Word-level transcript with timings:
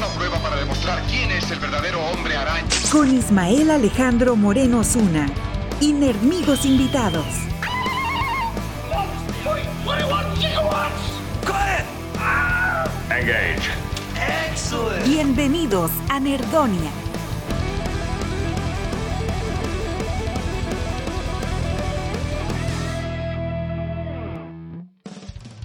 Una 0.00 0.08
prueba 0.14 0.38
para 0.38 0.56
demostrar 0.56 1.02
quién 1.10 1.30
es 1.30 1.50
el 1.50 1.58
verdadero 1.58 2.00
hombre 2.00 2.34
araña. 2.34 2.66
Con 2.90 3.14
Ismael 3.14 3.70
Alejandro 3.70 4.34
Moreno 4.34 4.82
Zuna. 4.82 5.26
Y 5.78 5.92
Nerdmigos 5.92 6.64
invitados. 6.64 7.26
Engage. 13.10 13.68
Bienvenidos 15.04 15.90
a 16.08 16.18
Nerdonia. 16.18 16.90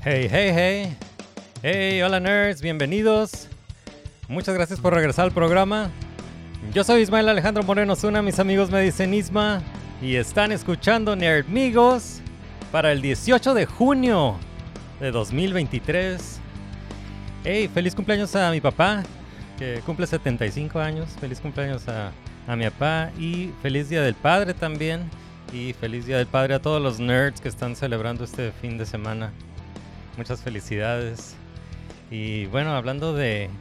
Hey, 0.04 0.28
hey, 0.30 0.52
hey. 0.54 0.98
Hey, 1.62 2.02
hola 2.02 2.20
nerds, 2.20 2.60
bienvenidos. 2.60 3.45
Muchas 4.28 4.56
gracias 4.56 4.80
por 4.80 4.92
regresar 4.92 5.26
al 5.26 5.32
programa. 5.32 5.92
Yo 6.74 6.84
soy 6.84 7.02
Ismael 7.04 7.30
Alejandro 7.30 7.62
Moreno 7.62 7.96
Zuna, 7.96 8.24
mis 8.24 8.40
amigos 8.40 8.72
me 8.72 8.82
dicen 8.82 9.14
Isma. 9.14 9.62
Y 10.02 10.16
están 10.16 10.52
escuchando 10.52 11.16
Nerdmigos 11.16 12.22
para 12.72 12.92
el 12.92 13.04
18 13.04 13.54
de 13.54 13.68
junio 13.68 14.36
de 15.00 15.12
2023. 15.12 16.40
Hey, 17.44 17.70
feliz 17.72 17.94
cumpleaños 17.94 18.36
a 18.36 18.50
mi 18.50 18.60
papá, 18.62 19.04
que 19.60 19.82
cumple 19.86 20.08
75 20.08 20.80
años. 20.80 21.10
Feliz 21.22 21.40
cumpleaños 21.40 21.88
a, 21.88 22.12
a 22.48 22.56
mi 22.56 22.66
papá 22.66 23.12
y 23.20 23.52
feliz 23.62 23.90
Día 23.90 24.02
del 24.02 24.16
Padre 24.16 24.56
también. 24.56 25.08
Y 25.54 25.74
feliz 25.74 26.08
Día 26.08 26.18
del 26.18 26.28
Padre 26.28 26.56
a 26.56 26.60
todos 26.60 26.82
los 26.82 27.00
nerds 27.00 27.42
que 27.42 27.48
están 27.48 27.76
celebrando 27.76 28.24
este 28.24 28.52
fin 28.54 28.80
de 28.80 28.88
semana. 28.88 29.32
Muchas 30.18 30.42
felicidades. 30.42 31.36
Y 32.10 32.48
bueno, 32.48 32.76
hablando 32.76 33.14
de, 33.14 33.52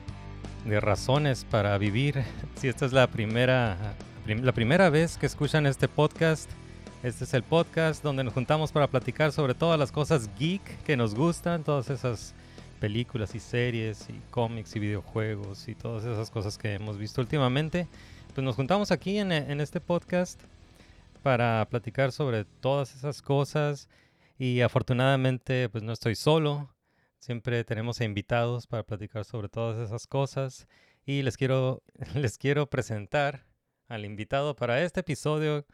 de 0.64 0.80
razones 0.80 1.44
para 1.44 1.76
vivir, 1.78 2.22
si 2.56 2.68
esta 2.68 2.86
es 2.86 2.92
la 2.92 3.06
primera, 3.06 3.76
prim- 4.24 4.42
la 4.42 4.52
primera 4.52 4.90
vez 4.90 5.16
que 5.18 5.26
escuchan 5.26 5.66
este 5.66 5.88
podcast, 5.88 6.50
este 7.02 7.24
es 7.24 7.34
el 7.34 7.42
podcast 7.42 8.02
donde 8.02 8.24
nos 8.24 8.32
juntamos 8.32 8.72
para 8.72 8.86
platicar 8.86 9.32
sobre 9.32 9.54
todas 9.54 9.78
las 9.78 9.92
cosas 9.92 10.30
geek 10.38 10.82
que 10.84 10.96
nos 10.96 11.14
gustan, 11.14 11.62
todas 11.64 11.90
esas 11.90 12.34
películas 12.80 13.34
y 13.34 13.40
series 13.40 14.08
y 14.08 14.20
cómics 14.30 14.74
y 14.76 14.78
videojuegos 14.78 15.68
y 15.68 15.74
todas 15.74 16.04
esas 16.04 16.30
cosas 16.30 16.56
que 16.58 16.74
hemos 16.74 16.96
visto 16.98 17.20
últimamente. 17.20 17.88
Pues 18.34 18.44
nos 18.44 18.56
juntamos 18.56 18.90
aquí 18.90 19.18
en, 19.18 19.32
en 19.32 19.60
este 19.60 19.80
podcast 19.80 20.40
para 21.22 21.66
platicar 21.70 22.10
sobre 22.12 22.44
todas 22.60 22.94
esas 22.94 23.22
cosas 23.22 23.88
y 24.38 24.60
afortunadamente 24.62 25.68
pues 25.68 25.84
no 25.84 25.92
estoy 25.92 26.14
solo. 26.14 26.68
Siempre 27.24 27.64
tenemos 27.64 28.02
invitados 28.02 28.66
para 28.66 28.82
platicar 28.82 29.24
sobre 29.24 29.48
todas 29.48 29.78
esas 29.78 30.06
cosas 30.06 30.68
y 31.06 31.22
les 31.22 31.38
quiero 31.38 31.82
les 32.14 32.36
quiero 32.36 32.68
presentar 32.68 33.46
al 33.88 34.04
invitado 34.04 34.54
para 34.54 34.82
este 34.82 35.00
episodio. 35.00 35.64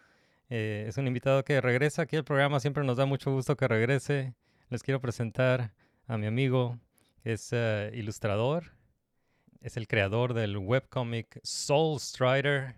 Eh, 0.49 0.85
es 0.87 0.97
un 0.97 1.09
invitado 1.09 1.43
que 1.43 1.61
regresa 1.61 2.03
aquí 2.03 2.15
al 2.15 2.23
programa, 2.23 2.61
siempre 2.61 2.85
nos 2.85 2.99
da 2.99 3.05
mucho 3.05 3.33
gusto 3.33 3.57
que 3.57 3.67
regrese. 3.67 4.37
Les 4.69 4.85
quiero 4.85 5.01
presentar 5.01 5.75
a 6.07 6.17
mi 6.19 6.27
amigo, 6.27 6.79
que 7.25 7.33
es 7.33 7.49
eh, 7.51 7.91
ilustrador, 7.95 8.77
es 9.61 9.77
el 9.77 9.89
creador 9.89 10.35
del 10.35 10.57
webcomic 10.57 11.41
Soul 11.43 11.99
Strider, 11.99 12.77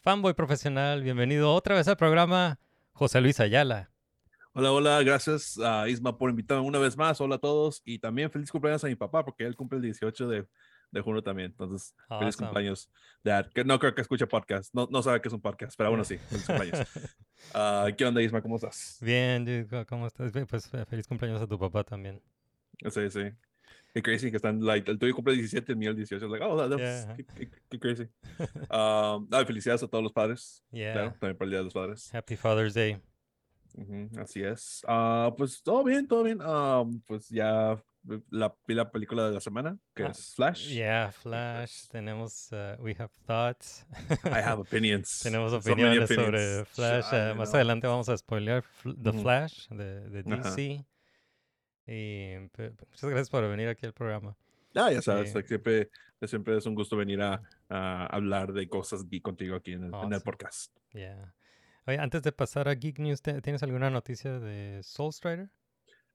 fanboy 0.00 0.32
profesional. 0.32 1.02
Bienvenido 1.02 1.52
otra 1.52 1.74
vez 1.74 1.86
al 1.86 1.98
programa, 1.98 2.58
José 2.94 3.20
Luis 3.20 3.40
Ayala. 3.40 3.93
Hola, 4.56 4.70
hola, 4.70 5.02
gracias 5.02 5.58
a 5.58 5.88
Isma 5.88 6.16
por 6.16 6.30
invitarme 6.30 6.64
una 6.64 6.78
vez 6.78 6.96
más. 6.96 7.20
Hola 7.20 7.36
a 7.36 7.38
todos 7.38 7.82
y 7.84 7.98
también 7.98 8.30
feliz 8.30 8.52
cumpleaños 8.52 8.84
a 8.84 8.86
mi 8.86 8.94
papá 8.94 9.24
porque 9.24 9.44
él 9.44 9.56
cumple 9.56 9.78
el 9.78 9.82
18 9.82 10.28
de, 10.28 10.46
de 10.92 11.00
junio 11.00 11.22
también. 11.22 11.50
Entonces, 11.50 11.92
feliz 12.20 12.36
cumpleaños, 12.36 12.88
Dad. 13.24 13.50
Que 13.52 13.64
no 13.64 13.80
creo 13.80 13.96
que 13.96 14.02
escuche 14.02 14.28
podcast. 14.28 14.72
No, 14.72 14.86
no 14.92 15.02
sabe 15.02 15.20
que 15.20 15.26
es 15.26 15.34
un 15.34 15.40
podcast, 15.40 15.76
pero 15.76 15.90
bueno, 15.90 16.04
sí, 16.04 16.18
feliz 16.18 16.46
cumpleaños. 16.46 16.86
Ah, 17.52 17.88
¿Qué 17.98 18.06
onda, 18.06 18.22
Isma? 18.22 18.40
¿Cómo 18.40 18.56
estás? 18.56 18.96
Bien, 19.02 19.44
dude, 19.44 19.84
¿cómo 19.86 20.06
estás? 20.06 20.32
Pues 20.48 20.72
eh, 20.72 20.86
feliz 20.86 21.06
cumpleaños 21.06 21.42
a 21.42 21.46
tu 21.46 21.58
papá 21.58 21.84
también. 21.84 22.22
Sí, 22.90 23.10
sí. 23.10 23.20
Qué 23.92 24.02
crazy 24.02 24.30
que 24.30 24.36
están, 24.36 24.64
like, 24.64 24.90
el 24.90 24.98
tuyo 24.98 25.14
cumple 25.14 25.34
el 25.34 25.40
17, 25.40 25.72
el 25.72 25.76
mío 25.76 25.90
el 25.90 25.96
18. 25.96 26.26
Like, 26.28 26.42
oh, 26.42 26.56
that- 26.56 26.70
that's- 26.70 27.04
Yeah. 27.06 27.16
qué, 27.16 27.24
qué- 27.50 27.50
qué 27.68 27.78
crazy. 27.78 28.08
Ah, 28.70 29.18
felicidades 29.46 29.82
a 29.82 29.88
todos 29.88 30.02
los 30.02 30.12
padres. 30.12 30.64
Yeah. 30.70 30.92
Claro, 30.94 31.10
también 31.20 31.36
por 31.36 31.44
el 31.44 31.50
Día 31.50 31.58
de 31.58 31.64
los 31.64 31.74
Padres. 31.74 32.14
Happy 32.14 32.36
Father's 32.36 32.72
Day. 32.72 32.98
Así 34.18 34.42
es. 34.42 34.82
Ah, 34.86 35.32
pues 35.36 35.62
todo 35.62 35.82
bien, 35.84 36.06
todo 36.06 36.22
bien. 36.22 36.38
Ah, 36.40 36.84
pues 37.06 37.28
ya 37.28 37.82
la, 38.30 38.54
vi 38.66 38.74
la 38.74 38.90
película 38.90 39.26
de 39.26 39.32
la 39.34 39.40
semana, 39.40 39.78
que 39.94 40.04
Ah, 40.04 40.08
es 40.10 40.34
Flash. 40.34 40.68
Yeah, 40.68 41.10
Flash. 41.10 41.88
Tenemos, 41.88 42.50
uh, 42.52 42.80
we 42.80 42.94
have 42.98 43.10
thoughts. 43.26 43.86
I 44.24 44.40
have 44.42 44.60
opinions. 44.60 45.20
Tenemos 45.22 45.50
So 45.52 45.58
opiniones 45.58 46.08
sobre. 46.08 46.64
Flash. 46.66 47.06
Eh, 47.12 47.34
más 47.34 47.52
adelante 47.54 47.86
vamos 47.86 48.08
a 48.08 48.16
spoilear 48.16 48.62
The. 48.82 49.12
Flash 49.12 49.68
de, 49.70 50.08
de. 50.10 50.22
DC. 50.22 50.84
Y 51.86 52.34
muchas 52.38 53.10
gracias 53.10 53.30
por 53.30 53.46
venir 53.48 53.68
aquí 53.68 53.86
al 53.86 53.92
programa. 53.92 54.36
Ah, 54.74 54.90
ya 54.90 55.00
sabes, 55.02 55.28
Sí. 55.30 55.34
like, 55.36 55.48
siempre, 55.48 55.90
siempre 56.26 56.56
es 56.56 56.66
un 56.66 56.74
gusto 56.74 56.96
venir 56.96 57.20
a, 57.22 57.40
a 57.68 58.06
hablar 58.06 58.52
de 58.52 58.68
cosas 58.68 59.08
geek 59.08 59.22
contigo 59.22 59.54
aquí 59.54 59.72
en 59.72 59.84
el, 59.84 59.94
en 59.94 60.12
el 60.12 60.20
podcast. 60.20 60.72
Yeah. 60.92 61.32
Oye, 61.86 61.98
antes 61.98 62.22
de 62.22 62.32
pasar 62.32 62.68
a 62.68 62.74
Geek 62.74 62.98
News, 62.98 63.20
¿te- 63.22 63.40
¿tienes 63.42 63.62
alguna 63.62 63.90
noticia 63.90 64.38
de 64.40 64.82
Soul 64.82 65.12
Strider? 65.12 65.50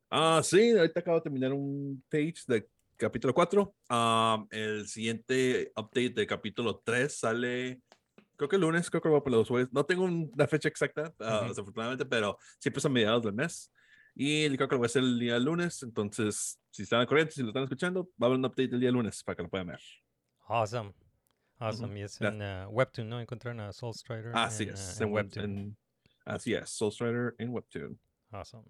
Ah, 0.09 0.41
sí, 0.43 0.71
ahorita 0.71 1.01
acabo 1.01 1.17
de 1.17 1.23
terminar 1.23 1.53
un 1.53 2.03
page 2.09 2.43
de 2.47 2.67
capítulo 2.97 3.33
4. 3.33 3.75
Ah, 3.89 4.43
el 4.49 4.87
siguiente 4.87 5.71
update 5.75 6.09
de 6.09 6.25
capítulo 6.27 6.81
3 6.83 7.19
sale, 7.19 7.81
creo 8.35 8.49
que 8.49 8.55
el 8.55 8.63
lunes, 8.63 8.89
creo 8.89 9.01
que 9.01 9.09
va 9.09 9.23
por 9.23 9.31
los 9.31 9.47
jueves. 9.47 9.69
No 9.71 9.85
tengo 9.85 10.05
una 10.05 10.47
fecha 10.47 10.67
exacta, 10.69 11.13
ah, 11.19 11.41
Ujú. 11.41 11.49
desafortunadamente, 11.49 12.05
pero 12.05 12.37
siempre 12.59 12.81
son 12.81 12.93
mediados 12.93 13.23
del 13.23 13.33
mes. 13.33 13.71
Y 14.15 14.47
creo 14.57 14.67
que 14.67 14.75
lo 14.75 14.79
voy 14.79 14.85
a 14.85 14.87
hacer 14.87 15.03
el 15.03 15.19
día 15.19 15.37
lunes. 15.39 15.83
Entonces, 15.83 16.59
si 16.71 16.83
están 16.83 17.01
al 17.01 17.07
corriente, 17.07 17.33
si 17.33 17.41
lo 17.43 17.49
están 17.49 17.63
escuchando, 17.63 18.05
va 18.21 18.25
a 18.25 18.29
haber 18.29 18.39
un 18.39 18.45
update 18.45 18.73
el 18.73 18.79
día 18.79 18.91
lunes 18.91 19.23
para 19.23 19.35
que 19.37 19.43
lo 19.43 19.49
puedan 19.49 19.67
ver. 19.67 19.79
Awesome. 20.49 20.93
Awesome. 21.59 21.99
Y 21.99 22.03
es 22.03 22.19
en 22.21 22.41
uh, 22.41 22.69
Webtoon, 22.69 23.09
¿no? 23.09 23.19
Encontraron 23.19 23.59
a 23.59 23.71
Soul 23.73 23.93
Strider. 23.93 24.31
Así 24.35 24.63
en, 24.63 24.69
es. 24.69 24.97
uh, 24.99 25.03
en 25.03 25.07
en 25.09 25.13
Web- 25.13 25.25
Webtoon. 25.25 25.57
en- 25.57 25.77
así 26.25 26.53
es. 26.53 26.69
Soul 26.69 26.91
Strider 26.91 27.35
en 27.37 27.49
Webtoon. 27.49 27.99
Awesome. 28.31 28.65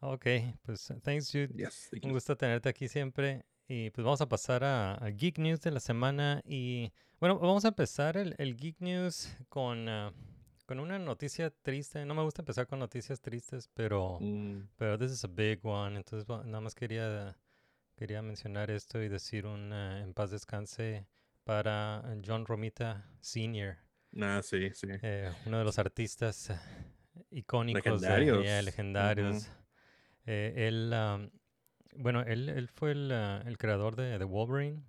Ok, 0.00 0.26
pues 0.62 0.90
uh, 0.90 0.98
thanks, 1.00 1.30
Jude. 1.30 1.48
Yes. 1.54 1.88
thank 1.90 2.04
Un 2.04 2.12
gusto 2.12 2.36
tenerte 2.36 2.68
aquí 2.68 2.88
siempre. 2.88 3.44
Y 3.68 3.90
pues 3.90 4.04
vamos 4.04 4.20
a 4.20 4.28
pasar 4.28 4.64
a, 4.64 4.94
a 4.94 5.10
Geek 5.10 5.38
News 5.38 5.60
de 5.60 5.70
la 5.70 5.78
semana. 5.80 6.40
Y 6.44 6.90
bueno, 7.20 7.38
vamos 7.38 7.64
a 7.64 7.68
empezar 7.68 8.16
el, 8.16 8.34
el 8.38 8.56
Geek 8.56 8.80
News 8.80 9.28
con, 9.48 9.88
ah, 9.88 10.12
con 10.66 10.80
una 10.80 10.98
noticia 10.98 11.50
triste. 11.50 12.04
No 12.04 12.14
me 12.14 12.22
gusta 12.24 12.42
empezar 12.42 12.66
con 12.66 12.80
noticias 12.80 13.20
tristes, 13.20 13.68
pero, 13.74 14.18
Mm, 14.20 14.68
pero 14.76 14.98
this 14.98 15.12
is 15.12 15.22
a 15.24 15.28
big 15.28 15.60
one. 15.64 15.96
Entonces 15.96 16.26
nada 16.28 16.60
más 16.60 16.74
quería, 16.74 17.38
quería 17.94 18.22
mencionar 18.22 18.70
esto 18.72 19.00
y 19.00 19.08
decir 19.08 19.46
un 19.46 19.72
ah, 19.72 20.00
en 20.02 20.14
paz 20.14 20.30
descanse 20.32 21.06
para 21.50 22.04
John 22.24 22.46
Romita 22.46 23.04
Sr., 23.20 23.76
ah, 24.22 24.40
sí, 24.40 24.70
sí. 24.72 24.86
eh, 25.02 25.28
uno 25.46 25.58
de 25.58 25.64
los 25.64 25.80
artistas 25.80 26.52
icónicos, 27.32 28.00
de- 28.00 28.08
Legendarios. 28.08 28.46
Ujú. 28.46 28.64
legendarios. 28.66 29.50
Eh, 30.26 30.68
él, 30.68 30.92
am, 30.92 31.28
bueno, 31.96 32.20
él, 32.22 32.48
él 32.50 32.68
fue 32.68 32.92
el, 32.92 33.10
ah, 33.10 33.42
el 33.44 33.58
creador 33.58 33.96
de, 33.96 34.16
de 34.16 34.24
Wolverine. 34.24 34.84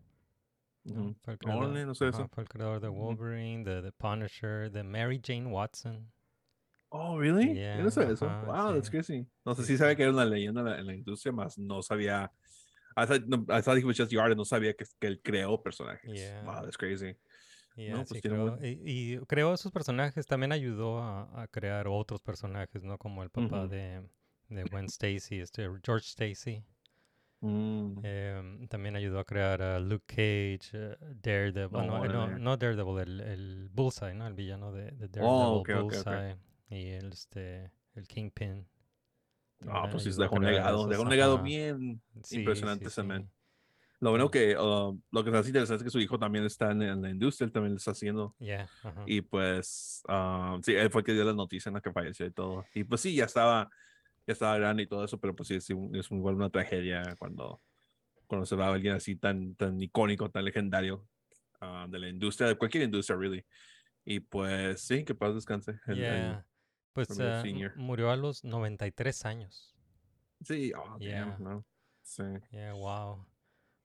Fue 1.24 1.34
el 1.34 1.40
creador, 1.40 1.64
Órale, 1.64 1.84
no 1.84 1.96
sé 1.96 2.10
eso. 2.10 2.28
fue 2.28 2.44
el 2.44 2.50
creador 2.50 2.80
de. 2.80 2.90
Wolverine, 2.90 3.64
de 3.64 3.82
The 3.82 3.92
Punisher, 3.94 4.72
de 4.72 4.84
Mary 4.84 5.20
Jane 5.24 5.48
Watson. 5.48 6.12
Oh, 6.92 7.18
really? 7.18 7.48
Yo 7.48 7.56
Yeah, 7.56 7.82
no 7.82 7.90
sabía 7.90 8.14
eso. 8.14 8.28
Wow, 8.46 8.76
that's 8.76 8.88
sí. 8.88 8.92
crazy. 8.92 9.28
No 9.48 9.56
sé 9.56 9.64
si 9.64 9.78
sí. 9.78 9.96
que 9.96 10.04
era 10.04 10.12
una 10.12 10.26
leyenda 10.26 10.62
en 10.62 10.68
la, 10.68 10.78
en 10.80 10.86
la 10.86 10.94
industria, 10.94 11.32
más 11.32 11.58
no 11.58 11.82
sabía. 11.82 12.32
I 12.96 13.06
thought, 13.06 13.24
no, 13.28 13.46
I 13.50 13.62
thought 13.62 13.78
he 13.78 13.84
was 13.86 13.98
just 13.98 14.14
artist, 14.16 14.38
no 14.38 14.46
sabía 14.46 14.76
que, 14.76 14.86
que 15.00 15.08
él 15.08 15.22
creó 15.22 15.62
personajes. 15.62 16.12
Yeah. 16.12 16.44
Wow, 16.46 16.64
that's 16.64 16.78
crazy. 16.78 17.16
Yeah, 17.76 17.96
No, 17.98 18.04
pues 18.04 18.22
buen- 18.22 18.60
y, 18.64 19.14
y 19.14 19.18
creó 19.28 19.54
esos 19.54 19.72
personajes, 19.72 20.26
también 20.26 20.52
ayudó 20.52 21.00
a, 21.02 21.44
a 21.44 21.48
crear 21.48 21.88
otros 21.88 22.22
personajes, 22.22 22.84
¿no? 22.84 22.98
Como 22.98 23.24
el 23.24 23.30
papá 23.30 23.66
de, 23.68 24.04
de 24.50 24.64
Gwen 24.66 24.86
Stacy, 24.86 25.40
este 25.40 25.70
George 25.84 26.06
Stacy. 26.08 26.64
Mm. 27.40 28.06
Em, 28.06 28.68
también 28.68 28.96
ayudó 28.96 29.20
a 29.20 29.26
crear 29.26 29.62
a 29.62 29.80
Luke 29.80 30.06
Cage, 30.06 30.70
eh, 30.74 30.98
Daredevil, 31.24 31.76
Oh, 31.76 31.84
no, 31.84 32.06
eh, 32.06 32.10
no, 32.10 32.24
órale. 32.26 32.40
no 32.40 32.58
Daredevil, 32.58 33.00
el, 33.00 33.20
el 33.22 33.70
Bullseye, 33.70 34.14
¿no? 34.14 34.28
El 34.28 34.34
villano 34.34 34.72
de, 34.72 34.92
de 34.92 35.08
Daredevil, 35.08 35.22
Oh, 35.24 35.56
ok, 35.62 35.70
ok, 35.70 35.76
ok. 35.76 35.82
Bullseye 35.84 36.38
y 36.70 36.88
el, 36.90 37.14
este, 37.14 37.72
el 37.96 38.08
Kingpin. 38.08 38.68
Ah, 39.62 39.74
También 39.84 39.92
pues 39.92 40.04
sí, 40.04 40.10
dejó 40.20 40.36
un 40.36 40.46
legado, 40.46 40.88
dejó 40.88 41.04
un 41.04 41.10
legado 41.10 41.44
bien 41.44 42.02
Sí, 42.24 42.38
impresionante 42.38 42.88
ese 42.88 43.02
sí. 43.02 43.08
man. 43.08 43.30
Lo 44.00 44.10
bueno 44.10 44.32
que, 44.32 44.58
uh, 44.58 45.00
lo 45.12 45.24
que 45.24 45.30
es 45.38 45.48
interesante 45.48 45.82
es 45.82 45.84
que 45.84 45.90
su 45.92 46.00
hijo 46.00 46.18
también 46.18 46.44
está 46.44 46.72
en, 46.72 46.82
en 46.82 47.02
la 47.04 47.10
industria, 47.12 47.46
él 47.46 47.52
también 47.52 47.74
lo 47.74 47.78
está 47.78 47.92
haciendo. 47.92 48.36
Yeah, 48.40 48.68
ajá. 48.82 49.04
Y 49.06 49.22
pues, 49.22 50.02
ah, 50.08 50.58
sí, 50.64 50.74
él 50.74 50.90
fue 50.90 51.02
el 51.02 51.06
que 51.06 51.14
dio 51.14 51.24
la 51.24 51.34
noticia 51.34 51.70
en 51.70 51.76
la 51.76 51.82
que 51.82 51.92
falleció 51.92 52.26
y 52.26 52.32
todo. 52.32 52.66
Y 52.74 52.84
pues 52.84 53.02
sí, 53.02 53.14
ya 53.14 53.26
estaba, 53.26 53.70
ya 54.26 54.34
estaba 54.34 54.58
grande 54.58 54.84
y 54.84 54.88
todo 54.88 55.06
eso, 55.06 55.20
pero 55.20 55.36
pues 55.36 55.50
sí, 55.50 55.62
sí, 55.62 55.76
es 55.94 56.10
igual 56.12 56.34
una 56.34 56.50
tragedia 56.50 57.16
cuando, 57.20 57.62
cuando 58.26 58.48
se 58.48 58.56
va 58.56 58.70
a 58.70 58.74
alguien 58.74 58.96
así 58.96 59.16
tan, 59.16 59.54
tan 59.54 59.80
icónico, 59.80 60.32
tan 60.32 60.46
legendario 60.46 61.08
ah, 61.60 61.86
de 61.88 62.00
la 62.00 62.10
industria, 62.10 62.48
de 62.48 62.56
cualquier 62.56 62.84
industria, 62.86 63.16
really. 63.18 63.46
Y 64.04 64.20
pues 64.20 64.82
sí, 64.82 65.04
que 65.06 65.14
paz 65.14 65.36
descanse. 65.36 65.74
el- 65.86 65.92
el- 65.92 66.00
Yeah. 66.00 66.46
Pues 66.94 67.08
Senior. 67.10 67.76
murió 67.78 68.12
a 68.12 68.16
los 68.16 68.44
93 68.44 69.26
años. 69.26 69.76
sí, 70.44 70.72
oh, 70.76 70.90
damn, 70.92 71.00
Yeah. 71.02 71.38
no. 71.40 71.64
Sí. 72.02 72.24
Yeah, 72.52 72.74
wow. 72.74 73.26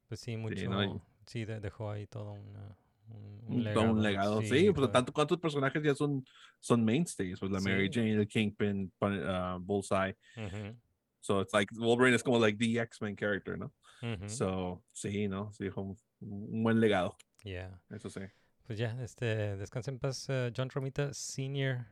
Pues 0.08 0.20
sí, 0.20 0.36
mucho. 0.36 0.68
no, 0.70 0.82
y- 0.82 1.00
Sí, 1.26 1.44
de- 1.44 1.60
dejó 1.60 1.90
ahí 1.90 2.06
todo 2.06 2.32
una- 2.32 2.76
un, 3.08 3.42
un 3.48 3.72
todo 3.74 3.92
un 3.92 4.02
legado. 4.02 4.40
Sí, 4.42 4.64
pues 4.66 4.74
todo- 4.76 4.90
tanto 4.90 5.12
cuántos 5.12 5.38
personajes 5.38 5.82
ya 5.82 5.94
son, 5.94 6.24
son 6.60 6.84
mainstays, 6.84 7.38
pues 7.38 7.50
la 7.52 7.60
Mary 7.60 7.86
Sí. 7.92 7.94
Jane, 8.00 8.12
el 8.14 8.26
Kingpin, 8.28 8.92
ah, 9.00 9.58
Bullseye. 9.60 10.16
Ujú, 10.36 10.76
So 11.20 11.42
it's 11.42 11.52
like 11.52 11.74
Wolverine 11.76 12.14
es 12.16 12.22
como 12.22 12.38
like 12.38 12.56
the 12.58 12.80
X-Men 12.80 13.16
character, 13.16 13.58
¿no? 13.58 13.72
ujú, 14.02 14.28
So, 14.28 14.82
sí, 14.92 15.26
¿no? 15.28 15.52
Sí, 15.52 15.64
dejó 15.64 15.82
un, 15.82 15.96
un 16.20 16.62
buen 16.62 16.78
legado, 16.80 17.16
yeah. 17.44 17.80
eso 17.90 18.08
sí. 18.08 18.20
Pues 18.66 18.78
ya, 18.78 18.96
este, 19.02 19.56
descansa 19.56 19.90
en 19.90 19.98
paz, 19.98 20.26
eh, 20.28 20.52
John 20.56 20.70
Romita 20.70 21.12
Sr. 21.12 21.86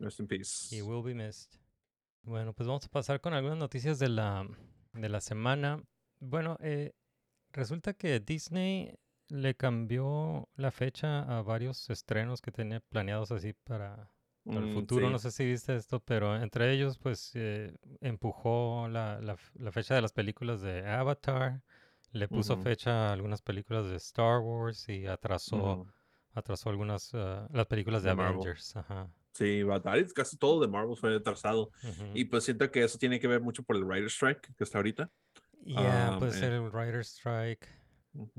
Rest 0.00 0.20
in 0.20 0.26
peace. 0.26 0.68
He 0.70 0.82
will 0.82 1.02
be 1.02 1.14
missed. 1.14 1.58
Bueno, 2.22 2.52
pues 2.52 2.66
vamos 2.66 2.84
a 2.84 2.88
pasar 2.88 3.20
con 3.20 3.34
algunas 3.34 3.58
noticias 3.58 3.98
de 3.98 4.08
la, 4.08 4.46
de 4.92 5.08
la 5.08 5.20
semana. 5.20 5.82
Bueno, 6.18 6.56
eh, 6.60 6.92
resulta 7.52 7.94
que 7.94 8.20
Disney 8.20 8.98
le 9.28 9.54
cambió 9.56 10.48
la 10.56 10.70
fecha 10.70 11.22
a 11.22 11.42
varios 11.42 11.88
estrenos 11.90 12.40
que 12.40 12.50
tenía 12.52 12.80
planeados 12.80 13.30
así 13.32 13.52
para, 13.52 14.10
para 14.44 14.60
el 14.60 14.68
Mm, 14.68 14.74
futuro. 14.74 15.06
sí. 15.06 15.12
No 15.12 15.18
sé 15.18 15.30
si 15.30 15.44
viste 15.44 15.74
esto, 15.76 16.00
pero 16.00 16.36
entre 16.40 16.72
ellos, 16.72 16.98
pues 16.98 17.32
eh, 17.34 17.76
empujó 18.00 18.88
la, 18.88 19.20
la 19.20 19.72
fecha 19.72 19.94
de 19.94 20.02
las 20.02 20.12
películas 20.12 20.60
de 20.62 20.86
Avatar, 20.88 21.62
le 22.12 22.28
puso 22.28 22.56
fecha 22.56 23.08
a 23.10 23.12
algunas 23.12 23.42
películas 23.42 23.86
de 23.88 23.96
Star 23.96 24.40
Wars 24.40 24.88
y 24.88 25.06
atrasó, 25.06 25.56
Ujú. 25.56 25.86
atrasó 26.34 26.70
algunas 26.70 27.12
ah, 27.14 27.48
las 27.52 27.66
películas 27.66 28.02
de, 28.02 28.10
De 28.10 28.14
Marvel. 28.14 28.38
Avengers. 28.40 28.76
Ajá. 28.76 29.08
Sí, 29.36 29.62
Batman, 29.62 30.06
casi 30.14 30.38
todo 30.38 30.60
de 30.60 30.68
Marvel 30.68 30.96
fue 30.96 31.14
atrasado. 31.14 31.70
ujú. 31.82 32.10
Y 32.14 32.24
pues 32.24 32.44
siento 32.44 32.70
que 32.70 32.82
eso 32.84 32.96
tiene 32.98 33.20
que 33.20 33.28
ver 33.28 33.40
mucho 33.40 33.62
por 33.62 33.76
el 33.76 33.84
Writer 33.84 34.06
Strike 34.06 34.54
que 34.56 34.64
está 34.64 34.78
ahorita. 34.78 35.10
Ya, 35.66 36.14
Ah, 36.14 36.18
puede 36.18 36.30
eh. 36.30 36.34
ser 36.34 36.52
el 36.52 36.70
Writer's 36.70 37.08
Strike, 37.08 37.68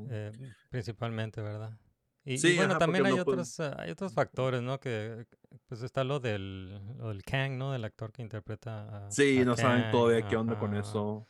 eh, 0.09 0.31
principalmente, 0.69 1.41
¿verdad? 1.41 1.77
Y, 2.25 2.33
y 2.33 2.37
Sí, 2.37 2.55
bueno, 2.55 2.71
ajá, 2.71 2.79
también 2.79 3.05
hay 3.05 3.15
no 3.15 3.21
otros, 3.21 3.59
ah, 3.59 3.75
hay 3.77 3.91
otros 3.91 4.13
factores, 4.13 4.61
¿no? 4.61 4.79
Que 4.79 5.25
pues 5.67 5.81
está 5.81 6.03
lo 6.03 6.19
del, 6.19 6.73
lo 6.97 7.09
del 7.09 7.21
Kang, 7.23 7.57
¿no? 7.57 7.71
Del 7.73 7.85
actor 7.85 8.11
que 8.11 8.21
interpreta 8.21 9.07
a, 9.07 9.11
Sí, 9.11 9.39
a 9.39 9.45
no 9.45 9.55
saben 9.55 9.91
todavía 9.91 10.27
qué 10.27 10.35
onda 10.35 10.57
con 10.57 10.75
eso. 10.75 11.27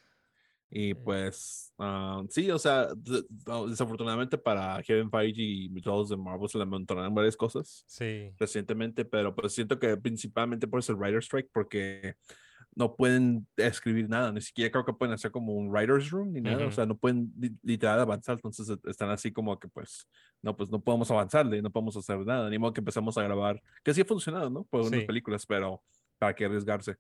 Y 0.69 0.93
pues, 0.95 1.73
ah, 1.77 2.23
sí, 2.29 2.51
o 2.51 2.59
sea, 2.59 2.87
desafortunadamente 3.67 4.37
para 4.37 4.81
Kevin 4.83 5.09
Feige 5.09 5.41
y 5.41 5.81
todos 5.81 6.09
de 6.09 6.17
Marvel 6.17 6.49
se 6.49 6.57
le 6.57 6.65
montaron 6.65 7.13
varias 7.15 7.37
cosas 7.37 7.87
Sí, 7.87 8.33
recientemente, 8.37 9.05
pero 9.05 9.33
pues 9.33 9.53
siento 9.53 9.79
que 9.79 9.95
principalmente 9.97 10.67
por 10.67 10.79
ese 10.79 10.93
Writer 10.93 11.23
Strike, 11.23 11.49
porque 11.53 12.15
no 12.75 12.95
pueden 12.95 13.47
escribir 13.57 14.09
nada, 14.09 14.31
ni 14.31 14.41
siquiera 14.41 14.71
creo 14.71 14.85
que 14.85 14.93
pueden 14.93 15.13
hacer 15.13 15.31
como 15.31 15.53
un 15.53 15.69
Writer's 15.71 16.11
Room 16.11 16.33
ni 16.33 16.41
nada, 16.41 16.65
o 16.67 16.67
Ujú. 16.67 16.71
sea, 16.71 16.85
no 16.85 16.97
pueden 16.97 17.33
li- 17.39 17.57
literal 17.63 17.99
avanzar, 17.99 18.35
entonces 18.35 18.69
e- 18.69 18.89
están 18.89 19.09
así 19.09 19.31
como 19.31 19.57
que 19.59 19.67
pues, 19.69 20.07
no, 20.41 20.55
pues 20.55 20.69
no 20.69 20.83
podemos 20.83 21.09
avanzarle, 21.09 21.61
no 21.61 21.71
podemos 21.71 21.97
hacer 21.97 22.19
nada, 22.25 22.49
ni 22.49 22.59
modo 22.59 22.73
que 22.73 22.81
empezamos 22.81 23.17
a 23.17 23.23
grabar, 23.23 23.61
que 23.83 23.93
sí 23.93 24.01
ha 24.01 24.05
funcionado, 24.05 24.49
¿no? 24.49 24.65
Por 24.65 24.81
unas 24.81 25.01
Sí. 25.01 25.05
películas, 25.05 25.45
pero 25.45 25.83
para 26.19 26.35
qué 26.35 26.45
arriesgarse. 26.45 26.97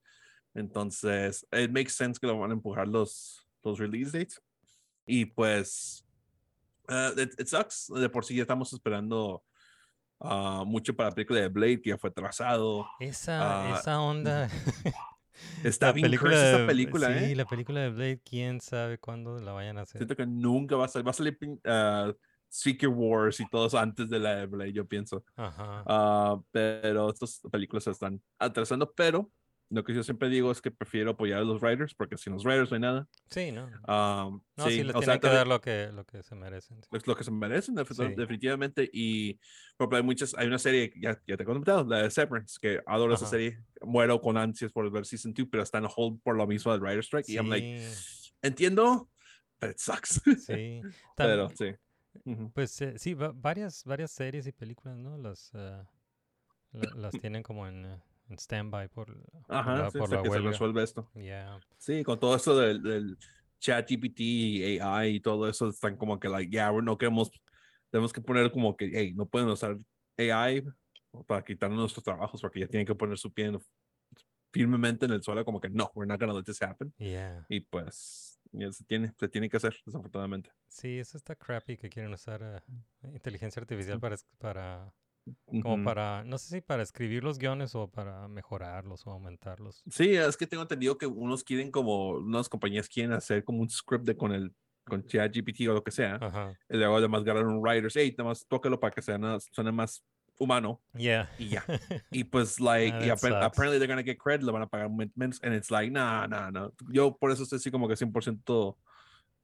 Entonces, 0.53 1.47
it 1.53 1.71
makes 1.71 1.91
sense 1.93 2.19
que 2.19 2.27
lo 2.27 2.39
van 2.39 2.51
a 2.51 2.53
empujar 2.55 2.87
los, 2.87 3.46
los 3.67 3.79
release 3.79 4.11
dates. 4.17 4.41
Y 5.05 5.25
pues, 5.25 6.05
uh, 6.89 7.19
it, 7.19 7.39
it 7.39 7.47
sucks. 7.47 7.87
De 7.87 8.09
por 8.09 8.25
sí 8.25 8.35
ya 8.35 8.41
estamos 8.43 8.73
esperando 8.73 9.43
ah, 10.19 10.63
mucho 10.65 10.95
para 10.95 11.09
la 11.09 11.15
película 11.15 11.39
de 11.41 11.47
Blade, 11.49 11.81
que 11.81 11.89
ya 11.91 11.97
fue 11.97 12.11
trazado. 12.11 12.87
esa, 12.99 13.71
Ah, 13.73 13.77
esa 13.79 14.01
onda. 14.01 14.49
Está 15.63 15.87
la 15.87 15.91
bien 15.93 16.05
película 16.07 16.31
cursed 16.31 16.49
esa 16.49 16.57
de- 16.61 16.65
película, 16.65 17.07
sí, 17.19 17.25
¿eh? 17.25 17.35
la 17.35 17.45
película 17.45 17.79
de 17.81 17.89
Blade, 17.91 18.21
quién 18.25 18.59
sabe 18.59 18.97
cuándo 18.97 19.37
la 19.39 19.51
vayan 19.51 19.77
a 19.77 19.81
hacer. 19.81 19.99
Siento 19.99 20.15
que 20.15 20.25
nunca 20.25 20.75
va 20.75 20.85
a 20.85 20.87
salir. 20.87 21.05
Va 21.05 21.11
a 21.11 21.13
salir 21.13 21.37
Secret 22.49 22.91
Wars 22.91 23.39
y 23.39 23.47
todo 23.49 23.67
eso 23.67 23.77
antes 23.77 24.09
de 24.09 24.19
la 24.19 24.35
de 24.37 24.45
Blade, 24.47 24.73
yo 24.73 24.87
pienso. 24.87 25.23
Ajá. 25.35 25.83
Ah, 25.85 26.39
pero 26.51 27.09
estas 27.11 27.41
películas 27.51 27.83
se 27.83 27.91
están 27.91 28.19
atrasando, 28.39 28.91
pero 28.93 29.29
lo 29.69 29.83
que 29.83 29.93
yo 29.93 30.01
siempre 30.03 30.29
digo 30.29 30.49
es 30.51 30.61
que 30.61 30.71
prefiero 30.71 31.11
apoyar 31.11 31.39
a 31.39 31.43
los 31.43 31.61
writers, 31.61 31.93
porque 31.93 32.17
sin 32.17 32.33
los 32.33 32.43
writers 32.45 32.69
no 32.71 32.75
hay 32.75 32.81
nada. 32.81 33.07
Sí, 33.29 33.51
¿no? 33.51 33.65
Um, 33.65 34.41
No, 34.55 34.65
sí, 34.65 34.71
sí, 34.77 34.83
les 34.83 34.95
o 34.95 35.01
sea, 35.01 35.19
que 35.19 35.27
dar 35.27 35.45
lo 35.47 35.59
que, 35.59 35.91
lo 35.91 36.05
que 36.05 36.23
se 36.23 36.35
merecen. 36.35 36.81
sí. 36.83 36.89
es 36.93 37.05
lo 37.07 37.15
que 37.15 37.23
se 37.23 37.31
merecen 37.31 37.75
defi- 37.75 37.93
Sí. 38.09 38.15
definitivamente 38.15 38.89
y 38.93 39.39
por 39.75 39.93
hay 39.93 40.03
muchas 40.03 40.33
hay 40.35 40.47
una 40.47 40.57
serie 40.59 40.91
ya, 40.99 41.21
ya 41.27 41.35
te 41.37 41.43
he 41.43 41.45
comentado 41.45 41.83
la 41.85 42.03
de 42.03 42.11
Severance 42.11 42.57
que 42.61 42.81
adoro 42.85 43.13
esa 43.13 43.25
Ajá. 43.25 43.31
serie 43.31 43.59
muero 43.81 44.21
con 44.21 44.37
ansias 44.37 44.71
por 44.71 44.89
ver 44.89 45.05
season 45.05 45.33
2 45.33 45.47
pero 45.51 45.63
está 45.63 45.77
en 45.79 45.87
hold 45.93 46.21
por 46.21 46.35
lo 46.37 46.47
mismo 46.47 46.71
del 46.71 46.81
writer 46.81 46.99
strike 47.03 47.27
y 47.29 47.35
I'm 47.35 47.49
like 47.49 47.87
entiendo 48.41 49.09
but 49.59 49.71
it 49.71 49.77
sucks 49.79 50.21
sí. 50.45 50.81
pero 51.17 51.49
sí. 51.49 51.75
Pues 52.53 52.81
eh, 52.81 52.93
sí, 52.97 53.13
va- 53.13 53.31
varias, 53.35 53.83
varias 53.83 54.11
series 54.11 54.47
y 54.47 54.51
películas, 54.51 54.97
¿no? 54.97 55.17
Las, 55.17 55.51
eh, 55.53 55.83
la- 56.71 56.95
las 56.95 57.11
tienen 57.19 57.43
como 57.43 57.67
en, 57.67 57.85
eh, 57.85 57.99
en 58.29 58.37
stand-by 58.37 58.87
por, 58.89 59.15
ajá 59.47 59.89
sí, 59.89 59.97
por 59.97 60.03
hasta 60.05 60.15
la 60.17 60.23
que 60.23 60.29
se 60.31 60.39
resuelve 60.39 60.83
esto 60.83 61.09
Yeah. 61.15 61.59
sí 61.77 62.03
con 62.03 62.19
todo 62.19 62.35
esto 62.35 62.57
del, 62.57 62.81
del 62.83 63.17
chat 63.59 63.87
GPT 63.89 64.79
AI 64.81 65.15
y 65.15 65.19
todo 65.19 65.47
eso 65.49 65.69
están 65.69 65.97
como 65.97 66.19
que 66.19 66.29
like 66.29 66.51
ya 66.51 66.71
no 66.71 66.97
queremos 66.97 67.31
tenemos 67.89 68.11
que 68.13 68.21
poner 68.21 68.51
como 68.51 68.75
que 68.75 68.89
hey 68.93 69.13
no 69.15 69.25
pueden 69.25 69.47
usar 69.49 69.77
AI 70.17 70.63
para 71.25 71.43
quitarnos 71.43 71.79
nuestros 71.79 72.03
trabajos 72.03 72.41
porque 72.41 72.59
ya 72.59 72.67
tienen 72.67 72.85
que 72.85 72.93
poner 72.95 73.17
su 73.17 73.31
pie 73.31 73.45
en- 73.45 73.59
firmemente 74.51 75.05
en 75.05 75.11
el 75.11 75.21
suelo 75.23 75.43
como 75.45 75.59
que 75.59 75.69
no, 75.69 75.91
we're 75.95 76.07
not 76.07 76.19
gonna 76.19 76.33
let 76.33 76.43
this 76.43 76.61
happen. 76.61 76.93
Yeah. 76.97 77.45
Y 77.49 77.59
pues 77.61 78.39
se 78.71 78.83
tiene, 78.85 79.11
se 79.19 79.27
tiene 79.27 79.49
que 79.49 79.57
hacer, 79.57 79.75
desafortunadamente. 79.85 80.51
Sí, 80.67 80.99
eso 80.99 81.17
está 81.17 81.35
crappy 81.35 81.77
que 81.77 81.89
quieren 81.89 82.13
usar 82.13 82.41
eh, 82.41 83.09
inteligencia 83.13 83.59
artificial 83.59 83.99
para, 83.99 84.15
para, 84.39 84.93
como 85.45 85.75
Ujú. 85.75 85.83
para, 85.83 86.23
no 86.23 86.37
sé 86.37 86.55
si 86.55 86.61
para 86.61 86.83
escribir 86.83 87.23
los 87.23 87.37
guiones 87.37 87.75
o 87.75 87.87
para 87.89 88.27
mejorarlos 88.27 89.05
o 89.07 89.11
aumentarlos. 89.11 89.83
Sí, 89.89 90.15
es 90.15 90.37
que 90.37 90.47
tengo 90.47 90.63
entendido 90.63 90.97
que 90.97 91.05
unos 91.07 91.43
quieren 91.43 91.71
como, 91.71 92.09
unas 92.11 92.49
compañías 92.49 92.87
quieren 92.89 93.13
hacer 93.13 93.43
como 93.43 93.59
un 93.61 93.69
script 93.69 94.05
de 94.05 94.15
con 94.17 94.31
el 94.33 94.53
con 94.85 95.05
ChatGPT 95.05 95.67
o 95.67 95.73
lo 95.73 95.83
que 95.83 95.91
sea. 95.91 96.15
Ajá. 96.15 96.53
Y 96.69 96.77
luego 96.77 96.95
además 96.95 97.21
agarrar 97.21 97.45
un 97.45 97.59
writers, 97.61 97.95
hey, 97.97 98.15
nada 98.17 98.29
más 98.29 98.47
tócalo 98.47 98.79
para 98.79 98.91
que 98.93 99.01
sea 99.01 99.17
nada- 99.17 99.39
suene 99.51 99.71
más 99.73 100.01
humano 100.39 100.81
Yeah. 100.95 101.29
y 101.37 101.49
ya. 101.49 101.63
Y 102.11 102.23
pues, 102.23 102.59
like, 102.61 102.95
Ah, 102.95 103.05
y 103.05 103.09
sucks. 103.09 103.33
apparently 103.33 103.79
they're 103.79 103.87
gonna 103.87 104.03
get 104.03 104.17
credit, 104.17 104.43
le 104.45 104.51
van 104.53 104.61
a 104.61 104.67
pagar 104.67 104.89
men- 104.89 105.11
menos, 105.15 105.41
and 105.43 105.53
it's 105.55 105.69
like, 105.71 105.91
nah, 105.91 106.25
nah, 106.27 106.49
no. 106.51 106.71
Yo 106.89 107.17
por 107.17 107.31
eso 107.31 107.43
estoy 107.43 107.57
así 107.57 107.69
como 107.69 107.87
que 107.89 107.95
100% 107.97 108.77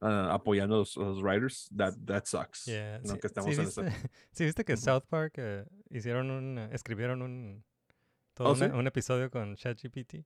ah, 0.00 0.32
apoyando 0.34 0.76
a 0.76 0.78
los, 0.78 0.96
writers. 1.22 1.68
That, 1.76 1.94
that 2.06 2.24
sucks. 2.26 2.66
Yeah, 2.66 3.00
No, 3.04 3.14
sí- 3.14 3.20
que 3.20 3.26
estamos 3.26 3.54
sí 3.54 3.60
en 3.60 3.66
viste, 3.66 3.80
esa- 3.82 3.90
sí 4.32 4.44
viste 4.44 4.64
que. 4.64 4.76
South 4.76 5.04
Park 5.08 5.34
eh, 5.38 5.64
hicieron 5.90 6.30
un, 6.30 6.58
eh, 6.58 6.68
escribieron 6.72 7.22
un, 7.22 7.64
todo 8.34 8.48
¿Oh, 8.48 8.52
un, 8.52 8.58
sí? 8.58 8.64
un 8.64 8.86
episodio 8.86 9.30
con 9.30 9.56
ChatGPT. 9.56 10.24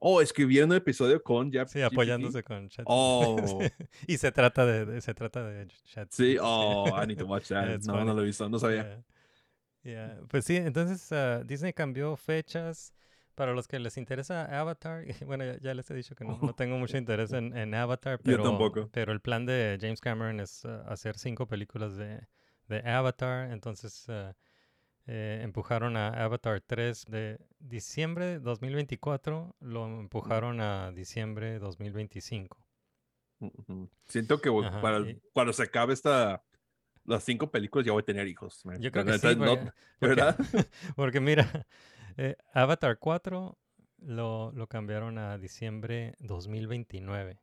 Oh, 0.00 0.22
escribieron 0.22 0.70
un 0.70 0.76
episodio 0.78 1.22
con 1.22 1.52
ya. 1.52 1.66
Sí, 1.66 1.82
apoyándose 1.82 2.42
con 2.42 2.68
ChatGPT. 2.68 2.86
Oh. 2.88 3.36
y 4.06 4.16
se 4.16 4.32
trata 4.32 4.64
de, 4.64 4.86
de- 4.86 5.00
se 5.00 5.12
trata 5.14 5.44
de 5.44 5.66
ChatGPT. 5.84 6.12
Sí, 6.14 6.36
oh, 6.40 6.86
I 7.02 7.06
need 7.06 7.18
to 7.18 7.26
watch 7.26 7.48
that. 7.48 7.66
Yeah, 7.68 7.78
no, 7.86 8.04
no 8.04 8.14
lo 8.14 8.22
he 8.22 8.26
visto, 8.26 8.48
no 8.48 8.58
sabía. 8.58 8.82
Yeah. 8.84 9.04
Yeah. 9.84 10.20
Pues 10.28 10.44
sí, 10.44 10.56
entonces 10.56 11.10
ah, 11.12 11.42
Disney 11.44 11.72
cambió 11.72 12.16
fechas. 12.16 12.94
Para 13.34 13.52
los 13.52 13.66
que 13.66 13.78
les 13.78 13.96
interesa 13.96 14.44
Avatar, 14.60 15.04
bueno, 15.26 15.44
ya, 15.44 15.58
ya 15.58 15.74
les 15.74 15.90
he 15.90 15.94
dicho 15.94 16.14
que 16.14 16.24
no, 16.24 16.38
no 16.42 16.52
tengo 16.56 16.76
mucho 16.78 16.96
interés 16.98 17.32
en, 17.32 17.56
en 17.56 17.74
Avatar, 17.74 18.18
Yo 18.18 18.22
pero, 18.24 18.42
tampoco. 18.42 18.88
pero 18.92 19.12
el 19.12 19.20
plan 19.20 19.46
de 19.46 19.78
James 19.80 20.00
Cameron 20.00 20.40
es 20.40 20.64
ah, 20.64 20.84
hacer 20.88 21.18
cinco 21.18 21.46
películas 21.46 21.96
de, 21.96 22.20
de 22.68 22.78
Avatar, 22.90 23.50
entonces 23.50 24.06
eh, 25.06 25.40
empujaron 25.42 25.96
a 25.96 26.08
Avatar 26.08 26.60
3 26.60 27.06
de 27.08 27.38
diciembre 27.58 28.26
de 28.26 28.38
2024, 28.40 29.56
lo 29.60 29.86
empujaron 29.86 30.60
a 30.60 30.92
diciembre 30.92 31.52
de 31.52 31.58
2025. 31.58 32.56
Ujú. 33.40 33.90
Siento 34.06 34.40
que 34.40 34.48
Ajá, 34.50 34.80
para, 34.80 34.98
y- 35.00 35.20
cuando 35.32 35.52
se 35.52 35.64
acabe 35.64 35.92
esta, 35.94 36.44
las 37.04 37.24
cinco 37.24 37.50
películas 37.50 37.84
ya 37.84 37.92
voy 37.92 38.02
a 38.02 38.04
tener 38.04 38.28
hijos. 38.28 38.64
man. 38.64 38.80
Yo 38.80 38.92
creo 38.92 39.04
que 39.04 39.18
sí, 39.18 39.34
no- 39.34 39.56
porque- 39.56 39.72
¿verdad? 40.00 40.36
Porque 40.94 41.20
mira, 41.20 41.66
eh, 42.16 42.36
Avatar 42.54 42.98
4 42.98 43.58
lo, 43.98 44.52
lo 44.52 44.66
cambiaron 44.66 45.18
a 45.18 45.38
diciembre 45.38 46.14
2029. 46.20 47.40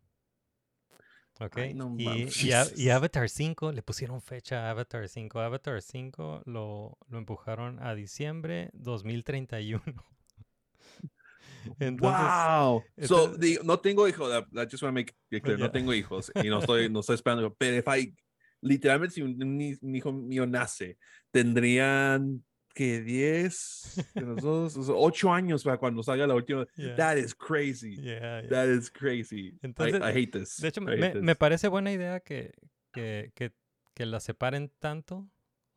¿Ok? 1.42 1.58
Ay, 1.58 1.74
no 1.74 1.96
y, 1.98 2.28
y, 2.48 2.52
A- 2.52 2.68
y 2.76 2.90
Avatar 2.90 3.30
5 3.30 3.72
le 3.72 3.82
pusieron 3.82 4.22
fecha 4.22 4.68
a 4.68 4.72
Avatar 4.72 5.08
5. 5.08 5.40
Avatar 5.40 5.82
5 5.82 6.42
lo, 6.46 6.98
lo 7.08 7.18
empujaron 7.18 7.82
a 7.82 7.96
diciembre 7.96 8.70
2031. 8.74 9.82
Entonces, 11.80 12.22
wow. 12.28 12.84
So, 13.06 13.38
digo, 13.38 13.64
no 13.64 13.80
tengo 13.80 14.08
hijos. 14.08 14.30
I 14.54 14.66
just 14.70 14.84
want 14.84 14.92
to 14.92 15.00
make 15.00 15.16
it 15.32 15.44
clear. 15.44 15.58
Ya. 15.58 15.66
No 15.66 15.72
tengo 15.72 15.94
hijos 15.94 16.32
y 16.36 16.50
no 16.50 16.60
estoy, 16.60 16.90
no 16.90 17.00
estoy 17.00 17.16
esperando. 17.16 17.54
Pero 17.56 17.78
if 17.78 17.88
I, 17.88 18.14
literalmente, 18.62 19.16
si 19.16 19.22
un, 19.22 19.42
un 19.82 19.96
hijo 19.96 20.12
mío 20.12 20.46
nace, 20.46 20.98
tendrían 21.32 22.44
que 22.74 23.02
10, 23.02 24.12
que 24.14 24.22
los 24.22 24.42
dos, 24.42 24.78
o 24.78 24.84
sea, 24.84 24.96
8 24.96 25.34
años 25.34 25.64
para 25.64 25.78
cuando 25.78 26.02
salga 26.04 26.26
la 26.28 26.36
última. 26.36 26.66
Yeah. 26.78 26.96
That 26.96 27.18
is 27.18 27.36
crazy. 27.36 27.96
yeah, 27.96 28.42
yeah. 28.42 28.50
That 28.50 28.68
is 28.70 28.90
crazy. 28.90 29.48
I- 29.50 29.60
Entonces, 29.64 30.00
I, 30.02 30.12
hate 30.18 30.32
this. 30.40 30.58
De 30.62 30.68
hecho, 30.70 30.82
me, 30.82 31.36
parece 31.36 31.68
buena 31.68 31.92
idea 31.92 32.20
que, 32.22 32.54
que, 32.94 33.32
que, 33.36 33.54
que 33.94 34.06
la 34.06 34.20
separen 34.20 34.72
tanto. 34.80 35.28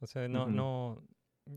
O 0.01 0.07
sea, 0.07 0.29
no, 0.29 0.47
no, 0.47 1.03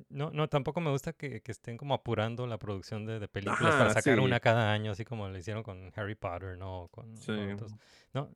no, 0.10 0.32
no, 0.32 0.48
tampoco 0.50 0.82
me 0.82 0.90
gusta 0.92 1.14
que, 1.14 1.42
que 1.42 1.52
estén 1.52 1.78
como 1.78 1.94
apurando 1.94 2.48
la 2.48 2.58
producción 2.58 3.06
de, 3.06 3.20
de 3.20 3.28
películas 3.28 3.62
Ajá, 3.74 3.78
para 3.80 3.94
sacar 3.94 4.18
sí. 4.18 4.24
una 4.24 4.40
cada 4.40 4.72
año, 4.72 4.92
así 4.92 5.04
como 5.06 5.28
lo 5.30 5.38
hicieron 5.38 5.62
con 5.64 5.92
Harry 5.96 6.16
Potter, 6.16 6.58
¿no? 6.58 6.88
Con, 6.92 7.16
Sí. 7.18 7.32
con. 7.60 7.68
No, 8.14 8.32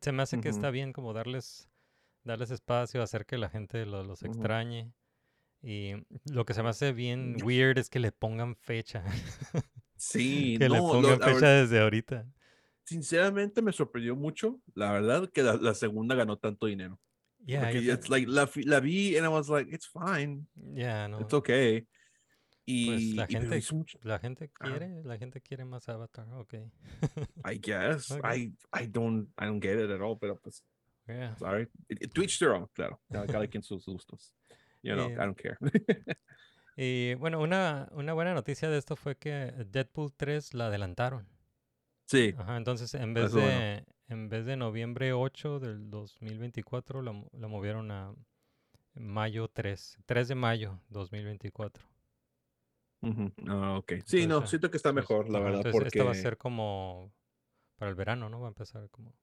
se 0.00 0.12
me 0.12 0.22
hace 0.22 0.40
que 0.40 0.48
está 0.48 0.70
bien 0.70 0.92
como 0.92 1.12
darles, 1.12 1.68
darles 2.24 2.50
espacio, 2.50 3.02
hacer 3.02 3.26
que 3.26 3.36
la 3.38 3.48
gente 3.48 3.84
lo- 3.86 4.02
los 4.04 4.22
extrañe. 4.22 4.92
Y 5.62 5.94
lo 6.32 6.44
que 6.46 6.54
se 6.54 6.62
me 6.62 6.68
hace 6.68 6.92
bien 6.92 7.36
weird 7.42 7.78
es 7.78 7.90
que 7.90 7.98
le 7.98 8.12
pongan 8.12 8.54
fecha. 8.56 9.02
Sí, 10.00 10.56
que 10.58 10.68
le 10.68 10.76
no, 10.78 10.86
pongan 10.88 11.18
lo- 11.18 11.24
fecha 11.26 11.40
ver- 11.40 11.62
desde 11.62 11.80
ahorita. 11.80 12.24
sinceramente 12.84 13.60
me 13.62 13.72
sorprendió 13.72 14.14
mucho, 14.14 14.60
la 14.74 14.92
verdad, 14.92 15.28
que 15.28 15.42
la, 15.42 15.54
la 15.56 15.74
segunda 15.74 16.14
ganó 16.14 16.38
tanto 16.38 16.66
dinero. 16.66 17.00
Yeah, 17.44 17.62
Porque 17.62 17.78
it's 17.92 18.08
like, 18.08 18.28
la, 18.30 18.48
la 18.64 18.78
vi 18.80 19.16
and 19.16 19.24
I 19.26 19.28
was 19.28 19.48
like, 19.48 19.68
it's 19.74 19.88
fine, 19.88 20.46
yeah, 20.74 21.08
no. 21.08 21.20
it's 21.20 21.34
okay. 21.34 21.86
Y, 22.64 22.86
Pues 22.86 23.02
la 23.16 23.24
y- 23.24 23.32
gente, 23.32 23.60
la 24.04 24.18
gente 24.20 24.50
quiere, 24.50 25.02
la 25.02 25.18
gente 25.18 25.40
quiere 25.40 25.64
más 25.64 25.88
Avatar, 25.88 26.28
ok. 26.34 26.54
I 27.50 27.58
guess, 27.58 28.12
Okay. 28.12 28.52
I, 28.72 28.82
I 28.82 28.86
don't, 28.86 29.28
I 29.36 29.46
don't 29.46 29.60
get 29.60 29.78
it 29.78 29.90
at 29.90 30.00
all, 30.00 30.16
pero 30.16 30.36
pues, 30.40 30.62
Yeah. 31.08 31.34
sorry. 31.38 31.66
Each 31.88 32.38
their 32.38 32.52
own, 32.52 32.68
claro. 32.74 33.00
Cada, 33.10 33.26
cada 33.26 33.46
quien 33.48 33.62
sus 33.64 33.84
gustos. 33.86 34.32
You 34.82 34.94
know, 34.96 35.10
Eh, 35.10 35.18
I 35.18 35.26
don't 35.26 35.36
care. 35.38 35.58
Y 36.76 37.12
bueno, 37.16 37.40
una, 37.40 37.88
una 37.92 38.14
buena 38.14 38.32
noticia 38.32 38.70
de 38.70 38.78
esto 38.78 38.96
fue 38.96 39.18
que 39.18 39.52
Deadpool 39.66 40.14
3 40.14 40.54
la 40.54 40.68
adelantaron. 40.68 41.28
sí, 42.06 42.34
Ajá, 42.36 42.56
entonces 42.56 42.94
en 42.94 43.12
vez 43.14 43.32
de 43.34 43.40
bueno. 43.40 43.64
en 44.08 44.28
vez 44.30 44.46
de 44.46 44.56
noviembre 44.56 45.12
8 45.12 45.58
del 45.60 45.90
2024 45.90 47.02
la, 47.02 47.12
la 47.32 47.48
movieron 47.48 47.90
a 47.90 48.14
mayo 48.94 49.48
3, 49.48 49.98
3 50.06 50.28
de 50.28 50.34
mayo 50.36 50.82
2024. 50.88 51.86
ujú, 53.02 53.32
ah, 53.48 53.76
ok. 53.78 53.92
Sí, 54.06 54.26
no, 54.26 54.44
Entonces, 54.44 54.46
siento 54.46 54.70
que 54.70 54.76
está 54.76 54.92
Entonces, 54.92 54.92
mejor, 54.92 55.28
la 55.30 55.40
ajá, 55.40 55.50
verdad, 55.50 55.66
entonces 55.66 55.70
porque... 55.70 55.88
esta 55.88 56.04
va 56.04 56.12
a 56.12 56.14
ser 56.14 56.38
como 56.38 57.12
para 57.76 57.90
el 57.90 57.96
verano, 57.96 58.28
¿no? 58.30 58.40
Va 58.40 58.48
a 58.48 58.50
empezar 58.50 58.90
como 58.90 59.14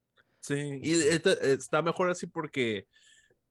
Sí, 0.41 0.79
y 0.81 0.93
esta- 0.93 1.33
está 1.33 1.81
mejor 1.81 2.09
así 2.11 2.27
porque, 2.27 2.87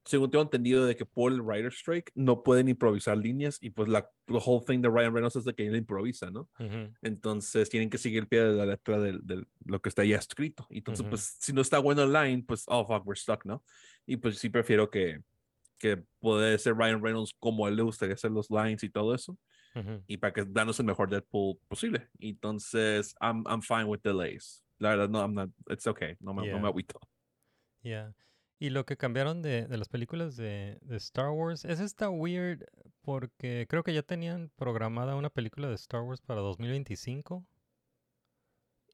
según 0.04 0.30
tengo 0.30 0.42
entendido, 0.42 0.84
de 0.86 0.96
que 0.96 1.06
por 1.06 1.32
el 1.32 1.40
writer 1.42 1.72
strike 1.72 2.12
no 2.14 2.42
pueden 2.42 2.68
improvisar 2.68 3.16
líneas 3.18 3.58
y 3.60 3.70
pues 3.70 3.88
la 3.88 4.10
the 4.26 4.34
whole 4.44 4.64
thing 4.66 4.80
de 4.80 4.88
Ryan 4.88 5.12
Reynolds 5.14 5.36
es 5.36 5.44
de 5.44 5.54
que 5.54 5.66
él 5.66 5.76
improvisa, 5.76 6.30
¿no? 6.30 6.50
Ujú, 6.58 6.94
Entonces 7.02 7.68
tienen 7.70 7.90
que 7.90 7.98
seguir 7.98 8.20
el 8.20 8.28
pie 8.28 8.40
de 8.44 8.52
la 8.54 8.66
letra 8.66 8.98
de 9.00 9.46
lo 9.64 9.80
que 9.82 9.88
está 9.88 10.04
ya 10.04 10.16
escrito. 10.16 10.66
Entonces, 10.70 11.02
Ujú. 11.02 11.10
pues 11.10 11.36
si 11.40 11.52
no 11.52 11.60
está 11.60 11.78
bueno 11.78 12.02
el 12.02 12.12
line, 12.12 12.44
pues, 12.46 12.64
oh, 12.68 12.86
fuck, 12.86 13.06
we're 13.06 13.18
stuck, 13.18 13.44
¿no? 13.44 13.64
Y 14.06 14.16
pues 14.16 14.38
sí 14.38 14.48
prefiero 14.50 14.90
que, 14.90 15.22
que 15.78 15.98
puede 16.20 16.58
ser 16.58 16.76
Ryan 16.76 17.02
Reynolds 17.02 17.32
como 17.38 17.68
él 17.68 17.76
le 17.76 17.82
gustaría 17.82 18.14
hacer 18.14 18.30
los 18.30 18.50
lines 18.50 18.82
y 18.84 18.90
todo 18.90 19.14
eso. 19.14 19.38
ujú. 19.74 20.04
Y 20.06 20.16
para 20.18 20.32
que 20.32 20.44
danos 20.46 20.78
el 20.80 20.86
mejor 20.86 21.10
Deadpool 21.10 21.58
posible. 21.68 22.08
Entonces, 22.20 23.14
I'm, 23.20 23.44
I'm 23.46 23.62
fine 23.62 23.84
with 23.84 24.00
delays. 24.02 24.64
La 24.78 24.90
verdad, 24.90 25.08
no, 25.08 25.20
I'm 25.20 25.34
not, 25.34 25.50
it's 25.70 25.86
okay. 25.86 26.16
No 26.20 26.34
me, 26.34 26.42
no 26.42 26.46
Yeah. 26.46 26.62
me 26.62 26.68
agüito. 26.68 27.00
Ya. 27.82 28.14
Y 28.64 28.70
lo 28.70 28.86
que 28.86 28.96
cambiaron 28.96 29.42
de, 29.42 29.66
de 29.66 29.76
las 29.76 29.90
películas 29.90 30.36
de, 30.36 30.78
de 30.80 30.96
Star 30.96 31.28
Wars, 31.28 31.66
es 31.66 31.80
está 31.80 32.08
weird 32.08 32.64
porque 33.02 33.66
creo 33.68 33.82
que 33.82 33.92
ya 33.92 34.02
tenían 34.02 34.50
programada 34.56 35.16
una 35.16 35.28
película 35.28 35.68
de 35.68 35.74
Star 35.74 36.00
Wars 36.00 36.22
para 36.22 36.40
2025. 36.40 37.44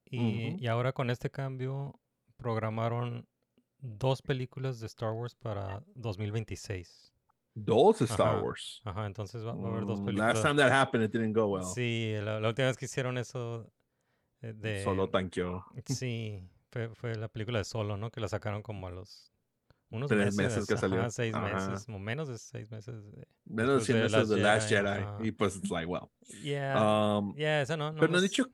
Y, 0.06 0.56
y 0.58 0.66
ahora 0.66 0.92
con 0.92 1.08
este 1.08 1.30
cambio 1.30 1.94
programaron 2.36 3.28
dos 3.78 4.22
películas 4.22 4.80
de 4.80 4.88
Star 4.88 5.12
Wars 5.12 5.36
para 5.36 5.84
2026. 5.94 7.12
Dos 7.54 8.02
Star 8.02 8.38
Ajá. 8.38 8.42
Wars. 8.42 8.80
Ajá, 8.84 9.06
entonces 9.06 9.46
va, 9.46 9.52
va 9.54 9.68
a 9.68 9.70
haber 9.70 9.86
dos 9.86 10.00
Mm, 10.00 10.04
películas. 10.04 10.34
Last 10.34 10.46
time 10.48 10.60
that 10.60 10.72
happened, 10.72 11.04
it 11.04 11.12
didn't 11.12 11.32
go 11.36 11.46
well. 11.46 11.64
Sí, 11.64 12.14
la, 12.20 12.40
la 12.40 12.48
última 12.48 12.66
vez 12.66 12.76
que 12.76 12.86
hicieron 12.86 13.18
eso 13.18 13.70
de... 14.40 14.82
Solo 14.82 15.08
tanqueó. 15.10 15.64
Sí, 15.86 16.42
fue, 16.70 16.88
fue 16.94 17.14
la 17.14 17.28
película 17.28 17.58
de 17.58 17.64
Solo, 17.64 17.96
¿no? 17.96 18.10
Que 18.10 18.20
la 18.20 18.28
sacaron 18.28 18.62
como 18.62 18.88
a 18.88 18.90
los 18.90 19.29
unos 19.90 20.08
Tres 20.08 20.34
meses 20.36 20.66
que 20.66 20.74
ajá, 20.74 20.80
salió. 20.80 21.10
seis 21.10 21.34
Ajá. 21.34 21.68
meses, 21.70 21.88
o 21.88 21.98
menos 21.98 22.28
de 22.28 22.38
seis 22.38 22.70
meses. 22.70 23.04
de- 23.12 23.26
Menos 23.44 23.80
de 23.80 23.84
100 23.86 24.02
después 24.02 24.12
de 24.12 24.18
meses 24.18 24.28
de 24.36 24.42
Last 24.42 24.68
Jedi. 24.68 24.86
ajá. 24.88 25.18
Y 25.22 25.32
pues, 25.32 25.56
it's 25.56 25.70
like, 25.70 25.86
well. 25.86 26.08
Yeah, 26.42 27.18
Um, 27.18 27.34
yeah, 27.34 27.60
esa 27.62 27.76
no. 27.76 27.92
no 27.92 27.98
pero 28.00 28.12
no 28.12 28.18
han 28.18 28.24
dicho, 28.24 28.46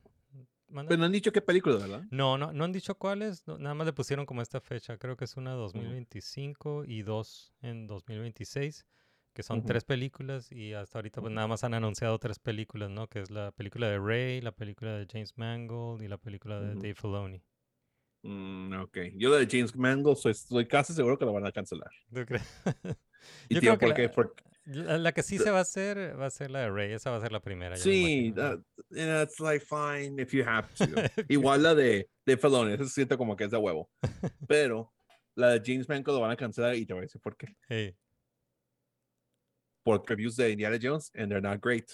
pero 0.68 0.96
no 0.96 1.04
han 1.04 1.12
dicho 1.12 1.30
qué 1.32 1.40
película, 1.42 1.76
¿verdad? 1.76 2.02
No, 2.10 2.38
no, 2.38 2.52
no 2.52 2.64
han 2.64 2.72
dicho 2.72 2.94
cuáles, 2.96 3.46
no, 3.46 3.58
nada 3.58 3.74
más 3.74 3.86
le 3.86 3.92
pusieron 3.92 4.24
como 4.26 4.40
esta 4.42 4.60
fecha. 4.60 4.96
Creo 4.98 5.16
que 5.16 5.24
es 5.26 5.36
una 5.36 5.52
2025 5.52 6.84
y 6.86 7.02
dos 7.02 7.52
en 7.60 7.86
2026, 7.86 8.86
que 9.34 9.42
son 9.42 9.64
tres 9.64 9.84
películas 9.84 10.50
y 10.50 10.72
hasta 10.72 10.98
ahorita 10.98 11.20
pues 11.20 11.32
nada 11.32 11.46
más 11.46 11.62
han 11.64 11.74
anunciado 11.74 12.18
tres 12.18 12.38
películas, 12.38 12.88
¿no? 12.90 13.06
Que 13.08 13.20
es 13.20 13.30
la 13.30 13.52
película 13.52 13.88
de 13.88 13.98
Ray, 13.98 14.40
la 14.40 14.52
película 14.52 14.92
de 14.96 15.06
James 15.10 15.36
Mangold 15.36 16.02
y 16.02 16.08
la 16.08 16.16
película 16.18 16.58
de. 16.60 16.74
Dave 16.74 16.94
Filoni. 16.94 17.42
Mm, 18.26 18.73
ok. 18.83 18.99
Yo 19.14 19.30
la 19.30 19.37
de 19.38 19.47
James 19.50 19.75
Mangold 19.76 20.16
soy, 20.18 20.35
soy 20.35 20.66
casi 20.66 20.92
seguro 20.92 21.16
que 21.18 21.25
la 21.25 21.33
van 21.33 21.47
a 21.47 21.52
cancelar. 21.52 21.90
¿Tú 22.12 22.25
crees? 22.26 22.42
Y 23.49 23.54
Yo 23.56 23.61
tío, 23.61 23.76
creo 23.78 23.92
que 23.95 24.09
¿por 24.09 24.35
qué? 24.35 24.42
la- 24.42 24.52
Porque 24.75 24.83
La, 24.87 24.99
la 24.99 25.12
que 25.12 25.23
sí 25.25 25.37
se 25.38 25.50
va 25.50 25.59
a 25.59 25.62
hacer 25.62 26.18
va 26.21 26.26
a 26.26 26.30
ser 26.30 26.50
la 26.50 26.61
de 26.61 26.71
Ray, 26.71 26.92
esa 26.92 27.11
va 27.11 27.16
a 27.16 27.21
ser 27.21 27.33
la 27.33 27.40
primera. 27.40 27.76
sí, 27.76 28.33
it's 28.90 29.40
like 29.40 29.64
fine 29.64 30.21
if 30.23 30.33
you 30.33 30.45
have 30.45 30.68
to. 30.75 30.85
Igual 31.28 31.62
la 31.62 31.75
de, 31.75 32.09
de 32.25 32.33
eso 32.35 32.85
siento 32.87 33.18
como 33.18 33.35
que 33.35 33.45
es 33.45 33.50
de 33.50 33.56
huevo. 33.56 33.90
Pero 34.49 34.92
la 35.35 35.50
de 35.59 35.62
James 35.64 35.88
Mangold 35.88 36.18
la 36.18 36.23
van 36.23 36.30
a 36.33 36.37
cancelar 36.37 36.76
y 36.76 36.87
te 36.87 36.92
voy 36.92 37.00
a 37.00 37.02
decir 37.02 37.21
por 37.21 37.37
qué. 37.37 37.49
Hey, 37.68 37.97
por 39.85 40.02
reviews 40.09 40.37
de 40.37 40.50
Indiana 40.50 40.78
Jones 40.80 41.11
and 41.14 41.28
they're 41.30 41.40
not 41.40 41.61
great. 41.61 41.90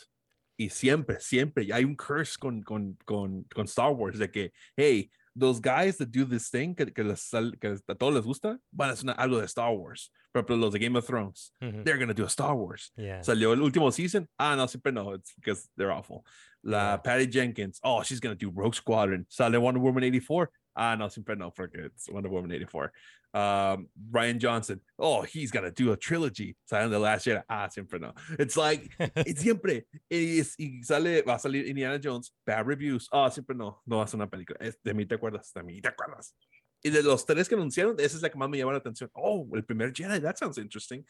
Y 0.59 0.69
siempre, 0.71 1.19
siempre 1.21 1.67
hay 1.73 1.85
un 1.85 1.97
curse 1.97 2.37
con, 2.39 2.63
con, 2.63 2.97
con, 3.05 3.45
con 3.45 3.65
Star 3.65 3.93
Wars 3.93 4.19
de 4.19 4.31
que, 4.31 4.53
hey, 4.77 5.11
those 5.35 5.61
guys 5.61 5.97
that 5.99 6.11
do 6.11 6.25
this 6.25 6.49
thing 6.51 6.75
que, 6.75 6.87
que, 6.87 7.03
les 7.05 7.31
que 7.61 7.77
a 7.89 7.95
todos 7.95 8.15
les 8.15 8.25
gusta, 8.25 8.59
van 8.73 8.91
a 8.91 8.93
hacer 8.93 9.05
una- 9.05 9.15
algo 9.15 9.39
de 9.41 9.47
Star 9.47 9.73
Wars. 9.75 10.11
Por 10.33 10.43
ejemplo, 10.43 10.57
los 10.59 10.73
de 10.73 10.79
Game 10.79 10.97
of 10.99 11.07
Thrones, 11.07 11.53
ujú, 11.63 11.85
they're 11.85 11.99
gonna 11.99 12.15
do 12.15 12.25
a 12.25 12.29
Star 12.29 12.55
Wars. 12.55 12.91
yeah. 12.97 13.21
Salió 13.23 13.53
el 13.53 13.61
último 13.61 13.91
season. 13.93 14.29
Ah, 14.39 14.55
no, 14.57 14.67
siempre 14.67 14.93
no. 14.93 15.15
It's 15.15 15.33
because 15.37 15.69
they're 15.77 15.93
awful. 15.93 16.25
La 16.65 16.93
Yeah. 16.93 16.97
Patty 17.03 17.27
Jenkins. 17.27 17.81
Oh, 17.83 18.03
she's 18.03 18.21
going 18.21 18.37
to 18.37 18.39
do 18.39 18.51
Rogue 18.55 18.75
Squadron. 18.75 19.27
Sale 19.29 19.59
Wonder 19.61 19.81
Woman 19.81 20.05
84. 20.05 20.49
Ah, 20.75 20.97
no, 20.97 21.09
siempre 21.09 21.37
no, 21.37 21.51
porque 21.51 21.87
it's 21.87 22.09
Wonder 22.09 22.31
Woman 22.31 22.51
84. 22.51 22.93
Um, 23.35 23.89
Ryan 24.11 24.39
Johnson. 24.39 24.81
Oh, 24.99 25.23
he's 25.23 25.51
going 25.51 25.65
to 25.65 25.71
do 25.71 25.93
a 25.93 25.97
trilogy. 25.97 26.57
Sale 26.67 26.91
The 26.91 26.99
Last 26.99 27.27
Jedi. 27.27 27.43
Ah, 27.49 27.69
siempre 27.69 27.99
no. 27.99 28.13
It's 28.39 28.57
like, 28.57 28.91
it's 29.17 29.43
siempre. 29.43 29.87
Es, 30.11 30.55
y 30.59 30.83
sale, 30.83 31.23
va 31.23 31.35
a 31.35 31.39
salir 31.39 31.67
Indiana 31.67 31.99
Jones. 32.03 32.33
Bad 32.47 32.67
reviews. 32.67 33.09
Ah, 33.13 33.31
siempre 33.31 33.57
no. 33.57 33.81
No 33.87 34.03
a 34.03 34.07
ser 34.07 34.17
una 34.19 34.29
película. 34.29 34.59
Es, 34.61 34.79
de 34.83 34.93
mí 34.95 35.07
te 35.07 35.15
acuerdas. 35.15 35.53
De 35.55 35.63
mí 35.63 35.81
te 35.81 35.89
acuerdas. 35.89 36.35
Y 36.83 36.91
de 36.91 37.03
los 37.03 37.25
tres 37.25 37.49
que 37.49 37.55
anunciaron, 37.55 37.95
esa 37.99 38.17
es 38.17 38.23
la 38.23 38.29
que 38.29 38.37
más 38.37 38.49
me 38.51 38.59
llama 38.59 38.73
la 38.73 38.79
atención. 38.79 39.11
Oh, 39.15 39.49
el 39.55 39.65
primer 39.65 39.93
Jedi. 39.95 40.21
That 40.21 40.37
sounds 40.37 40.59
interesting. 40.59 41.05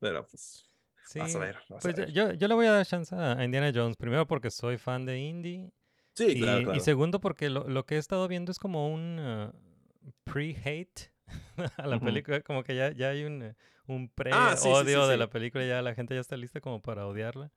Pero 0.00 0.26
pues. 0.26 0.68
Sí, 1.06 1.18
Vas 1.18 1.34
a 1.34 1.38
ver, 1.38 1.56
vas 1.68 1.84
a 1.84 1.88
pues 1.88 1.94
yo, 1.96 2.02
ver. 2.04 2.12
yo, 2.12 2.32
yo 2.32 2.48
le 2.48 2.54
voy 2.54 2.66
a 2.66 2.72
dar 2.72 2.86
chance 2.86 3.14
a 3.14 3.44
Indiana 3.44 3.70
Jones, 3.74 3.94
primero 3.94 4.26
porque 4.26 4.50
soy 4.50 4.78
fan 4.78 5.04
de 5.04 5.18
Indy 5.18 5.70
Sí, 6.14 6.26
y, 6.36 6.40
claro, 6.40 6.74
y 6.74 6.80
segundo 6.80 7.20
porque 7.20 7.50
lo, 7.50 7.68
lo 7.68 7.84
que 7.86 7.96
he 7.96 7.98
estado 7.98 8.28
viendo 8.28 8.52
es 8.52 8.58
como 8.58 8.88
un 8.92 9.18
uh, 9.18 9.52
pre-hate 10.24 11.10
a 11.76 11.86
la 11.86 11.98
película, 12.00 12.40
como 12.42 12.62
que 12.62 12.76
ya, 12.76 12.92
ya 12.92 13.10
hay 13.10 13.24
un, 13.24 13.54
un 13.86 14.10
Ah, 14.32 14.54
sí, 14.56 14.62
sí, 14.62 14.68
pre-odio 14.68 15.04
sí, 15.04 15.10
de 15.10 15.16
la 15.16 15.28
película, 15.28 15.64
ya 15.66 15.82
la 15.82 15.94
gente 15.94 16.14
ya 16.14 16.20
está 16.20 16.36
lista 16.36 16.60
como 16.60 16.80
para 16.80 17.06
odiarla. 17.06 17.50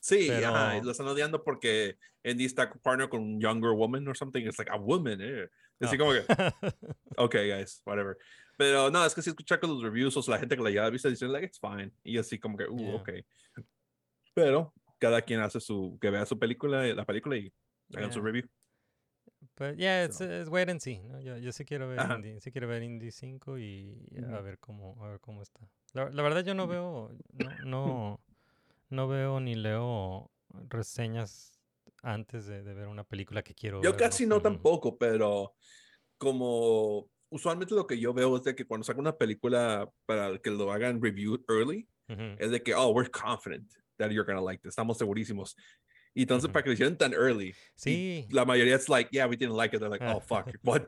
Sí, 0.00 0.28
ajá, 0.30 0.70
pero- 0.72 0.84
lo 0.84 0.90
están 0.90 1.06
odiando 1.06 1.44
porque 1.44 1.96
Andy 2.24 2.44
está 2.44 2.72
partner 2.72 3.08
con 3.08 3.20
un 3.22 3.40
younger 3.40 3.70
woman 3.70 4.06
or 4.08 4.16
something. 4.16 4.42
It's 4.44 4.58
like 4.58 4.70
a 4.72 4.76
woman, 4.76 5.20
eh. 5.20 5.48
Así 5.80 5.96
No. 5.96 6.04
como 6.06 6.12
que, 6.12 6.24
ok, 7.16 7.34
guys, 7.34 7.82
whatever. 7.86 8.16
Pero 8.56 8.90
no, 8.90 9.04
es 9.06 9.14
que 9.14 9.22
si 9.22 9.30
escuchar 9.30 9.60
con 9.60 9.70
los 9.70 9.80
reviews 9.82 10.16
o 10.16 10.22
sea, 10.22 10.34
la 10.34 10.40
gente 10.40 10.56
que 10.56 10.62
la 10.62 10.70
ya 10.70 10.86
ha 10.86 10.90
visto 10.90 11.08
dicen, 11.08 11.30
like, 11.32 11.46
it's 11.46 11.60
fine. 11.60 11.92
Y 12.02 12.18
así 12.18 12.38
como 12.40 12.56
que, 12.56 12.64
uh, 12.68 12.76
Yeah. 12.76 12.94
ok. 12.96 13.10
Pero 14.34 14.72
cada 14.98 15.22
quien 15.22 15.40
hace 15.40 15.60
su, 15.60 15.98
que 16.00 16.10
vea 16.10 16.26
su 16.26 16.38
película, 16.38 16.82
la 16.94 17.04
película 17.04 17.36
y 17.36 17.52
hagan 17.94 18.12
su 18.12 18.20
Yeah. 18.20 18.26
review. 18.26 18.48
But 19.56 19.76
yeah, 19.76 20.04
it's, 20.04 20.18
So. 20.18 20.24
it's 20.24 20.48
wait 20.48 20.68
and 20.70 20.80
see. 20.80 21.00
¿no? 21.00 21.20
Yo, 21.20 21.36
yo 21.36 21.52
sí 21.52 21.64
quiero 21.64 21.88
ver 21.88 22.00
Ajá. 22.00 22.16
Indie, 22.16 22.40
sí 22.40 22.50
quiero 22.52 22.68
ver 22.68 22.82
Indie 22.82 23.10
5 23.12 23.58
y 23.58 24.06
a 24.32 24.40
ver 24.40 24.58
cómo 24.58 24.96
a 25.04 25.08
ver 25.08 25.20
cómo 25.20 25.42
está. 25.42 25.60
La, 25.92 26.08
la 26.10 26.22
verdad 26.22 26.44
yo 26.44 26.54
no 26.54 26.66
veo 26.66 27.10
no, 27.32 27.50
no 27.64 28.20
no 28.90 29.08
veo 29.08 29.40
ni 29.40 29.54
leo 29.54 30.30
reseñas 30.68 31.58
antes 32.02 32.46
de, 32.46 32.62
de 32.62 32.74
ver 32.74 32.88
una 32.88 33.04
película 33.04 33.42
que 33.42 33.54
quiero 33.54 33.82
Yo 33.82 33.90
ver, 33.92 33.98
casi 34.00 34.26
no 34.26 34.36
Ujú. 34.36 34.42
tampoco, 34.44 34.96
pero 34.98 35.54
como 36.18 37.08
usualmente 37.30 37.74
lo 37.74 37.86
que 37.86 37.98
yo 37.98 38.12
veo 38.12 38.36
es 38.36 38.42
de 38.44 38.54
que 38.54 38.64
cuando 38.64 38.84
sacan 38.84 39.00
una 39.00 39.16
película 39.16 39.90
para 40.06 40.38
que 40.38 40.50
lo 40.50 40.70
hagan 40.72 41.02
review 41.02 41.42
early, 41.48 41.88
Ujú. 42.08 42.36
es 42.38 42.50
de 42.50 42.62
que, 42.62 42.74
oh, 42.74 42.90
we're 42.90 43.10
confident 43.10 43.72
that 43.96 44.10
you're 44.10 44.24
gonna 44.26 44.44
like 44.44 44.60
this. 44.62 44.70
Estamos 44.70 44.98
segurísimos. 44.98 45.56
Y 46.14 46.22
entonces, 46.22 46.50
para 46.50 46.62
que 46.62 46.68
lo 46.68 46.74
hicieran 46.74 46.98
tan 46.98 47.14
early, 47.14 47.54
Sí, 47.74 48.26
la 48.30 48.44
mayoría 48.44 48.76
es 48.76 48.88
like, 48.88 49.08
yeah, 49.12 49.26
we 49.26 49.36
didn't 49.36 49.56
like 49.56 49.74
it. 49.74 49.80
They're 49.80 49.88
like, 49.90 50.04
oh, 50.04 50.20
fuck, 50.20 50.46
what? 50.62 50.82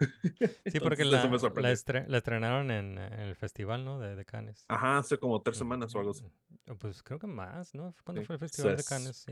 sí 0.67 0.81
porque 0.81 1.03
Entonces, 1.03 1.11
la, 1.11 1.25
la, 1.31 1.39
sorprende. 1.39 1.73
estre- 1.73 2.07
la 2.09 2.19
estrenaron 2.19 2.71
en, 2.71 2.99
en 2.99 3.21
el 3.21 3.35
festival, 3.35 3.85
¿no? 3.87 3.99
De, 4.01 4.17
de 4.17 4.25
Cannes. 4.27 4.65
Ajá, 4.69 4.99
hace 4.99 5.17
como 5.17 5.41
tres 5.41 5.57
semanas 5.57 5.95
o 5.95 5.99
algo 5.99 6.11
así. 6.11 6.25
Mm, 6.67 6.75
Pues 6.75 7.03
creo 7.03 7.19
que 7.19 7.27
más, 7.27 7.75
¿no? 7.75 7.95
¿Cuándo 8.05 8.21
Sí. 8.21 8.27
fue 8.27 8.35
el 8.37 8.41
festival 8.41 8.77
de 8.77 8.85
Cannes? 8.85 9.25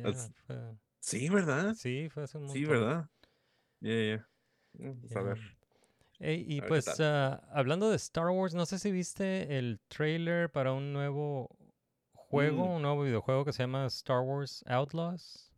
Fue- 0.46 0.76
Sí, 1.00 1.28
¿verdad? 1.28 1.74
Sí, 1.74 2.08
fue 2.08 2.22
hace 2.22 2.38
un 2.38 2.48
Sí, 2.48 2.60
montón. 2.64 2.80
¿verdad? 2.80 3.10
Yeah, 3.80 4.02
yeah. 4.16 4.28
Mm, 4.90 5.00
pues, 5.00 5.16
A 5.16 5.20
ver. 5.22 5.38
Y 6.20 6.24
A 6.24 6.28
ver 6.28 6.46
qué 6.62 6.62
pues 6.68 7.00
ah, 7.00 7.42
hablando 7.52 7.90
de 7.90 7.96
Star 7.96 8.28
Wars, 8.30 8.54
no 8.54 8.64
sé 8.64 8.78
si 8.78 8.92
viste 8.92 9.58
el 9.58 9.80
trailer 9.88 10.50
para 10.50 10.72
un 10.72 10.92
nuevo 10.92 11.50
juego, 12.14 12.64
Mm. 12.66 12.70
un 12.76 12.82
nuevo 12.82 13.02
videojuego 13.02 13.44
que 13.44 13.52
se 13.52 13.64
llama 13.64 13.84
Star 13.86 14.20
Wars 14.20 14.64
Outlaws. 14.68 15.51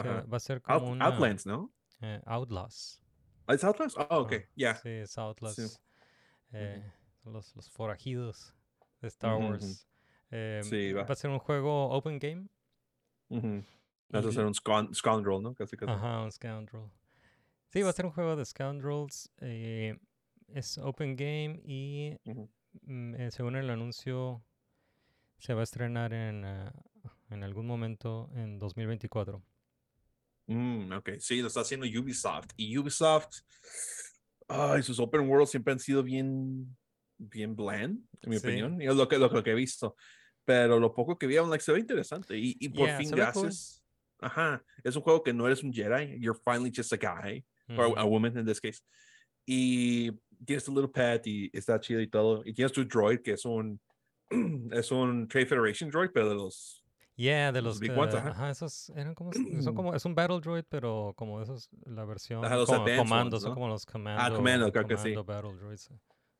Ajá. 0.00 0.24
va 0.32 0.36
a 0.36 0.40
ser 0.40 0.60
Out- 0.64 0.80
como 0.80 0.92
una 0.92 1.06
Outlands, 1.06 1.46
¿no? 1.46 1.72
eh, 2.00 2.20
Outlaws. 2.26 3.02
Ah, 3.46 3.54
¿Es 3.54 3.64
Outlands? 3.64 3.96
Oh, 3.96 4.20
ok, 4.22 4.32
Ah, 4.32 4.48
yeah. 4.54 4.74
Sí, 4.76 4.88
es 4.88 5.16
Outlaws. 5.18 5.80
eh, 6.52 6.82
son 7.22 7.32
los, 7.32 7.54
los 7.56 7.70
forajidos 7.70 8.54
de 9.00 9.08
Star. 9.08 9.36
Wars. 9.36 9.86
Eh, 10.30 10.60
Sí, 10.64 10.92
va. 10.92 11.04
va 11.04 11.12
a 11.12 11.16
ser 11.16 11.30
un 11.30 11.38
juego 11.38 11.88
open 11.90 12.18
game. 12.18 12.48
Ujú. 13.28 13.62
Vas 14.08 14.26
a 14.26 14.32
ser 14.32 14.44
un 14.44 14.54
scoundrel, 14.94 15.40
¿no? 15.42 15.54
Casi, 15.54 15.76
casi. 15.76 15.90
Ajá, 15.92 16.22
un 16.22 16.32
Scoundrel. 16.32 16.90
Sí, 17.68 17.82
va 17.82 17.90
a 17.90 17.92
ser 17.92 18.06
un 18.06 18.12
juego 18.12 18.34
de 18.34 18.44
Scoundrels. 18.44 19.30
eh, 19.38 19.96
es 20.48 20.78
open 20.78 21.14
game 21.14 21.60
y 21.64 22.16
mm, 22.82 23.14
eh, 23.14 23.30
según 23.30 23.54
el 23.54 23.70
anuncio 23.70 24.42
se 25.38 25.54
va 25.54 25.60
a 25.60 25.62
estrenar 25.62 26.12
en, 26.12 26.44
ah, 26.44 26.72
en 27.30 27.44
algún 27.44 27.66
momento 27.68 28.28
en 28.34 28.58
2024. 28.58 29.42
Mm, 30.50 30.90
ok, 30.92 31.10
sí, 31.20 31.40
lo 31.40 31.46
está 31.46 31.60
haciendo 31.60 31.86
Ubisoft. 31.86 32.48
Y 32.56 32.76
Ubisoft, 32.76 33.42
ay, 34.48 34.82
sus 34.82 34.98
open 34.98 35.28
world 35.28 35.46
siempre 35.46 35.72
han 35.72 35.78
sido 35.78 36.02
bien, 36.02 36.76
bien 37.18 37.54
bland, 37.54 38.04
en 38.20 38.30
mi 38.30 38.36
Sí. 38.36 38.46
opinión. 38.46 38.82
Y 38.82 38.86
es 38.86 38.96
lo 38.96 39.06
que, 39.06 39.16
lo, 39.16 39.28
lo 39.28 39.44
que 39.44 39.52
he 39.52 39.54
visto. 39.54 39.94
Pero 40.44 40.80
lo 40.80 40.92
poco 40.92 41.16
que 41.16 41.28
vi, 41.28 41.36
like, 41.36 41.62
se 41.62 41.72
ve 41.72 41.78
interesante. 41.78 42.36
Y, 42.36 42.56
y 42.58 42.68
por 42.68 42.88
Yeah, 42.88 42.96
fin, 42.96 43.10
cool. 43.10 43.18
gracias. 43.18 43.84
Ajá, 44.18 44.64
es 44.82 44.96
un 44.96 45.02
juego 45.02 45.22
que 45.22 45.32
no 45.32 45.46
eres 45.46 45.62
un 45.62 45.72
Jedi, 45.72 46.18
you're 46.20 46.38
finally 46.44 46.72
just 46.74 46.92
a 46.92 46.96
guy, 46.96 47.44
or 47.68 47.86
Ujú. 47.86 47.98
a 47.98 48.04
woman 48.04 48.36
in 48.36 48.44
this 48.44 48.60
case. 48.60 48.82
Y 49.46 50.10
tienes 50.44 50.64
tu 50.64 50.74
little 50.74 50.90
pet 50.90 51.24
y 51.26 51.48
está 51.52 51.78
chido 51.78 52.00
y 52.00 52.08
todo. 52.08 52.42
Y 52.44 52.52
tienes 52.52 52.72
tu 52.72 52.84
droid, 52.84 53.22
que 53.22 53.34
es 53.34 53.44
un, 53.44 53.80
es 54.72 54.90
un 54.90 55.28
Trade 55.28 55.46
Federation 55.46 55.90
droid, 55.90 56.10
pero 56.12 56.28
de 56.28 56.34
los 56.34 56.79
Yeah, 57.20 57.52
de 57.52 57.60
los 57.60 57.74
los 57.74 57.80
big 57.80 57.90
ones, 57.98 58.14
ajá. 58.14 58.30
ajá, 58.30 58.50
esos 58.50 58.88
eran 58.90 59.14
como 59.14 59.32
son 59.32 59.34
como 59.74 59.94
es 59.94 60.04
un 60.06 60.14
battle 60.14 60.40
droid, 60.40 60.64
pero 60.68 61.12
como 61.16 61.42
esos 61.42 61.68
la 61.84 62.04
versión 62.06 62.42
Ajá, 62.44 62.56
los 62.56 62.66
como 62.66 62.84
comandos, 62.96 63.10
ones, 63.10 63.42
son 63.42 63.50
¿no? 63.50 63.54
como 63.54 63.68
los 63.68 63.84
commando, 63.84 64.36
commando, 64.36 64.72
creo 64.72 64.86
que 64.86 64.96
sí. 64.96 65.14
battle 65.14 65.54
droids. 65.56 65.90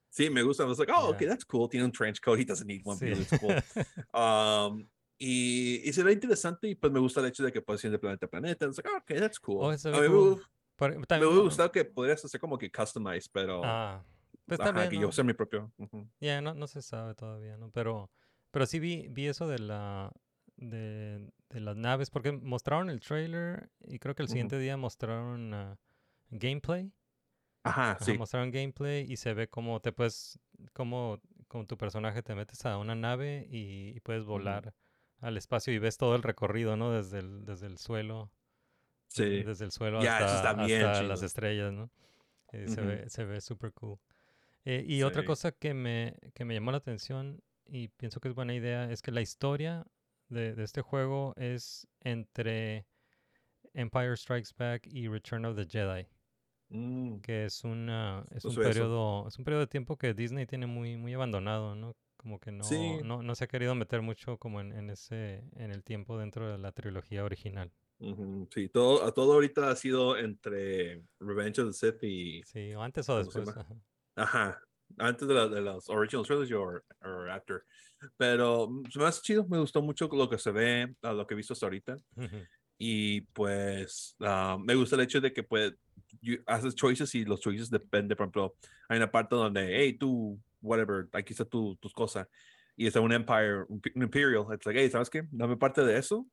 Sí, 0.09 0.31
me 0.31 0.43
gusta. 0.43 0.64
I 0.64 0.66
was 0.66 0.79
like, 0.79 0.90
oh, 0.90 1.11
okay, 1.11 1.27
Yeah. 1.27 1.35
that's 1.35 1.45
cool. 1.45 1.69
Tiene 1.69 1.85
un 1.85 1.93
trench 1.93 2.21
coat. 2.21 2.38
He 2.38 2.45
doesn't 2.45 2.66
need 2.66 2.81
one, 2.85 2.97
Sí. 2.99 3.11
but 3.11 3.19
it's 3.19 3.38
cool. 3.38 3.55
um, 4.14 4.88
y, 5.19 5.83
y 5.85 5.93
se 5.93 6.03
ve 6.03 6.12
interesante 6.12 6.66
y 6.69 6.75
pues 6.75 6.90
me 6.93 6.99
gusta 6.99 7.21
el 7.21 7.27
hecho 7.27 7.45
de 7.45 7.53
que 7.53 7.61
puedes 7.61 7.85
ir 7.85 7.90
de 7.90 7.99
planeta 7.99 8.25
a 8.27 8.29
planeta. 8.31 8.64
It's 8.66 8.79
like, 8.79 8.88
oh, 8.90 8.97
okay, 8.99 9.21
that's 9.21 9.38
cool. 9.38 9.59
Oh, 9.61 9.71
a 9.71 9.77
mí 9.77 10.09
me, 10.09 10.09
cool. 10.09 10.43
Pero 10.77 10.99
me 10.99 11.07
también- 11.07 11.29
hubiera 11.29 11.45
gustado 11.45 11.71
que 11.71 11.85
podrías 11.85 12.25
hacer 12.25 12.40
como 12.40 12.57
que 12.57 12.73
customize, 12.73 13.29
pero 13.31 13.61
Ah, 13.62 14.03
pues 14.47 14.59
ajá, 14.59 14.69
también 14.73 14.88
que 14.88 14.97
¿no? 14.97 15.03
yo 15.03 15.12
sea 15.12 15.25
mi 15.25 15.35
propio. 15.35 15.71
ujú. 15.77 16.09
Ya, 16.21 16.40
no, 16.40 16.55
no 16.55 16.66
se 16.66 16.81
sabe 16.81 17.14
todavía, 17.14 17.59
¿no? 17.59 17.71
Pero, 17.71 18.11
pero 18.51 18.64
sí 18.64 18.81
vi, 18.81 19.09
vi 19.11 19.27
eso 19.27 19.47
de 19.47 19.59
la 19.59 20.11
de, 20.61 21.33
de 21.49 21.61
las 21.61 21.77
naves, 21.77 22.11
porque 22.11 22.33
mostraron 22.33 22.90
el 22.90 23.01
trailer 23.01 23.70
y 23.87 23.99
creo 23.99 24.14
que 24.14 24.23
el 24.23 24.29
siguiente 24.29 24.59
día 24.59 24.77
mostraron 24.77 25.53
ah, 25.55 25.79
gameplay. 26.31 26.92
Ajá, 27.62 27.92
Ajá, 27.92 28.05
sí. 28.05 28.16
mostraron 28.16 28.51
gameplay 28.51 29.05
y 29.11 29.16
se 29.16 29.35
ve 29.35 29.49
cómo 29.49 29.81
te 29.81 29.92
puedes, 29.92 30.38
cómo 30.73 31.20
con 31.49 31.66
tu 31.66 31.77
personaje 31.77 32.23
te 32.23 32.35
metes 32.35 32.64
a 32.64 32.79
una 32.79 32.94
nave 32.94 33.46
y, 33.51 33.92
y 33.94 34.01
puedes 34.01 34.25
volar 34.25 34.75
al 35.18 35.37
espacio 35.37 35.73
y 35.73 35.79
ves 35.79 35.96
todo 35.99 36.14
el 36.14 36.23
recorrido, 36.23 36.77
¿no? 36.77 36.92
Desde 36.92 37.18
el, 37.18 37.44
desde 37.44 37.66
el 37.66 37.79
suelo. 37.79 38.31
Sí. 39.09 39.42
Desde 39.42 39.64
el 39.64 39.73
suelo 39.73 40.01
eso 40.01 40.09
hasta, 40.09 40.51
hasta 40.51 41.03
las 41.03 41.23
estrellas, 41.23 41.73
¿no? 41.73 41.90
Eh, 42.53 42.68
se 42.68 42.81
ve, 42.81 43.11
se 43.11 43.25
ve 43.25 43.40
súper 43.40 43.73
cool. 43.73 43.99
Eh, 44.64 44.85
y 44.87 45.03
otra 45.03 45.25
cosa 45.25 45.53
que 45.53 45.75
me, 45.75 46.16
que 46.35 46.44
me 46.44 46.55
llamó 46.55 46.70
la 46.70 46.79
atención 46.79 47.42
y 47.64 47.88
pienso 47.88 48.20
que 48.20 48.29
es 48.29 48.35
buena 48.35 48.55
idea 48.55 48.90
es 48.90 49.03
que 49.03 49.11
la 49.11 49.20
historia 49.20 49.87
de, 50.31 50.55
de 50.55 50.64
este 50.64 50.83
juego 50.83 51.35
es 51.37 51.87
entre 52.01 52.87
Empire 53.75 54.16
Strikes 54.16 54.51
Back 54.57 54.87
y 54.87 55.09
Return 55.09 55.45
of 55.45 55.57
the 55.57 55.66
Jedi, 55.66 56.07
Mm, 56.73 57.19
que 57.21 57.47
es 57.47 57.64
una 57.64 58.25
es 58.31 58.45
un 58.45 58.55
periodo 58.55 59.27
es 59.27 59.37
un 59.38 59.45
periodo 59.45 59.62
de 59.62 59.66
tiempo 59.66 59.97
que 59.99 60.14
Disney 60.14 60.47
tiene 60.47 60.66
muy 60.66 60.97
muy 60.97 61.12
abandonado, 61.14 61.75
¿no? 61.75 61.97
Como 62.16 62.38
que 62.38 62.53
no, 62.53 62.62
Sí. 62.62 62.99
no, 63.03 63.23
no 63.23 63.35
se 63.35 63.45
ha 63.45 63.49
querido 63.49 63.75
meter 63.75 64.03
mucho 64.03 64.38
como 64.38 64.61
en, 64.61 64.73
en 64.73 64.90
ese 64.90 65.43
en 65.57 65.73
el 65.73 65.83
tiempo 65.83 66.16
dentro 66.19 66.49
de 66.51 66.59
la 66.59 66.71
trilogía 66.73 67.25
original. 67.25 67.73
Sí, 68.51 68.69
todo, 68.71 69.05
a 69.05 69.12
todo 69.12 69.35
ahorita 69.35 69.71
ha 69.71 69.77
sido 69.77 70.16
entre 70.16 71.03
Revenge 71.19 71.61
of 71.61 71.66
the 71.69 71.73
Sith 71.73 72.03
y. 72.03 72.43
Sí, 72.45 72.73
o 72.75 72.83
antes 72.83 73.09
o 73.11 73.19
¿Cómo 73.19 73.31
se 73.31 73.40
después. 73.40 73.57
ajá. 73.57 73.66
Ajá. 74.16 74.61
Antes 74.99 75.29
de, 75.29 75.35
la, 75.35 75.49
de 75.49 75.61
los 75.61 75.88
original 75.88 76.25
trilogy 76.25 76.55
o 76.55 76.81
after. 77.31 77.62
Pero 78.17 78.69
mm, 78.69 78.91
se 78.91 78.99
me 78.99 79.05
hace 79.07 79.23
chido, 79.23 79.47
me 79.49 79.59
gustó 79.59 79.83
mucho 79.83 80.09
lo 80.13 80.29
que 80.29 80.39
se 80.39 80.51
ve, 80.51 80.95
a 81.03 81.13
lo 81.13 81.27
que 81.27 81.35
he 81.35 81.37
visto 81.37 81.53
hasta 81.53 81.67
ahorita. 81.67 81.97
Ujú. 82.17 82.39
Y 82.79 83.21
pues 83.21 84.17
ah, 84.21 84.59
me 84.63 84.75
gusta 84.75 84.97
el 84.97 85.03
hecho 85.03 85.21
de 85.21 85.33
que 85.33 85.43
pues, 85.43 85.75
you- 86.23 86.43
haces 86.47 86.75
choices 86.75 87.15
y 87.15 87.25
los 87.25 87.41
choices 87.41 87.71
dependen, 87.71 88.17
por 88.17 88.25
ejemplo, 88.25 88.57
hay 88.89 88.97
una 88.97 89.11
parte 89.11 89.37
donde, 89.37 89.77
hey, 89.77 89.99
tú, 89.99 90.41
whatever, 90.63 91.09
aquí 91.13 91.33
está 91.33 91.45
tu, 91.45 91.77
tus 91.77 91.93
cosas. 91.93 92.27
Y 92.77 92.87
está 92.87 93.01
un 93.01 93.13
Empire, 93.13 93.65
un, 93.69 93.83
Imperial. 93.97 94.47
It's 94.55 94.65
like, 94.65 94.81
hey, 94.81 94.89
¿sabes 94.89 95.11
qué? 95.11 95.25
Dame 95.31 95.57
parte 95.59 95.85
de 95.85 95.99
eso 95.99 96.27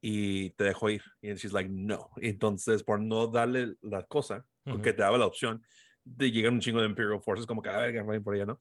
y 0.00 0.50
te 0.50 0.64
dejo 0.64 0.88
ir. 0.90 1.02
Y 1.20 1.34
she's 1.34 1.52
like, 1.52 1.70
no. 1.70 2.10
Entonces, 2.16 2.82
por 2.82 3.00
no 3.00 3.26
darle 3.26 3.74
la 3.82 4.02
cosa, 4.04 4.46
Ujú. 4.64 4.80
que 4.80 4.92
te 4.92 5.02
daba 5.02 5.18
la 5.18 5.26
opción, 5.26 5.62
de 6.04 6.30
llegar 6.30 6.52
un 6.52 6.60
chingo 6.60 6.80
de 6.80 6.86
Imperial 6.86 7.20
Forces, 7.22 7.46
como 7.46 7.62
que, 7.62 7.68
a 7.68 7.76
ver, 7.78 8.02
vayan 8.02 8.24
por 8.24 8.34
allá, 8.34 8.46
¿no? 8.46 8.58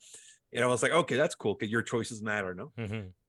Y 0.52 0.60
I 0.60 0.66
was 0.66 0.82
like, 0.84 0.94
okay, 0.94 1.18
that's 1.18 1.36
cool, 1.36 1.56
que 1.58 1.66
your 1.68 1.84
choices 1.84 2.22
matter, 2.22 2.54
¿no? 2.54 2.74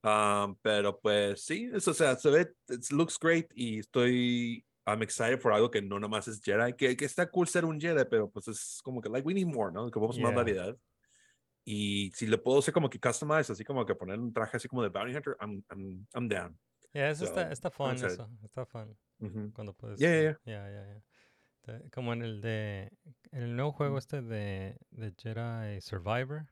Um, 0.03 0.57
pero 0.61 0.99
pues 1.01 1.45
sí, 1.45 1.71
eso, 1.73 1.93
o 1.93 1.95
sea, 1.95 2.17
se 2.17 2.31
ve, 2.31 2.49
it 2.69 2.91
looks 2.91 3.17
great 3.19 3.47
y 3.55 3.79
estoy, 3.79 4.65
I'm 4.85 5.03
excited 5.03 5.41
por 5.41 5.53
algo 5.53 5.71
que 5.71 5.81
no 5.81 6.01
nomás 6.01 6.27
es 6.27 6.41
Jedi, 6.43 6.73
que, 6.75 6.97
que 6.97 7.05
está 7.05 7.31
cool 7.31 7.47
ser 7.47 7.65
un 7.65 7.81
Jedi, 7.81 8.05
pero 8.11 8.29
pues 8.29 8.49
es 8.49 8.81
como 8.83 9.01
que, 9.01 9.09
like, 9.09 9.25
we 9.25 9.33
need 9.35 9.47
more, 9.47 9.71
¿no? 9.73 9.89
Que 9.91 10.01
vamos 10.01 10.19
más 10.19 10.31
Yeah. 10.33 10.37
variedad. 10.37 10.77
Y 11.65 12.11
si 12.17 12.27
le 12.27 12.39
puedo 12.39 12.59
hacer 12.59 12.75
como 12.75 12.91
que 12.91 12.99
customize, 12.99 13.53
así 13.53 13.63
como 13.65 13.87
que 13.87 13.95
poner 13.95 14.19
un 14.19 14.33
traje 14.33 14.57
así 14.57 14.67
como 14.67 14.83
de 14.83 14.89
Bounty 14.89 15.15
Hunter, 15.15 15.37
I'm, 15.41 15.63
I'm, 15.71 16.07
I'm 16.15 16.29
down. 16.29 16.59
Yeah, 16.93 17.11
eso 17.11 17.25
está, 17.25 17.45
So, 17.47 17.53
está 17.53 17.71
fun, 17.71 17.93
excited. 17.93 18.15
eso. 18.15 18.29
Está 18.45 18.67
fun. 18.67 18.99
Cuando 19.55 19.73
puedes. 19.73 20.01
Yeah, 20.01 20.21
yeah, 20.21 20.39
yeah, 20.45 20.69
yeah, 20.69 21.03
yeah. 21.69 21.81
Como 21.95 22.13
en 22.13 22.23
el 22.23 22.41
de. 22.41 22.91
En 23.31 23.43
el 23.45 23.55
nuevo 23.55 23.71
juego 23.71 23.97
este 23.99 24.21
de, 24.21 24.77
de 24.91 25.15
Jedi 25.17 25.81
Survivor. 25.81 26.49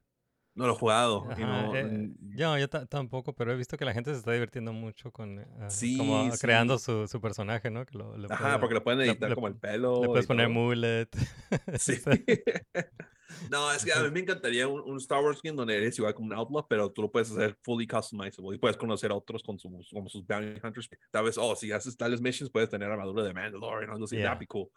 No 0.60 0.66
lo 0.66 0.74
he 0.74 0.76
jugado. 0.76 1.26
Ajá, 1.30 1.38
no, 1.40 1.74
eh, 1.74 2.10
yo, 2.36 2.58
yo 2.58 2.68
ta- 2.68 2.84
tampoco, 2.84 3.32
pero 3.34 3.50
he 3.52 3.56
visto 3.56 3.78
que 3.78 3.86
la 3.86 3.94
gente 3.94 4.10
se 4.12 4.18
está 4.18 4.32
divirtiendo 4.32 4.74
mucho 4.74 5.10
con. 5.10 5.38
ah, 5.58 5.70
Sí, 5.70 5.96
como 5.96 6.30
creando 6.38 6.78
sí. 6.78 6.84
su, 6.84 7.08
su 7.08 7.18
personaje, 7.18 7.70
¿no? 7.70 7.86
Que 7.86 7.96
lo, 7.96 8.14
le 8.18 8.26
Ajá, 8.30 8.44
puede- 8.44 8.58
porque 8.58 8.74
le 8.74 8.80
pueden 8.82 9.00
editar 9.00 9.30
le 9.30 9.34
como 9.36 9.48
el 9.48 9.56
pelo. 9.56 10.02
Le 10.02 10.08
puedes 10.08 10.26
poner 10.26 10.48
todo. 10.48 10.54
mullet. 10.54 11.08
Sí. 11.78 11.94
No, 13.48 13.72
es 13.72 13.84
que 13.84 13.92
a 13.92 14.02
mí 14.02 14.10
me 14.10 14.20
encantaría 14.20 14.66
un, 14.66 14.80
un 14.80 14.96
Star 14.98 15.22
Wars 15.22 15.40
game 15.42 15.56
donde 15.56 15.76
eres 15.76 15.96
igual 15.98 16.12
como 16.14 16.26
un 16.26 16.32
outlaw, 16.34 16.66
pero 16.68 16.90
tú 16.90 17.00
lo 17.02 17.10
puedes 17.12 17.30
hacer 17.30 17.56
fully 17.62 17.86
customizable 17.86 18.56
y 18.56 18.58
puedes 18.58 18.76
conocer 18.76 19.12
a 19.12 19.14
otros 19.14 19.42
con 19.44 19.56
sus, 19.58 19.88
como 19.90 20.08
sus 20.08 20.26
bounty 20.26 20.60
hunters. 20.62 20.90
Tal 21.12 21.24
vez, 21.24 21.38
oh, 21.38 21.54
si 21.54 21.70
haces 21.70 21.96
tales 21.96 22.20
missions, 22.20 22.50
puedes 22.50 22.68
tener 22.68 22.90
armadura 22.90 23.22
de 23.22 23.32
Mandalorian 23.32 23.88
o 23.90 23.92
algo 23.94 24.04
así. 24.04 24.16
That'd 24.20 24.40
be 24.40 24.46
cool. 24.48 24.68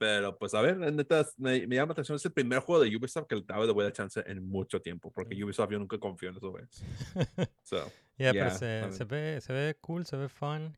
Pero 0.00 0.38
pues 0.38 0.54
a 0.54 0.62
ver, 0.62 0.78
neta, 0.78 1.26
me, 1.36 1.66
me 1.66 1.76
llama 1.76 1.88
la 1.88 1.92
atención. 1.92 2.16
Es 2.16 2.24
el 2.24 2.32
primer 2.32 2.60
juego 2.60 2.82
de 2.82 2.96
Ubisoft 2.96 3.26
que 3.26 3.36
le 3.36 3.42
daba 3.42 3.66
de 3.66 3.72
buena 3.72 3.92
chance 3.92 4.22
en 4.26 4.42
mucho 4.48 4.80
tiempo, 4.80 5.12
porque 5.12 5.34
Ubisoft 5.44 5.70
yo 5.70 5.78
nunca 5.78 5.98
confío 5.98 6.30
en 6.30 6.36
esos 6.36 6.50
güeyes. 6.50 6.82
So, 7.64 7.76
Yeah, 8.16 8.32
Yeah, 8.32 8.32
pero 8.32 8.50
se, 8.58 8.92
se 8.96 9.04
ve, 9.04 9.40
se 9.42 9.52
ve 9.52 9.76
cool, 9.82 10.06
se 10.06 10.16
ve 10.16 10.30
fun. 10.30 10.74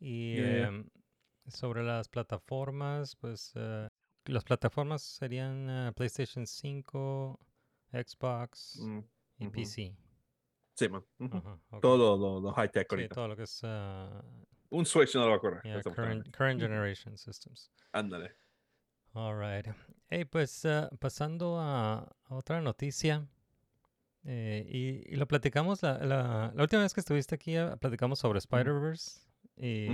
Y 0.00 0.34
Yeah, 0.36 0.68
em, 0.68 0.90
sobre 1.46 1.82
las 1.82 2.10
plataformas, 2.10 3.16
pues 3.16 3.52
eh, 3.54 3.88
las 4.26 4.44
plataformas 4.44 5.00
serían 5.00 5.70
eh, 5.70 5.92
PlayStation 5.96 6.46
5, 6.46 7.40
Xbox 7.90 8.80
Mm, 8.82 8.98
y. 9.38 9.48
PC. 9.48 9.96
Sí, 10.74 10.88
man. 10.90 11.02
ok. 11.70 11.80
Todo 11.80 12.40
lo, 12.42 12.52
high 12.52 12.70
tech 12.70 12.86
Sí, 12.90 12.96
ahorita. 12.96 13.14
todo 13.14 13.28
lo 13.28 13.36
que 13.36 13.44
es 13.44 13.60
ah, 13.64 14.22
Un 14.68 14.84
Switch 14.84 15.14
no 15.14 15.22
lo 15.24 15.30
va 15.30 15.36
a 15.36 15.40
correr. 15.40 15.62
yeah, 15.64 15.80
current, 15.82 16.30
current 16.36 16.60
generation 16.60 17.16
systems. 17.16 17.70
Ándale. 17.92 18.36
All 19.14 19.34
right. 19.38 19.66
Hey, 20.08 20.24
pues 20.24 20.64
ah, 20.64 20.88
pasando 20.98 21.58
a, 21.60 22.10
otra 22.28 22.60
noticia. 22.60 23.26
eh, 24.24 24.64
y, 24.68 25.12
y 25.12 25.16
lo 25.16 25.26
platicamos 25.26 25.82
la, 25.82 25.98
la, 25.98 26.52
la 26.54 26.62
última 26.62 26.82
vez 26.82 26.94
que 26.94 27.00
estuviste 27.00 27.34
aquí, 27.34 27.56
ah, 27.56 27.76
platicamos 27.80 28.18
sobre 28.18 28.38
Spider-Verse. 28.38 29.20
Y, 29.56 29.88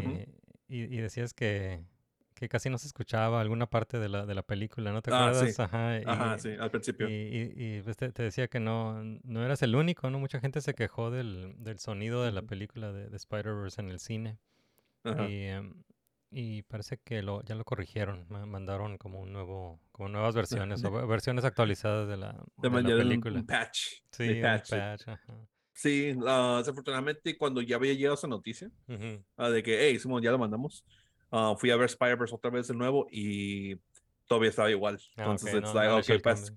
y, 0.68 0.82
y 0.84 0.96
decías 0.98 1.34
que, 1.34 1.80
que 2.34 2.48
casi 2.48 2.70
no 2.70 2.78
se 2.78 2.86
escuchaba 2.86 3.40
alguna 3.40 3.66
parte 3.66 3.98
de 3.98 4.08
la, 4.08 4.24
de 4.26 4.34
la 4.34 4.42
película, 4.42 4.92
¿no 4.92 5.02
te 5.02 5.10
Ah, 5.12 5.32
sí. 5.34 5.50
acuerdas? 5.50 5.60
Ajá. 5.60 5.98
y- 5.98 6.04
Ajá, 6.06 6.38
sí, 6.38 6.50
al 6.58 6.70
principio. 6.70 7.08
Y, 7.08 7.12
y- 7.12 7.52
y, 7.78 7.82
pues, 7.82 7.96
te, 7.96 8.12
te 8.12 8.22
decía 8.22 8.46
que 8.48 8.60
no, 8.60 9.02
no 9.02 9.44
eras 9.44 9.62
el 9.62 9.74
único, 9.74 10.10
¿no? 10.10 10.18
Mucha 10.20 10.38
gente 10.40 10.60
se 10.60 10.74
quejó 10.74 11.10
del, 11.10 11.54
del 11.58 11.78
sonido 11.80 12.22
de 12.22 12.30
la 12.32 12.42
película 12.42 12.92
de, 12.92 13.08
de 13.08 13.16
Spider-Verse 13.16 13.80
en 13.80 13.88
el 13.90 13.98
cine. 13.98 14.38
Ajá. 15.04 15.28
Y, 15.28 15.42
em, 15.44 15.74
y 16.30 16.62
parece 16.62 16.98
que 16.98 17.22
lo, 17.22 17.42
ya 17.44 17.54
lo 17.54 17.64
corrigieron. 17.64 18.26
ma- 18.28 18.46
Mandaron 18.46 18.98
como 18.98 19.20
un 19.20 19.32
nuevo, 19.32 19.80
como 19.92 20.08
nuevas 20.08 20.34
versiones 20.34 20.84
o 20.84 20.90
ve- 20.90 21.06
versiones 21.06 21.44
actualizadas 21.44 22.08
de 22.08 22.16
la, 22.16 22.32
De 22.56 22.68
de 22.68 22.82
la 22.82 22.96
película. 22.98 23.38
un 23.40 23.46
patch. 23.46 24.00
Sí, 24.10 24.28
un 24.30 24.42
patch. 24.42 24.70
patch, 24.70 25.08
ajá. 25.08 25.48
Sí, 25.72 26.12
ah, 26.26 26.56
desafortunadamente 26.58 27.38
cuando 27.38 27.60
ya 27.62 27.76
había 27.76 27.92
llegado 27.94 28.14
esa 28.16 28.26
noticia 28.26 28.68
Ujú. 28.88 29.24
ah, 29.36 29.48
de 29.48 29.62
que, 29.62 29.78
hey, 29.88 29.98
Simón, 29.98 30.22
ya 30.22 30.32
lo 30.32 30.38
mandamos, 30.38 30.84
ah, 31.30 31.54
fui 31.56 31.70
a 31.70 31.76
ver 31.76 31.86
Spider-Verse 31.86 32.34
otra 32.34 32.50
vez 32.50 32.66
de 32.68 32.74
nuevo 32.74 33.06
y 33.12 33.76
todavía 34.26 34.50
estaba 34.50 34.70
igual. 34.70 34.98
Ah, 35.16 35.22
Entonces, 35.22 35.54
ok, 35.54 35.60
it's 35.60 35.68
no- 35.68 35.74
like, 35.80 35.88
no 35.92 35.98
hizo 36.00 36.12
okay, 36.12 36.18
pues, 36.22 36.52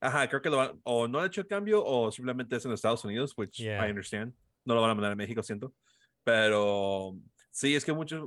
ajá, 0.00 0.28
creo 0.28 0.42
que 0.42 0.50
lo 0.50 0.56
van, 0.58 0.80
o 0.82 1.06
no 1.08 1.20
han 1.20 1.26
hecho 1.26 1.40
el 1.40 1.46
cambio 1.46 1.82
o 1.84 2.10
simplemente 2.10 2.56
es 2.56 2.64
en 2.66 2.72
Estados 2.72 3.04
Unidos, 3.04 3.32
which 3.36 3.58
Yeah. 3.58 3.86
I 3.86 3.90
understand. 3.90 4.34
No 4.64 4.74
lo 4.74 4.82
van 4.82 4.90
a 4.90 4.94
mandar 4.94 5.12
a 5.12 5.16
México, 5.16 5.42
siento. 5.44 5.72
Pero 6.24 7.16
sí, 7.56 7.74
es 7.74 7.84
que 7.86 7.92
muchos, 7.94 8.20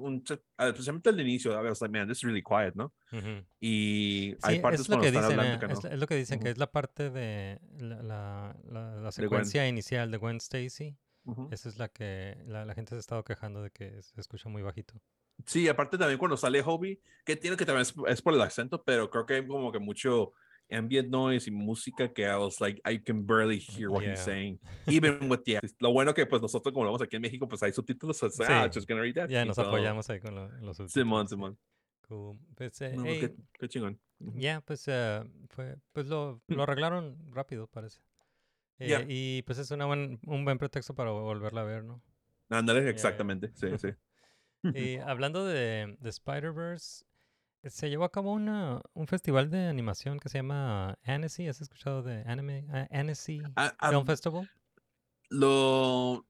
ah, 0.57 0.67
especialmente 0.69 1.09
al 1.09 1.19
inicio, 1.19 1.51
I 1.51 1.69
was 1.69 1.79
like, 1.81 1.91
man, 1.95 2.07
this 2.07 2.17
is 2.17 2.23
really 2.23 2.41
quiet, 2.41 2.73
¿no? 2.75 2.91
Ujú. 3.11 3.45
Y 3.59 4.33
Sí, 4.33 4.37
hay 4.41 4.59
partes 4.59 4.81
es 4.81 4.89
lo 4.89 4.97
cuando 4.97 5.03
que 5.03 5.07
están 5.09 5.23
dicen, 5.23 5.39
hablando 5.39 5.57
eh, 5.57 5.59
que 5.59 5.87
no. 5.87 5.93
es 5.93 5.99
lo 5.99 6.07
que 6.07 6.15
dicen, 6.15 6.39
que 6.39 6.45
Ujú. 6.45 6.51
es 6.53 6.57
la 6.57 6.71
parte 6.71 7.09
de 7.11 7.59
la, 7.77 8.01
la, 8.01 8.55
la- 8.71 8.95
la 8.95 9.11
secuencia 9.11 9.67
inicial 9.67 10.09
de 10.09 10.17
Gwen 10.17 10.37
Stacy. 10.37 10.97
Ujú. 11.25 11.47
Esa 11.51 11.69
es 11.69 11.77
la 11.77 11.89
que 11.89 12.41
la, 12.47 12.73
gente 12.73 12.89
se 12.89 12.95
ha 12.95 12.99
estado 12.99 13.23
quejando 13.23 13.61
de 13.61 13.69
que 13.69 14.01
se 14.01 14.19
escucha 14.19 14.49
muy 14.49 14.63
bajito. 14.63 14.95
Sí, 15.45 15.67
aparte 15.67 15.97
también 15.97 16.17
cuando 16.17 16.35
sale 16.35 16.61
Hobie, 16.65 16.99
que 17.23 17.35
tiene 17.35 17.55
que 17.55 17.65
también 17.65 17.83
es, 17.83 17.93
es 18.07 18.21
por 18.21 18.33
el 18.33 18.41
acento, 18.41 18.83
pero 18.83 19.09
creo 19.09 19.25
que 19.25 19.35
hay 19.35 19.47
como 19.47 19.71
que 19.71 19.79
mucho 19.79 20.33
ambient 20.71 21.09
noise 21.09 21.47
y 21.49 21.51
música 21.51 22.11
que 22.13 22.23
I 22.23 22.35
was 22.37 22.59
like, 22.61 22.81
I 22.85 22.97
can 22.99 23.25
barely 23.25 23.59
hear 23.59 23.89
what 23.89 24.01
he's 24.03 24.15
Yeah. 24.19 24.25
saying, 24.25 24.59
even 24.87 25.29
with 25.29 25.41
the 25.45 25.59
Lo 25.79 25.91
bueno 25.91 26.13
que 26.13 26.25
pues 26.25 26.41
nosotros 26.41 26.73
como 26.73 26.85
lo 26.85 26.91
vemos 26.91 27.01
aquí 27.01 27.15
en 27.15 27.21
México, 27.21 27.47
pues 27.47 27.61
hay 27.63 27.71
subtítulos, 27.73 28.21
like, 28.21 28.53
ah, 28.53 28.65
Sí. 28.71 28.79
just 28.79 28.87
gonna 28.89 29.01
read 29.01 29.15
that. 29.15 29.29
Ya 29.29 29.45
nos 29.45 29.57
apoyamos 29.59 30.09
ahí 30.09 30.19
con 30.19 30.35
lo- 30.35 30.47
los 30.61 30.77
subtítulos. 30.77 30.91
Simón, 30.93 31.27
sí. 31.27 31.35
Simón. 31.35 31.57
Cool. 32.07 32.37
Pues, 32.55 32.81
eh, 32.81 32.93
No, 32.95 33.03
pues, 33.03 33.19
hey, 33.21 33.29
qué, 33.35 33.35
qué 33.59 33.67
chingón. 33.67 33.99
Ya, 34.19 34.61
pues, 34.61 34.83
eh, 34.87 35.21
fue, 35.49 35.77
pues 35.93 36.07
lo, 36.07 36.41
lo 36.47 36.63
arreglaron 36.63 37.17
rápido, 37.31 37.67
parece. 37.67 37.99
Eh. 38.79 39.05
Y 39.07 39.41
pues 39.43 39.57
es 39.59 39.71
una 39.71 39.85
buen, 39.85 40.19
un 40.25 40.45
buen 40.45 40.57
pretexto 40.57 40.95
para 40.95 41.11
volverla 41.11 41.61
a 41.61 41.65
ver, 41.65 41.83
¿no? 41.83 42.01
Ándale, 42.49 42.83
ya. 42.83 42.89
exactamente, 42.89 43.51
sí, 43.53 43.67
sí. 43.77 43.89
Y 44.73 44.97
hablando 45.07 45.45
de, 45.45 45.95
de 45.99 46.09
Spider-Verse, 46.09 47.03
eh, 47.03 47.08
se 47.65 47.89
llevó 47.89 48.03
a 48.05 48.11
cabo 48.11 48.31
una, 48.33 48.81
un 48.93 49.07
festival 49.07 49.49
de 49.49 49.67
animación 49.67 50.19
que 50.19 50.29
se 50.29 50.39
llama 50.39 50.97
Annecy. 51.03 51.47
¿Has 51.47 51.61
escuchado 51.61 52.03
de 52.03 52.23
Anime? 52.25 52.65
Annecy 52.91 53.41
Ah, 53.55 53.73
Film 53.89 54.01
ah, 54.01 54.05
Festival? 54.05 54.49
lo... 55.29 56.25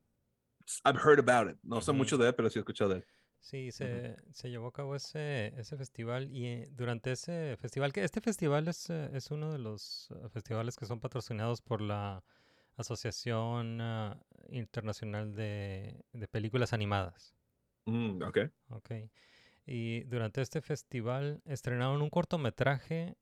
I've 0.86 0.98
heard 0.98 1.20
about 1.20 1.50
it. 1.50 1.58
No 1.64 1.82
sé 1.82 1.92
mucho 1.94 2.18
de 2.18 2.28
él, 2.28 2.36
pero 2.36 2.50
sí 2.50 2.60
he 2.60 2.62
escuchado 2.62 2.92
de 2.92 2.96
él. 2.98 3.06
Sí, 3.42 3.72
se, 3.72 4.18
se 4.34 4.50
llevó 4.50 4.68
a 4.68 4.74
cabo 4.74 4.96
ese, 4.96 5.54
ese 5.58 5.78
festival 5.78 6.30
y 6.32 6.46
eh, 6.46 6.68
durante 6.72 7.12
ese 7.14 7.58
festival, 7.58 7.94
que 7.94 8.04
este 8.04 8.22
festival 8.22 8.68
es, 8.68 8.90
eh, 8.90 9.10
es 9.14 9.32
uno 9.32 9.52
de 9.52 9.60
los 9.60 10.10
eh, 10.12 10.30
festivales 10.30 10.76
que 10.76 10.86
son 10.86 11.00
patrocinados 11.00 11.62
por 11.62 11.82
la 11.82 12.24
Asociación 12.76 13.80
ah, 13.82 14.20
Internacional 14.50 15.34
de, 15.34 16.04
de 16.14 16.28
Películas 16.28 16.74
Animadas. 16.74 17.34
Mm, 17.86 18.22
ok. 18.24 18.38
Ok. 18.70 18.92
Y 19.72 20.02
durante 20.06 20.42
este 20.42 20.62
festival 20.62 21.42
estrenaron 21.46 22.02
un 22.02 22.10
cortometraje 22.10 23.18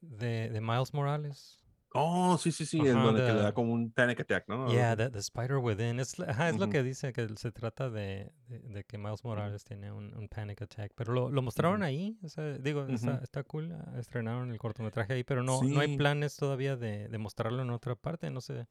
de, 0.00 0.48
de 0.48 0.60
Miles 0.60 0.94
Morales. 0.94 1.58
Oh, 1.92 2.38
sí, 2.38 2.52
sí, 2.52 2.64
sí, 2.66 2.78
en 2.78 3.02
donde 3.02 3.20
que 3.26 3.32
le 3.32 3.42
da 3.42 3.52
como 3.52 3.72
un 3.72 3.90
panic 3.90 4.20
attack, 4.20 4.48
¿no? 4.48 4.70
Yeah, 4.72 4.96
the, 4.96 5.10
the 5.10 5.18
Spider 5.18 5.56
Within. 5.56 5.98
Es, 5.98 6.20
la- 6.20 6.26
ajá, 6.30 6.48
es 6.48 6.56
lo 6.56 6.70
que 6.70 6.82
dice, 6.84 7.12
que 7.12 7.28
se 7.36 7.50
trata 7.50 7.90
de, 7.90 8.32
de, 8.46 8.60
de 8.60 8.84
que 8.84 8.96
Miles 8.96 9.24
Morales 9.24 9.64
tiene 9.64 9.90
un, 9.90 10.14
un 10.16 10.28
panic 10.28 10.62
attack. 10.62 10.92
Pero 10.94 11.12
lo, 11.12 11.30
lo 11.30 11.42
mostraron 11.42 11.82
ahí. 11.82 12.16
o 12.22 12.28
sea, 12.28 12.44
digo, 12.58 12.86
está, 12.86 13.16
está 13.24 13.42
cool. 13.42 13.72
ah, 13.72 13.98
Estrenaron 13.98 14.52
el 14.52 14.58
cortometraje 14.58 15.14
ahí, 15.14 15.24
pero 15.24 15.42
no, 15.42 15.58
no 15.74 15.80
hay 15.80 15.96
planes 15.98 16.36
todavía 16.36 16.76
de, 16.76 17.08
de 17.08 17.18
mostrarlo 17.18 17.60
en 17.62 17.70
otra 17.70 17.96
parte. 17.96 18.30
No 18.30 18.40
sé. 18.40 18.68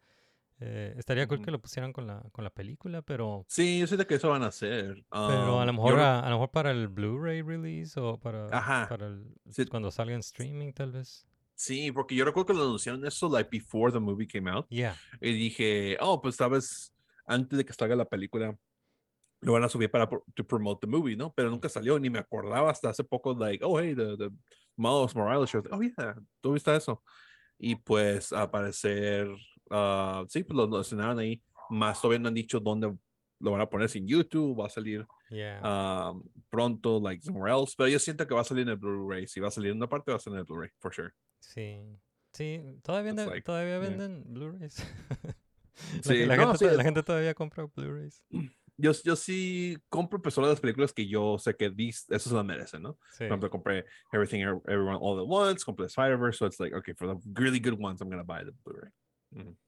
Eh, 0.59 0.93
estaría 0.97 1.27
cool 1.27 1.41
que 1.43 1.51
lo 1.51 1.59
pusieran 1.61 1.93
con 1.93 2.05
la, 2.07 2.21
con 2.31 2.43
la 2.43 2.49
película, 2.49 3.01
pero, 3.01 3.45
Sí, 3.47 3.79
yo 3.79 3.87
sé 3.87 3.95
de 3.97 4.05
que 4.05 4.15
eso 4.15 4.29
van 4.29 4.43
a 4.43 4.47
hacer. 4.47 5.03
pero 5.09 5.23
a 5.23 5.27
Um, 5.29 5.65
lo 5.65 5.65
yo 5.65 5.73
mejor 5.73 5.93
re- 5.95 6.01
a, 6.01 6.19
a 6.19 6.29
lo 6.29 6.35
mejor 6.35 6.51
para 6.51 6.71
el 6.71 6.87
Blu-ray 6.87 7.41
release 7.41 7.99
o 7.99 8.19
para, 8.19 8.47
Ajá. 8.47 8.87
para 8.89 9.07
el, 9.07 9.23
Sí. 9.49 9.65
cuando 9.67 9.89
salga 9.91 10.13
en 10.13 10.19
streaming, 10.19 10.73
tal 10.73 10.91
vez. 10.91 11.25
Sí, 11.55 11.91
porque 11.91 12.15
yo 12.15 12.23
recuerdo 12.25 12.47
que 12.47 12.53
lo 12.53 12.63
anunciaron 12.63 13.05
eso 13.05 13.27
like 13.29 13.49
before 13.51 13.91
the 13.91 13.99
movie 13.99 14.27
came 14.27 14.49
out. 14.49 14.65
Yeah. 14.69 14.95
Y 15.19 15.33
dije, 15.33 15.97
oh, 15.99 16.21
pues 16.21 16.35
sabes, 16.37 16.93
antes 17.25 17.57
de 17.57 17.65
que 17.65 17.73
salga 17.73 17.95
la 17.95 18.05
película, 18.05 18.57
lo 19.41 19.53
van 19.53 19.63
a 19.63 19.69
subir 19.69 19.89
para 19.91 20.07
to 20.07 20.45
promote 20.47 20.81
the 20.81 20.87
movie, 20.87 21.15
¿no? 21.15 21.33
Pero 21.33 21.49
nunca 21.49 21.69
salió, 21.69 21.97
ni 21.99 22.09
me 22.09 22.19
acordaba 22.19 22.69
hasta 22.71 22.89
hace 22.89 23.03
poco, 23.03 23.33
like, 23.33 23.63
oh, 23.63 23.79
hey, 23.79 23.93
the, 23.95 24.17
the 24.17 24.29
Miles 24.75 25.15
Morales 25.15 25.49
show. 25.49 25.61
Oh, 25.71 25.81
yeah, 25.81 26.15
¿tú 26.41 26.53
viste 26.53 26.73
eso? 26.75 27.01
Y 27.57 27.75
pues, 27.75 28.31
al 28.33 28.49
parecer, 28.49 29.27
ah, 29.69 30.25
sí, 30.29 30.43
pues 30.43 30.55
lo, 30.57 30.67
lo 30.67 30.81
estrenaron 30.81 31.19
ahí. 31.19 31.41
Más 31.69 32.01
todavía 32.01 32.19
no 32.19 32.27
han 32.29 32.33
dicho 32.33 32.59
dónde 32.59 32.93
lo 33.41 33.51
van 33.51 33.61
a 33.61 33.69
poner, 33.69 33.87
si 33.89 33.99
en 33.99 34.07
YouTube, 34.07 34.59
va 34.59 34.65
a 34.67 34.69
salir 34.69 35.05
Yeah. 35.31 35.59
ah, 35.63 36.13
pronto, 36.49 36.99
like, 36.99 37.21
somewhere 37.23 37.53
else. 37.53 37.75
Pero 37.77 37.87
yo 37.87 37.99
siento 37.99 38.25
que 38.27 38.33
va 38.33 38.41
a 38.41 38.43
salir 38.43 38.63
en 38.63 38.69
el 38.69 38.77
Blu-ray. 38.77 39.27
Si 39.27 39.39
va 39.39 39.47
a 39.49 39.51
salir 39.51 39.69
en 39.71 39.77
una 39.77 39.87
parte, 39.87 40.11
va 40.11 40.17
a 40.17 40.19
salir 40.19 40.37
en 40.37 40.39
el 40.39 40.45
Blu-ray, 40.45 40.71
for 40.79 40.91
sure. 40.93 41.11
Sí. 41.39 41.77
Sí, 42.33 42.61
todavía, 42.83 43.11
venden- 43.13 43.27
like, 43.29 43.43
todavía 43.43 43.79
yeah. 43.79 43.89
venden 43.89 44.23
Blu-rays. 44.33 44.75
Sí, 46.03 46.25
la, 46.25 46.35
no, 46.35 46.43
gente, 46.47 46.57
sí, 46.57 46.65
to- 46.65 46.71
es- 46.71 46.77
la 46.77 46.83
gente 46.83 47.03
todavía 47.03 47.33
compra 47.33 47.65
Blu-rays. 47.75 48.23
Yo, 48.81 48.91
yo 49.03 49.17
sí 49.17 49.77
compro 49.89 50.21
pues, 50.21 50.33
solo 50.33 50.47
las 50.47 50.61
películas 50.61 50.93
que 50.93 51.05
yo 51.05 51.37
sé 51.37 51.53
que 51.53 51.69
dis, 51.69 52.05
eso 52.09 52.29
se 52.29 52.33
lo 52.35 52.45
merecen, 52.45 52.81
¿no? 52.81 52.97
Sí. 53.11 53.17
Por 53.19 53.27
ejemplo, 53.27 53.49
compré 53.49 53.85
Everything 54.13 54.39
Ev- 54.39 54.61
Everyone 54.67 54.97
All 55.01 55.19
at 55.19 55.25
Once, 55.27 55.65
compré 55.65 55.87
Spider-Verse, 55.87 56.37
so 56.37 56.45
it's 56.45 56.61
like, 56.61 56.73
okay, 56.73 56.93
for 56.93 57.05
the 57.07 57.19
really 57.33 57.59
good 57.59 57.77
ones, 57.77 57.99
I'm 57.99 58.09
gonna 58.09 58.23
buy 58.23 58.45
the 58.45 58.53
Blu-ray. 58.63 58.89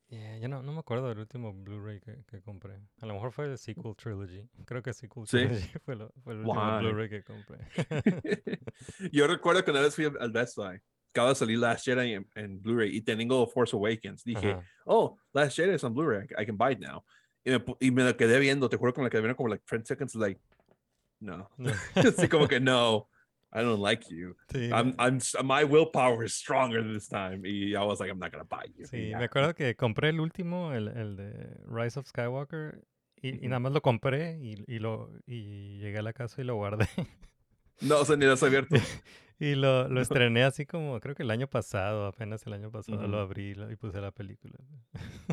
Yeah, 0.09 0.37
yo 0.39 0.49
no, 0.49 0.61
no 0.61 0.73
me 0.73 0.79
acuerdo 0.79 1.07
del 1.07 1.19
último 1.19 1.53
Blu-ray 1.53 2.01
que, 2.01 2.23
que 2.27 2.41
compré. 2.41 2.81
A 2.99 3.05
lo 3.05 3.13
mejor 3.13 3.31
fue 3.31 3.45
el 3.45 3.57
Sequel 3.57 3.95
Trilogy. 3.95 4.49
Creo 4.65 4.81
que 4.81 4.91
Sequel 4.93 5.25
Sí. 5.25 5.37
Trilogy 5.37 5.67
fue, 5.85 5.95
lo- 5.95 6.11
fue 6.23 6.33
el 6.33 6.39
último? 6.39 6.79
Blu-ray 6.79 7.09
que 7.09 7.23
compré. 7.23 7.59
yo 9.11 9.27
recuerdo 9.27 9.63
que 9.63 9.71
una 9.71 9.81
vez 9.81 9.95
fui 9.95 10.05
al 10.05 10.31
Best 10.31 10.57
Buy, 10.57 10.79
acaba 11.13 11.29
de 11.29 11.35
salir 11.35 11.59
Last 11.59 11.85
Jedi 11.85 12.13
en, 12.13 12.27
en 12.35 12.61
Blu-ray 12.61 12.95
y 12.95 13.01
tengo 13.01 13.47
Force 13.47 13.75
Awakens. 13.75 14.23
Dije, 14.23 14.51
Ajá. 14.51 14.63
oh, 14.85 15.17
Last 15.33 15.57
Jedi 15.57 15.75
is 15.75 15.83
on 15.83 15.93
Blu-ray, 15.93 16.27
I 16.37 16.45
can 16.45 16.57
buy 16.57 16.73
it 16.73 16.79
now. 16.79 17.03
Y 17.43 17.51
me, 17.51 17.63
y 17.79 17.91
me 17.91 18.03
la 18.03 18.13
quedé 18.17 18.39
viendo, 18.39 18.67
te 18.69 18.77
juro 18.77 18.93
que 18.93 18.99
me 19.01 19.05
la 19.05 19.09
quedé 19.09 19.21
viendo 19.21 19.35
como 19.35 19.49
like 19.49 19.63
30 19.65 19.85
seconds, 19.87 20.15
like, 20.15 20.39
no. 21.19 21.49
No. 21.57 21.71
Así 21.95 22.27
como 22.27 22.47
que 22.47 22.59
no, 22.59 23.07
I 23.53 23.61
don't 23.61 23.81
like 23.81 24.09
you. 24.09 24.35
Sí, 24.51 24.71
I'm, 24.71 24.95
I'm, 24.97 25.19
my 25.43 25.63
willpower 25.63 26.23
is 26.23 26.33
stronger 26.33 26.81
this 26.81 27.07
time. 27.07 27.45
Y 27.45 27.75
I 27.75 27.83
was 27.83 27.99
like, 27.99 28.09
I'm 28.09 28.19
not 28.19 28.31
gonna 28.31 28.45
buy 28.45 28.65
you. 28.77 28.85
Sí, 28.85 29.13
me 29.15 29.25
acuerdo 29.25 29.53
que 29.53 29.75
compré 29.75 30.09
el 30.09 30.19
último, 30.19 30.73
el, 30.73 30.87
el 30.87 31.15
de 31.17 31.57
Rise 31.65 31.99
of 31.99 32.07
Skywalker, 32.07 32.81
y, 33.21 33.47
nada 33.47 33.59
más 33.59 33.71
lo 33.71 33.81
compré 33.81 34.39
y, 34.41 34.63
y, 34.67 34.79
lo, 34.79 35.11
y 35.27 35.77
llegué 35.77 35.99
a 35.99 36.01
la 36.01 36.13
casa 36.13 36.41
y 36.41 36.45
lo 36.45 36.55
guardé. 36.55 36.87
No, 37.81 37.99
o 37.99 38.05
sea, 38.05 38.15
ni 38.15 38.25
lo 38.25 38.33
has 38.33 38.43
abierto. 38.43 38.75
Y 39.41 39.55
lo, 39.55 39.87
lo 39.87 40.01
estrené 40.01 40.43
así 40.43 40.67
como, 40.67 40.99
creo 40.99 41.15
que 41.15 41.23
el 41.23 41.31
año 41.31 41.47
pasado, 41.47 42.05
apenas 42.05 42.45
el 42.45 42.53
año 42.53 42.69
pasado 42.69 43.07
lo 43.07 43.17
abrí 43.19 43.55
y 43.71 43.75
puse 43.75 43.99
la 43.99 44.11
película. 44.11 44.53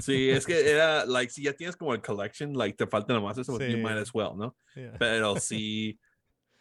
Sí, 0.00 0.30
es 0.30 0.46
que 0.46 0.70
era, 0.70 1.04
like, 1.06 1.30
si 1.30 1.42
ya 1.42 1.52
tienes 1.52 1.76
como 1.76 1.92
el 1.92 2.00
collection, 2.00 2.54
like, 2.54 2.74
te 2.74 2.86
falta 2.86 3.12
nomás 3.12 3.36
eso, 3.36 3.58
Sí. 3.58 3.70
you 3.70 3.76
might 3.76 3.98
as 3.98 4.14
well, 4.14 4.30
¿no? 4.34 4.56
Yeah. 4.74 4.96
Pero 4.98 5.36
sí, 5.40 6.00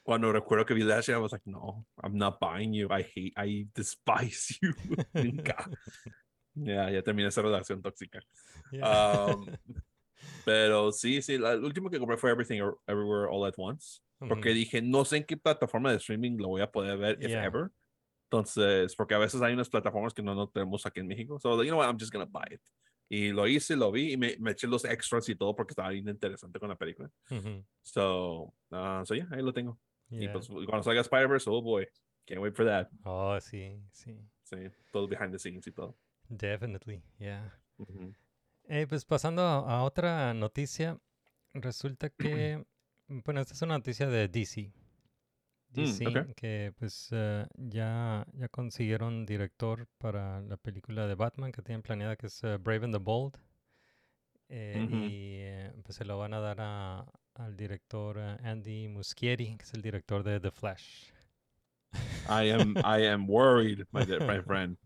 cuando 0.07 0.31
recuerdo 0.31 0.65
que 0.65 0.73
vi 0.73 0.83
shit, 0.83 1.09
I 1.09 1.17
was 1.17 1.33
like, 1.33 1.45
no, 1.45 1.85
I'm 2.01 2.15
not 2.17 2.39
buying 2.39 2.71
you. 2.73 2.87
I 2.89 3.01
hate, 3.03 3.33
I 3.35 3.67
despise 3.75 4.57
you. 4.61 4.73
Ya, 6.55 6.89
ya 6.89 7.01
terminé 7.03 7.27
esa 7.27 7.41
relación 7.41 7.81
tóxica. 7.81 8.21
Yeah. 8.71 9.35
Um, 9.35 9.45
pero 10.45 10.93
sí, 10.93 11.21
sí, 11.21 11.37
la- 11.37 11.51
el 11.51 11.63
último 11.65 11.89
que 11.89 11.99
compré 11.99 12.15
fue 12.17 12.31
Everything 12.31 12.61
Ev- 12.61 12.77
Everywhere 12.87 13.27
All 13.29 13.45
at 13.45 13.55
Once. 13.57 13.99
Porque 14.19 14.49
Ujú. 14.51 14.55
dije, 14.55 14.81
no 14.81 15.03
sé 15.03 15.17
en 15.17 15.25
qué 15.25 15.35
plataforma 15.35 15.91
de 15.91 15.97
streaming 15.97 16.37
lo 16.37 16.47
voy 16.47 16.61
a 16.61 16.71
poder 16.71 16.97
ver, 16.97 17.17
if 17.21 17.29
Yeah. 17.31 17.43
ever. 17.43 17.69
Entonces, 18.31 18.95
porque 18.95 19.13
a 19.13 19.17
veces 19.19 19.41
hay 19.41 19.53
unas 19.53 19.69
plataformas 19.69 20.13
que 20.13 20.23
no, 20.23 20.33
no 20.33 20.47
tenemos 20.47 20.85
aquí 20.85 21.01
en 21.01 21.07
México. 21.07 21.37
So, 21.37 21.61
you 21.63 21.69
know 21.71 21.79
what, 21.79 21.87
I'm 21.89 21.99
just 21.99 22.13
gonna 22.13 22.25
buy 22.25 22.47
it. 22.49 22.61
Y 23.09 23.31
lo 23.33 23.45
hice, 23.45 23.75
lo 23.75 23.91
vi 23.91 24.13
y 24.13 24.17
me, 24.17 24.37
me 24.39 24.51
eché 24.51 24.67
los 24.67 24.85
extras 24.85 25.27
y 25.27 25.35
todo 25.35 25.53
porque 25.53 25.73
estaba 25.73 25.89
bien 25.89 26.07
interesante 26.07 26.59
con 26.59 26.69
la 26.69 26.75
película. 26.77 27.09
So, 27.83 28.53
uh, 28.71 29.03
so 29.05 29.13
yeah, 29.15 29.27
ahí 29.31 29.41
lo 29.41 29.51
tengo. 29.53 29.77
Y 30.09 30.19
Yeah. 30.21 30.33
pues 30.33 30.47
cuando 30.47 30.83
salga 30.83 31.01
Spider-Verse, 31.01 31.49
oh 31.49 31.61
boy, 31.61 31.87
can't 32.25 32.41
wait 32.41 32.55
for 32.55 32.65
that. 32.65 32.89
Oh, 33.03 33.37
sí, 33.41 33.81
sí. 33.91 34.17
Sí, 34.43 34.55
todo 34.91 35.07
behind 35.07 35.31
the 35.31 35.39
scenes 35.39 35.67
y 35.67 35.71
todo. 35.71 35.97
Definitely, 36.29 37.03
yeah. 37.19 37.53
Ujú. 37.77 38.13
Eh, 38.69 38.85
pues 38.87 39.05
pasando 39.05 39.41
a, 39.41 39.79
a 39.79 39.83
otra 39.83 40.33
noticia, 40.33 40.97
resulta 41.53 42.09
que, 42.09 42.63
bueno, 43.07 43.41
esta 43.41 43.53
es 43.53 43.61
una 43.61 43.77
noticia 43.77 44.07
de 44.07 44.27
DC. 44.27 44.71
DC, 45.69 46.07
ok. 46.07 46.33
que 46.35 46.73
pues 46.79 47.09
eh, 47.11 47.45
ya, 47.55 48.25
ya 48.33 48.47
consiguieron 48.47 49.25
director 49.25 49.87
para 49.97 50.41
la 50.41 50.55
película 50.57 51.05
de 51.07 51.15
Batman 51.15 51.51
que 51.51 51.61
tienen 51.61 51.81
planeada, 51.81 52.15
que 52.15 52.27
es 52.27 52.41
eh, 52.45 52.57
Brave 52.57 52.85
and 52.85 52.93
the 52.95 52.99
Bold. 53.03 53.37
Eh, 54.49 54.85
Ujú. 54.87 54.95
Y 54.95 55.35
eh, 55.41 55.73
pues 55.83 55.97
se 55.97 56.05
lo 56.05 56.17
van 56.17 56.33
a 56.33 56.39
dar 56.39 56.57
a- 56.61 57.05
al 57.37 57.55
director 57.55 58.17
eh, 58.19 58.37
Andy 58.43 58.87
Muschietti, 58.87 59.57
que 59.57 59.63
es 59.63 59.73
el 59.73 59.81
director 59.81 60.23
de 60.23 60.39
The 60.39 60.51
Flash. 60.51 61.11
I 62.29 62.49
am, 62.51 62.75
I 62.77 63.05
am 63.07 63.27
worried, 63.29 63.85
my, 63.91 64.05
dear- 64.05 64.25
my 64.25 64.41
friend. 64.45 64.77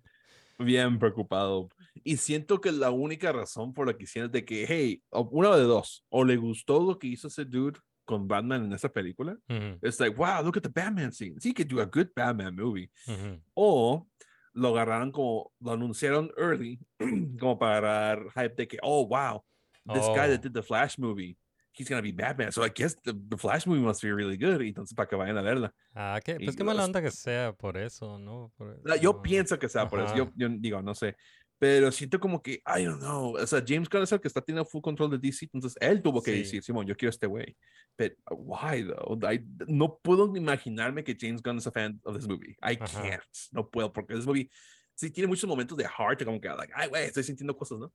Bien 0.60 1.00
preocupado. 1.00 1.70
Y 2.04 2.18
siento 2.18 2.62
que 2.62 2.72
la 2.72 2.92
única 2.92 3.32
razón 3.32 3.74
por 3.74 3.88
la 3.88 3.94
que 3.98 4.04
hicieron 4.04 4.28
es 4.30 4.34
de 4.34 4.46
que, 4.46 4.66
hey, 4.68 5.02
una 5.12 5.56
de 5.56 5.64
dos, 5.64 6.04
o 6.10 6.24
le 6.24 6.38
gustó 6.38 6.80
lo 6.84 7.00
que 7.00 7.08
hizo 7.08 7.28
ese 7.30 7.46
dude 7.46 7.80
con 8.06 8.28
Batman 8.28 8.66
en 8.66 8.74
esa 8.74 8.90
película. 8.90 9.38
Ujú, 9.50 9.80
It's 9.82 10.00
like, 10.00 10.16
wow, 10.18 10.44
look 10.44 10.58
at 10.58 10.64
the 10.64 10.70
Batman 10.70 11.12
scenes. 11.12 11.44
He 11.44 11.54
could 11.54 11.68
do 11.68 11.80
a 11.82 11.86
good 11.86 12.10
Batman 12.16 12.56
movie. 12.56 12.92
ujú. 13.08 13.42
O 13.56 14.08
lo 14.54 14.70
agarraron 14.76 15.12
como, 15.12 15.52
lo 15.62 15.72
anunciaron 15.72 16.30
early, 16.38 16.80
como 17.40 17.58
para 17.58 17.80
dar 17.82 18.24
hype 18.36 18.56
de 18.56 18.68
que, 18.68 18.78
oh, 18.84 19.08
wow, 19.08 19.44
this 19.92 20.06
guy 20.10 20.26
Oh. 20.28 20.30
that 20.30 20.42
did 20.44 20.54
the 20.54 20.62
Flash 20.62 20.98
movie, 21.00 21.38
he's 21.74 21.88
gonna 21.90 22.02
be 22.02 22.12
Batman. 22.12 22.52
So 22.52 22.64
I 22.64 22.70
guess 22.70 22.96
the, 23.04 23.14
the 23.14 23.38
Flash 23.38 23.66
movie 23.66 23.82
must 23.82 24.02
be 24.02 24.12
really 24.12 24.38
good. 24.38 24.62
Entonces 24.62 24.94
para 24.96 25.08
que 25.08 25.16
vayan 25.16 25.38
a 25.38 25.42
verla. 25.42 25.74
Ah, 25.96 26.20
que, 26.24 26.36
pues 26.40 26.56
qué 26.56 26.64
mala 26.64 26.84
onda 26.86 27.02
que 27.02 27.12
sea 27.12 27.54
por 27.54 27.78
eso, 27.78 28.18
¿no? 28.20 28.52
Por- 28.58 28.80
La- 28.84 28.98
Yo 28.98 29.14
no. 29.14 29.22
pienso 29.22 29.58
que 29.58 29.70
sea 29.70 29.88
por 29.88 30.00
eso. 30.02 30.16
Yo, 30.16 30.24
Ajá. 30.24 30.34
yo 30.36 30.50
digo, 30.50 30.82
no 30.82 30.94
sé. 30.96 31.16
Pero 31.60 31.92
siento 31.92 32.20
como 32.20 32.42
que, 32.42 32.54
I 32.66 32.84
don't 32.86 33.00
know. 33.02 33.36
O 33.38 33.46
sea, 33.46 33.64
James 33.66 33.88
Gunn 33.88 34.02
es 34.02 34.12
el 34.12 34.20
que 34.20 34.28
está 34.28 34.42
teniendo 34.42 34.66
full 34.68 34.82
control 34.82 35.12
de 35.12 35.20
DC. 35.20 35.46
Entonces 35.54 35.78
él 35.80 36.02
tuvo 36.02 36.22
que 36.24 36.32
Sí. 36.34 36.40
decir, 36.40 36.64
Simón, 36.64 36.88
yo 36.88 36.96
quiero 36.98 37.12
este 37.12 37.28
güey. 37.28 37.56
But 38.00 38.14
why 38.32 38.84
though? 38.84 39.20
I, 39.32 39.46
no 39.68 40.00
puedo 40.02 40.36
imaginarme 40.36 41.04
que 41.04 41.16
James 41.20 41.42
Gunn 41.44 41.58
es 41.60 41.68
a 41.68 41.72
fan 41.72 42.00
of 42.04 42.16
this 42.18 42.28
movie. 42.28 42.56
I 42.64 42.78
Ajá. 42.82 43.02
can't. 43.04 43.24
No 43.52 43.70
puedo 43.70 43.94
porque 43.94 44.16
this 44.16 44.26
movie 44.26 44.50
sí 44.96 45.12
tiene 45.12 45.28
muchos 45.28 45.48
momentos 45.48 45.78
de 45.78 45.84
heart, 45.86 46.24
como 46.26 46.42
que, 46.42 46.48
like, 46.50 46.74
ay, 46.76 46.90
güey, 46.90 47.06
estoy 47.06 47.24
sintiendo 47.24 47.56
cosas, 47.56 47.78
¿no? 47.80 47.94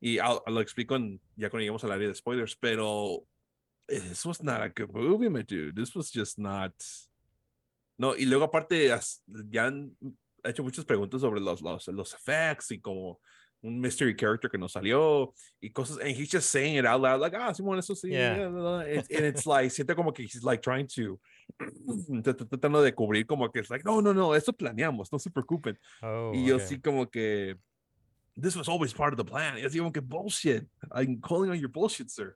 Y 0.00 0.16
I'll- 0.18 0.42
lo 0.46 0.60
explico 0.60 0.96
en- 0.96 1.20
ya 1.36 1.50
cuando 1.50 1.60
lleguemos 1.60 1.84
al 1.84 1.92
área 1.92 2.08
de 2.08 2.14
spoilers, 2.14 2.56
pero 2.56 3.24
this 3.86 4.24
was 4.24 4.42
not 4.42 4.60
a 4.62 4.68
good 4.68 4.90
movie, 4.92 5.28
my 5.28 5.42
dude. 5.42 5.74
This 5.74 5.94
was 5.94 6.10
just 6.10 6.38
not. 6.38 6.72
No, 7.98 8.14
y 8.16 8.24
luego 8.24 8.44
aparte 8.44 8.90
ya 9.50 9.66
han 9.66 9.94
hecho 10.42 10.62
muchas 10.62 10.86
preguntas 10.86 11.20
sobre 11.20 11.40
los, 11.40 11.60
los, 11.60 11.86
los 11.88 12.14
effects 12.14 12.70
y 12.70 12.78
como 12.80 13.20
un 13.62 13.78
mystery 13.78 14.16
character 14.16 14.48
que 14.50 14.56
no 14.56 14.68
salió 14.70 15.34
y 15.60 15.68
cosas, 15.70 15.98
and 15.98 16.08
he's 16.16 16.30
just 16.30 16.48
saying 16.48 16.76
it 16.78 16.86
out 16.86 16.98
loud, 17.02 17.20
like, 17.20 17.36
ah, 17.36 17.52
Simón, 17.52 17.78
eso 17.78 17.94
sí. 17.94 18.08
Yeah. 18.08 18.36
yeah, 18.38 18.48
blah, 18.48 18.60
blah", 18.60 18.80
and, 18.86 19.26
it's 19.26 19.44
like, 19.44 19.68
siento 19.70 19.94
como 19.94 20.12
que 20.14 20.22
he's 20.22 20.42
like 20.42 20.62
trying 20.62 20.86
to, 20.86 21.20
trat- 22.22 22.38
trat- 22.38 22.48
tratando 22.48 22.80
de 22.82 22.94
cubrir 22.94 23.26
como 23.26 23.50
que 23.50 23.60
es 23.60 23.68
like, 23.68 23.84
no, 23.84 24.00
no, 24.00 24.14
no, 24.14 24.34
eso 24.34 24.54
planeamos, 24.54 25.12
no 25.12 25.18
se 25.18 25.30
preocupen. 25.30 25.78
Oh, 26.00 26.32
y 26.34 26.46
yo 26.46 26.56
ok. 26.56 26.62
sí 26.62 26.80
como 26.80 27.10
que, 27.10 27.58
this 28.36 28.56
was 28.56 28.68
always 28.68 28.92
part 28.92 29.12
of 29.12 29.16
the 29.16 29.24
plan. 29.24 29.56
Y 29.58 29.64
así 29.64 29.78
como 29.78 29.92
que 29.92 30.00
bullshit. 30.00 30.64
I'm 30.92 31.20
calling 31.20 31.50
on 31.50 31.58
your 31.58 31.70
bullshit, 31.70 32.08
sir. 32.10 32.34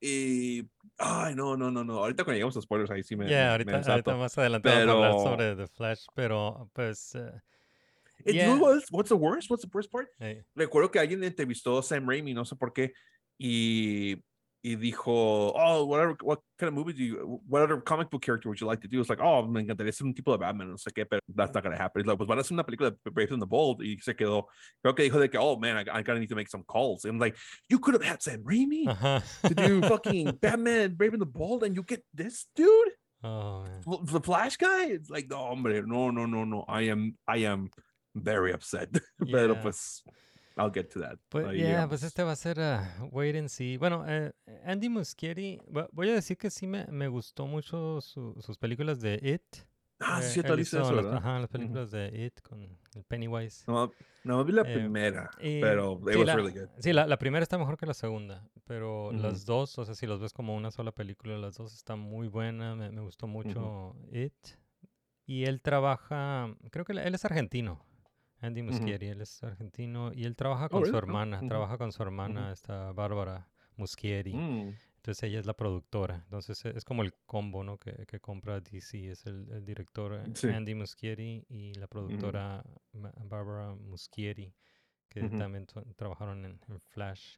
Y, 0.00 0.68
ay, 0.98 1.34
no, 1.36 1.56
no, 1.56 1.70
no, 1.70 1.84
no. 1.84 1.98
Ahorita 1.98 2.24
cuando 2.24 2.34
llegamos 2.34 2.56
a 2.56 2.60
spoilers, 2.62 2.90
ahí 2.90 3.02
sí 3.02 3.16
me. 3.16 3.28
Ya, 3.28 3.56
me- 3.58 3.64
me 3.64 3.72
ahorita, 3.72 3.92
ahorita 3.92 4.16
más 4.16 4.36
adelante 4.36 4.68
vamos 4.68 4.88
a 4.88 4.92
hablar 4.92 5.10
Pero- 5.12 5.22
sobre 5.24 5.56
The 5.56 5.66
Flash, 5.68 6.04
pero 6.14 6.68
pues... 6.72 7.14
And 7.14 7.40
you 8.26 8.34
Yeah. 8.34 8.46
know 8.54 8.58
what's, 8.90 9.08
the 9.08 9.16
worst? 9.16 9.50
What's 9.50 9.62
the 9.62 9.70
worst 9.72 9.90
part? 9.90 10.08
eh, 10.20 10.44
Recuerdo 10.54 10.90
que 10.90 10.98
alguien 11.00 11.22
entrevistó 11.24 11.78
a 11.78 11.82
Sam 11.82 12.08
Raimi, 12.08 12.32
no 12.34 12.44
sé 12.44 12.56
por 12.56 12.72
qué, 12.72 12.92
y, 13.38 14.16
y 14.64 14.76
dijo, 14.76 15.52
oh, 15.56 15.84
whatever, 15.86 16.16
what 16.22 16.38
kind 16.58 16.68
of 16.68 16.74
movie 16.74 16.92
do 16.92 17.02
you, 17.02 17.40
what 17.48 17.62
other 17.62 17.80
comic 17.80 18.08
book 18.10 18.22
character 18.22 18.48
would 18.48 18.60
you 18.60 18.66
like 18.66 18.80
to 18.80 18.86
do? 18.88 19.00
It's 19.00 19.10
like, 19.10 19.20
oh, 19.20 19.44
me 19.46 19.60
encantaría 19.62 19.92
ser 19.92 20.04
un 20.06 20.14
tipo 20.14 20.30
de 20.30 20.38
Batman, 20.38 20.68
no 20.70 20.76
sé 20.76 20.92
qué, 20.94 21.04
pero 21.08 21.20
that's 21.34 21.52
not 21.52 21.64
gonna 21.64 21.76
happen. 21.76 22.00
It's 22.00 22.08
like, 22.08 22.16
pues 22.18 22.28
van 22.28 22.38
a 22.38 22.42
hacer 22.42 22.52
una 22.54 22.62
película 22.64 22.90
de 23.04 23.10
Brave 23.10 23.32
and 23.32 23.42
the 23.42 23.46
Bold, 23.46 23.80
y 23.82 23.96
se 24.00 24.14
quedó, 24.14 24.44
creo 24.84 24.94
que 24.94 25.02
dijo 25.02 25.18
de 25.18 25.28
que, 25.28 25.38
oh, 25.38 25.56
man, 25.56 25.76
I, 25.78 25.98
I 25.98 26.02
gotta 26.02 26.20
need 26.20 26.28
to 26.28 26.36
make 26.36 26.48
some 26.48 26.62
calls. 26.62 27.04
And 27.04 27.14
I'm 27.14 27.18
like, 27.18 27.36
you 27.68 27.80
could 27.80 27.94
have 27.94 28.04
had 28.04 28.22
Sam 28.22 28.44
Raimi 28.44 28.86
Ajá. 28.86 29.22
to 29.48 29.54
do 29.54 29.82
fucking 29.82 30.32
Batman, 30.40 30.94
Brave 30.94 31.14
and 31.14 31.22
the 31.22 31.26
Bold, 31.26 31.64
and 31.64 31.74
you 31.74 31.82
get 31.82 32.04
this 32.14 32.46
dude? 32.54 32.90
Oh, 33.24 33.64
man. 33.64 33.82
The 34.04 34.20
Flash 34.20 34.56
guy? 34.58 34.86
It's 34.86 35.10
like, 35.10 35.28
no, 35.28 35.38
hombre, 35.38 35.82
no, 35.84 36.10
no, 36.10 36.26
no, 36.26 36.44
no. 36.44 36.64
I 36.68 36.82
am, 36.82 37.16
I 37.26 37.38
am 37.38 37.70
very 38.14 38.52
upset. 38.52 38.90
Pero 39.30 39.54
Yeah. 39.54 39.62
pues, 39.62 40.02
I'll 40.56 40.70
get 40.72 40.88
to 40.92 41.00
that. 41.00 41.18
Pues, 41.28 41.56
yeah, 41.56 41.88
pues 41.88 42.02
este 42.02 42.22
va 42.22 42.32
a 42.32 42.36
ser 42.36 42.60
ah, 42.60 43.08
wait 43.10 43.36
and 43.36 43.48
see. 43.48 43.76
Bueno, 43.76 44.04
eh, 44.06 44.32
Andy 44.64 44.88
Muschietti, 44.88 45.60
voy 45.92 46.10
a 46.10 46.14
decir 46.14 46.36
que 46.36 46.50
sí 46.50 46.66
me, 46.66 46.86
me 46.86 47.08
gustó 47.08 47.46
mucho 47.46 48.00
su- 48.00 48.34
sus 48.40 48.58
películas 48.58 49.00
de 49.00 49.14
It. 49.22 49.64
Ah, 50.00 50.18
Eh, 50.20 50.28
sí, 50.28 50.40
él 50.40 50.46
tú 50.46 50.56
dices 50.56 50.74
hizo 50.74 50.82
eso, 50.82 50.92
las, 50.94 51.04
¿verdad? 51.04 51.18
ajá, 51.18 51.38
las 51.40 51.48
películas 51.48 51.90
de 51.90 52.26
It 52.26 52.40
con 52.42 52.60
el 52.94 53.04
Pennywise. 53.04 53.64
No, 53.70 53.92
no 54.24 54.44
vi 54.44 54.52
la 54.52 54.62
Eh, 54.62 54.74
primera, 54.74 55.30
Y- 55.40 55.60
pero 55.60 55.98
it 56.02 56.12
sí, 56.12 56.18
was 56.18 56.26
la, 56.26 56.34
really 56.36 56.52
good. 56.52 56.68
sí, 56.80 56.92
la, 56.92 57.06
la 57.06 57.18
primera 57.18 57.42
está 57.42 57.56
mejor 57.56 57.76
que 57.78 57.86
la 57.86 57.94
segunda, 57.94 58.44
pero 58.64 59.08
Ujú. 59.10 59.16
las 59.18 59.46
dos, 59.46 59.78
o 59.78 59.84
sea, 59.84 59.94
si 59.94 60.06
los 60.06 60.20
ves 60.20 60.32
como 60.32 60.56
una 60.56 60.70
sola 60.72 60.90
película, 60.92 61.38
las 61.38 61.56
dos 61.56 61.72
están 61.72 62.00
muy 62.00 62.26
buenas, 62.28 62.76
me, 62.76 62.90
me 62.90 63.00
gustó 63.00 63.26
mucho 63.28 63.94
It. 64.12 64.34
Y 65.24 65.44
él 65.44 65.62
trabaja, 65.62 66.52
creo 66.72 66.84
que 66.84 66.92
él- 66.92 66.98
él 66.98 67.14
es 67.14 67.24
argentino, 67.24 67.84
Andy 68.42 68.62
Muschietti, 68.62 69.06
él 69.06 69.20
es 69.20 69.42
argentino 69.42 70.12
y 70.12 70.24
él 70.24 70.36
trabaja 70.36 70.68
con 70.68 70.80
su 70.80 70.92
really? 70.92 70.96
Oh, 70.96 70.98
hermana, 70.98 71.40
trabaja 71.48 71.78
con 71.78 71.92
su 71.92 72.02
hermana, 72.02 72.52
esta 72.52 72.92
Bárbara 72.92 73.48
Muschietti. 73.76 74.34
Mm, 74.34 74.74
Entonces 74.96 75.22
ella 75.24 75.40
es 75.40 75.46
la 75.46 75.54
productora. 75.54 76.16
Entonces 76.24 76.64
e- 76.64 76.76
es 76.76 76.84
como 76.84 77.02
el 77.02 77.14
combo, 77.26 77.64
¿no? 77.64 77.78
Que, 77.78 78.04
que 78.06 78.20
compra 78.20 78.60
DC. 78.60 79.10
Es 79.10 79.26
el, 79.26 79.50
el 79.50 79.64
director 79.64 80.14
eh, 80.14 80.30
Sí. 80.34 80.48
Andy 80.48 80.74
Muschietti 80.74 81.44
y 81.48 81.72
la 81.74 81.86
productora 81.86 82.62
Ma- 82.92 83.12
Barbara 83.24 83.74
Muschietti, 83.74 84.52
que 85.08 85.22
también 85.38 85.66
trabajaron 85.96 86.44
en, 86.44 86.60
en 86.68 86.80
Flash. 86.80 87.36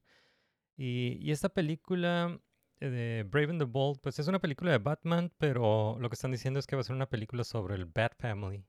Y, 0.77 1.19
y 1.21 1.31
esta 1.31 1.49
película 1.49 2.39
eh, 2.81 2.89
de 2.91 3.23
Brave 3.25 3.51
and 3.51 3.61
the 3.61 3.65
Bold, 3.65 4.01
pues 4.03 4.19
es 4.19 4.27
una 4.29 4.41
película 4.41 4.73
de 4.73 4.79
Batman, 4.79 5.31
pero 5.39 5.97
lo 6.01 6.09
que 6.11 6.15
están 6.15 6.33
diciendo 6.33 6.59
es 6.59 6.67
que 6.67 6.77
va 6.77 6.81
a 6.81 6.85
ser 6.85 6.97
una 6.97 7.09
película 7.09 7.45
sobre 7.45 7.75
el 7.77 7.87
Bat 7.87 8.15
Family. 8.19 8.65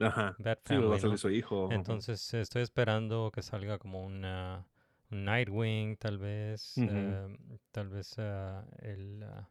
Ajá. 0.00 0.36
Bat 0.38 0.58
Sí, 0.64 0.74
va 0.74 0.80
Family, 0.80 0.96
a 0.96 0.98
salir 0.98 1.12
¿no? 1.12 1.18
su 1.18 1.30
hijo. 1.30 1.68
Entonces 1.72 2.34
estoy 2.34 2.62
esperando 2.62 3.30
que 3.32 3.42
salga 3.42 3.78
como 3.78 4.04
una, 4.04 4.66
un 5.10 5.24
Nightwing, 5.24 5.96
tal 5.96 6.18
vez, 6.18 6.74
Ujú. 6.76 6.88
eh, 6.90 7.36
tal 7.72 7.88
vez 7.88 8.14
ah, 8.18 8.64
el, 8.80 9.22
ah, 9.22 9.48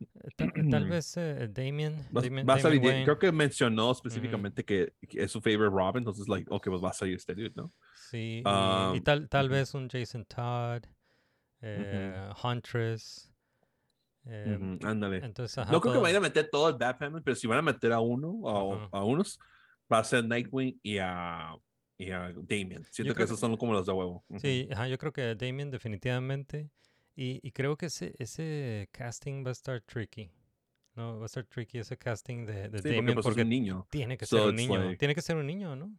eh, 0.00 0.28
ta- 0.36 0.44
eh, 0.54 0.64
tal 0.70 0.86
vez 0.86 1.16
eh, 1.16 1.48
Damien, 1.50 1.96
Va, 2.16 2.22
Damien- 2.22 2.48
va 2.48 2.54
a 2.54 2.58
salir, 2.60 2.80
creo 2.80 3.18
que 3.18 3.32
mencionó 3.32 3.90
específicamente 3.90 4.64
que, 4.64 4.94
que 5.08 5.22
es 5.24 5.32
su 5.32 5.40
favorite 5.40 5.74
Robin, 5.74 5.98
entonces, 5.98 6.28
like, 6.28 6.46
ok, 6.48 6.68
pues 6.68 6.82
va 6.84 6.90
a 6.90 6.94
salir 6.94 7.16
este 7.16 7.34
dude, 7.34 7.52
¿no? 7.56 7.72
Sí, 7.94 8.18
y, 8.18 8.40
y 8.42 8.44
Ah, 8.46 8.94
tal, 9.04 9.28
tal 9.28 9.48
vez 9.48 9.74
un 9.74 9.88
Jason 9.88 10.24
Todd, 10.26 10.84
eh, 11.60 12.30
Huntress. 12.42 13.32
eh, 14.26 14.78
Ándale. 14.84 15.24
Entonces, 15.24 15.58
ajá, 15.58 15.72
No 15.72 15.80
creo 15.80 15.92
que 15.92 15.96
todo- 15.96 16.02
vayan 16.02 16.18
a 16.18 16.20
meter 16.28 16.48
todo 16.50 16.68
el 16.68 16.76
Batman, 16.76 17.20
pero 17.24 17.34
si 17.34 17.46
van 17.48 17.58
a 17.58 17.62
meter 17.62 17.92
a 17.92 17.98
uno 18.00 18.28
o 18.30 18.74
Ajá. 18.74 18.88
a 18.92 19.04
unos, 19.04 19.40
va 19.92 19.98
a 20.00 20.04
ser 20.04 20.24
Nightwing 20.24 20.78
y 20.82 20.98
a, 20.98 21.54
y 21.96 22.10
a 22.10 22.32
Damien. 22.34 22.84
Siento 22.90 23.14
que 23.14 23.22
esos 23.24 23.38
son 23.40 23.56
como 23.56 23.72
los 23.72 23.86
de 23.86 23.92
huevo. 23.92 24.24
Sí, 24.38 24.68
ajá, 24.72 24.88
yo 24.88 24.98
creo 24.98 25.12
que 25.12 25.34
Damien 25.34 25.70
definitivamente. 25.70 26.70
Y, 27.16 27.40
y 27.42 27.50
creo 27.52 27.76
que 27.76 27.86
ese, 27.86 28.14
ese 28.18 28.88
casting 28.92 29.44
va 29.44 29.48
a 29.48 29.52
estar 29.52 29.80
tricky. 29.82 30.30
No, 30.94 31.16
va 31.18 31.24
a 31.24 31.26
estar 31.26 31.44
tricky 31.44 31.78
ese 31.78 31.96
casting 31.96 32.44
de, 32.46 32.68
de 32.68 32.78
Sí, 32.78 32.82
porque 32.82 32.96
Damien 32.96 33.14
pues 33.14 33.24
porque 33.26 33.42
un 33.42 33.48
niño. 33.48 33.86
tiene 33.90 34.16
que 34.16 34.26
So 34.26 34.38
ser 34.38 34.48
un 34.48 34.56
niño. 34.56 34.78
like- 34.80 34.96
Tiene 34.98 35.14
que 35.14 35.22
ser 35.22 35.36
un 35.36 35.46
niño, 35.46 35.74
¿no? 35.76 35.96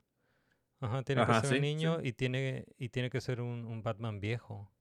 Ajá, 0.82 1.04
tiene 1.04 1.21
Ajá, 1.23 1.41
que 1.41 1.47
ser 1.47 1.49
sí, 1.49 1.56
un 1.56 1.62
sí. 1.62 1.75
niño 1.75 1.97
y 2.02 2.13
tiene 2.13 2.65
y 2.78 2.88
tiene 2.89 3.10
que 3.10 3.19
ser 3.19 3.41
un, 3.41 3.65
un 3.65 3.84
Batman 3.84 4.19
viejo. 4.21 4.71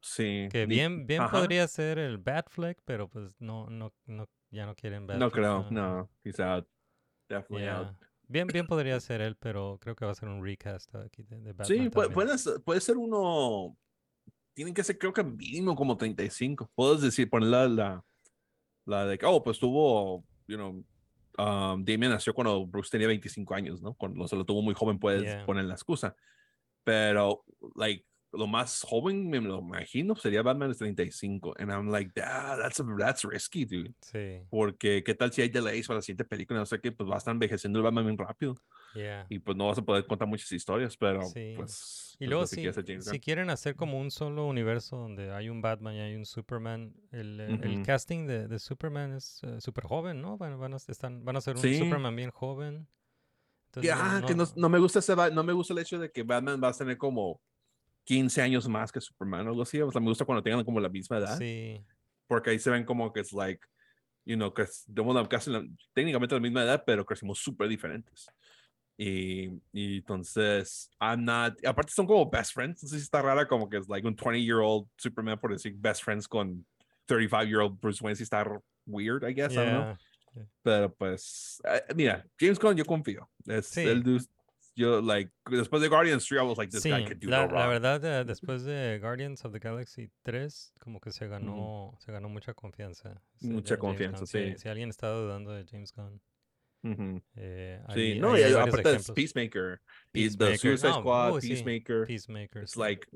Sí. 0.00 0.48
Que 0.50 0.66
bien 0.66 1.06
bien 1.06 1.22
ajá. 1.22 1.32
podría 1.38 1.66
ser 1.66 1.98
el 1.98 2.18
Batfleck, 2.18 2.78
pero 2.84 3.08
pues 3.08 3.40
no 3.40 3.68
no 3.68 3.92
no 4.06 4.28
ya 4.50 4.66
no 4.66 4.76
quieren 4.76 5.06
ver. 5.08 5.18
No 5.18 5.30
creo, 5.30 5.66
no. 5.70 6.08
He's 6.22 6.38
out. 6.38 6.68
Definitely 7.28 7.68
out. 7.68 7.96
Bien, 8.28 8.46
bien 8.46 8.66
podría 8.66 8.98
ser 9.00 9.20
él, 9.20 9.36
pero 9.36 9.78
creo 9.80 9.94
que 9.94 10.04
va 10.04 10.12
a 10.12 10.14
ser 10.14 10.28
un 10.28 10.42
recast 10.44 10.94
aquí 10.96 11.22
de, 11.22 11.40
de 11.40 11.52
Batman. 11.52 11.66
Sí, 11.66 11.90
puede, 11.90 12.10
puede 12.10 12.38
ser, 12.38 12.62
puede 12.62 12.80
ser 12.80 12.96
uno. 12.96 13.76
Tienen 14.54 14.72
que 14.72 14.84
ser, 14.84 14.98
creo 14.98 15.12
que 15.12 15.22
mínimo 15.24 15.74
como 15.74 15.96
35. 15.96 16.70
Puedes 16.74 17.00
decir, 17.02 17.28
poner 17.28 17.48
la, 17.48 17.68
la, 17.68 18.04
la 18.86 19.06
de 19.06 19.18
que, 19.18 19.26
oh, 19.26 19.42
pues 19.42 19.58
tuvo, 19.58 20.24
you 20.46 20.56
know, 20.56 20.70
um, 21.38 21.84
Damien 21.84 22.10
nació 22.10 22.32
cuando 22.34 22.66
Bruce 22.66 22.90
tenía 22.90 23.08
25 23.08 23.54
años, 23.54 23.82
¿no? 23.82 23.94
Cuando 23.94 24.26
se 24.28 24.36
lo 24.36 24.44
tuvo 24.44 24.62
muy 24.62 24.74
joven, 24.74 24.98
puedes 24.98 25.22
Yeah. 25.24 25.44
poner 25.46 25.64
la 25.64 25.74
excusa. 25.74 26.14
Pero, 26.84 27.44
like, 27.76 28.04
lo 28.36 28.46
más 28.46 28.82
joven, 28.82 29.28
me 29.28 29.40
lo 29.40 29.60
imagino, 29.60 30.14
sería 30.16 30.42
Batman 30.42 30.70
de 30.70 30.76
35. 30.76 31.54
And 31.58 31.70
I'm 31.70 31.88
like, 31.90 32.10
ah, 32.22 32.56
that's, 32.60 32.82
that's 32.98 33.24
risky, 33.24 33.64
dude. 33.64 33.94
Sí, 34.00 34.40
Porque, 34.50 35.02
¿qué 35.04 35.14
tal 35.14 35.32
si 35.32 35.42
hay 35.42 35.48
delays 35.48 35.86
para 35.86 35.98
la 35.98 36.02
siguiente 36.02 36.24
película? 36.24 36.58
No 36.60 36.66
sé 36.66 36.80
qué, 36.80 36.92
pues 36.92 37.08
va 37.08 37.14
a 37.14 37.18
estar 37.18 37.32
envejeciendo 37.32 37.78
el 37.78 37.82
Batman 37.84 38.04
bien 38.06 38.18
rápido. 38.18 38.54
yeah. 38.94 39.26
Y 39.28 39.38
pues 39.38 39.56
no 39.56 39.66
vas 39.68 39.78
a 39.78 39.82
poder 39.82 40.06
contar 40.06 40.28
muchas 40.28 40.50
historias, 40.52 40.96
pero 40.96 41.22
Sí. 41.22 41.54
pues. 41.56 42.16
Y 42.20 42.24
es 42.24 42.30
luego, 42.30 42.46
si, 42.46 42.64
si 43.00 43.18
quieren 43.20 43.50
hacer 43.50 43.74
como 43.74 43.98
un 44.00 44.10
solo 44.12 44.46
universo 44.46 44.96
donde 44.96 45.32
hay 45.32 45.48
un 45.48 45.60
Batman 45.60 45.94
y 45.96 46.00
hay 46.00 46.14
un 46.14 46.24
Superman, 46.24 46.94
el, 47.10 47.40
el- 47.40 47.82
casting 47.84 48.26
de, 48.26 48.46
de 48.46 48.58
Superman 48.60 49.12
es 49.14 49.40
súper 49.58 49.84
joven, 49.84 50.20
¿no? 50.22 50.38
Van, 50.38 50.58
van, 50.58 50.74
a, 50.74 50.76
están, 50.76 51.24
van 51.24 51.36
a 51.36 51.40
ser 51.40 51.56
un 51.56 51.62
Sí. 51.62 51.76
Superman 51.78 52.14
bien 52.14 52.30
joven. 52.30 52.86
Entonces, 53.66 53.92
ah, 53.96 54.22
que 54.24 54.36
no, 54.36 54.44
no 54.54 54.68
me 54.68 54.78
gusta 54.78 55.00
ese, 55.00 55.16
no 55.32 55.42
me 55.42 55.52
gusta 55.52 55.72
el 55.72 55.80
hecho 55.80 55.98
de 55.98 56.10
que 56.12 56.22
Batman 56.22 56.60
va 56.62 56.68
a 56.68 56.72
tener 56.72 56.96
como 56.96 57.40
15 58.04 58.42
años 58.42 58.68
más 58.68 58.92
que 58.92 59.00
Superman 59.00 59.46
o 59.46 59.50
algo 59.50 59.62
así. 59.62 59.80
O 59.80 59.90
sea, 59.90 60.00
me 60.00 60.08
gusta 60.08 60.24
cuando 60.24 60.42
tengan 60.42 60.64
como 60.64 60.80
la 60.80 60.88
misma 60.88 61.18
edad. 61.18 61.38
Sí, 61.38 61.80
Porque 62.26 62.50
ahí 62.50 62.58
se 62.58 62.70
ven 62.70 62.84
como 62.84 63.12
que 63.12 63.20
es 63.20 63.32
like, 63.32 63.60
you 64.24 64.36
know, 64.36 64.52
que 64.52 64.64
tenemos 64.94 65.28
casi 65.28 65.50
la- 65.50 65.64
técnicamente 65.92 66.34
la 66.34 66.40
misma 66.40 66.62
edad, 66.62 66.82
pero 66.86 67.04
crecimos 67.04 67.38
súper 67.38 67.68
diferentes. 67.68 68.26
Y, 68.96 69.48
y 69.72 69.96
entonces, 69.98 70.88
I'm 71.00 71.24
not, 71.24 71.54
aparte 71.66 71.92
son 71.92 72.06
como 72.06 72.30
best 72.30 72.52
friends. 72.54 72.82
No 72.82 72.88
sé 72.88 72.96
si 72.96 73.02
está 73.02 73.20
rara 73.20 73.46
como 73.48 73.68
que 73.68 73.78
es 73.78 73.88
like 73.88 74.06
un 74.06 74.14
20 74.14 74.40
year 74.40 74.58
old 74.58 74.86
Superman 74.96 75.38
por 75.40 75.50
decir 75.52 75.74
best 75.76 76.04
friends 76.04 76.28
con 76.28 76.64
35 77.06 77.44
year 77.44 77.60
old 77.60 77.78
Bruce 77.80 78.02
Wayne. 78.02 78.16
Sí 78.16 78.22
está 78.22 78.44
weird, 78.86 79.24
I 79.28 79.34
guess. 79.34 79.52
I 79.52 79.56
don't 79.56 79.70
know. 79.70 79.96
yeah. 80.34 80.46
Pero 80.62 80.94
pues, 80.94 81.60
eh, 81.64 81.82
mira, 81.94 82.24
James 82.38 82.58
Gunn, 82.58 82.76
yo 82.76 82.84
confío. 82.84 83.28
Es 83.46 83.66
Sí. 83.66 83.84
dude- 83.84 84.28
yo, 84.74 85.00
like, 85.00 85.30
después 85.50 85.80
de 85.82 85.88
Guardians 85.88 86.24
3, 86.26 86.40
I 86.40 86.44
was 86.44 86.58
like, 86.58 86.70
this 86.70 86.82
Sí, 86.82 86.90
guy 86.90 87.04
could 87.04 87.18
do 87.20 87.28
la, 87.30 87.46
no 87.46 87.52
la 87.54 87.66
wrong. 87.66 87.68
verdad, 87.70 88.04
eh, 88.04 88.24
después 88.26 88.64
de 88.64 88.98
Guardians 89.00 89.44
of 89.44 89.52
the 89.52 89.58
Galaxy 89.58 90.10
3, 90.22 90.72
como 90.80 91.00
que 91.00 91.10
se 91.12 91.28
ganó, 91.28 91.96
se 92.00 92.12
ganó 92.12 92.28
mucha 92.28 92.54
confianza. 92.54 93.22
Mucha 93.40 93.76
confianza, 93.78 94.26
sí. 94.26 94.52
Si, 94.52 94.58
si 94.58 94.68
alguien 94.68 94.90
está 94.90 95.10
dudando 95.10 95.52
de 95.52 95.64
James 95.64 95.92
Gunn. 95.94 96.20
Ujú. 96.82 97.22
eh, 97.36 97.80
Sí, 97.94 98.00
ahí- 98.00 98.18
no, 98.20 98.36
y 98.36 98.42
hay 98.42 98.52
varios 98.52 98.68
aparte 98.74 98.94
es. 98.96 99.10
Peacemaker. 99.10 99.80
Y 100.12 100.28
The 100.28 100.36
Peacemaker, 100.36 100.58
Suicide 100.58 100.88
no, 100.90 101.00
Squad, 101.00 101.32
uy, 101.34 101.40
sí, 101.40 101.48
Peacemaker. 101.48 102.06
Peacemaker. 102.06 102.62
It's 102.62 102.72
sí. 102.74 102.80
like, 102.80 103.06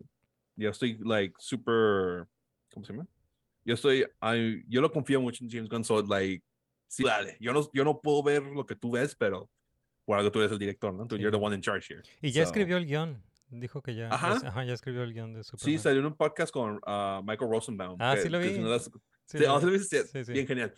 yo 0.57 0.71
estoy, 0.71 0.99
like, 1.05 1.35
super, 1.38 2.27
¿cómo 2.73 2.87
se 2.87 2.92
llama? 2.92 3.07
Yo 3.64 3.75
estoy, 3.75 4.07
I- 4.23 4.64
yo 4.68 4.81
lo 4.81 4.90
confío 4.90 5.21
mucho 5.21 5.44
en 5.44 5.51
James 5.51 5.68
Gunn, 5.68 5.85
so, 5.85 6.01
like, 6.03 6.42
sí, 6.87 7.05
dale. 7.05 7.37
Yo 7.40 7.53
no, 7.53 7.68
yo 7.75 7.85
no 7.85 8.01
puedo 8.01 8.23
ver 8.23 8.42
lo 8.42 8.64
que 8.64 8.75
tú 8.75 8.92
ves, 8.92 9.14
pero 9.14 9.51
por 10.09 10.16
algo 10.18 10.33
tú 10.33 10.38
eres 10.38 10.51
el 10.53 10.59
director, 10.59 10.94
¿no? 10.94 11.07
Tú, 11.07 11.18
You're 11.18 11.31
the 11.31 11.37
Sí. 11.38 11.44
one 11.44 11.55
in 11.55 11.61
charge 11.61 11.92
here. 11.92 12.03
Y 12.23 12.31
ya 12.31 12.42
So, 12.44 12.49
escribió 12.49 12.79
el 12.79 12.87
guion. 12.87 13.23
Dijo 13.51 13.83
que 13.83 13.94
ya, 13.94 14.09
Ajá. 14.09 14.37
es- 14.37 14.44
ajá, 14.44 14.64
ya 14.64 14.73
escribió 14.73 15.03
el 15.03 15.12
guion 15.12 15.35
de 15.35 15.44
Sí, 15.44 15.51
Superman. 15.51 15.79
salió 15.81 16.01
en 16.01 16.07
un 16.07 16.16
podcast 16.16 16.51
con 16.51 16.81
ah, 16.87 17.21
Michael 17.23 17.51
Rosenbaum. 17.51 17.97
Ah, 18.01 18.14
que- 18.14 18.23
sí 18.23 18.29
lo 18.31 18.38
que 18.40 18.49
vi. 18.49 18.55
de 18.55 18.61
las- 18.62 18.85
Sí, 18.85 19.37
Sí, 19.37 19.38
lo 19.44 19.51
ah, 19.55 19.59
vi. 19.61 19.79
sí 19.81 19.97
Sí, 20.11 20.25
sí. 20.25 20.33
bien 20.33 20.47
genial. 20.47 20.73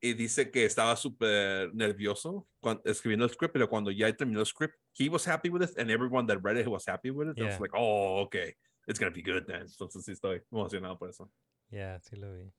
Y 0.00 0.14
dice 0.14 0.52
que 0.52 0.64
estaba 0.64 0.94
súper 0.94 1.74
nervioso 1.74 2.46
cuando, 2.60 2.80
escribiendo 2.84 3.24
el 3.24 3.30
script, 3.32 3.52
pero 3.52 3.68
cuando 3.68 3.90
ya 3.90 4.12
terminó 4.14 4.38
el 4.38 4.46
script, 4.46 4.74
he 4.96 5.08
was 5.08 5.26
happy 5.26 5.48
with 5.48 5.62
it, 5.68 5.76
and 5.80 5.90
everyone 5.90 6.28
that 6.28 6.38
read 6.44 6.56
it 6.60 6.68
was 6.68 6.86
happy 6.86 7.10
with 7.10 7.30
it. 7.30 7.38
I 7.38 7.40
Yeah. 7.40 7.50
was 7.50 7.60
like, 7.60 7.74
oh, 7.76 8.20
okay, 8.22 8.54
it's 8.86 9.00
gonna 9.00 9.10
be 9.12 9.20
good 9.22 9.44
then. 9.46 9.62
Entonces 9.62 10.04
sí 10.04 10.12
estoy 10.12 10.42
emocionado 10.52 10.96
por 10.96 11.10
eso. 11.10 11.28
Ya, 11.70 11.98
sí 12.00 12.14
lo 12.14 12.32
vi. 12.32 12.52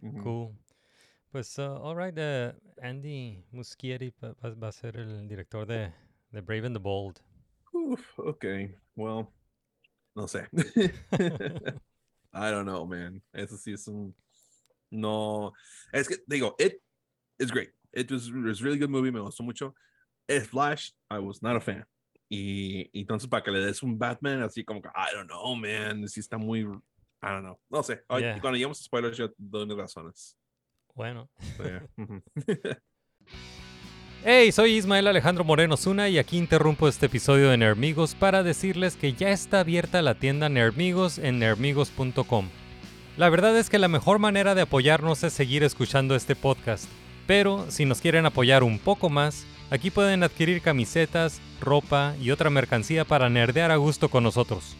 Ujú. 0.00 0.22
Cool. 0.24 0.58
Pues, 1.30 1.58
uh, 1.58 1.78
all 1.80 1.94
right, 1.94 2.18
uh, 2.18 2.52
Andy 2.82 3.44
Muschietti 3.52 4.12
va, 4.20 4.68
a 4.68 4.72
ser 4.72 4.96
el 4.96 5.28
director 5.28 5.64
de, 5.64 5.92
de 6.32 6.42
Brave 6.42 6.64
and 6.64 6.74
the 6.74 6.80
Bold. 6.80 7.20
Uf, 7.72 8.18
okay, 8.18 8.74
well, 8.96 9.32
no 10.16 10.26
sé. 10.26 10.48
I 12.32 12.50
don't 12.50 12.66
know, 12.66 12.84
man. 12.84 13.22
Eso 13.32 13.56
sí 13.56 13.72
es 13.72 13.86
un. 13.86 14.12
No. 14.90 15.52
Es 15.92 16.08
que, 16.08 16.16
digo, 16.28 16.54
it 16.58 16.80
is 17.38 17.52
great. 17.52 17.70
It 17.92 18.10
was, 18.10 18.26
it 18.26 18.34
was 18.34 18.60
a 18.60 18.64
really 18.64 18.78
good 18.78 18.90
movie. 18.90 19.12
Me 19.12 19.20
gustó 19.20 19.44
mucho. 19.44 19.72
El 20.28 20.40
Flash, 20.40 20.90
I 21.12 21.20
was 21.20 21.42
not 21.42 21.54
a 21.54 21.60
fan. 21.60 21.84
Y, 22.28 22.90
y 22.92 23.02
entonces, 23.02 23.28
para 23.28 23.42
que 23.42 23.52
le 23.52 23.60
des 23.60 23.82
un 23.84 23.96
Batman, 23.96 24.42
así 24.42 24.64
como 24.64 24.80
que, 24.80 24.88
I 24.96 25.12
don't 25.14 25.28
know, 25.28 25.54
man. 25.54 26.08
Sí 26.08 26.20
está 26.20 26.38
muy. 26.38 26.62
I 27.22 27.28
don't 27.28 27.44
know. 27.44 27.60
No 27.70 27.82
sé. 27.82 28.00
Yeah. 28.18 28.40
Cuando 28.40 28.56
lleguemos 28.56 28.80
a 28.80 28.84
spoilers, 28.84 29.16
yo 29.16 29.28
doy 29.38 29.66
mis 29.66 29.76
razones. 29.76 30.36
Bueno. 31.00 31.30
Hey, 34.22 34.52
soy 34.52 34.72
Ismael 34.76 35.06
Alejandro 35.06 35.44
Moreno 35.44 35.78
Zuna 35.78 36.10
y 36.10 36.18
aquí 36.18 36.36
interrumpo 36.36 36.88
este 36.88 37.06
episodio 37.06 37.48
de 37.48 37.56
Nermigos 37.56 38.14
para 38.14 38.42
decirles 38.42 38.96
que 38.96 39.14
ya 39.14 39.30
está 39.30 39.60
abierta 39.60 40.02
la 40.02 40.16
tienda 40.16 40.50
Nermigos 40.50 41.16
en 41.16 41.38
nermigos.com. 41.38 42.50
La 43.16 43.30
verdad 43.30 43.56
es 43.56 43.70
que 43.70 43.78
la 43.78 43.88
mejor 43.88 44.18
manera 44.18 44.54
de 44.54 44.60
apoyarnos 44.60 45.24
es 45.24 45.32
seguir 45.32 45.62
escuchando 45.62 46.14
este 46.14 46.36
podcast, 46.36 46.84
pero 47.26 47.64
si 47.70 47.86
nos 47.86 48.02
quieren 48.02 48.26
apoyar 48.26 48.62
un 48.62 48.78
poco 48.78 49.08
más, 49.08 49.46
aquí 49.70 49.90
pueden 49.90 50.22
adquirir 50.22 50.60
camisetas, 50.60 51.40
ropa 51.58 52.14
y 52.20 52.30
otra 52.30 52.50
mercancía 52.50 53.06
para 53.06 53.30
nerdear 53.30 53.70
a 53.70 53.76
gusto 53.76 54.10
con 54.10 54.22
nosotros. 54.22 54.76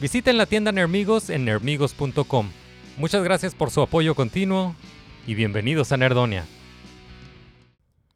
Visiten 0.00 0.38
la 0.38 0.46
tienda 0.46 0.72
Nermigos 0.72 1.28
en 1.28 1.44
nermigos.com. 1.44 2.48
Muchas 2.96 3.22
gracias 3.22 3.54
por 3.54 3.70
su 3.70 3.82
apoyo 3.82 4.14
continuo 4.14 4.74
y 5.26 5.34
bienvenidos 5.34 5.92
a 5.92 5.96
Nerdonia. 5.96 6.44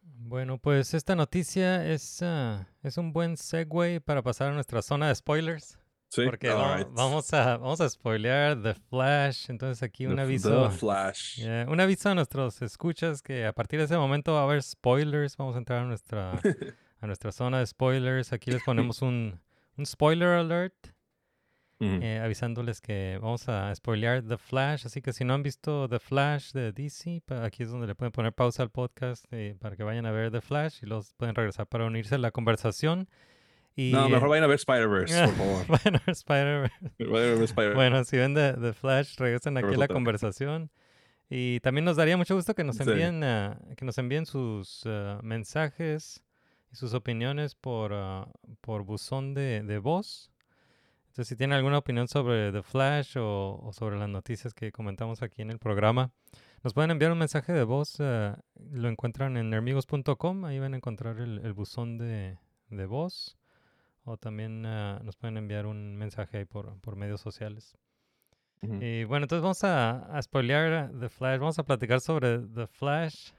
Bueno, 0.03 0.59
pues 0.59 0.93
esta 0.95 1.15
noticia 1.15 1.87
es, 1.87 2.21
ah, 2.23 2.67
es 2.83 2.97
un 2.99 3.13
buen 3.13 3.37
segue 3.37 4.01
para 4.01 4.23
pasar 4.23 4.49
a 4.51 4.55
nuestra 4.55 4.83
zona 4.83 5.09
de 5.09 5.15
spoilers. 5.15 5.79
Sí, 6.09 6.23
Porque 6.25 6.51
all 6.51 6.61
va- 6.63 6.77
right. 6.79 6.89
vamos, 6.93 7.33
a, 7.33 7.57
vamos 7.59 7.81
a 7.81 7.89
spoilear 7.89 8.61
The 8.63 8.75
Flash. 8.75 9.47
Entonces 9.51 9.83
aquí 9.83 10.07
un 10.07 10.17
The- 10.17 10.23
aviso. 10.23 10.69
The 10.69 10.77
Flash. 10.77 11.37
Yeah, 11.41 11.67
un 11.69 11.81
aviso 11.81 12.11
a 12.11 12.15
nuestros 12.15 12.63
escuchas 12.63 13.23
que 13.23 13.45
a 13.47 13.53
partir 13.53 13.79
de 13.79 13.85
ese 13.87 13.97
momento 13.97 14.33
va 14.33 14.41
a 14.41 14.45
haber 14.45 14.63
spoilers. 14.63 15.37
Vamos 15.37 15.55
a 15.57 15.59
entrar 15.59 15.83
a 15.83 15.85
nuestra, 15.85 16.33
a 17.01 17.07
nuestra 17.07 17.33
zona 17.33 17.59
de 17.59 17.67
spoilers. 17.67 18.33
Aquí 18.33 18.51
les 18.51 18.63
ponemos 18.63 19.03
un, 19.03 19.41
un 19.77 19.87
spoiler 19.87 20.29
alert. 20.29 20.75
Eh, 21.79 22.21
avisándoles 22.25 22.81
que 22.81 23.19
vamos 23.21 23.49
a 23.51 23.75
spoilear 23.75 24.23
The 24.23 24.39
Flash. 24.39 24.87
Así 24.87 25.03
que 25.03 25.13
si 25.13 25.25
no 25.25 25.35
han 25.35 25.43
visto 25.43 25.89
The 25.89 25.99
Flash 25.99 26.53
de 26.53 26.73
DC, 26.73 27.23
aquí 27.43 27.65
es 27.65 27.71
donde 27.71 27.87
le 27.87 27.95
pueden 27.95 28.13
poner 28.13 28.33
pausa 28.33 28.63
al 28.63 28.71
podcast 28.71 29.27
eh, 29.31 29.57
para 29.61 29.77
que 29.77 29.83
vayan 29.83 30.07
a 30.07 30.11
ver 30.11 30.31
The 30.31 30.41
Flash 30.41 30.79
y 30.83 30.87
los 30.87 31.13
pueden 31.15 31.35
regresar 31.35 31.67
para 31.67 31.85
unirse 31.85 32.15
a 32.15 32.19
la 32.19 32.31
conversación. 32.31 33.09
Y, 33.75 33.93
No, 33.93 34.09
mejor 34.09 34.29
eh, 34.29 34.31
vayan 34.31 34.45
a 34.45 34.47
ver 34.47 34.57
Spider-Verse, 34.59 35.25
por 35.27 35.35
favor. 35.35 35.67
Vayan 35.69 35.97
a 35.97 36.03
ver 36.07 36.15
Spider-Verse. 36.15 37.75
Bueno, 37.75 38.05
si 38.05 38.17
ven 38.17 38.35
The, 38.35 38.55
The 38.55 38.73
Flash, 38.73 39.17
regresen 39.19 39.59
aquí 39.59 39.75
a 39.75 39.79
la 39.79 39.89
conversación. 39.89 40.71
Y 41.29 41.61
también 41.61 41.85
nos 41.85 41.97
daría 41.97 42.17
mucho 42.17 42.35
gusto 42.37 42.55
que 42.55 42.65
nos 42.65 42.77
Sí. 42.77 42.85
envíen, 42.85 43.23
ah, 43.25 43.59
que 43.77 43.85
nos 43.85 43.99
envíen 43.99 44.25
sus 44.25 44.83
ah, 44.87 45.21
mensajes 45.23 46.23
y 46.73 46.77
sus 46.77 46.95
opiniones 46.95 47.55
por, 47.55 47.93
ah, 47.93 48.29
por 48.63 48.85
buzón 48.85 49.35
de, 49.35 49.63
de 49.63 49.79
voz. 49.79 50.31
Entonces, 51.17 51.31
si 51.31 51.37
tienen 51.37 51.57
alguna 51.57 51.79
opinión 51.79 52.09
sobre 52.09 52.53
The 52.53 52.63
Flash 52.63 53.17
o, 53.17 53.59
o 53.63 53.73
sobre 53.73 53.97
las 53.99 54.11
noticias 54.11 54.53
que 54.53 54.71
comentamos 54.71 55.23
aquí 55.23 55.41
en 55.41 55.51
el 55.51 55.59
programa, 55.59 56.11
nos 56.63 56.75
pueden 56.75 56.91
enviar 56.91 57.11
un 57.11 57.17
mensaje 57.17 57.55
de 57.55 57.65
voz. 57.65 57.99
ah, 58.01 58.39
lo 58.71 58.91
encuentran 58.91 59.39
en 59.39 59.49
nermigos.com. 59.49 60.45
Ahí 60.45 60.59
van 60.59 60.75
a 60.75 60.77
encontrar 60.77 61.19
el, 61.21 61.39
el 61.39 61.55
buzón 61.55 61.97
de, 61.97 62.37
de 62.69 62.85
voz. 62.85 63.39
O 64.05 64.19
también 64.19 64.67
ah, 64.67 65.01
nos 65.05 65.17
pueden 65.17 65.39
enviar 65.39 65.65
un 65.65 65.97
mensaje 65.97 66.37
ahí 66.37 66.45
por, 66.45 66.79
por 66.81 66.97
medios 66.97 67.23
sociales. 67.23 67.79
Ujú. 68.61 68.75
Y 68.83 69.05
bueno, 69.05 69.25
entonces 69.25 69.43
vamos 69.43 69.65
a, 69.65 70.15
a 70.15 70.21
spoilear 70.21 70.93
The 71.01 71.09
Flash. 71.09 71.39
Vamos 71.39 71.59
a 71.59 71.63
platicar 71.65 72.03
sobre 72.03 72.41
The 72.41 72.67
Flash 72.67 73.31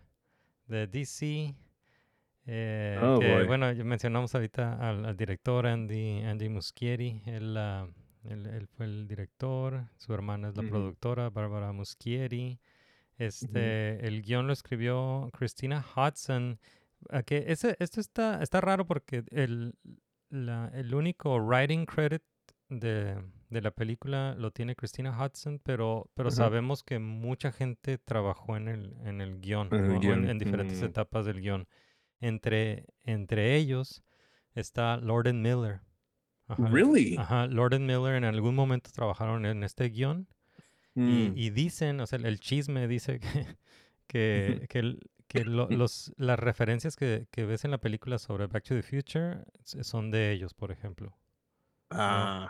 de 0.66 0.88
DC. 0.88 1.54
Eh, 2.48 2.98
Oh, 3.02 3.20
que, 3.20 3.44
bueno, 3.44 3.68
mencionamos 3.86 4.34
ahorita 4.34 4.74
al, 4.90 5.06
al 5.06 5.16
director 5.18 5.68
Andy, 5.68 6.22
Andy 6.24 6.50
Muschietti. 6.50 7.22
Él, 7.26 7.56
ah, 7.58 7.88
él, 8.24 8.46
él 8.48 8.68
fue 8.68 8.86
el 8.86 9.08
director. 9.08 9.84
Su 9.98 10.14
hermana 10.14 10.50
es 10.50 10.58
la 10.58 10.64
productora, 10.64 11.30
Bárbara 11.30 11.72
Muschietti. 11.74 12.60
Este, 13.18 14.06
El 14.08 14.22
guion 14.22 14.48
lo 14.48 14.54
escribió 14.54 15.30
Christina 15.34 15.86
Hudson. 15.96 16.60
a 17.10 17.24
que 17.24 17.46
ese, 17.48 17.76
esto 17.80 18.00
está, 18.00 18.42
está 18.42 18.62
raro 18.62 18.86
porque 18.88 19.24
el, 19.32 19.74
la- 20.30 20.72
el 20.74 20.94
único 20.94 21.38
writing 21.38 21.86
credit 21.86 22.22
de, 22.70 23.18
de 23.50 23.62
la 23.62 23.72
película 23.72 24.36
lo 24.38 24.52
tiene 24.52 24.76
Christina 24.76 25.18
Hudson, 25.18 25.60
pero, 25.64 26.10
pero 26.14 26.32
sabemos 26.32 26.84
que 26.84 27.00
mucha 27.00 27.52
gente 27.52 27.98
trabajó 27.98 28.56
en 28.58 28.68
el, 28.68 28.96
en 29.04 29.22
el 29.22 29.30
en, 29.36 29.42
guion, 29.42 30.30
en 30.30 30.38
diferentes 30.38 30.82
mm. 30.82 30.86
etapas 30.86 31.26
del 31.26 31.42
guion. 31.42 31.68
Entre, 32.20 32.86
entre 33.04 33.56
ellos 33.56 34.04
está 34.56 34.98
Lorden 34.98 35.42
Miller. 35.42 35.82
Ajá, 36.48 36.68
Really? 36.70 37.16
Ajá, 37.18 37.46
Lorden 37.48 37.86
Miller 37.86 38.16
en 38.16 38.24
algún 38.24 38.56
momento 38.56 38.90
trabajaron 38.94 39.46
en 39.46 39.64
este 39.64 39.90
guion 39.90 40.28
y, 40.96 41.00
Mm. 41.30 41.34
y 41.36 41.50
dicen, 41.52 42.00
o 42.00 42.08
sea, 42.08 42.18
el, 42.24 42.40
chisme 42.40 42.88
dice 42.88 43.20
que, 43.20 43.28
que, 44.08 44.66
que, 44.70 44.80
el- 44.80 45.00
que 45.28 45.44
lo- 45.44 45.70
los, 45.70 46.12
las 46.18 46.40
referencias 46.40 46.96
que, 46.96 47.28
que 47.32 47.46
ves 47.46 47.66
en 47.66 47.72
la 47.72 47.78
película 47.80 48.18
sobre 48.18 48.48
Back 48.48 48.64
to 48.64 48.76
the 48.76 48.82
Future 48.82 49.44
son 49.64 50.10
de 50.10 50.32
ellos, 50.32 50.54
por 50.54 50.72
ejemplo. 50.72 51.16
Ah, 51.92 52.50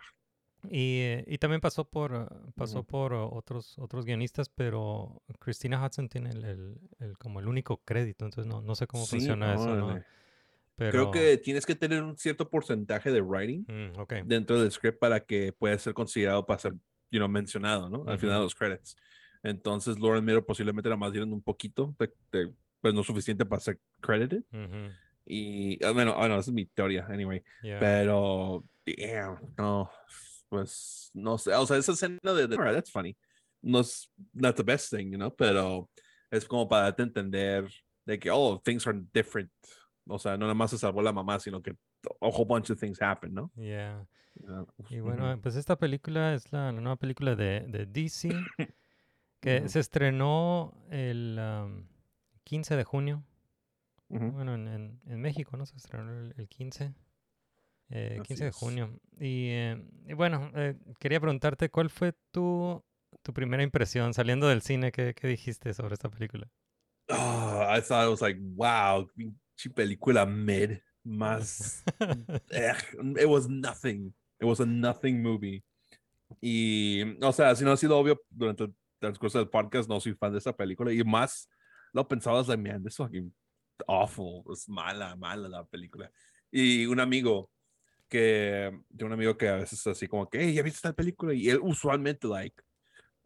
Y, 0.70 1.00
eh, 1.02 1.24
y 1.28 1.38
también 1.38 1.62
pasó 1.62 1.86
por 1.86 2.14
ah, 2.14 2.28
pasó 2.56 2.80
Ujú. 2.80 2.88
por 2.88 3.14
ah, 3.14 3.24
otros 3.26 3.78
otros 3.80 4.06
guionistas, 4.06 4.50
pero 4.50 5.22
Christina 5.40 5.84
Hudson 5.86 6.10
tiene 6.10 6.32
el, 6.32 6.44
el- 6.44 6.78
el- 7.00 7.18
como 7.18 7.40
el 7.40 7.48
único 7.48 7.78
crédito, 7.86 8.26
entonces 8.26 8.52
no, 8.52 8.62
no 8.62 8.76
sé 8.76 8.88
cómo 8.88 9.06
sí, 9.06 9.12
funciona 9.12 9.54
eso, 9.54 9.76
¿no? 9.76 10.00
Pero, 10.76 10.92
Creo 10.92 11.12
que 11.12 11.38
tienes 11.38 11.66
que 11.66 11.76
tener 11.76 12.04
un 12.04 12.18
cierto 12.18 12.50
porcentaje 12.50 13.12
de 13.12 13.22
writing 13.22 13.66
Mm, 13.68 14.00
ok. 14.00 14.14
dentro 14.26 14.62
del 14.62 14.72
script 14.72 15.00
para 15.00 15.20
que 15.22 15.52
pueda 15.54 15.78
ser 15.80 15.94
considerado 15.94 16.46
para 16.46 16.60
ser, 16.60 16.74
you 17.12 17.20
know, 17.20 17.28
mencionado, 17.28 17.90
¿no? 17.90 18.04
Al 18.10 18.20
final 18.20 18.36
de 18.38 18.44
los 18.44 18.56
credits. 18.56 18.96
Entonces, 19.44 20.00
Lauren 20.00 20.24
Miller 20.24 20.44
posiblemente 20.46 20.90
nada 20.90 20.98
más 20.98 21.12
dieron 21.12 21.34
un 21.34 21.42
poquito, 21.42 21.96
de, 22.00 22.14
de- 22.32 22.54
pues 22.82 22.94
no 22.94 23.04
suficiente 23.04 23.46
para 23.46 23.60
ser 23.60 23.80
credited. 24.02 24.44
Ujú, 24.52 24.92
Y, 25.26 25.84
ah, 25.84 25.92
bueno, 25.92 26.14
ah, 26.18 26.28
no, 26.28 26.36
esa 26.40 26.52
es 26.52 26.54
mi 26.54 26.66
teoría, 26.66 27.06
anyway. 27.10 27.44
yeah. 27.62 27.80
Pero, 27.80 28.64
damn, 28.86 29.40
no, 29.58 29.90
pues, 30.50 31.12
no 31.14 31.38
sé, 31.38 31.54
o 31.54 31.66
sea, 31.66 31.78
esa 31.78 31.92
escena 31.92 32.20
de, 32.24 32.48
de 32.48 32.56
alright, 32.56 32.76
that's 32.76 32.92
funny. 32.92 33.16
No 33.62 33.80
es, 33.80 34.12
not 34.34 34.56
the 34.56 34.64
best 34.64 34.92
thing, 34.92 35.12
you 35.12 35.18
know, 35.18 35.34
pero 35.36 35.90
es 36.32 36.46
como 36.46 36.68
para 36.68 36.84
darte 36.84 37.04
entender 37.04 37.70
de 38.06 38.20
que, 38.20 38.30
oh, 38.32 38.62
things 38.64 38.86
are 38.88 39.00
different. 39.14 39.52
O 40.08 40.18
sea, 40.18 40.38
no 40.38 40.46
nada 40.46 40.54
más 40.54 40.72
se 40.72 40.78
salvó 40.78 41.02
la 41.02 41.12
mamá, 41.12 41.40
sino 41.40 41.62
que 41.62 41.72
a 41.72 42.28
whole 42.28 42.46
bunch 42.46 42.70
of 42.70 42.80
things 42.80 43.02
happen, 43.02 43.34
¿no? 43.34 43.52
yeah. 43.56 44.08
Y 44.90 45.00
bueno, 45.00 45.40
pues 45.42 45.56
esta 45.56 45.78
película 45.78 46.34
es 46.34 46.52
la, 46.52 46.72
la 46.72 46.80
nueva 46.80 46.96
película 46.96 47.36
de, 47.36 47.62
de 47.68 47.86
DC 47.86 48.30
que 49.40 49.68
se 49.68 49.80
estrenó 49.80 50.74
el 50.90 51.38
am, 51.40 51.88
15 52.44 52.76
de 52.76 52.84
junio. 52.84 53.24
Bueno, 54.10 54.56
en, 54.56 54.68
en, 54.68 55.02
en 55.06 55.22
México, 55.22 55.58
¿no? 55.58 55.66
Se 55.66 55.76
estrenó 55.76 56.12
el, 56.12 56.34
el 56.38 56.48
15. 56.48 56.94
Eh, 57.90 58.18
Así 58.20 58.28
15 58.28 58.46
de 58.46 58.52
junio. 58.52 59.00
Y, 59.20 59.50
eh, 59.50 59.84
y 60.08 60.14
bueno, 60.14 60.52
eh, 60.56 60.76
quería 61.00 61.20
preguntarte, 61.20 61.70
¿cuál 61.70 61.90
fue 61.90 62.14
tu, 62.32 62.84
tu 63.24 63.34
primera 63.34 63.64
impresión 63.64 64.14
saliendo 64.14 64.48
del 64.48 64.62
cine? 64.62 64.92
¿Qué, 64.92 65.14
qué 65.14 65.28
dijiste 65.28 65.74
sobre 65.74 65.94
esta 65.94 66.10
película? 66.10 66.50
Oh, 67.10 67.64
I 67.70 67.82
thought 67.82 68.06
it 68.06 68.10
was 68.10 68.22
like, 68.22 68.38
wow, 68.56 69.08
pinche 69.16 69.70
película 69.74 70.26
mid, 70.26 70.80
más, 71.06 71.84
eh, 72.52 72.74
it 73.18 73.28
was 73.28 73.48
nothing. 73.48 74.14
It 74.40 74.46
was 74.46 74.60
a 74.60 74.66
nothing 74.66 75.22
movie. 75.22 75.64
Y, 76.42 77.04
o 77.24 77.32
sea, 77.32 77.56
si 77.56 77.64
no 77.64 77.72
ha 77.72 77.78
sido 77.78 77.98
obvio 77.98 78.22
durante 78.30 78.66
el 78.66 78.76
transcurso 79.00 79.40
del 79.40 79.50
podcast, 79.50 79.90
no 79.90 80.00
soy 80.00 80.14
fan 80.14 80.34
de 80.34 80.40
esa 80.40 80.56
película. 80.56 80.92
Y 80.92 81.04
más 81.04 81.50
lo 81.94 82.08
pensabas, 82.08 82.48
like, 82.50 82.62
man, 82.62 82.84
this 82.84 82.94
is 82.94 82.98
fucking 82.98 83.34
awful. 83.88 84.44
Es 84.52 84.68
mala, 84.68 85.16
mala 85.16 85.48
la 85.48 85.66
película. 85.66 86.12
Y 86.52 86.86
un 86.86 87.00
amigo 87.00 87.50
que, 88.08 88.72
de 88.90 89.06
un 89.06 89.14
amigo 89.14 89.38
que 89.38 89.50
a 89.50 89.56
veces 89.56 89.86
así 89.88 90.08
como 90.08 90.30
que, 90.30 90.40
hey, 90.42 90.54
¿ya 90.54 90.64
viste 90.64 90.78
esta 90.78 90.94
película? 90.94 91.34
Y 91.34 91.50
él 91.50 91.60
usualmente, 91.62 92.28
like, 92.28 92.56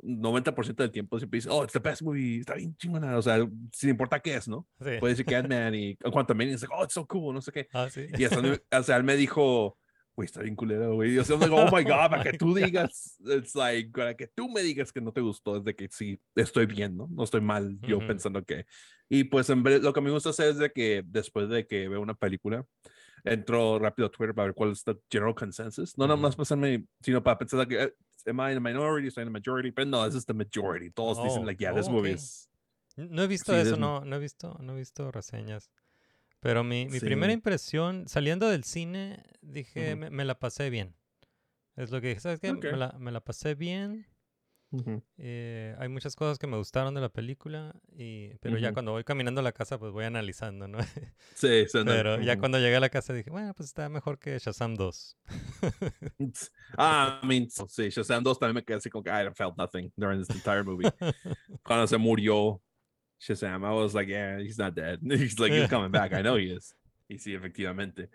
90% 0.04 0.76
del 0.76 0.92
tiempo 0.92 1.18
siempre 1.20 1.38
dice, 1.38 1.50
oh, 1.50 1.64
it's 1.64 1.74
the 1.74 1.80
best 1.80 2.02
movie, 2.02 2.40
está 2.40 2.56
bien 2.56 2.76
chingona. 2.78 3.18
O 3.18 3.22
sea, 3.22 3.48
sin 3.72 3.90
importar 3.90 4.22
qué 4.22 4.36
es, 4.36 4.48
¿no? 4.48 4.68
Sí. 4.80 4.98
Puede 5.00 5.14
decir 5.14 5.26
que 5.26 5.36
Ant-Man 5.36 5.76
y 5.76 5.98
Man, 6.04 6.42
es 6.50 6.62
like, 6.62 6.74
oh, 6.76 6.84
it's 6.84 6.94
so 6.94 7.06
cool, 7.06 7.34
no 7.34 7.42
sé 7.42 7.52
qué. 7.52 7.68
Ah, 7.74 7.88
sí. 7.90 8.08
Y 8.18 8.24
hasta, 8.24 8.40
o 8.40 8.84
sea, 8.84 8.98
él 8.98 9.04
me 9.04 9.16
dijo, 9.16 9.78
güey, 10.16 10.26
está 10.26 10.42
bien 10.42 10.56
culero, 10.56 10.96
güey. 10.96 11.12
Y 11.12 11.16
yo, 11.16 11.38
like, 11.38 11.54
oh 11.54 11.66
my 11.66 11.84
God, 11.84 12.10
para 12.10 12.24
que 12.24 12.38
tú 12.38 12.54
digas, 12.56 13.18
it's 13.26 13.56
like, 13.56 13.92
para 13.92 14.16
que 14.16 14.28
tú 14.28 14.50
me 14.50 14.62
digas 14.62 14.92
que 14.92 15.02
no 15.02 15.12
te 15.12 15.22
gustó, 15.22 15.58
es 15.58 15.64
de 15.64 15.76
que 15.76 15.88
sí, 15.92 16.20
estoy 16.36 16.66
bien, 16.66 16.98
¿no? 16.98 17.08
No 17.12 17.24
estoy 17.24 17.42
mal 17.42 17.78
yo 17.82 17.98
Ujú. 17.98 18.08
pensando 18.08 18.44
que. 18.44 18.66
Y 19.08 19.26
pues 19.26 19.50
en 19.50 19.62
vez, 19.62 19.82
lo 19.82 19.94
que 19.94 20.02
me 20.02 20.10
gusta 20.10 20.30
hacer 20.30 20.50
es 20.50 20.58
de 20.58 20.72
que 20.72 21.04
después 21.06 21.50
de 21.50 21.68
que 21.68 21.88
veo 21.90 22.02
una 22.02 22.16
película, 22.16 22.66
entro 23.24 23.80
rápido 23.80 24.08
a 24.08 24.12
Twitter 24.12 24.34
para 24.34 24.48
ver 24.48 24.56
cuál 24.56 24.72
es 24.72 24.84
el 24.88 25.00
general 25.10 25.36
consensus. 25.36 25.98
No 25.98 26.06
nada 26.08 26.18
más 26.18 26.36
pensarme, 26.36 26.86
sino 27.02 27.22
para 27.24 27.38
pensar 27.38 27.68
que, 27.68 27.84
eh, 27.84 27.94
am 28.28 28.40
I 28.40 28.52
in 28.52 28.58
a 28.58 28.60
minority, 28.60 29.08
estoy 29.08 29.24
in 29.24 29.28
a 29.30 29.32
majority, 29.32 29.72
pero 29.72 29.88
no, 29.88 30.06
this 30.06 30.16
is 30.16 30.26
the 30.26 30.34
majority. 30.34 30.90
Todos 30.92 31.18
dicen, 31.24 31.44
Oh, 31.44 31.46
like, 31.46 31.62
yeah, 31.64 31.74
this 31.74 31.88
oh, 31.88 31.92
movie 31.92 32.12
ok. 32.12 32.16
is. 32.16 32.50
No 32.98 33.24
he 33.24 33.28
visto 33.28 33.54
Sí, 33.54 33.60
eso, 33.60 33.74
es- 33.74 33.80
no, 33.80 34.02
no 34.06 34.16
he 34.16 34.20
visto, 34.20 34.58
no 34.62 34.74
he 34.74 34.78
visto 34.78 35.12
reseñas. 35.12 35.72
Pero 36.42 36.64
mi, 36.64 36.86
mi 36.88 37.00
primera 37.00 37.32
Sí. 37.32 37.36
impresión, 37.36 38.08
saliendo 38.08 38.50
del 38.50 38.64
cine, 38.64 39.24
dije, 39.42 39.92
Ujú. 39.92 40.00
me, 40.00 40.10
me 40.10 40.26
la 40.26 40.40
pasé 40.40 40.70
bien. 40.70 40.96
Es 41.76 41.92
lo 41.92 42.02
que 42.02 42.10
dije, 42.10 42.20
¿sabes 42.20 42.40
qué? 42.40 42.52
Ok. 42.52 42.64
Me, 42.66 42.78
la, 42.78 42.96
me 43.00 43.12
la 43.12 43.22
pasé 43.22 43.56
bien. 43.56 44.06
Eh, 45.18 45.76
hay 45.78 45.90
muchas 45.90 46.16
cosas 46.16 46.40
que 46.40 46.48
me 46.48 46.58
gustaron 46.58 46.94
de 46.94 47.02
la 47.02 47.10
película, 47.10 47.76
y, 47.92 48.30
pero 48.40 48.58
ya 48.58 48.70
Ujú. 48.70 48.74
cuando 48.76 48.92
voy 48.94 49.04
caminando 49.04 49.42
a 49.42 49.44
la 49.44 49.52
casa, 49.52 49.78
pues 49.78 49.92
voy 49.92 50.06
analizando, 50.06 50.68
¿no? 50.68 50.78
Sí, 51.36 51.66
pero 51.86 52.22
ya 52.22 52.38
cuando 52.38 52.60
llegué 52.60 52.76
a 52.76 52.80
la 52.80 52.90
casa 52.90 53.14
dije, 53.14 53.30
bueno, 53.30 53.54
pues 53.54 53.70
está 53.70 53.90
mejor 53.90 54.20
que 54.20 54.38
Shazam 54.40 54.76
2. 54.76 55.18
Ah, 56.78 57.20
I 57.24 57.28
mean, 57.28 57.50
sí, 57.50 57.90
Shazam 57.90 58.24
2 58.24 58.40
también 58.40 58.56
me 58.56 58.64
quedé 58.64 58.78
así 58.78 58.90
como 58.90 59.04
que 59.04 59.10
I 59.10 59.30
felt 59.34 59.58
nothing 59.58 59.92
during 59.98 60.20
this 60.20 60.30
entire 60.30 60.64
movie. 60.64 60.90
Cuando 61.64 61.88
se 61.88 61.98
murió 61.98 62.62
Shazam, 63.20 63.64
I 63.64 63.74
was 63.74 63.94
like, 63.94 64.10
yeah, 64.10 64.40
he's 64.40 64.58
not 64.58 64.74
dead. 64.76 65.00
He's 65.02 65.40
like, 65.40 65.54
he's 65.54 65.70
coming 65.70 65.92
back. 65.92 66.14
I 66.14 66.22
know 66.22 66.38
he 66.38 66.52
is. 66.54 66.76
Y 67.10 67.18
sí, 67.20 67.36
efectivamente. 67.36 68.10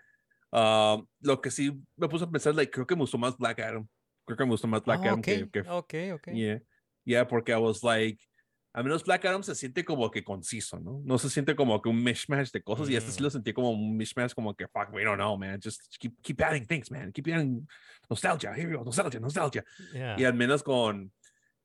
Um, 0.51 1.07
lo 1.21 1.39
que 1.41 1.51
sí 1.51 1.71
me 1.95 2.07
puse 2.07 2.23
a 2.23 2.27
pensar, 2.27 2.55
like, 2.55 2.71
creo 2.71 2.87
que 2.87 2.95
me 2.95 3.01
gustó 3.01 3.17
más 3.17 3.37
Black 3.37 3.59
Adam. 3.59 3.87
Creo 4.27 4.37
que 4.37 4.43
me 4.43 4.51
gustó 4.51 4.67
más 4.67 4.83
Black 4.83 4.99
Ah, 4.99 5.07
Adam 5.07 5.19
ok, 5.19 5.25
que, 5.25 5.49
que 5.49 5.59
ok, 5.61 5.93
ok. 6.15 6.27
Yeah. 6.33 6.61
Yeah, 7.05 7.25
porque 7.27 7.53
I 7.53 7.55
was 7.55 7.81
like, 7.81 8.19
a 8.73 8.83
menos 8.83 9.03
Black 9.05 9.23
Adam 9.25 9.41
se 9.41 9.55
siente 9.55 9.83
como 9.85 10.11
que 10.11 10.23
conciso, 10.23 10.77
¿no? 10.79 11.01
No 11.03 11.17
se 11.17 11.29
siente 11.29 11.55
como 11.55 11.81
que 11.81 11.87
un 11.89 12.03
mishmash 12.03 12.51
de 12.51 12.61
cosas. 12.61 12.89
Y 12.89 12.95
este 12.97 13.09
sí 13.11 13.21
Mm. 13.21 13.23
lo 13.23 13.29
sentí 13.29 13.53
como 13.53 13.71
un 13.71 13.95
mishmash, 13.97 14.33
como 14.33 14.53
que, 14.53 14.67
fuck, 14.67 14.91
we 14.93 15.03
don't 15.05 15.17
know, 15.17 15.37
man. 15.37 15.59
Just 15.63 15.81
keep, 15.97 16.13
keep 16.21 16.39
adding 16.41 16.65
things, 16.67 16.91
man. 16.91 17.11
Keep 17.13 17.27
adding 17.33 17.65
nostalgia. 18.09 18.53
Here 18.53 18.67
we 18.69 18.75
go, 18.75 18.83
nostalgia, 18.83 19.19
nostalgia. 19.21 19.63
Yeah. 19.93 20.17
Y 20.19 20.25
al 20.25 20.33
menos 20.33 20.61
con 20.61 21.11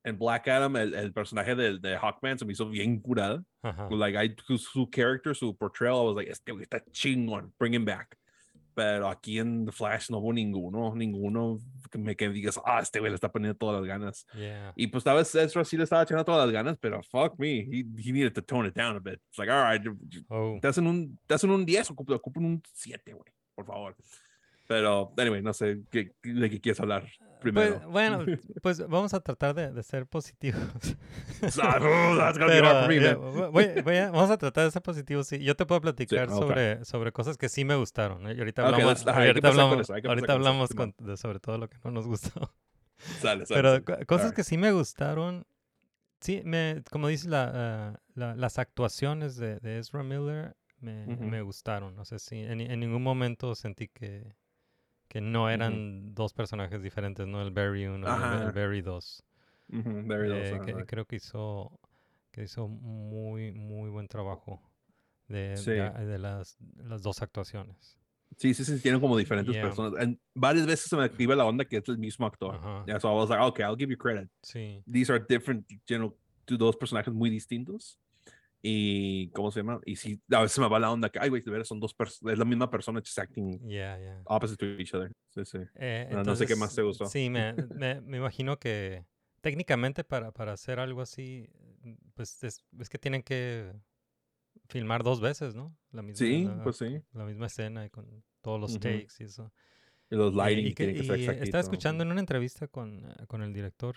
en 0.04 0.16
Black 0.18 0.48
Adam, 0.48 0.76
el, 0.76 0.94
el 0.94 1.12
personaje 1.12 1.54
de, 1.54 1.78
de 1.80 1.96
Hawkman 1.98 2.38
se 2.38 2.44
me 2.44 2.52
hizo 2.52 2.68
bien 2.68 3.00
curado. 3.00 3.44
Ajá. 3.62 3.88
Like, 3.90 4.16
I, 4.24 4.36
su, 4.46 4.58
su 4.58 4.88
character, 4.90 5.34
su 5.34 5.56
portrayal, 5.56 6.02
I 6.02 6.06
was 6.06 6.16
like, 6.16 6.30
este 6.30 6.52
güey 6.52 6.62
está 6.64 6.80
chingón, 6.92 7.52
bring 7.58 7.74
him 7.74 7.84
back. 7.84 8.16
Pero 8.74 9.08
aquí 9.08 9.38
en 9.38 9.66
The 9.66 9.72
Flash 9.72 10.10
no 10.10 10.18
hubo 10.18 10.32
ninguno, 10.32 10.94
ninguno 10.94 11.58
que 11.90 11.98
me 11.98 12.16
que 12.16 12.28
digas, 12.30 12.58
ah, 12.64 12.80
este 12.80 13.00
güey 13.00 13.10
le 13.10 13.16
está 13.16 13.30
poniendo 13.30 13.56
todas 13.56 13.80
las 13.80 13.86
ganas. 13.86 14.26
Yeah. 14.34 14.72
Y 14.76 14.86
pues 14.86 15.04
tal 15.04 15.16
vez 15.16 15.34
Ezra 15.34 15.64
sí 15.64 15.76
le 15.76 15.84
estaba 15.84 16.02
echando 16.04 16.24
todas 16.24 16.46
las 16.46 16.52
ganas, 16.52 16.78
pero 16.80 17.02
fuck 17.02 17.38
me, 17.38 17.60
he, 17.60 17.84
he 17.98 18.12
needed 18.12 18.32
to 18.32 18.42
tone 18.42 18.66
it 18.66 18.74
down 18.74 18.96
a 18.96 19.00
bit. 19.00 19.20
It's 19.28 19.38
like, 19.38 19.50
all 19.52 19.62
right, 19.62 19.82
Oh. 20.30 20.58
te 20.60 20.68
hacen 20.68 20.86
un, 20.86 21.18
te 21.26 21.34
hacen 21.34 21.50
un 21.50 21.66
10, 21.66 21.90
ocupan, 21.90 22.16
ocupan 22.16 22.44
un 22.46 22.62
7, 22.72 23.12
güey, 23.12 23.32
por 23.54 23.66
favor. 23.66 23.94
Pero, 24.72 25.12
anyway, 25.18 25.42
no 25.42 25.52
sé 25.52 25.82
¿qué, 25.90 26.12
de 26.22 26.50
qué 26.50 26.60
quieres 26.60 26.80
hablar 26.80 27.06
primero. 27.40 27.74
Pues, 27.80 27.86
bueno, 27.86 28.24
pues 28.62 28.86
vamos 28.88 29.12
a 29.14 29.20
tratar 29.20 29.54
de, 29.54 29.72
de 29.72 29.82
ser 29.82 30.06
positivos. 30.06 30.60
Pero, 31.40 33.32
vo- 33.34 33.50
voy- 33.50 33.82
voy 33.82 33.96
a- 33.96 34.10
vamos 34.10 34.30
a 34.30 34.38
tratar 34.38 34.64
de 34.64 34.70
ser 34.70 34.82
positivos. 34.82 35.26
Sí, 35.26 35.38
yo 35.42 35.54
te 35.56 35.66
puedo 35.66 35.80
platicar 35.80 36.28
ok. 36.30 36.34
sobre, 36.38 36.84
sobre 36.84 37.12
cosas 37.12 37.36
que 37.36 37.48
sí 37.48 37.64
me 37.64 37.74
gustaron. 37.76 38.26
¿eh? 38.28 38.34
Y 38.36 38.38
ahorita 38.38 38.64
hablamos, 38.66 39.06
ahorita 39.06 39.40
con 39.40 39.50
hablamos, 39.50 39.80
eso, 39.80 39.94
ahorita 40.08 40.32
hablamos 40.32 40.70
con- 40.74 40.94
de- 40.98 41.16
sobre 41.16 41.40
todo 41.40 41.58
lo 41.58 41.68
que 41.68 41.76
no 41.84 41.90
nos 41.90 42.06
gustó. 42.06 42.52
Sale, 43.20 43.46
sale, 43.46 43.60
Pero 43.82 44.06
cosas 44.06 44.26
Alright. 44.26 44.36
que 44.36 44.44
sí 44.44 44.56
me 44.56 44.70
gustaron, 44.70 45.44
sí, 46.20 46.40
me, 46.44 46.82
como 46.90 47.08
dices, 47.08 47.26
la, 47.26 47.50
ah, 47.52 48.00
la- 48.14 48.36
las 48.36 48.58
actuaciones 48.60 49.36
de, 49.36 49.58
de 49.58 49.78
Ezra 49.80 50.04
Miller 50.04 50.56
me, 50.78 51.06
Ujú. 51.12 51.24
me 51.24 51.42
gustaron. 51.42 51.96
No 51.96 52.04
sé 52.04 52.20
si 52.20 52.38
en, 52.38 52.60
en 52.60 52.78
ningún 52.80 53.02
momento 53.02 53.56
sentí 53.56 53.88
que, 53.88 54.32
que 55.12 55.20
no 55.20 55.50
eran 55.50 56.14
dos 56.14 56.32
personajes 56.32 56.82
diferentes, 56.82 57.26
¿no? 57.26 57.42
El 57.42 57.50
Barry 57.50 57.86
1 57.86 57.98
y 58.08 58.42
el, 58.46 58.52
Barry 58.52 58.80
2. 58.80 59.22
Ujú, 59.68 60.08
very 60.08 60.30
well, 60.30 60.42
Eh, 60.42 60.60
que 60.64 60.86
creo 60.86 61.04
que 61.04 61.16
hizo 61.16 61.78
que 62.30 62.44
hizo 62.44 62.66
muy 62.66 63.52
muy 63.52 63.90
buen 63.90 64.08
trabajo 64.08 64.62
de, 65.28 65.58
Sí. 65.58 65.72
de, 65.72 65.90
de 65.90 66.18
las, 66.18 66.56
las 66.76 67.02
dos 67.02 67.20
actuaciones. 67.20 67.98
Sí, 68.38 68.54
sí, 68.54 68.64
sí, 68.64 68.80
tienen 68.80 69.02
como 69.02 69.18
diferentes 69.18 69.54
Yeah. 69.54 69.64
personas. 69.64 70.02
En 70.02 70.18
varias 70.34 70.64
veces 70.64 70.88
se 70.88 70.96
me 70.96 71.04
activa 71.04 71.36
la 71.36 71.44
onda 71.44 71.66
que 71.66 71.76
es 71.76 71.88
el 71.90 71.98
mismo 71.98 72.24
actor. 72.24 72.54
Ajá. 72.54 72.84
Yeah, 72.86 72.98
so 72.98 73.10
I 73.10 73.14
was 73.14 73.28
like, 73.28 73.42
okay, 73.42 73.66
I'll 73.66 73.76
give 73.76 73.90
you 73.90 73.98
credit. 73.98 74.30
Sí. 74.42 74.82
These 74.90 75.12
are 75.12 75.22
different, 75.28 75.68
you 75.88 75.98
know, 75.98 76.16
dos 76.46 76.74
personajes 76.78 77.12
muy 77.12 77.28
distintos. 77.28 77.98
Y, 78.62 79.28
¿cómo 79.30 79.50
se 79.50 79.60
llama? 79.60 79.80
Y 79.84 79.96
sí, 79.96 80.20
a 80.30 80.40
veces 80.42 80.58
me 80.60 80.68
va 80.68 80.78
la 80.78 80.92
onda 80.92 81.10
que, 81.10 81.18
ay, 81.18 81.28
güey, 81.30 81.42
de 81.42 81.50
veras 81.50 81.66
son 81.66 81.80
dos 81.80 81.94
personas, 81.94 82.32
es 82.32 82.38
la 82.38 82.44
misma 82.44 82.70
persona 82.70 83.00
just 83.00 83.18
acting 83.18 83.58
Yeah, 83.68 83.98
yeah. 83.98 84.20
opposite 84.24 84.56
to 84.58 84.80
each 84.80 84.94
other. 84.94 85.10
Sí, 85.30 85.44
sí. 85.44 85.58
Eh, 85.74 86.06
No, 86.10 86.22
no 86.22 86.36
sé 86.36 86.46
qué 86.46 86.54
entonces, 86.54 86.58
más 86.60 86.74
te 86.74 86.82
gustó. 86.82 87.06
Sí, 87.06 87.28
me, 87.28 87.54
me, 87.76 88.00
me 88.00 88.18
imagino 88.18 88.58
que 88.58 89.04
técnicamente 89.40 90.04
para, 90.04 90.30
para 90.30 90.52
hacer 90.52 90.78
algo 90.78 91.00
así, 91.00 91.48
pues 92.14 92.42
es, 92.44 92.62
es 92.78 92.88
que 92.88 92.98
tienen 92.98 93.22
que 93.22 93.72
filmar 94.68 95.02
dos 95.02 95.20
veces, 95.20 95.54
¿no? 95.54 95.76
La 95.90 96.02
misma, 96.02 96.24
Sí, 96.24 96.44
la, 96.44 96.62
pues 96.62 96.76
sí. 96.76 97.02
la 97.12 97.24
misma 97.24 97.46
escena 97.46 97.84
y 97.84 97.90
con 97.90 98.24
todos 98.42 98.60
los 98.60 98.70
Ujú. 98.72 98.80
takes 98.80 99.14
y 99.20 99.24
eso. 99.24 99.52
Y 100.10 100.16
los 100.16 100.32
Eh, 100.32 100.36
lighting 100.36 100.66
y 100.66 100.74
que- 100.74 100.84
tienen 100.84 100.96
que 100.96 101.04
ser 101.04 101.16
y 101.18 101.22
exactito. 101.24 101.44
estaba 101.44 101.60
escuchando 101.62 102.04
en 102.04 102.10
una 102.12 102.20
entrevista 102.20 102.68
con, 102.68 103.10
eh, 103.10 103.26
con 103.26 103.42
el 103.42 103.52
director 103.52 103.96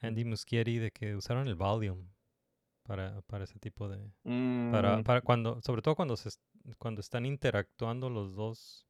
Andy 0.00 0.24
Muschietti 0.24 0.78
de 0.78 0.90
que 0.90 1.16
usaron 1.16 1.48
el 1.48 1.54
volume 1.54 2.08
para, 2.90 3.20
para 3.22 3.44
ese 3.44 3.56
tipo 3.60 3.88
de... 3.88 4.10
Para, 4.72 4.98
Mm, 4.98 5.04
para 5.04 5.20
cuando, 5.20 5.60
sobre 5.62 5.80
todo 5.80 5.94
cuando, 5.94 6.16
se, 6.16 6.28
cuando 6.78 7.00
están 7.00 7.24
interactuando 7.24 8.10
los 8.10 8.34
dos 8.34 8.84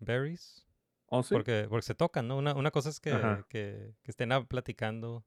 berries, 0.00 0.66
¿Oh, 1.06 1.22
sí? 1.22 1.34
porque, 1.36 1.66
porque 1.68 1.86
se 1.86 1.94
tocan, 1.94 2.26
¿no? 2.26 2.36
Una, 2.36 2.54
una 2.54 2.72
cosa 2.72 2.88
es 2.88 2.98
que, 2.98 3.12
que, 3.48 3.94
que 4.02 4.10
estén 4.10 4.30
platicando, 4.48 5.24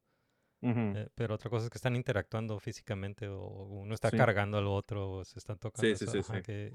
eh, 0.61 1.07
pero 1.15 1.35
otra 1.35 1.49
cosa 1.49 1.65
es 1.65 1.69
que 1.69 1.77
están 1.77 1.95
interactuando 1.95 2.59
físicamente 2.59 3.29
o 3.29 3.39
uno 3.45 3.93
está 3.93 4.11
Sí. 4.11 4.17
cargando 4.17 4.57
al 4.57 4.67
otro 4.67 5.09
o 5.09 5.23
se 5.23 5.39
están 5.39 5.57
tocando. 5.57 5.87
sí, 5.95 6.03
eso, 6.03 6.11
sí, 6.11 6.19
ajá, 6.19 6.41
que 6.41 6.73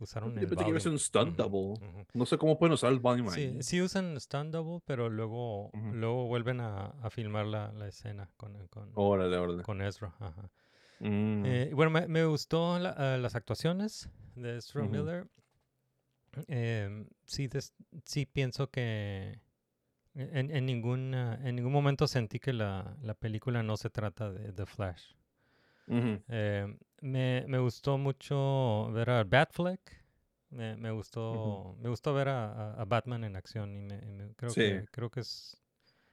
usaron 0.00 0.34
Yo 0.34 0.40
el 0.40 0.48
pensé 0.48 0.64
que 0.64 0.70
iba 0.70 0.76
a 0.78 0.80
ser 0.80 0.90
volume. 0.90 0.94
un 0.94 0.98
stunt 0.98 1.36
double. 1.36 1.86
ujú. 1.88 2.06
No 2.14 2.26
sé 2.26 2.38
cómo 2.38 2.58
pueden 2.58 2.72
usar 2.74 2.92
el 2.92 2.98
volume 3.00 3.30
Sí, 3.30 3.56
sí 3.62 3.80
usan 3.82 4.16
stand 4.16 4.52
double, 4.52 4.80
pero 4.84 5.08
luego, 5.08 5.66
Ujú. 5.68 5.92
luego 5.94 6.26
vuelven 6.26 6.60
a, 6.60 6.86
a 7.02 7.10
filmar 7.10 7.46
la, 7.46 7.72
la 7.72 7.88
escena 7.88 8.30
con, 8.36 8.66
con, 8.68 8.90
Órale, 8.94 9.36
órale. 9.36 9.62
con 9.62 9.80
Ezra. 9.82 10.14
Ajá. 10.18 10.50
Mm, 11.00 11.44
Eh, 11.46 11.70
bueno, 11.74 11.90
me, 11.90 12.06
me 12.08 12.24
gustó 12.26 12.78
la- 12.78 12.90
ah, 12.96 13.16
las 13.16 13.34
actuaciones 13.34 14.08
de 14.34 14.56
Ezra. 14.58 14.82
Miller. 14.84 15.26
Em, 16.46 17.06
sí, 17.26 17.48
des- 17.48 17.74
sí 18.04 18.24
pienso 18.26 18.68
que 18.70 19.40
en, 20.14 20.50
en, 20.54 20.66
ningún, 20.66 21.14
ah, 21.14 21.38
en 21.42 21.56
ningún 21.56 21.72
momento 21.72 22.06
sentí 22.06 22.38
que 22.38 22.52
la, 22.52 22.96
la 23.02 23.14
película 23.14 23.62
no 23.62 23.76
se 23.76 23.90
trata 23.90 24.30
de 24.30 24.52
The 24.52 24.66
Flash. 24.66 25.12
ujú. 25.88 26.22
Eh, 26.28 26.76
me, 27.00 27.44
me 27.48 27.58
gustó 27.58 27.98
mucho 27.98 28.90
ver 28.92 29.10
a 29.10 29.24
Batfleck. 29.24 29.80
Me, 30.50 30.76
me 30.76 30.90
gustó, 30.90 31.76
me 31.78 31.88
gustó 31.88 32.12
ver 32.12 32.28
a, 32.28 32.52
a- 32.52 32.82
a 32.82 32.84
Batman 32.84 33.22
en 33.24 33.36
acción 33.36 33.76
y 33.76 33.80
me, 33.82 33.96
y 34.04 34.10
me- 34.10 34.34
creo 34.34 34.50
Sí. 34.50 34.60
que 34.60 34.84
creo 34.90 35.10
que 35.10 35.20
es 35.20 35.56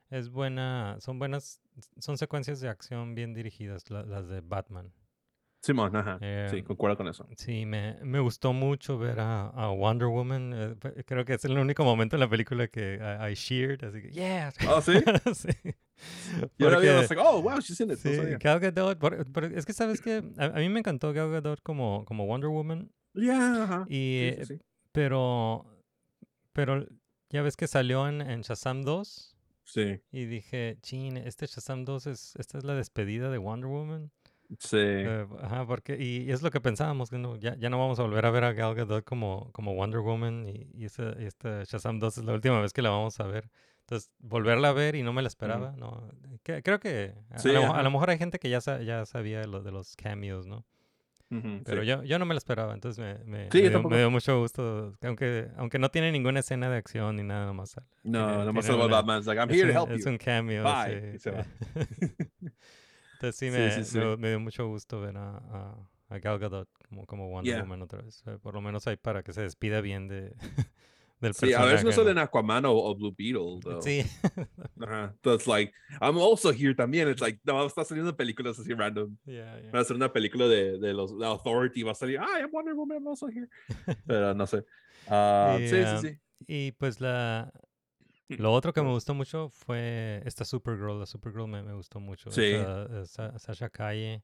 es 0.09 0.29
buena, 0.29 0.97
son 1.01 1.19
buenas, 1.19 1.59
son 1.99 2.17
secuencias 2.17 2.61
de 2.61 2.69
acción 2.69 3.13
bien 3.15 3.33
dirigidas 3.33 3.89
la- 3.89 4.03
las 4.03 4.27
de 4.29 4.39
Batman. 4.41 4.93
Simón, 5.61 5.95
ajá. 5.95 6.17
sí, 6.49 6.57
Em, 6.57 6.63
concuerdo 6.63 6.97
con 6.97 7.07
eso. 7.07 7.27
Sí, 7.35 7.65
me, 7.65 7.95
me 8.03 8.19
gustó 8.19 8.53
mucho 8.53 8.97
ver 8.97 9.19
a, 9.19 9.47
a 9.47 9.69
Wonder 9.71 10.07
Woman. 10.07 10.53
eh, 10.55 11.03
creo 11.05 11.25
que 11.25 11.33
es 11.33 11.43
el 11.45 11.57
único 11.57 11.83
momento 11.83 12.15
en 12.15 12.19
la 12.21 12.29
película 12.29 12.67
que 12.67 12.99
I, 13.01 13.31
I 13.31 13.35
cheered, 13.35 13.83
así 13.83 14.01
que 14.01 14.11
yeah. 14.11 14.53
¿Oh, 14.69 14.81
sí? 14.81 14.93
sí. 15.35 15.49
Yo 16.59 16.69
la 16.69 16.77
vi, 16.79 16.87
like, 16.87 17.15
oh, 17.17 17.41
wow, 17.41 17.59
she's 17.59 17.79
in 17.81 17.89
it. 17.91 17.97
Sí. 17.97 18.11
Gal 18.39 18.59
Gadot, 18.59 18.97
por- 18.99 19.25
pero 19.31 19.47
es 19.47 19.65
que 19.65 19.73
sabes 19.73 19.99
que 19.99 20.23
a, 20.37 20.45
a 20.45 20.59
mí 20.59 20.69
me 20.69 20.79
encantó 20.79 21.11
Gal 21.11 21.31
Gadot 21.31 21.59
como, 21.63 22.05
como 22.05 22.25
Wonder 22.27 22.49
Woman, 22.49 22.91
Yeah, 23.13 23.63
ajá. 23.63 23.85
y, 23.89 24.29
Sí, 24.29 24.35
sí, 24.35 24.41
eh, 24.41 24.45
sí. 24.45 24.59
pero, 24.91 25.65
pero 26.53 26.85
ya 27.31 27.41
ves 27.41 27.57
que 27.57 27.67
salió 27.67 28.07
en, 28.07 28.21
en 28.21 28.41
Shazam 28.41 28.83
2 28.83 29.33
Sí, 29.63 29.99
y 30.11 30.25
dije, 30.25 30.77
chin, 30.81 31.17
este 31.17 31.45
Shazam 31.47 31.83
2 31.83 32.07
es, 32.07 32.35
esta 32.37 32.57
es 32.59 32.63
la 32.63 32.73
despedida 32.75 33.29
de 33.31 33.37
Wonder 33.39 33.67
Woman. 33.69 34.11
Sí. 34.59 34.77
Eh, 34.79 35.25
ajá, 35.41 35.65
porque, 35.67 35.97
y, 36.01 36.31
es 36.31 36.41
lo 36.41 36.51
que 36.51 36.61
pensábamos, 36.61 37.09
que 37.09 37.17
no, 37.17 37.35
ya, 37.37 37.55
ya 37.57 37.69
no 37.69 37.77
vamos 37.77 37.99
a 37.99 38.03
volver 38.03 38.25
a 38.25 38.31
ver 38.31 38.43
a 38.43 38.53
Gal 38.53 38.75
Gadot 38.75 39.03
como, 39.03 39.51
como 39.51 39.73
Wonder 39.75 39.99
Woman 40.01 40.47
y, 40.47 40.67
y, 40.73 40.85
ese, 40.85 41.03
y 41.19 41.25
este 41.25 41.63
Shazam 41.65 41.99
2 41.99 42.17
es 42.19 42.23
la 42.25 42.33
última 42.33 42.59
vez 42.61 42.73
que 42.73 42.81
la 42.81 42.89
vamos 42.89 43.19
a 43.19 43.23
ver. 43.27 43.49
Entonces, 43.81 44.11
volverla 44.19 44.69
a 44.69 44.73
ver 44.73 44.95
y 44.95 45.03
no 45.03 45.13
me 45.13 45.21
la 45.21 45.29
esperaba, 45.29 45.73
¿no? 45.77 46.09
Que- 46.43 46.61
creo 46.61 46.79
que 46.79 47.13
a, 47.29 47.39
Sí, 47.39 47.49
a 47.49 47.53
lo, 47.53 47.73
a 47.73 47.81
lo 47.83 47.91
mejor 47.91 48.09
hay 48.09 48.17
gente 48.17 48.37
que 48.37 48.49
ya, 48.49 48.59
sa- 48.59 48.81
ya 48.81 49.05
sabía 49.05 49.39
de, 49.39 49.47
lo- 49.47 49.63
de 49.63 49.71
los 49.71 49.95
cameos, 49.95 50.45
¿no? 50.45 50.65
Ujú, 51.29 51.61
Pero 51.65 51.81
sí. 51.81 51.87
yo, 51.87 52.03
yo 52.03 52.19
no 52.19 52.25
me 52.25 52.33
la 52.33 52.37
esperaba, 52.37 52.73
entonces 52.73 52.99
me, 53.03 53.23
me, 53.25 53.51
Sí, 53.51 53.61
me 53.61 53.69
dio, 53.69 53.83
me 53.83 53.97
dio 53.97 54.09
mucho 54.11 54.39
gusto, 54.39 54.93
que 55.01 55.07
aunque, 55.07 55.47
aunque 55.57 55.77
no 55.79 55.89
tiene 55.89 56.11
ninguna 56.11 56.39
escena 56.39 56.69
de 56.69 56.77
acción 56.77 57.17
ni 57.17 57.23
nada 57.23 57.51
más. 57.53 57.75
No, 58.03 58.27
tiene- 58.27 58.45
nomás 58.45 58.65
tiene 58.65 58.81
una- 58.83 58.95
Batman's 58.95 59.25
like, 59.25 59.39
I'm 59.41 59.49
here 59.49 59.73
to 59.73 59.77
help 59.79 59.91
Es 59.91 60.05
you. 60.05 60.09
un 60.11 60.17
cameo. 60.17 60.63
Bye. 60.63 61.17
Entonces 63.17 63.35
sí, 63.35 63.45
Sí, 63.47 63.51
me, 63.51 63.69
sí, 63.71 63.83
sí. 63.83 63.99
me- 63.99 64.17
me 64.17 64.29
dio 64.29 64.39
mucho 64.39 64.67
gusto 64.67 65.01
ver 65.01 65.17
a, 65.17 65.37
a, 65.37 65.89
a 66.09 66.19
Gal 66.19 66.39
Gadot 66.39 66.69
como, 66.89 67.05
como 67.05 67.29
Wonder 67.29 67.55
Yeah. 67.55 67.61
Woman 67.61 67.81
otra 67.81 68.01
vez. 68.01 68.23
Por 68.41 68.53
lo 68.53 68.61
menos 68.61 68.85
ahí 68.87 68.97
para 68.97 69.23
que 69.23 69.33
se 69.33 69.41
despida 69.41 69.81
bien 69.81 70.07
de, 70.07 70.33
del 71.19 71.33
Sí, 71.33 71.53
a 71.53 71.65
ver 71.65 71.79
si 71.79 71.85
no 71.85 71.91
personaje, 71.91 71.95
sale 72.01 72.11
en 72.11 72.17
Aquaman 72.19 72.65
o, 72.65 72.73
o 72.73 72.95
Blue 72.95 73.13
Beetle. 73.17 73.59
though. 73.61 73.81
Sí, 73.81 74.03
Ajá. 74.79 75.11
Entonces, 75.15 75.47
like, 75.47 75.73
I'm 76.01 76.17
also 76.17 76.51
here 76.51 76.73
también. 76.75 77.09
It's 77.09 77.21
like, 77.21 77.39
no, 77.43 77.65
está 77.65 77.83
saliendo 77.83 78.15
películas 78.15 78.59
así 78.59 78.73
random. 78.73 79.17
yeah, 79.25 79.59
yeah. 79.59 79.71
Va 79.71 79.79
a 79.79 79.83
ser 79.83 79.95
una 79.95 80.11
película 80.13 80.47
de, 80.47 80.77
de 80.77 80.93
los 80.93 81.11
la 81.11 81.27
Authority. 81.27 81.83
Va 81.83 81.91
a 81.91 81.95
salir, 81.95 82.19
ah, 82.19 82.39
I'm 82.39 82.51
Wonder 82.51 82.75
Woman, 82.75 82.97
I'm 82.97 83.07
also 83.07 83.27
here. 83.27 83.47
Pero 84.05 84.33
no 84.35 84.45
sé. 84.45 84.63
Y, 85.07 85.67
sí, 85.67 85.85
sí, 85.85 85.97
sí. 85.97 86.19
Y 86.47 86.71
pues 86.73 87.01
la... 87.01 87.51
Lo 88.29 88.51
otro 88.51 88.73
que 88.73 88.81
me 88.81 88.89
gustó 88.91 89.13
mucho 89.13 89.49
fue 89.49 90.21
esta 90.25 90.43
Supergirl. 90.45 90.99
La 90.99 91.05
Supergirl 91.05 91.47
me, 91.47 91.63
me 91.63 91.73
gustó 91.73 91.99
mucho. 91.99 92.29
Sí. 92.31 92.41
eh, 92.53 93.03
Sasha 93.05 93.69
Calle. 93.69 94.23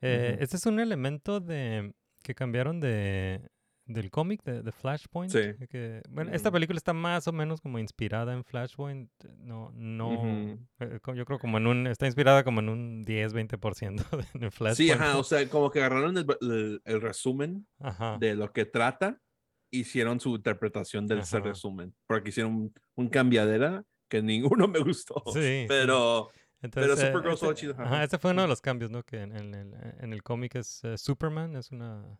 Eh. 0.00 0.36
Este 0.40 0.56
es 0.56 0.66
un 0.66 0.78
elemento 0.80 1.40
de 1.40 1.92
que 2.22 2.34
cambiaron 2.34 2.80
de 2.80 3.40
del 3.86 4.10
cómic 4.10 4.42
de, 4.44 4.60
de 4.62 4.70
Flashpoint. 4.70 5.32
Sí. 5.32 5.38
de 5.54 5.66
que, 5.66 6.02
bueno, 6.10 6.30
esta 6.34 6.50
Ujú. 6.50 6.56
película 6.56 6.76
está 6.76 6.92
más 6.92 7.26
o 7.26 7.32
menos 7.32 7.62
como 7.62 7.78
inspirada 7.78 8.34
en 8.34 8.44
Flashpoint. 8.44 9.10
eh, 9.24 9.28
No, 9.38 9.70
no. 9.74 10.58
Eh, 10.80 11.00
co- 11.00 11.14
yo 11.14 11.24
creo 11.24 11.38
como 11.38 11.56
en 11.56 11.66
un. 11.66 11.86
Está 11.86 12.04
inspirada 12.04 12.44
como 12.44 12.60
en 12.60 12.68
un 12.68 13.06
10-20% 13.06 14.04
de- 14.34 14.44
en 14.46 14.52
Flashpoint. 14.52 14.76
Sí, 14.76 14.90
ajá, 14.90 15.16
o 15.16 15.24
sea, 15.24 15.48
como 15.48 15.70
que 15.70 15.78
agarraron 15.78 16.18
el, 16.18 16.26
el- 16.42 16.82
el 16.84 17.00
resumen 17.00 17.66
Ajá. 17.80 18.18
de 18.20 18.34
lo 18.34 18.52
que 18.52 18.66
trata, 18.66 19.22
hicieron 19.70 20.20
su 20.20 20.36
interpretación 20.36 21.06
de 21.06 21.18
ese 21.20 21.40
resumen, 21.40 21.94
porque 22.06 22.30
hicieron 22.30 22.54
un, 22.54 22.74
un 22.94 23.08
cambiadera 23.08 23.84
que 24.08 24.22
ninguno 24.62 24.68
me 24.68 24.78
gustó. 24.80 25.22
Sí, 25.32 25.66
pero 25.68 26.30
Entonces, 26.62 26.98
eh, 26.98 27.06
Supergirl 27.08 27.34
este, 27.34 27.54
chido, 27.54 27.74
ajá. 27.78 28.04
este 28.04 28.18
fue 28.18 28.30
uno 28.32 28.42
de 28.42 28.48
los 28.48 28.60
cambios, 28.60 28.90
¿no? 28.90 29.02
Que 29.02 29.20
en, 29.22 29.36
en 29.36 29.54
el, 29.54 29.74
en 30.00 30.12
el 30.12 30.22
cómic 30.22 30.54
es 30.56 30.82
eh, 30.84 30.96
Superman, 30.98 31.56
es 31.56 31.70
una, 31.70 32.16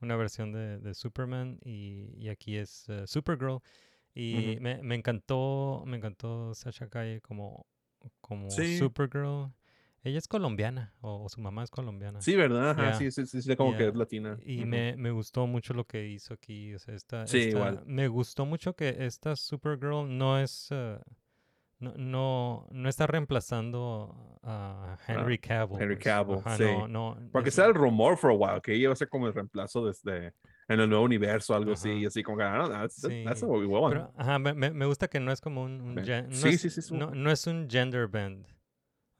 una 0.00 0.16
versión 0.16 0.52
de, 0.52 0.78
de 0.78 0.94
Superman 0.94 1.58
y, 1.64 2.12
y 2.16 2.28
aquí 2.28 2.56
es 2.56 2.88
eh, 2.88 3.06
Supergirl. 3.06 3.58
Y 4.14 4.56
me, 4.60 4.82
me 4.82 4.94
encantó, 4.94 5.82
me 5.86 5.98
encantó 5.98 6.54
Sasha 6.54 6.88
Calle 6.88 7.20
como, 7.20 7.66
como 8.22 8.48
Sí. 8.50 8.78
Supergirl. 8.78 9.52
Ella 10.06 10.18
es 10.18 10.28
colombiana, 10.28 10.94
o, 11.00 11.24
o 11.24 11.28
su 11.28 11.40
mamá 11.40 11.64
es 11.64 11.70
colombiana. 11.70 12.20
sí, 12.20 12.36
¿verdad? 12.36 12.70
Ajá, 12.70 12.94
sí, 12.94 13.10
sí, 13.10 13.26
sí, 13.26 13.42
sí, 13.42 13.56
como 13.56 13.76
que 13.76 13.88
es 13.88 13.94
latina. 13.96 14.38
Y 14.44 14.64
me, 14.64 14.96
me 14.96 15.10
gustó 15.10 15.48
mucho 15.48 15.74
lo 15.74 15.84
que 15.84 16.06
hizo 16.06 16.32
aquí. 16.34 16.72
O 16.74 16.78
sea, 16.78 16.94
esta, 16.94 17.26
Sí, 17.26 17.38
esta- 17.38 17.50
igual. 17.58 17.82
Me 17.86 18.06
gustó 18.06 18.46
mucho 18.46 18.76
que 18.76 18.96
esta 19.00 19.34
Supergirl 19.34 20.06
no 20.16 20.38
es. 20.38 20.68
eh, 20.70 20.98
no, 21.80 21.92
no, 21.96 22.68
no 22.70 22.88
está 22.88 23.06
reemplazando 23.08 24.38
a 24.44 24.96
Henry 25.08 25.38
Cavill. 25.38 25.76
Ah, 25.78 25.82
Henry 25.82 25.94
pues. 25.96 26.04
Cavill, 26.04 26.38
Ajá, 26.38 26.56
sí. 26.56 26.62
no, 26.64 26.86
no, 26.88 27.28
Porque 27.32 27.48
es- 27.48 27.54
sea 27.56 27.66
el 27.66 27.74
rumor 27.74 28.16
for 28.16 28.30
a 28.30 28.34
while, 28.34 28.60
que 28.62 28.74
ella 28.74 28.84
iba 28.84 28.92
a 28.92 28.96
ser 28.96 29.08
como 29.08 29.26
el 29.26 29.34
reemplazo 29.34 29.84
desde 29.84 30.32
en 30.68 30.80
el 30.80 30.88
nuevo 30.88 31.04
universo, 31.04 31.54
algo 31.54 31.72
así, 31.72 31.90
y 31.90 32.06
así 32.06 32.22
como 32.22 32.38
que, 32.38 32.44
ah, 32.44 32.66
that's, 32.70 33.00
that- 33.02 33.24
that's 33.24 33.40
Sí, 33.40 33.46
what 33.46 33.58
we 33.60 33.66
want. 33.66 33.92
Pero, 33.94 34.12
ajá, 34.16 34.38
me, 34.38 34.54
me- 34.54 34.86
gusta 34.86 35.08
que 35.08 35.18
no 35.20 35.32
es 35.32 35.40
como 35.40 35.64
un, 35.64 35.80
un 35.80 35.94
Ve- 35.96 36.04
gen- 36.04 36.28
no 36.30 36.36
sí, 36.36 36.48
es, 36.50 36.60
sí, 36.62 36.70
sí, 36.70 36.94
no, 36.94 37.10
no 37.10 37.30
es 37.30 37.46
un 37.48 37.68
gender 37.68 38.06
bend. 38.08 38.46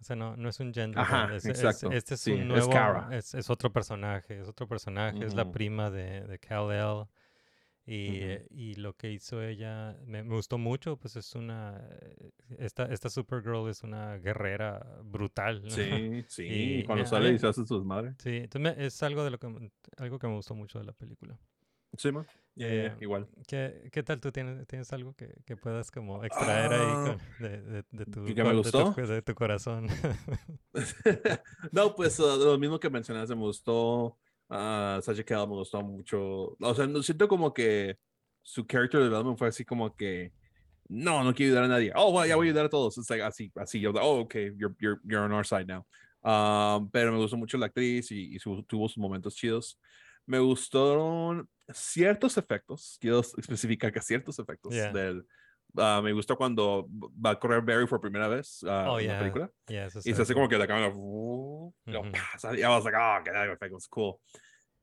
O 0.00 0.04
sea, 0.04 0.14
no, 0.14 0.36
no 0.36 0.48
es 0.50 0.60
un 0.60 0.74
gender 0.74 1.00
Ajá, 1.00 1.34
es- 1.34 1.44
es- 1.46 1.58
exacto. 1.58 1.90
este 1.90 2.14
es 2.14 2.20
Sí, 2.20 2.32
un 2.32 2.40
es 2.40 2.46
nuevo. 2.46 3.10
Es, 3.12 3.34
es 3.34 3.48
otro 3.50 3.72
personaje. 3.72 4.38
Es 4.40 4.48
otro 4.48 4.68
personaje. 4.68 5.24
Es 5.24 5.34
la 5.34 5.50
prima 5.50 5.90
de, 5.90 6.20
de 6.26 6.38
Kal-El. 6.38 7.06
Y, 7.88 8.08
Ujú. 8.08 8.18
eh, 8.20 8.46
y 8.50 8.74
lo 8.74 8.94
que 8.96 9.12
hizo 9.12 9.40
ella 9.42 9.96
me, 10.04 10.22
me 10.24 10.34
gustó 10.34 10.58
mucho. 10.58 10.96
Pues 10.98 11.16
es 11.16 11.34
una. 11.34 11.80
eh, 12.02 12.30
Esta, 12.58 12.84
esta 12.86 13.08
Supergirl 13.08 13.68
es 13.70 13.82
una 13.84 14.16
guerrera 14.18 14.84
brutal. 15.04 15.62
¿no? 15.62 15.70
Sí, 15.70 16.24
sí, 16.28 16.44
Y 16.48 16.84
cuando 16.84 17.04
a 17.04 17.06
sale 17.06 17.30
y 17.32 17.38
se 17.38 17.46
hace 17.46 17.64
sus 17.64 17.84
madres. 17.84 18.16
Sí, 18.18 18.36
entonces 18.38 18.76
me- 18.76 18.84
es 18.86 19.02
algo 19.02 19.24
de 19.24 19.30
lo 19.30 19.38
que 19.38 19.70
algo 19.98 20.18
que 20.18 20.26
me 20.26 20.34
gustó 20.34 20.54
mucho 20.54 20.78
de 20.78 20.84
la 20.84 20.92
película. 20.92 21.38
Sí. 21.98 22.10
Yeah, 22.54 22.68
yeah, 22.72 22.86
Eh, 22.86 22.96
igual. 23.00 23.28
¿Qué, 23.46 23.88
qué 23.92 24.02
tal 24.02 24.18
tú 24.18 24.32
tienes, 24.32 24.66
tienes 24.66 24.90
algo 24.92 25.12
que, 25.14 25.28
que 25.44 25.56
puedas 25.58 25.90
como 25.90 26.24
extraer 26.24 26.72
ahí 26.72 26.80
Ah, 26.88 27.16
con- 27.38 27.46
de, 27.46 27.60
de, 27.62 27.84
de 27.90 28.04
tu, 28.06 28.24
¿que- 28.24 28.34
que 28.34 28.42
me 28.44 28.50
co- 28.52 28.62
de 28.62 28.70
tu- 28.72 28.78
gustó? 28.84 29.06
de 29.06 29.22
tu 29.22 29.34
corazón? 29.34 29.86
no, 31.72 31.94
pues 31.94 32.18
uh, 32.18 32.36
lo 32.38 32.58
mismo 32.58 32.78
que 32.80 32.90
mencionaste, 32.90 33.34
me 33.34 33.42
gustó. 33.42 34.16
ah 34.48 35.00
Sasha 35.02 35.24
me 35.46 35.46
gustó 35.54 35.82
mucho. 35.82 36.56
O 36.60 36.74
sea, 36.74 36.86
no 36.86 37.02
siento 37.02 37.28
como 37.28 37.52
que 37.52 37.98
su 38.42 38.64
character 38.64 39.02
development 39.02 39.38
fue 39.38 39.48
así 39.48 39.64
como 39.64 39.94
que. 39.94 40.32
No, 40.88 41.24
no 41.24 41.34
quiero 41.34 41.50
ayudar 41.50 41.64
a 41.64 41.68
nadie. 41.68 41.92
Oh, 41.96 42.12
well, 42.12 42.28
ya 42.28 42.36
voy 42.36 42.46
a 42.46 42.50
ayudar 42.50 42.66
a 42.66 42.68
todos. 42.70 42.96
Es 42.96 43.10
like, 43.10 43.22
así, 43.24 43.50
así. 43.56 43.80
Yo, 43.80 43.90
oh, 43.90 44.20
okay, 44.20 44.52
you're, 44.56 44.74
you're, 44.78 45.00
you're 45.04 45.24
on 45.24 45.32
our 45.32 45.44
side 45.44 45.66
now. 45.66 45.84
Um, 46.22 46.88
pero 46.90 47.10
me 47.12 47.18
gustó 47.18 47.36
mucho 47.36 47.58
la 47.58 47.66
actriz 47.66 48.10
y, 48.12 48.36
y 48.36 48.38
su- 48.38 48.62
tuvo 48.62 48.88
sus 48.88 48.98
momentos 48.98 49.34
chidos. 49.34 49.80
Me 50.26 50.38
gustaron 50.38 51.48
ciertos 51.72 52.36
efectos, 52.38 52.96
quiero 53.00 53.20
especificar 53.20 53.92
que 53.92 54.00
ciertos 54.00 54.38
efectos 54.38 54.72
Yeah. 54.74 54.92
del... 54.92 55.26
ah, 55.78 56.00
me 56.02 56.12
gustó 56.12 56.36
cuando 56.36 56.86
va 56.90 57.30
a 57.30 57.38
correr 57.38 57.60
Barry 57.62 57.86
por 57.86 58.00
primera 58.00 58.28
vez 58.28 58.64
ah, 58.66 58.86
Oh, 58.92 58.98
en 58.98 59.06
yeah. 59.06 59.12
la 59.14 59.18
película. 59.20 59.50
Yeah, 59.68 59.86
Y 59.88 59.90
se 60.14 60.22
hace 60.22 60.32
cool. 60.32 60.34
como 60.34 60.48
que 60.48 60.58
la 60.58 60.66
cámara. 60.66 60.92
uh, 60.94 61.72
y 61.86 62.60
I 62.62 62.66
was 62.68 62.84
like, 62.84 62.96
oh, 62.96 63.20
que 63.24 63.32
that 63.32 63.48
effect 63.52 63.72
was 63.72 63.86
cool. 63.88 64.20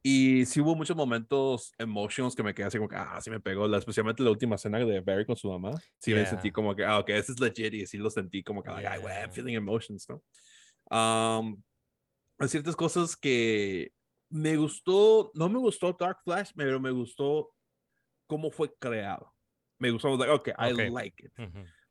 Y 0.06 0.46
sí 0.46 0.60
hubo 0.60 0.76
muchos 0.76 0.98
momentos 0.98 1.72
emotions 1.78 2.36
que 2.36 2.44
me 2.44 2.54
quedé 2.54 2.66
así 2.68 2.78
como 2.78 2.90
que, 2.90 2.98
ah, 2.98 3.20
sí 3.22 3.30
me 3.30 3.40
pegó, 3.40 3.68
la- 3.70 3.78
especialmente 3.78 4.22
la 4.22 4.32
última 4.32 4.56
escena 4.56 4.78
de 4.80 5.00
Barry 5.00 5.26
con 5.26 5.38
su 5.38 5.50
mamá. 5.50 5.72
Sí 6.00 6.12
me 6.12 6.18
Yeah. 6.22 6.30
sentí 6.32 6.52
como 6.52 6.76
que, 6.76 6.84
ah, 6.84 7.00
ok, 7.00 7.08
this 7.08 7.30
is 7.30 7.40
legit 7.40 7.74
y 7.74 7.86
sí 7.88 7.98
lo 7.98 8.10
sentí 8.10 8.44
como 8.44 8.62
que, 8.62 8.70
like, 8.72 8.86
ay, 8.88 9.00
güey, 9.00 9.16
I'm 9.22 9.32
feeling 9.32 9.54
emotions, 9.56 10.06
¿no? 10.10 10.22
Um, 10.92 11.64
hay 12.38 12.50
ciertas 12.50 12.76
cosas 12.76 13.16
que 13.16 13.94
me 14.34 14.56
gustó, 14.58 15.32
no 15.36 15.48
me 15.48 15.60
gustó 15.60 15.96
Dark 15.98 16.18
Flash, 16.24 16.52
pero 16.56 16.80
me 16.80 16.90
gustó 16.90 17.52
cómo 18.28 18.50
fue 18.50 18.74
creado. 18.80 19.32
Me 19.78 19.92
gustó, 19.92 20.12
okay, 20.14 20.54
I 20.58 20.74
Okay. 20.74 20.90
like 20.90 21.24
it. 21.24 21.32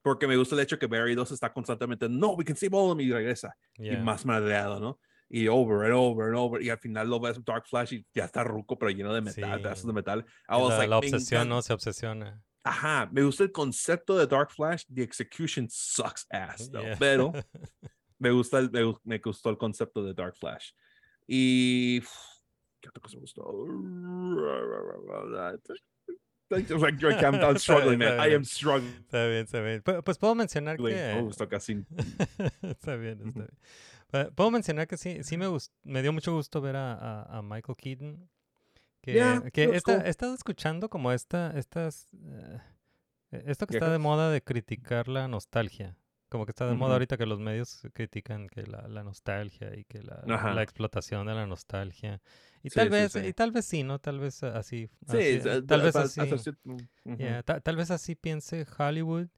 Porque 0.02 0.26
me 0.26 0.36
gusta 0.36 0.56
el 0.56 0.62
hecho 0.62 0.76
que 0.76 0.88
Barry 0.88 1.14
2 1.14 1.30
está 1.30 1.52
constantemente, 1.52 2.08
no, 2.08 2.30
we 2.32 2.44
can 2.44 2.56
save 2.56 2.74
all 2.74 2.90
of 2.90 2.96
them 2.98 3.06
y 3.06 3.12
regresa 3.12 3.54
yeah. 3.76 3.92
y 3.94 3.96
más 3.98 4.26
madreado, 4.26 4.80
¿no? 4.80 4.98
Y 5.30 5.46
over 5.46 5.84
and 5.84 5.94
over 5.94 6.26
and 6.26 6.36
over. 6.36 6.60
Y 6.60 6.68
al 6.70 6.78
final 6.78 7.08
lo 7.08 7.20
ves 7.20 7.38
Dark 7.44 7.66
Flash 7.68 7.92
y 7.94 8.06
ya 8.12 8.24
está 8.24 8.42
ruco, 8.42 8.76
pero 8.76 8.90
lleno 8.90 9.14
de 9.14 9.20
metal, 9.20 9.56
Sí. 9.58 9.62
pedazos 9.62 9.86
de 9.86 9.92
metal. 9.92 10.26
I 10.48 10.56
was 10.56 10.70
la, 10.70 10.78
like, 10.78 10.90
la 10.90 11.00
me 11.00 11.06
obsesión, 11.06 11.48
¿no? 11.48 11.62
Se 11.62 11.72
obsesiona. 11.72 12.42
Ajá, 12.64 13.08
me 13.12 13.22
gusta 13.22 13.44
el 13.44 13.52
concepto 13.52 14.18
de 14.18 14.26
Dark 14.26 14.50
Flash. 14.50 14.84
The 14.92 15.02
execution 15.04 15.68
sucks 15.70 16.26
ass, 16.30 16.68
though. 16.70 16.82
Yeah. 16.82 16.96
Pero 16.98 17.32
me 18.18 18.30
gusta 18.32 18.58
el, 18.58 18.70
me, 18.72 18.92
me 19.04 19.18
gustó 19.18 19.48
el 19.50 19.56
concepto 19.56 20.02
de 20.02 20.12
Dark 20.12 20.34
Flash. 20.36 20.70
Y 21.28 22.02
¿qué 22.82 22.88
otra 22.90 23.00
cosa 23.00 23.16
me 23.16 23.20
gustó? 23.22 23.42
Like, 26.50 26.68
I'm, 27.24 27.34
I'm 27.36 27.56
struggling, 27.58 27.98
man. 27.98 28.18
I 28.20 28.34
am 28.34 28.44
struggling. 28.44 28.92
Está 29.06 29.26
bien, 29.26 29.44
está 29.44 29.60
bien. 29.62 29.82
Pu- 29.82 30.02
Pues 30.04 30.18
puedo 30.18 30.34
mencionar 30.34 30.76
que... 30.76 31.20
gustó 31.22 31.48
casi. 31.48 31.84
está 32.62 32.96
bien, 32.96 33.22
está 33.26 33.40
bien. 33.40 33.58
Pu- 34.12 34.34
Puedo 34.34 34.50
mencionar 34.50 34.86
que 34.86 34.98
sí, 34.98 35.22
sí 35.22 35.38
me 35.38 35.46
gustó, 35.46 35.72
me 35.84 36.02
dio 36.02 36.12
mucho 36.12 36.34
gusto 36.34 36.60
ver 36.60 36.76
a, 36.76 36.92
a- 36.92 37.38
a 37.38 37.42
Michael 37.42 37.76
Keaton. 37.76 38.28
Que, 39.00 39.14
Yeah, 39.14 39.50
que 39.50 39.64
esta- 39.74 39.96
cool. 39.96 40.06
he 40.06 40.10
estado 40.10 40.34
escuchando 40.34 40.88
como 40.90 41.10
esta, 41.10 41.56
estas, 41.58 42.12
e- 43.32 43.42
esto 43.46 43.66
que 43.66 43.76
está 43.78 43.90
de 43.90 43.98
moda 43.98 44.30
de 44.30 44.42
criticar 44.42 45.08
la 45.08 45.26
nostalgia. 45.28 45.96
Como 46.32 46.46
que 46.46 46.52
está 46.52 46.66
de 46.66 46.72
moda 46.74 46.94
ahorita 46.94 47.18
que 47.18 47.26
los 47.26 47.38
medios 47.40 47.82
critican 47.92 48.48
que 48.48 48.62
la, 48.66 48.88
la 48.88 49.02
nostalgia 49.04 49.76
y 49.76 49.84
que 49.84 50.02
la, 50.02 50.22
explotación 50.62 51.26
de 51.26 51.34
la 51.34 51.46
nostalgia. 51.46 52.22
Y 52.62 52.70
Sí, 52.70 52.76
tal 52.76 52.88
vez, 52.88 53.12
sí. 53.12 53.18
y 53.18 53.32
tal 53.34 53.52
vez 53.52 53.66
sí, 53.66 53.82
¿no? 53.82 53.98
Tal 53.98 54.18
vez 54.18 54.42
así. 54.42 54.88
Sí, 55.06 55.16
así- 55.18 55.48
eh, 55.48 55.62
tal 55.66 55.82
vez 55.82 55.94
así. 55.94 56.20
Yeah, 57.18 57.42
ta- 57.42 57.60
tal 57.60 57.76
vez 57.76 57.90
así 57.90 58.14
piense 58.14 58.66
Hollywood, 58.78 59.28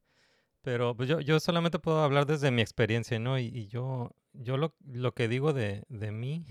pero 0.62 0.96
pues 0.96 1.08
yo, 1.08 1.18
yo 1.20 1.40
solamente 1.40 1.80
puedo 1.80 2.00
hablar 2.00 2.26
desde 2.26 2.52
mi 2.52 2.62
experiencia, 2.62 3.18
¿no? 3.18 3.40
Y, 3.40 3.46
y 3.46 3.66
yo, 3.66 4.14
yo 4.32 4.56
lo, 4.56 4.76
lo 4.86 5.14
que 5.14 5.26
digo 5.26 5.52
de, 5.52 5.82
de 5.88 6.12
mí 6.12 6.46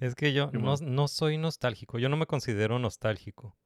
es 0.00 0.14
que 0.14 0.32
yo 0.32 0.52
no, 0.52 0.76
no 0.76 1.08
soy 1.08 1.36
nostálgico, 1.36 1.98
yo 1.98 2.08
no 2.08 2.16
me 2.16 2.26
considero 2.26 2.78
nostálgico, 2.78 3.56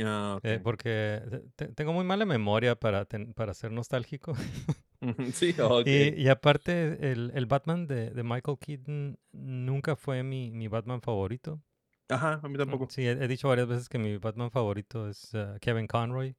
Ah, 0.00 0.40
eh, 0.42 0.58
porque 0.62 1.22
te- 1.54 1.68
tengo 1.68 1.92
muy 1.92 2.04
mala 2.04 2.24
memoria 2.26 2.74
para, 2.74 3.04
ten- 3.04 3.32
para 3.32 3.54
ser 3.54 3.70
nostálgico. 3.70 4.32
Sí, 5.32 5.54
ok. 5.58 5.86
Y, 5.86 6.14
y 6.20 6.28
aparte, 6.28 7.10
el, 7.12 7.32
el 7.34 7.46
Batman 7.46 7.86
de, 7.86 8.10
de 8.10 8.22
Michael 8.22 8.58
Keaton 8.58 9.18
nunca 9.32 9.96
fue 9.96 10.22
mi, 10.22 10.50
mi 10.50 10.68
Batman 10.68 11.00
favorito. 11.02 11.60
Ajá, 12.08 12.40
a 12.42 12.48
mí 12.48 12.58
Mm, 12.58 12.58
tampoco. 12.58 12.88
Sí, 12.88 13.06
he, 13.06 13.12
he 13.12 13.28
dicho 13.28 13.48
varias 13.48 13.68
veces 13.68 13.88
que 13.88 13.98
mi 13.98 14.16
Batman 14.18 14.50
favorito 14.50 15.08
es 15.08 15.34
ah, 15.34 15.56
Kevin 15.60 15.86
Conroy. 15.86 16.36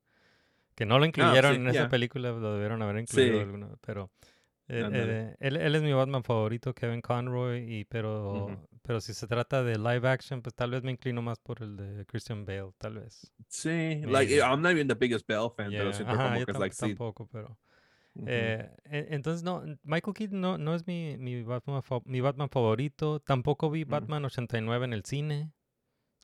Que 0.76 0.86
no 0.86 1.00
lo 1.00 1.06
incluyeron 1.06 1.56
Ah, 1.56 1.56
sí, 1.58 1.64
en 1.64 1.68
esa 1.70 1.86
ya. 1.86 1.90
película, 1.90 2.32
lo 2.32 2.54
debieron 2.54 2.82
haber 2.82 3.00
incluido. 3.00 3.40
Sí. 3.40 3.42
alguna- 3.42 3.78
pero 3.82 4.12
eh, 4.70 4.88
eh, 4.92 5.36
él, 5.40 5.58
él 5.58 5.76
es 5.76 5.84
mi 5.84 5.94
Batman 5.94 6.24
favorito, 6.24 6.74
Kevin 6.76 7.02
Conroy. 7.02 7.60
Y, 7.82 7.86
pero, 7.86 8.48
Ujú. 8.48 8.68
pero 8.84 9.02
si 9.02 9.14
se 9.14 9.28
trata 9.28 9.64
de 9.64 9.78
live 9.78 10.08
action, 10.10 10.42
pues 10.42 10.56
tal 10.56 10.72
vez 10.72 10.84
me 10.84 10.92
inclino 10.92 11.22
más 11.22 11.40
por 11.40 11.64
el 11.64 11.78
de 11.78 12.06
Christian 12.08 12.46
Bale, 12.46 12.72
tal 12.80 12.96
vez. 12.96 13.32
Sí, 13.48 14.06
like, 14.06 14.30
Maybe. 14.30 14.42
I'm 14.42 14.62
not 14.62 14.72
even 14.72 14.88
the 14.88 14.96
biggest 14.96 15.28
Bell 15.28 15.50
fan, 15.50 15.74
pero 15.76 15.92
Yeah, 15.92 15.94
siento 15.94 16.16
ajá, 16.16 16.24
como 16.24 16.42
que 16.44 16.52
es 16.52 16.58
like, 16.58 16.76
sí. 16.76 16.96
tampoco, 16.98 17.28
Eh, 18.26 18.70
entonces, 19.12 19.44
no, 19.44 19.64
Michael 19.84 20.14
Keaton 20.14 20.42
no, 20.42 20.58
no 20.58 20.76
es 20.76 20.86
mi, 20.88 21.18
mi, 21.18 21.42
Batman 21.44 21.82
fa- 21.84 22.02
mi 22.06 22.22
Batman 22.22 22.50
favorito. 22.50 23.20
Tampoco 23.20 23.70
vi 23.70 23.86
Mm. 23.86 23.90
Batman 23.90 24.26
89 24.26 24.86
en 24.86 24.94
el 24.94 25.06
cine. 25.06 25.52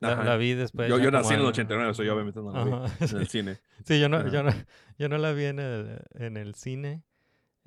La, 0.01 0.35
vi 0.35 0.53
después. 0.53 0.89
Yo, 0.89 0.97
nací 1.09 1.29
en 1.29 1.35
el 1.35 1.39
año- 1.41 1.49
89, 1.49 1.93
so 1.93 2.03
yo 2.03 2.13
obviamente 2.13 2.41
no 2.41 2.51
la 2.51 2.63
vi 2.65 2.71
Ajá, 2.71 2.85
en 2.99 3.07
sí. 3.07 3.15
el 3.15 3.27
cine. 3.27 3.57
Sí, 3.85 3.99
yo 3.99 4.09
no, 4.09 4.17
Ajá. 4.17 4.29
yo 4.29 4.43
no, 4.43 4.51
yo 4.97 5.09
no 5.09 5.17
la 5.17 5.31
vi 5.31 5.45
en 5.45 5.59
el, 5.59 5.99
en 6.15 6.37
el 6.37 6.55
cine. 6.55 7.03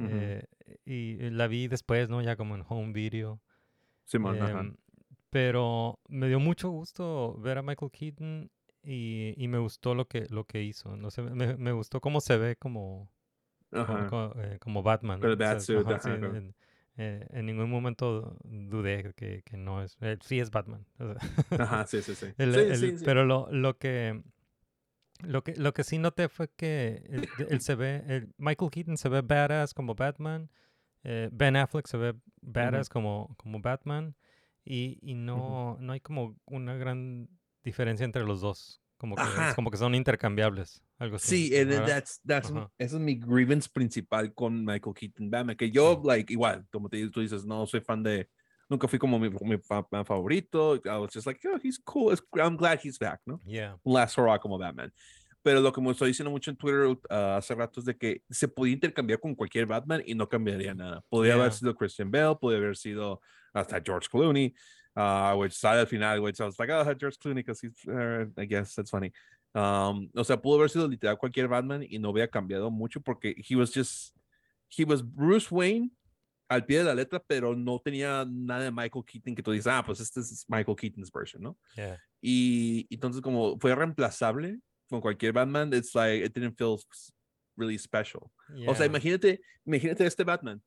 Eh, 0.00 0.44
y 0.84 1.16
la 1.30 1.48
vi 1.48 1.66
después, 1.66 2.08
¿no? 2.08 2.20
Ya 2.22 2.36
como 2.36 2.54
en 2.54 2.64
home 2.68 2.92
video. 2.92 3.40
Simón, 4.04 4.40
ajá. 4.40 4.60
Em, 4.60 4.76
pero 5.30 5.98
me 6.08 6.28
dio 6.28 6.38
mucho 6.38 6.68
gusto 6.70 7.34
ver 7.38 7.58
a 7.58 7.62
Michael 7.62 7.90
Keaton 7.90 8.50
y, 8.82 9.34
y 9.36 9.48
me 9.48 9.58
gustó 9.58 9.94
lo 9.94 10.06
que, 10.06 10.26
lo 10.30 10.44
que 10.44 10.62
hizo. 10.62 10.96
No 10.96 11.10
sé, 11.10 11.22
me, 11.22 11.56
me 11.56 11.72
gustó 11.72 12.00
cómo 12.00 12.20
se 12.20 12.36
ve 12.36 12.54
como, 12.56 13.10
como, 13.70 14.32
eh, 14.42 14.58
como 14.60 14.82
Batman. 14.82 15.20
¿no? 15.20 15.26
O 15.32 15.36
sea, 15.36 15.46
ajá, 15.52 15.98
sí, 16.00 16.10
en, 16.10 16.54
eh, 16.96 17.26
en 17.30 17.46
ningún 17.46 17.70
momento 17.70 18.36
dudé 18.44 19.12
que, 19.14 19.42
que 19.44 19.56
no 19.56 19.82
es. 19.82 19.96
eh, 20.00 20.18
sí 20.20 20.40
es 20.40 20.50
Batman. 20.50 20.86
o 20.98 21.14
sea, 21.14 21.64
Ajá, 21.64 21.86
sí, 21.86 22.02
sí, 22.02 22.14
sí. 22.14 22.26
el- 22.38 22.54
sí, 22.54 22.60
el- 22.60 22.74
sí, 22.76 22.98
sí. 22.98 23.04
Pero 23.04 23.24
lo, 23.24 23.48
lo 23.50 23.78
que. 23.78 24.22
Lo 25.22 25.42
que, 25.42 25.56
lo 25.56 25.74
que 25.74 25.82
sí 25.82 25.98
noté 25.98 26.28
fue 26.28 26.48
que 26.48 27.02
él, 27.08 27.28
él 27.50 27.60
se 27.60 27.74
ve, 27.74 28.04
el- 28.06 28.32
Michael 28.38 28.70
Keaton 28.70 28.96
se 28.96 29.08
ve 29.08 29.20
badass 29.20 29.74
como 29.74 29.96
Batman, 29.96 30.48
eh, 31.02 31.28
Ben 31.32 31.56
Affleck 31.56 31.88
se 31.88 31.96
ve 31.96 32.14
badass 32.40 32.88
como, 32.88 33.34
como 33.36 33.60
Batman 33.60 34.14
y, 34.64 34.96
y 35.02 35.14
no, 35.14 35.76
no 35.80 35.92
hay 35.92 35.98
como 36.00 36.36
una 36.44 36.76
gran 36.76 37.28
diferencia 37.64 38.04
entre 38.04 38.24
los 38.24 38.40
dos, 38.40 38.80
como 38.96 39.16
que, 39.16 39.22
es 39.22 39.28
Ajá. 39.28 39.54
como 39.56 39.72
que 39.72 39.76
son 39.76 39.96
intercambiables, 39.96 40.84
algo 40.98 41.16
así. 41.16 41.48
Sí, 41.48 41.64
¿verdad? 41.64 41.86
that's, 41.86 42.20
that's, 42.26 42.50
Ajá. 42.50 42.70
ese 42.78 42.96
es 42.96 43.00
mi 43.00 43.14
grievance 43.14 43.68
principal 43.72 44.32
con 44.34 44.64
Michael 44.64 44.94
Keaton 44.94 45.30
Batman, 45.30 45.56
que 45.56 45.70
yo, 45.70 46.00
Sí. 46.02 46.08
like, 46.08 46.32
igual, 46.32 46.64
como 46.70 46.88
te, 46.88 47.08
tú 47.10 47.20
dices, 47.20 47.44
no 47.44 47.66
soy 47.66 47.80
fan 47.80 48.02
de, 48.02 48.28
nunca 48.68 48.86
fui 48.88 48.98
como 48.98 49.18
mi, 49.18 49.30
mi 49.30 49.56
Batman 49.68 50.04
favorito, 50.04 50.74
I 50.84 50.98
was 50.98 51.12
just 51.12 51.26
like, 51.26 51.40
oh, 51.48 51.58
he's 51.62 51.78
cool, 51.78 52.14
I'm 52.34 52.56
glad 52.56 52.80
he's 52.82 52.98
back, 52.98 53.20
¿no? 53.26 53.40
Yeah. 53.46 53.76
Last 53.84 54.18
hurrah 54.18 54.38
como 54.38 54.58
Batman. 54.58 54.92
Pero 55.40 55.60
lo 55.60 55.72
que 55.72 55.80
me 55.80 55.92
estoy 55.92 56.08
diciendo 56.08 56.30
mucho 56.32 56.50
en 56.50 56.56
Twitter 56.56 56.98
ah, 57.08 57.36
hace 57.36 57.54
rato 57.54 57.78
es 57.80 57.86
de 57.86 57.96
que 57.96 58.22
se 58.28 58.48
podía 58.48 58.74
intercambiar 58.74 59.20
con 59.20 59.34
cualquier 59.36 59.66
Batman 59.66 60.02
y 60.04 60.14
no 60.14 60.28
cambiaría 60.28 60.74
nada. 60.74 61.00
Podría 61.08 61.34
haber 61.34 61.46
Yeah. 61.50 61.52
sido 61.58 61.74
Christian 61.76 62.10
Bale, 62.10 62.34
podría 62.36 62.58
haber 62.58 62.76
sido 62.76 63.20
hasta 63.54 63.80
George 63.80 64.08
Clooney, 64.10 64.52
uh, 64.96 65.34
which 65.38 65.52
sale 65.54 65.78
al 65.80 65.86
final, 65.86 66.20
which 66.20 66.40
I 66.40 66.44
was 66.44 66.58
like, 66.58 66.70
oh, 66.72 66.84
George 66.94 67.16
Clooney, 67.18 67.36
because 67.36 67.60
he's, 67.62 67.72
uh, 67.86 68.26
I 68.36 68.44
guess 68.46 68.74
that's 68.74 68.90
funny. 68.90 69.12
Um, 69.58 70.08
o 70.14 70.22
sea, 70.22 70.40
pudo 70.40 70.58
haber 70.58 70.70
sido 70.70 70.86
literal 70.86 71.18
cualquier 71.18 71.48
Batman 71.48 71.84
y 71.88 71.98
no 71.98 72.10
hubiera 72.10 72.28
cambiado 72.28 72.70
mucho 72.70 73.00
porque 73.00 73.34
he 73.48 73.56
was 73.56 73.72
just, 73.74 74.14
he 74.68 74.84
was 74.84 75.02
Bruce 75.02 75.48
Wayne 75.50 75.90
al 76.48 76.64
pie 76.64 76.78
de 76.78 76.84
la 76.84 76.94
letra, 76.94 77.20
pero 77.26 77.56
no 77.56 77.80
tenía 77.80 78.24
nada 78.28 78.64
de 78.64 78.70
Michael 78.70 79.04
Keaton 79.04 79.34
que 79.34 79.42
tú 79.42 79.50
dices, 79.50 79.66
ah, 79.66 79.82
pues 79.84 79.98
este 79.98 80.20
es 80.20 80.44
Michael 80.48 80.76
Keaton's 80.76 81.10
version, 81.10 81.42
¿no? 81.42 81.58
Yeah. 81.74 81.98
Y 82.22 82.86
entonces 82.88 83.20
como 83.20 83.58
fue 83.58 83.74
reemplazable 83.74 84.60
con 84.88 85.00
cualquier 85.00 85.32
Batman, 85.32 85.72
it's 85.74 85.92
like 85.92 86.24
it 86.24 86.32
didn't 86.32 86.56
feel 86.56 86.76
really 87.56 87.78
special. 87.78 88.30
O 88.66 88.74
sea, 88.74 88.86
yeah. 88.86 88.86
imagínate, 88.86 89.40
imagínate 89.66 90.06
este 90.06 90.22
Batman 90.22 90.62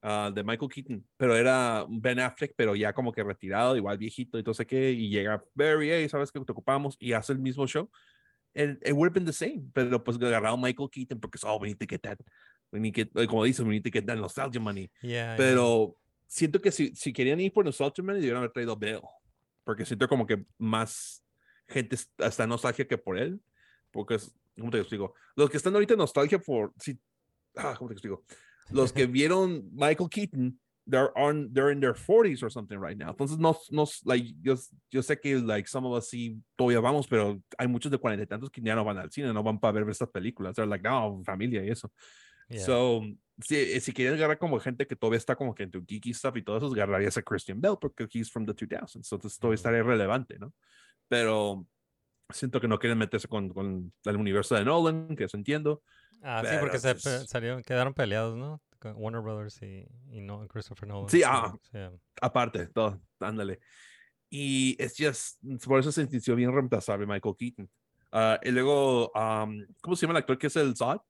ah, 0.00 0.30
de 0.32 0.44
Michael 0.44 0.70
Keaton, 0.70 1.04
pero 1.16 1.34
era 1.34 1.84
Ben 1.88 2.20
Affleck, 2.20 2.54
pero 2.56 2.76
ya 2.76 2.92
como 2.92 3.10
que 3.10 3.24
retirado, 3.24 3.76
igual 3.76 3.98
viejito 3.98 4.54
sé 4.54 4.64
qué, 4.64 4.92
y 4.92 5.10
llega 5.10 5.42
Barry, 5.54 5.90
hey, 5.90 6.08
¿sabes 6.08 6.30
que 6.30 6.38
te 6.38 6.52
ocupamos? 6.52 6.96
Y 7.00 7.14
hace 7.14 7.32
el 7.32 7.40
mismo 7.40 7.66
show. 7.66 7.90
And 8.60 8.76
it 8.84 8.92
would 8.92 9.06
have 9.06 9.14
been 9.14 9.24
the 9.24 9.32
same, 9.32 9.70
pero 9.72 10.02
pues 10.02 10.18
agarraron 10.18 10.60
Michael 10.60 10.88
Keaton 10.90 11.20
porque, 11.20 11.38
oh, 11.44 11.58
we 11.60 11.68
need 11.68 11.78
to 11.78 11.86
get 11.86 12.02
that, 12.02 12.18
we 12.72 12.80
need 12.80 12.92
to 12.92 13.04
get, 13.04 13.28
como 13.28 13.44
dices, 13.44 13.64
we 13.64 13.70
need 13.74 13.84
to 13.84 13.90
get 13.90 14.04
that 14.06 14.16
nostalgia 14.18 14.60
money. 14.60 14.90
Yeah, 15.00 15.10
yeah. 15.10 15.36
Pero 15.36 15.96
siento 16.26 16.60
que 16.60 16.72
si, 16.72 16.92
si 16.96 17.12
querían 17.12 17.38
ir 17.40 17.52
por 17.52 17.64
Nostalgia 17.64 18.02
Man, 18.02 18.16
debieron 18.16 18.38
haber 18.38 18.50
traído 18.50 18.72
a. 18.72 19.08
Porque 19.64 19.84
siento 19.84 20.08
como 20.08 20.26
que 20.26 20.44
más 20.58 21.22
gente 21.68 21.94
es- 21.94 22.10
está 22.18 22.46
nostalgia 22.48 22.86
que 22.88 22.98
por 22.98 23.16
él. 23.16 23.40
Porque 23.92 24.16
es, 24.16 24.34
¿cómo 24.58 24.70
te 24.72 24.78
explico? 24.78 25.14
Los 25.36 25.48
que 25.50 25.56
están 25.56 25.74
ahorita 25.74 25.94
nostalgia 25.94 26.38
por, 26.40 26.72
si, 26.80 26.98
ah, 27.56 27.74
¿cómo 27.78 27.88
te 27.88 27.94
explico? 27.94 28.24
Los 28.70 28.92
que 28.92 29.06
vieron 29.06 29.70
Michael 29.72 30.10
Keaton, 30.10 30.58
they're 30.88 31.16
on, 31.18 31.52
they're 31.52 31.70
in 31.70 31.80
their 31.80 31.94
40s 31.94 32.42
or 32.42 32.50
something 32.50 32.78
right 32.78 32.96
now. 32.96 33.10
Entonces, 33.10 33.38
no, 33.38 33.56
no, 33.70 33.86
like, 34.04 34.26
yo, 34.42 34.56
yo 34.90 35.02
sé 35.02 35.20
que, 35.20 35.38
like, 35.40 35.68
some 35.68 35.86
of 35.86 35.92
us 35.92 36.08
sí 36.10 36.42
todavía 36.56 36.80
vamos, 36.80 37.06
pero 37.08 37.42
hay 37.58 37.68
muchos 37.68 37.92
de 37.92 37.98
cuarenta 37.98 38.24
y 38.24 38.26
tantos 38.26 38.50
que 38.50 38.60
ya 38.62 38.74
no 38.74 38.84
van 38.84 38.98
al 38.98 39.10
cine, 39.10 39.32
no 39.32 39.42
van 39.42 39.60
para 39.60 39.72
ver 39.72 39.88
estas 39.90 40.08
películas. 40.10 40.54
They're 40.56 40.68
like, 40.68 40.82
no, 40.82 41.22
familia 41.24 41.64
y 41.64 41.70
eso. 41.70 41.92
Yeah. 42.48 42.64
So, 42.64 43.02
si, 43.40 43.80
si 43.80 43.92
quieres 43.92 44.14
agarrar 44.14 44.38
como 44.38 44.58
gente 44.60 44.86
que 44.86 44.96
todavía 44.96 45.18
está 45.18 45.36
como 45.36 45.54
que 45.54 45.64
en 45.64 45.70
tu 45.70 45.84
geeky 45.86 46.12
stuff 46.14 46.36
y 46.36 46.42
todo 46.42 46.56
eso, 46.58 46.66
agarrarías 46.72 47.16
a 47.18 47.22
Christian 47.22 47.60
Bell 47.60 47.76
porque 47.80 48.08
he's 48.12 48.30
from 48.30 48.46
the 48.46 48.54
2000s, 48.54 48.96
entonces 48.96 49.38
todavía 49.38 49.54
Ujú. 49.54 49.54
estaría 49.56 49.82
relevante, 49.82 50.38
¿no? 50.38 50.54
Pero 51.08 51.66
siento 52.32 52.60
que 52.60 52.68
no 52.68 52.78
quieren 52.78 52.98
meterse 52.98 53.28
con, 53.28 53.48
con 53.50 53.92
el 54.04 54.16
universo 54.16 54.54
de 54.54 54.64
Nolan, 54.64 55.16
que 55.16 55.24
eso 55.24 55.36
entiendo. 55.36 55.82
Ah, 56.22 56.44
sí, 56.44 56.50
Pero, 56.50 56.60
porque 56.60 56.78
se 56.78 56.94
pe- 56.94 57.26
salieron, 57.26 57.62
quedaron 57.62 57.94
peleados, 57.94 58.36
¿no? 58.36 58.60
Warner 58.84 59.20
Brothers 59.20 59.60
y, 59.62 59.86
y 60.10 60.20
no 60.20 60.46
Christopher 60.48 60.88
Nolan. 60.88 61.08
Sí, 61.08 61.22
ah. 61.24 61.52
yeah. 61.72 61.92
Aparte, 62.20 62.66
todo, 62.66 63.00
ándale. 63.20 63.60
Y 64.30 64.76
es 64.78 64.94
just, 64.96 65.42
por 65.64 65.80
eso 65.80 65.90
se 65.90 66.06
sintió 66.06 66.36
bien 66.36 66.52
reemplazable 66.52 67.06
Michael 67.06 67.34
Keaton. 67.36 67.68
Ah, 68.12 68.38
y 68.42 68.50
luego, 68.50 69.10
um, 69.14 69.64
¿cómo 69.80 69.96
se 69.96 70.06
llama 70.06 70.18
el 70.18 70.22
actor 70.22 70.38
que 70.38 70.46
es 70.46 70.56
el 70.56 70.76
Zod? 70.76 71.00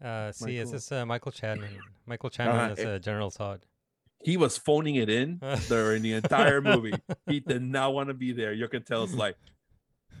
Ah, 0.00 0.30
sí, 0.32 0.56
ese 0.56 0.64
Michael- 0.64 0.76
es 0.76 0.92
uh, 0.92 1.06
Michael 1.06 1.32
Chapman. 1.34 1.78
Michael 2.06 2.30
Chapman 2.30 2.70
es 2.72 2.78
eh, 2.78 2.96
uh, 2.96 3.00
General 3.02 3.30
Zod. 3.30 3.62
He 4.22 4.36
was 4.36 4.58
phoning 4.58 4.96
it 4.96 5.08
in 5.08 5.40
during 5.68 6.02
the 6.02 6.12
entire 6.12 6.60
movie. 6.60 6.92
He 7.26 7.40
did 7.46 7.62
not 7.62 7.94
want 7.94 8.08
to 8.08 8.14
be 8.14 8.32
there. 8.32 8.52
You 8.52 8.68
can 8.68 8.82
tell 8.82 9.02
it's 9.02 9.14
like, 9.14 9.36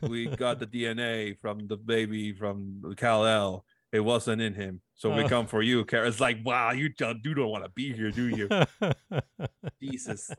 we 0.00 0.26
got 0.26 0.58
the 0.58 0.66
DNA 0.66 1.38
from 1.38 1.66
the 1.66 1.76
baby 1.76 2.32
from 2.32 2.94
Cal 2.96 3.26
El. 3.26 3.64
It 3.92 4.00
wasn't 4.04 4.40
in 4.40 4.54
him. 4.54 4.80
So 4.94 5.10
we 5.10 5.24
Oh. 5.24 5.28
come 5.28 5.46
for 5.48 5.62
you. 5.62 5.84
Kara. 5.84 6.06
It's 6.06 6.20
like, 6.20 6.40
wow, 6.44 6.70
you 6.72 6.90
don't, 6.90 7.20
you 7.24 7.34
don't 7.34 7.50
want 7.50 7.64
to 7.64 7.70
be 7.70 7.92
here, 7.92 8.12
do 8.12 8.28
you? 8.28 8.48
Jesus. 9.80 10.30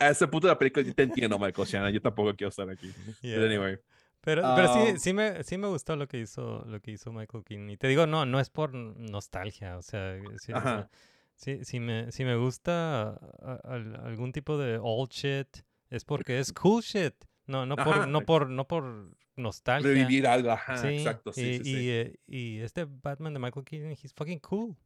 A 0.00 0.08
ese 0.10 0.26
punto 0.26 0.46
de 0.48 0.52
la 0.54 0.58
película 0.58 0.84
yo 0.84 0.92
te 0.94 1.02
entiendo, 1.04 1.38
Michael 1.38 1.66
Shannon. 1.68 1.92
Yo 1.92 2.00
tampoco 2.00 2.34
quiero 2.36 2.50
estar 2.50 2.68
aquí. 2.70 2.88
But 3.06 3.16
Yeah. 3.22 3.44
anyway. 3.44 3.78
Pero, 4.22 4.42
pero 4.56 4.72
sí, 4.72 4.90
Um, 4.92 4.96
sí 4.98 5.12
me, 5.12 5.42
sí 5.44 5.58
me 5.58 5.68
gustó 5.68 5.96
lo 5.96 6.08
que 6.08 6.18
hizo, 6.18 6.64
lo 6.66 6.80
que 6.80 6.92
hizo 6.92 7.12
Michael 7.12 7.44
Keaton. 7.44 7.68
Y 7.70 7.76
te 7.76 7.88
digo, 7.88 8.06
no, 8.06 8.24
no 8.24 8.40
es 8.40 8.48
por 8.48 8.72
nostalgia, 8.74 9.76
o 9.76 9.82
sea, 9.82 10.18
sí, 10.38 10.52
o 10.52 10.60
sea, 10.62 10.88
sí, 11.36 11.58
sí 11.62 11.78
me, 11.78 12.10
sí 12.10 12.24
me 12.24 12.34
gusta 12.34 13.10
a- 13.42 13.60
al- 13.64 14.00
algún 14.02 14.32
tipo 14.32 14.56
de 14.56 14.78
old 14.82 15.10
shit, 15.10 15.58
es 15.90 16.06
porque 16.06 16.38
es 16.38 16.54
cool 16.54 16.82
shit. 16.82 17.14
No, 17.46 17.66
no 17.66 17.76
por, 17.76 18.08
no 18.08 18.20
por, 18.22 18.48
no 18.48 18.66
por 18.66 19.16
nostalgia. 19.36 19.88
Revivir 19.88 20.26
algo. 20.26 20.50
Ajá, 20.50 20.78
Sí, 20.78 20.88
exacto. 20.88 21.32
Sí, 21.32 21.42
y, 21.42 21.58
sí, 21.58 21.64
sí. 21.64 21.70
y, 21.70 21.90
eh, 21.90 22.18
y 22.26 22.58
este 22.60 22.84
Batman 22.84 23.34
de 23.34 23.40
Michael 23.40 23.64
Keaton, 23.64 23.90
he's 23.90 24.12
fucking 24.14 24.40
cool. 24.40 24.76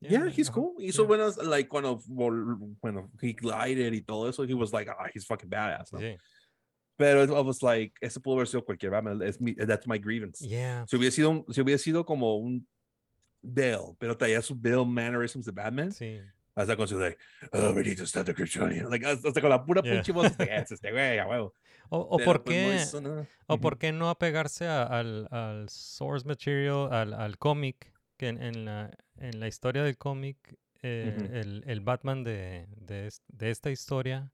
Yeah, 0.00 0.28
he's 0.28 0.48
ajá, 0.48 0.54
cool. 0.54 0.74
Hizo 0.78 1.02
yeah. 1.02 1.08
buenas, 1.08 1.36
like, 1.38 1.68
cuando, 1.68 2.00
bueno, 2.06 3.10
he 3.20 3.32
glided 3.32 3.92
y 3.92 4.00
todo 4.00 4.28
eso, 4.28 4.44
he 4.44 4.54
was 4.54 4.72
like, 4.72 4.88
ah, 4.88 5.08
he's 5.12 5.26
fucking 5.26 5.50
badass, 5.50 5.92
¿no? 5.92 5.98
Sí. 5.98 6.16
Pero 6.96 7.22
I 7.22 7.40
was 7.42 7.62
like, 7.62 7.94
ese 8.00 8.20
pudo 8.20 8.36
haber 8.36 8.46
sido 8.48 8.64
cualquier 8.64 8.90
Batman, 8.90 9.22
es 9.22 9.40
mi, 9.40 9.54
that's 9.54 9.86
my 9.86 9.98
grievance. 9.98 10.44
Yeah. 10.44 10.84
Si 10.86 10.96
hubiera 10.96 11.12
sido, 11.12 11.44
si 11.50 11.60
hubiera 11.60 11.78
sido 11.78 12.04
como 12.04 12.36
un 12.36 12.66
Bill, 13.40 13.96
pero 13.98 14.16
traía 14.16 14.42
su 14.42 14.54
Bill 14.54 14.84
mannerisms 14.84 15.46
de 15.46 15.52
Batman, 15.52 15.92
Sí. 15.92 16.20
Hasta 16.60 16.76
con 16.76 16.88
su 16.88 16.98
de, 16.98 17.16
oh, 17.52 17.70
we 17.72 17.82
need 17.84 17.96
to 17.96 18.04
stop 18.04 18.24
the 18.26 18.34
Kryptonian. 18.34 18.90
Like, 18.90 19.06
hasta 19.06 19.40
con 19.40 19.50
la 19.50 19.64
pura 19.64 19.82
Yeah. 19.82 19.94
pinche 19.94 20.12
voz, 20.12 20.36
de, 20.36 20.44
"Es 20.56 20.72
este 20.72 20.90
güey, 20.92 21.18
a 21.18 21.26
huevo. 21.26 21.54
O, 21.90 21.98
o 22.00 22.18
por 22.18 22.42
pues, 22.44 22.56
no 22.56 22.68
qué, 22.70 22.76
hizo 22.82 23.00
nada. 23.00 23.26
o 23.46 23.54
Ujú. 23.54 23.60
por 23.62 23.78
qué 23.78 23.92
no 23.92 24.10
apegarse 24.10 24.66
a- 24.66 24.82
al, 24.82 25.26
al 25.30 25.68
source 25.68 26.26
material, 26.26 26.92
al, 26.92 27.14
al 27.14 27.38
cómic, 27.38 27.92
que 28.18 28.28
en, 28.28 28.42
en 28.42 28.64
la, 28.64 28.90
en 29.16 29.40
la 29.40 29.46
historia 29.48 29.82
del 29.84 29.96
cómic, 29.96 30.36
eh, 30.82 31.14
Ujú. 31.16 31.34
el, 31.34 31.64
el 31.66 31.80
Batman 31.80 32.24
de, 32.24 32.66
de, 32.76 33.10
de 33.28 33.50
esta 33.50 33.70
historia 33.70 34.32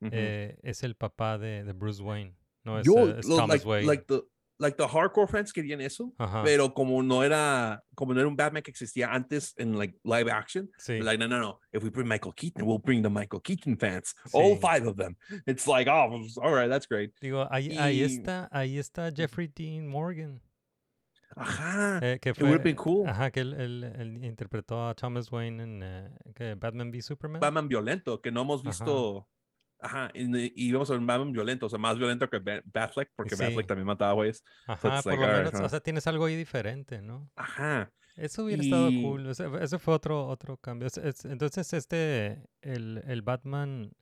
Ujú. 0.00 0.10
eh, 0.12 0.58
es 0.62 0.82
el 0.82 0.94
papá 0.96 1.38
de, 1.38 1.62
de 1.64 1.72
Bruce 1.74 2.02
Wayne, 2.02 2.34
no 2.64 2.78
es, 2.80 2.86
Yo, 2.86 3.08
eh, 3.08 3.16
es 3.20 3.26
lo- 3.26 3.36
Thomas 3.36 3.56
like, 3.58 3.68
Wayne. 3.68 3.86
like 3.86 4.04
the, 4.08 4.20
like 4.60 4.76
the 4.76 4.86
hardcore 4.86 5.26
fans 5.28 5.52
querían 5.52 5.80
eso, 5.80 6.12
Ajá, 6.18 6.42
pero 6.44 6.72
como 6.74 7.02
no 7.02 7.24
era, 7.24 7.82
como 7.96 8.12
no 8.14 8.20
era 8.20 8.28
un 8.28 8.36
Batman 8.36 8.62
que 8.62 8.70
existía 8.70 9.08
antes 9.12 9.54
en 9.56 9.76
like 9.76 9.94
live 10.04 10.30
action, 10.30 10.70
sí. 10.78 11.00
Like, 11.02 11.18
no, 11.18 11.26
no, 11.26 11.40
no. 11.40 11.58
If 11.72 11.82
we 11.82 11.90
bring 11.90 12.06
Michael 12.06 12.34
Keaton, 12.34 12.64
we'll 12.66 12.78
bring 12.78 13.02
the 13.02 13.08
Michael 13.10 13.40
Keaton 13.40 13.76
fans, 13.78 14.14
all 14.32 14.56
five 14.56 14.86
of 14.86 14.96
them. 14.96 15.16
It's 15.46 15.66
like, 15.66 15.88
oh, 15.88 16.20
all 16.42 16.52
right, 16.54 16.68
that's 16.68 16.86
great. 16.86 17.12
Digo, 17.20 17.48
ahí, 17.50 17.76
ahí 17.78 18.02
está, 18.02 18.48
ahí 18.52 18.78
está 18.78 19.10
Jeffrey 19.10 19.48
Dean 19.48 19.88
Morgan, 19.88 20.40
Ajá. 21.36 22.00
eh, 22.02 22.18
que 22.20 22.30
It 22.30 22.38
would 22.40 22.52
have 22.52 22.62
fue, 22.62 22.64
been 22.64 22.76
cool. 22.76 23.06
ajá, 23.08 23.30
que 23.30 23.40
él, 23.40 23.54
él- 23.54 23.84
él 23.84 24.24
interpretó 24.24 24.88
a 24.88 24.94
Thomas 24.94 25.30
Wayne 25.32 25.60
en 25.62 25.82
eh. 25.82 26.54
Batman 26.58 26.90
v 26.90 27.00
Superman. 27.02 27.40
Batman 27.40 27.68
violento, 27.68 28.20
que 28.20 28.30
no 28.30 28.42
hemos 28.42 28.62
visto. 28.62 29.18
Ajá. 29.18 29.26
Y, 30.14 30.68
y 30.68 30.72
vamos 30.72 30.90
a 30.90 30.94
ver 30.94 31.00
un 31.00 31.06
Batman 31.06 31.32
violento, 31.32 31.66
o 31.66 31.68
sea, 31.68 31.78
más 31.78 31.96
violento 31.98 32.28
que 32.28 32.38
Ba- 32.38 32.62
Batfleck, 32.64 33.10
porque 33.16 33.36
Sí. 33.36 33.42
Batfleck 33.42 33.66
también 33.66 33.86
mataba 33.86 34.12
güeyes. 34.12 34.44
Ajá, 34.66 34.94
it's 34.96 35.02
por 35.04 35.12
like, 35.18 35.26
lo 35.26 35.38
menos, 35.50 35.60
o 35.60 35.68
sea, 35.68 35.80
tienes 35.80 36.06
algo 36.06 36.24
ahí 36.26 36.36
diferente, 36.36 37.00
¿no? 37.02 37.30
Ajá. 37.36 37.90
Eso 38.16 38.44
hubiera 38.44 38.62
estado 38.62 38.90
Y- 38.90 39.02
cool. 39.02 39.26
Ese, 39.30 39.48
ese 39.60 39.78
fue 39.78 39.94
otro, 39.94 40.26
otro 40.26 40.56
cambio. 40.58 40.86
Es- 40.88 40.98
es- 40.98 41.24
entonces, 41.24 41.72
este, 41.72 42.42
el, 42.60 43.02
el 43.06 43.22
Batman, 43.22 43.92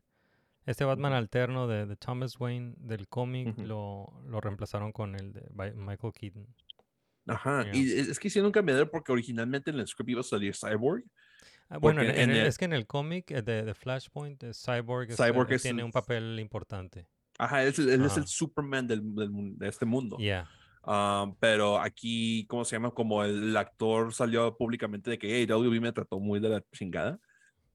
este 0.66 0.85
Batman 0.85 1.12
alterno 1.12 1.68
de, 1.68 1.87
de 1.87 1.97
Thomas 1.97 2.39
Wayne 2.41 2.74
del 2.79 3.07
cómic 3.09 3.57
lo, 3.59 4.07
lo 4.26 4.41
reemplazaron 4.41 4.93
con 4.93 5.14
el 5.14 5.33
de 5.33 5.43
Michael 5.74 6.12
Keaton. 6.12 6.47
Ajá. 7.26 7.62
Yeah. 7.64 7.76
Y 7.76 7.93
es 7.93 8.09
es 8.09 8.18
que 8.18 8.29
hicieron 8.29 8.47
un 8.47 8.53
cambiadero 8.53 8.91
porque 8.91 9.12
originalmente 9.12 9.70
en 9.70 9.79
el 9.79 9.87
script 9.87 10.11
iba 10.11 10.20
a 10.20 10.24
salir 10.24 10.55
Cyborg. 10.57 11.05
Ah, 11.71 11.79
bueno, 11.79 12.01
en, 12.03 12.11
en 12.11 12.31
el- 12.31 12.37
el- 12.39 12.47
es 12.47 12.57
que 12.57 12.64
en 12.64 12.73
el 12.73 12.87
cómic 12.87 13.31
eh, 13.31 13.43
de, 13.43 13.64
de 13.64 13.75
Flashpoint, 13.75 14.43
eh, 14.43 14.53
Cyborg, 14.55 15.11
es- 15.11 15.16
Cyborg 15.16 15.53
eh, 15.53 15.57
es 15.57 15.62
tiene 15.62 15.81
el- 15.81 15.87
un 15.87 15.93
papel 15.93 16.39
importante. 16.41 17.07
Ajá, 17.39 17.62
él 17.62 17.69
es, 17.69 17.79
el- 17.79 17.91
él 17.91 18.05
es 18.05 18.16
el. 18.16 18.27
Superman 18.27 18.87
del, 18.87 19.14
del 19.14 19.31
de 19.59 19.69
este 19.69 19.85
mundo. 19.85 20.16
Yeah. 20.19 20.49
Um, 20.85 21.37
pero 21.39 21.79
aquí, 21.79 22.47
¿cómo 22.49 22.64
se 22.64 22.77
llama? 22.77 22.91
Como 22.93 23.23
el 23.23 23.55
actor 23.57 24.12
salió 24.14 24.57
públicamente 24.57 25.11
de 25.11 25.19
que, 25.19 25.37
hey, 25.37 25.47
WB 25.47 25.81
me 25.81 25.93
trató 25.93 26.19
muy 26.19 26.41
de 26.41 26.49
la 26.49 26.64
chingada. 26.73 27.19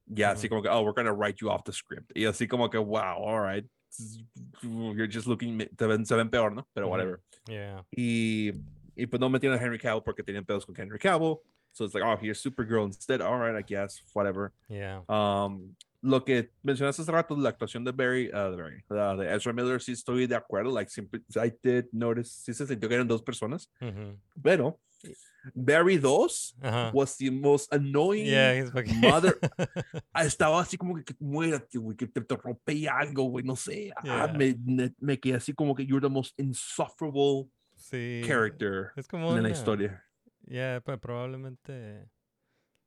Ya, 0.06 0.32
así 0.32 0.50
como 0.50 0.62
que, 0.62 0.68
oh, 0.70 0.82
we're 0.82 0.94
gonna 0.96 1.14
write 1.14 1.38
you 1.40 1.50
off 1.50 1.64
the 1.64 1.72
script. 1.72 2.12
Y 2.16 2.26
así 2.26 2.48
como 2.48 2.70
que, 2.70 2.78
wow, 2.78 3.24
all 3.24 3.42
right. 3.48 3.66
You're 4.64 5.08
just 5.08 5.28
looking, 5.28 5.60
te 5.78 5.86
ven, 5.86 6.06
se 6.06 6.16
ven 6.16 6.30
peor, 6.30 6.52
¿no? 6.52 6.68
Pero 6.74 6.88
Ujú. 6.88 6.92
whatever. 6.94 7.22
Yeah. 7.48 7.86
Y, 7.92 8.52
y 8.96 9.06
pues 9.06 9.20
no 9.20 9.30
metieron 9.30 9.58
a 9.58 9.62
Henry 9.64 9.78
Cavill 9.78 10.02
porque 10.04 10.24
tenían 10.24 10.44
pedos 10.46 10.66
con 10.66 10.76
Henry 10.80 10.98
Cavill. 11.00 11.38
So 11.74 11.86
it's 11.86 11.94
like, 11.96 12.04
oh, 12.04 12.16
here's 12.16 12.42
Supergirl 12.42 12.86
instead. 12.86 13.20
All 13.22 13.38
right, 13.38 13.56
I 13.56 13.62
guess, 13.64 14.02
whatever. 14.14 14.52
Yeah. 14.70 15.02
Um, 15.10 15.76
lo 16.04 16.20
que 16.24 16.50
mencionaste 16.64 17.02
hace 17.02 17.12
rato, 17.12 17.36
la 17.36 17.50
actuación 17.50 17.84
de 17.84 17.92
Barry, 17.92 18.30
uh, 18.30 18.52
de, 18.52 18.58
Barry 18.58 18.84
uh, 18.92 19.18
de 19.18 19.34
Ezra 19.34 19.54
Miller, 19.54 19.80
sí 19.80 19.94
estoy 19.94 20.28
de 20.28 20.36
acuerdo. 20.36 20.72
Like, 20.72 20.90
siempre, 20.92 21.22
I 21.36 21.52
did 21.64 21.86
notice, 21.92 22.30
sí 22.46 22.54
se 22.54 22.68
sintió 22.68 22.88
que 22.90 22.96
eran 22.96 23.08
dos 23.08 23.22
personas. 23.24 23.70
Ujú. 23.82 24.18
Pero 24.42 24.80
Barry 25.56 25.98
2 25.98 26.56
Ajá. 26.62 26.92
was 26.94 27.18
the 27.18 27.30
most 27.30 27.74
annoying 27.74 28.26
Yeah, 28.28 28.66
fucking- 28.72 29.00
mother. 29.02 29.40
Ah, 30.14 30.24
Estaba 30.26 30.62
así 30.62 30.78
como 30.78 30.96
que, 30.96 31.04
que 31.04 31.16
muérate, 31.20 31.78
güey, 31.78 31.98
que 31.98 32.06
te, 32.08 32.22
te 32.22 32.34
atropelle 32.36 32.88
algo, 32.90 33.24
güey, 33.24 33.44
no 33.44 33.56
sé. 33.56 33.92
Ah, 33.98 34.04
Yeah. 34.28 34.34
me, 34.38 34.56
me, 34.64 34.94
me 35.00 35.18
quedé 35.20 35.36
así 35.38 35.54
como 35.54 35.74
que 35.74 35.86
you're 35.86 36.02
the 36.02 36.10
most 36.14 36.38
insufferable 36.40 37.50
sí. 37.76 38.22
character 38.26 38.92
Es 38.96 39.08
como 39.08 39.30
en 39.30 39.36
la 39.36 39.40
una- 39.42 39.50
historia. 39.50 40.04
Yeah, 40.48 40.82
pues 40.82 41.00
probablemente. 41.00 41.72
eh, 41.72 42.08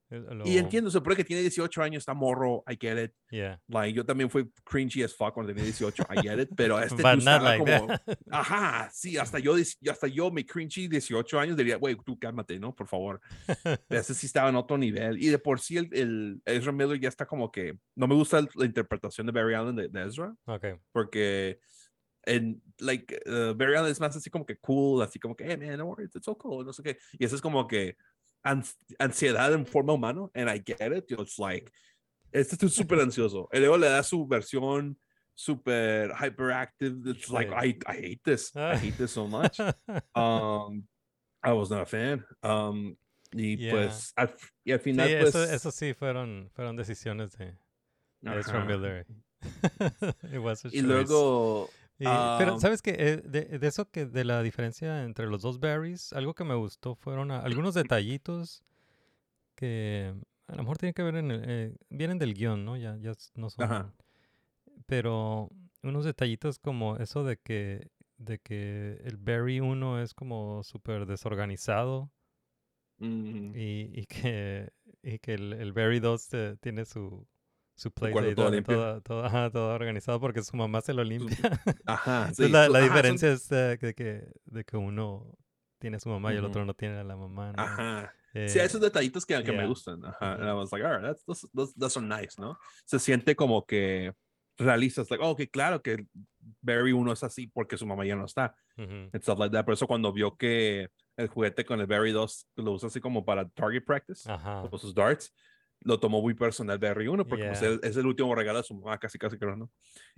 Y 0.08 0.14
lo- 0.34 0.44
entiendo, 0.46 0.88
se 0.88 0.98
supone 0.98 1.16
que 1.16 1.24
tiene 1.24 1.42
18 1.42 1.82
años, 1.82 2.02
está 2.02 2.14
morro, 2.14 2.62
I 2.68 2.76
get 2.80 2.96
it. 3.02 3.12
Yeah. 3.28 3.60
Like, 3.66 3.92
yo 3.92 4.04
también 4.06 4.30
fui 4.30 4.48
cringy 4.64 5.02
as 5.02 5.12
fuck 5.16 5.34
cuando 5.34 5.52
tenía 5.52 5.64
18, 5.64 6.04
I 6.14 6.20
get 6.22 6.38
it, 6.38 6.50
pero 6.56 6.78
este 6.78 6.94
estaba 6.94 7.16
like 7.40 7.58
como, 7.64 7.86
that. 7.88 8.00
ajá, 8.30 8.88
sí, 8.92 9.16
hasta 9.18 9.40
yo, 9.40 9.54
hasta 9.90 10.06
yo, 10.06 10.30
mi 10.30 10.44
cringy 10.44 10.86
18 10.86 11.40
años, 11.40 11.56
diría, 11.56 11.76
güey, 11.76 11.96
tú 12.04 12.16
cálmate, 12.20 12.56
¿no? 12.60 12.72
Por 12.72 12.86
favor. 12.86 13.20
Ese 13.88 14.14
sí 14.14 14.26
estaba 14.26 14.48
en 14.48 14.54
otro 14.54 14.78
nivel. 14.78 15.20
Y 15.20 15.26
de 15.26 15.38
por 15.40 15.58
sí, 15.58 15.76
el, 15.78 15.88
el 15.92 16.40
Ezra 16.44 16.70
Miller 16.70 17.00
ya 17.00 17.08
está 17.08 17.26
como 17.26 17.50
que, 17.50 17.76
no 17.96 18.06
me 18.06 18.14
gusta 18.14 18.46
la 18.54 18.64
interpretación 18.64 19.26
de 19.26 19.32
Barry 19.32 19.54
Allen 19.54 19.74
de, 19.74 19.88
de 19.88 20.06
Ezra, 20.06 20.32
Ok. 20.44 20.66
porque 20.92 21.58
en, 22.26 22.60
like, 22.78 23.18
uh, 23.26 23.86
es 23.86 24.00
más 24.00 24.16
así 24.16 24.28
como 24.30 24.44
que 24.44 24.56
cool, 24.58 25.02
así 25.02 25.18
como 25.18 25.34
que, 25.36 25.44
hey, 25.46 25.56
man, 25.56 25.78
no 25.78 25.86
worries, 25.86 26.14
it's 26.14 26.24
so 26.26 26.36
cool, 26.36 26.64
no 26.64 26.72
sé 26.72 26.82
qué. 26.82 26.98
Y 27.18 27.24
eso 27.24 27.36
es 27.36 27.40
como 27.40 27.66
que 27.66 27.96
ans- 28.44 28.76
ansiedad 28.98 29.52
en 29.54 29.64
forma 29.66 29.92
humana, 29.94 30.28
and 30.34 30.48
I 30.50 30.60
get 30.64 30.92
it, 30.92 31.10
it's 31.10 31.38
like, 31.38 31.70
este 32.32 32.56
es 32.66 32.74
súper 32.74 32.98
ansioso. 33.00 33.48
Y 33.52 33.58
luego 33.60 33.78
le 33.78 33.88
da 33.88 34.02
su 34.02 34.26
versión 34.26 34.98
super 35.34 36.12
hyperactive, 36.18 37.10
it's 37.10 37.30
like, 37.30 37.50
Sí. 37.50 37.56
I, 37.56 37.78
I 37.86 37.96
hate 37.96 38.20
this, 38.24 38.52
I 38.56 38.76
hate 38.76 38.96
this 38.96 39.12
so 39.12 39.26
much. 39.26 39.58
Um, 40.14 40.86
I 41.42 41.52
was 41.52 41.70
not 41.70 41.82
a 41.82 41.86
fan. 41.86 42.24
Um, 42.42 42.96
y 43.32 43.56
Yeah. 43.56 43.72
pues, 43.72 44.12
al, 44.16 44.34
y 44.64 44.72
al 44.72 44.78
Sí, 44.80 44.84
final, 44.84 45.08
pues, 45.20 45.34
eso, 45.34 45.42
eso 45.44 45.70
sí 45.70 45.94
fueron, 45.94 46.50
fueron 46.54 46.74
decisiones 46.76 47.32
de, 47.36 47.56
de 48.22 48.38
Ezra. 48.40 48.64
Miller. 48.64 49.06
It 50.32 50.38
was 50.40 50.64
a 50.64 50.68
Y 50.68 50.80
choice. 50.80 50.82
luego, 50.82 51.70
Y- 51.98 52.04
pero, 52.04 52.56
ah, 52.56 52.60
¿sabes 52.60 52.82
qué? 52.82 52.94
Eh, 52.98 53.16
de, 53.24 53.58
de 53.58 53.66
eso 53.66 53.88
que, 53.90 54.04
de 54.06 54.24
la 54.24 54.42
diferencia 54.42 55.04
entre 55.04 55.26
los 55.26 55.42
dos 55.42 55.58
Barrys, 55.60 56.12
algo 56.12 56.34
que 56.34 56.44
me 56.44 56.54
gustó 56.54 56.94
fueron 56.94 57.30
a- 57.30 57.40
algunos 57.40 57.74
detallitos 57.74 58.62
que 59.54 60.14
a 60.46 60.54
lo 60.56 60.62
mejor 60.62 60.78
tienen 60.78 60.94
que 60.94 61.02
ver 61.02 61.16
en 61.16 61.30
el, 61.30 61.42
eh, 61.46 61.76
vienen 61.88 62.18
del 62.18 62.34
guion, 62.34 62.64
¿no? 62.64 62.76
Ya, 62.76 62.96
ya 62.98 63.12
no 63.34 63.48
son. 63.50 63.64
Ajá. 63.64 63.92
Pero 64.86 65.50
unos 65.82 66.04
detallitos 66.04 66.58
como 66.58 66.96
eso 66.98 67.24
de 67.24 67.38
que, 67.38 67.88
de 68.18 68.38
que 68.38 69.00
el 69.04 69.16
Barry 69.16 69.60
1 69.60 70.00
es 70.02 70.14
como 70.14 70.62
súper 70.64 71.06
desorganizado 71.06 72.10
Mm, 72.98 73.54
y, 73.54 73.90
y 74.00 74.06
que, 74.06 74.70
y 75.02 75.18
que 75.18 75.34
el, 75.34 75.52
el 75.52 75.72
Barry 75.74 76.00
2 76.00 76.32
eh, 76.32 76.56
tiene 76.60 76.86
su, 76.86 77.26
su 77.76 77.90
place 77.92 78.34
todo 78.34 78.50
todo, 78.50 78.62
todo, 78.62 79.00
todo- 79.02 79.24
ajá, 79.24 79.50
todo 79.50 79.74
organizado 79.74 80.18
porque 80.18 80.42
su 80.42 80.56
mamá 80.56 80.80
se 80.80 80.92
lo 80.94 81.04
limpia. 81.04 81.36
Ajá, 81.86 82.20
Entonces 82.28 82.46
sí, 82.46 82.52
la, 82.52 82.66
so- 82.66 82.72
la 82.72 82.78
ajá, 82.78 82.86
son- 82.88 82.94
diferencia 82.94 83.32
es 83.32 83.52
eh, 83.52 83.78
de, 83.80 83.94
que, 83.94 84.32
de 84.46 84.64
que 84.64 84.76
uno 84.76 85.36
tiene 85.78 85.98
a 85.98 86.00
su 86.00 86.08
mamá 86.08 86.32
y 86.32 86.36
el 86.38 86.44
otro 86.44 86.64
no 86.64 86.74
tiene 86.74 86.98
a 86.98 87.04
la 87.04 87.16
mamá. 87.16 87.52
¿no? 87.52 87.62
Ajá. 87.62 88.12
Eh, 88.34 88.48
Sí, 88.48 88.58
esos 88.58 88.80
detallitos 88.80 89.24
que, 89.24 89.34
que 89.42 89.52
me 89.52 89.58
yeah. 89.58 89.66
gustan. 89.66 90.04
Ajá. 90.04 90.34
And 90.34 90.44
I 90.48 90.52
was 90.52 90.70
like, 90.72 90.84
all 90.84 90.92
right, 90.92 91.02
that's, 91.02 91.24
those, 91.24 91.46
those, 91.54 91.72
those 91.78 91.98
are 91.98 92.06
nice, 92.06 92.38
¿no? 92.38 92.58
Se 92.84 92.98
siente 92.98 93.34
como 93.36 93.64
que 93.64 94.12
realista. 94.58 95.02
Es 95.02 95.10
like, 95.10 95.22
oh, 95.24 95.34
que 95.36 95.48
claro 95.48 95.82
que 95.82 96.06
Barry 96.62 96.92
uno 96.92 97.12
es 97.12 97.22
así 97.22 97.46
porque 97.46 97.76
su 97.78 97.86
mamá 97.86 98.04
ya 98.06 98.16
no 98.16 98.24
está. 98.24 98.54
ujú, 98.76 99.10
And 99.12 99.22
stuff 99.22 99.38
like 99.38 99.52
that. 99.52 99.64
Por 99.64 99.74
eso 99.74 99.86
cuando 99.86 100.12
vio 100.12 100.36
que 100.36 100.88
el 101.16 101.28
juguete 101.28 101.64
con 101.64 101.80
el 101.80 101.86
Barry 101.86 102.12
2 102.12 102.48
lo 102.56 102.72
usa 102.72 102.88
así 102.88 103.00
como 103.00 103.24
para 103.24 103.48
target 103.48 103.84
practice, 103.84 104.30
Ajá. 104.30 104.68
sus 104.78 104.94
darts, 104.94 105.32
lo 105.82 106.00
tomó 106.00 106.20
muy 106.20 106.34
personal 106.34 106.78
Barry 106.78 107.06
1 107.06 107.26
porque 107.26 107.44
pues, 107.46 107.60
Yeah. 107.60 107.68
él- 107.70 107.80
es 107.82 107.96
el 107.96 108.06
último 108.06 108.34
regalo 108.34 108.58
de 108.58 108.64
su 108.64 108.74
mamá, 108.74 108.98
casi, 108.98 109.18
casi 109.18 109.38
creo, 109.38 109.54
¿no? 109.56 109.70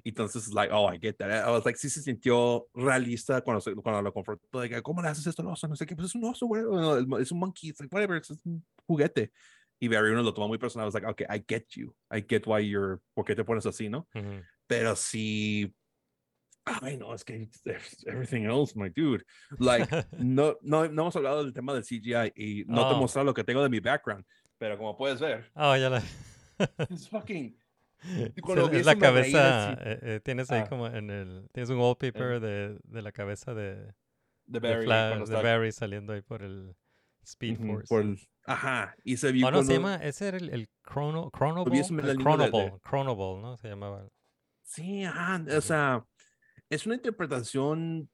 Entonces, 0.05 0.49
like, 0.55 0.73
oh, 0.73 0.93
I 0.93 0.99
get 0.99 1.17
that. 1.17 1.47
I 1.47 1.51
was 1.51 1.65
like, 1.67 1.79
sí 1.79 1.91
se 1.91 2.01
sintió 2.01 2.67
realista 2.75 3.41
cuando, 3.43 3.61
se- 3.61 3.75
cuando 3.75 4.01
lo 4.01 4.13
confrontó. 4.13 4.47
Que, 4.63 4.81
¿cómo 4.83 5.03
le 5.03 5.09
haces 5.09 5.27
esto 5.27 5.43
al 5.43 5.49
oso? 5.49 5.69
No 5.69 5.77
sé 5.77 5.85
qué, 5.85 5.95
pues 5.95 6.09
es 6.09 6.15
un 6.15 6.25
oso, 6.25 6.47
güey. 6.47 6.63
no, 6.63 7.19
es 7.19 7.31
un 7.33 7.39
monkey. 7.39 7.71
It's 7.71 7.81
like, 7.81 7.95
whatever, 7.95 8.17
es 8.21 8.31
es 8.31 8.45
un 8.47 8.65
juguete. 8.87 9.31
Y 9.81 9.89
Barry 9.89 10.11
1 10.13 10.23
lo 10.23 10.33
tomó 10.35 10.49
muy 10.49 10.59
personal. 10.59 10.87
I 10.87 10.89
was 10.89 10.95
like, 10.95 11.07
okay, 11.07 11.27
I 11.29 11.45
get 11.47 11.67
you. 11.77 11.95
I 12.11 12.25
get 12.27 12.47
why 12.47 12.61
you're, 12.67 13.01
por 13.15 13.25
qué 13.25 13.35
te 13.37 13.45
pones 13.45 13.67
así, 13.67 13.89
¿no? 13.89 14.09
ujú. 14.15 14.43
Pero 14.67 14.97
sí. 14.97 15.75
Ay, 16.83 16.97
no, 16.99 17.15
es 17.15 17.25
que 17.25 17.49
everything 18.07 18.43
else, 18.45 18.75
my 18.77 18.91
dude. 18.91 19.25
Like, 19.59 19.87
no, 20.19 20.57
no, 20.63 20.87
no 20.89 21.03
hemos 21.03 21.17
hablado 21.17 21.43
del 21.43 21.53
tema 21.53 21.73
del 21.75 21.83
CGI 21.85 22.33
y 22.37 22.65
no 22.67 22.87
te 22.89 22.93
he 22.95 22.97
Oh. 22.97 23.01
mostrado 23.01 23.25
lo 23.27 23.35
que 23.35 23.45
tengo 23.45 23.63
de 23.63 23.69
mi 23.71 23.81
background. 23.81 24.25
Pero 24.59 24.77
como 24.77 24.97
puedes 24.97 25.21
ver, 25.21 25.51
Ah, 25.55 25.77
ya 25.79 25.89
la... 25.91 26.03
es 26.91 27.09
fucking. 27.09 27.57
Es 28.73 28.87
la 28.87 28.97
cabeza, 28.97 29.73
eh, 29.75 29.99
eh, 30.03 30.21
tienes 30.23 30.51
ahí 30.51 30.63
Ah. 30.65 30.69
como 30.69 30.87
en 30.87 31.11
el, 31.11 31.49
tienes 31.53 31.69
un 31.71 31.79
wallpaper 31.79 32.41
de, 32.41 32.79
de 32.85 33.03
la 33.03 33.11
cabeza 33.13 33.55
de, 33.55 33.75
de 33.77 33.93
de, 34.47 34.61
Barry. 34.61 34.87
Fla- 34.87 35.25
de 35.27 35.43
Barry 35.43 35.73
saliendo 35.73 36.13
ahí 36.13 36.23
por 36.23 36.43
el 36.43 36.77
Speed 37.25 37.59
Force. 37.59 37.89
por 37.89 38.03
el- 38.03 38.19
ajá, 38.47 38.95
y 39.05 39.17
se 39.17 39.33
vio 39.33 39.49
Oh, 39.49 39.51
no, 39.51 39.63
se 39.63 39.73
llama, 39.75 39.97
ese 39.97 40.29
era 40.29 40.37
el, 40.39 40.51
el 40.51 40.69
chrono, 40.89 41.31
el 41.67 41.73
línea 41.73 42.13
de- 42.15 42.15
de- 42.17 42.23
Chronoball, 42.23 42.81
Chronoball, 42.89 43.43
¿no? 43.43 43.57
Se 43.57 43.69
llamaba. 43.69 44.09
Sí, 44.63 45.05
ajá, 45.05 45.43
o 45.57 45.61
sea, 45.61 46.05
es 46.71 46.87
una 46.87 46.95
interpretación 46.95 48.09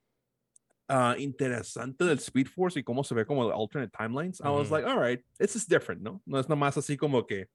ah, 0.89 1.15
interesante 1.19 2.05
del 2.05 2.19
Speed 2.19 2.49
Force 2.49 2.79
y 2.79 2.83
cómo 2.85 3.05
se 3.05 3.15
ve 3.15 3.25
como 3.27 3.51
alternate 3.51 3.91
timelines. 3.97 4.41
I 4.41 4.49
was 4.49 4.71
like, 4.71 4.87
all 4.87 4.99
right, 4.99 5.21
this 5.39 5.57
is 5.57 5.67
different, 5.67 6.03
¿no? 6.03 6.23
No 6.27 6.39
es 6.39 6.49
nomás 6.49 6.77
así 6.77 6.97
como 6.97 7.27
que 7.27 7.49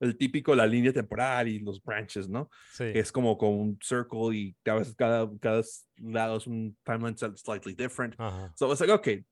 el 0.00 0.16
típico, 0.16 0.54
la 0.54 0.66
línea 0.66 0.92
temporal 0.92 1.48
y 1.48 1.58
los 1.58 1.82
branches, 1.82 2.28
¿no? 2.28 2.50
Sí. 2.72 2.84
Es 2.94 3.10
como 3.10 3.38
con 3.38 3.48
un 3.50 3.78
circle 3.82 4.36
y 4.36 4.54
cada 4.62 4.80
vez 4.80 4.94
cada, 4.94 5.30
cada 5.40 5.62
lado 5.96 6.36
es 6.36 6.46
un 6.46 6.76
timeline 6.84 7.16
slightly 7.16 7.74
different. 7.74 8.14
Ajá. 8.18 8.52
So 8.56 8.66
I 8.66 8.68
was 8.70 8.80
like, 8.80 8.92
okay, 8.92 9.24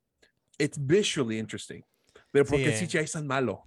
it's 0.59 0.79
visually 0.79 1.39
interesting. 1.39 1.83
Pero 2.33 2.45
¿por 2.47 2.59
Sí. 2.59 2.87
CGI 2.87 2.99
es 3.05 3.13
tan 3.13 3.27
malo? 3.27 3.63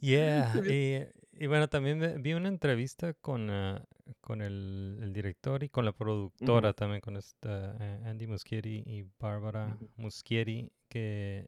Yeah, 0.00 0.52
y, 0.66 1.06
y 1.32 1.46
bueno, 1.46 1.68
también 1.68 2.22
vi 2.22 2.34
una 2.34 2.48
entrevista 2.48 3.14
con, 3.14 3.50
ah, 3.50 3.82
con 4.20 4.42
el, 4.42 4.98
el 5.02 5.12
director 5.12 5.62
y 5.62 5.68
con 5.68 5.84
la 5.84 5.92
productora 5.92 6.72
también, 6.72 7.00
con 7.00 7.16
esta, 7.16 7.76
eh, 7.80 8.02
Andy 8.06 8.26
Muschietti 8.26 8.82
y 8.86 9.04
Bárbara 9.18 9.76
Ujú. 9.76 9.88
Muschietti, 9.96 10.70
que, 10.88 11.46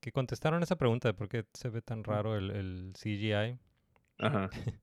que 0.00 0.12
contestaron 0.12 0.62
esa 0.62 0.76
pregunta 0.76 1.08
de 1.08 1.14
por 1.14 1.28
qué 1.28 1.44
se 1.52 1.68
ve 1.68 1.82
tan 1.82 2.04
raro 2.04 2.36
el, 2.36 2.50
el 2.50 2.92
CGI. 2.96 3.58
Ajá. 4.18 4.50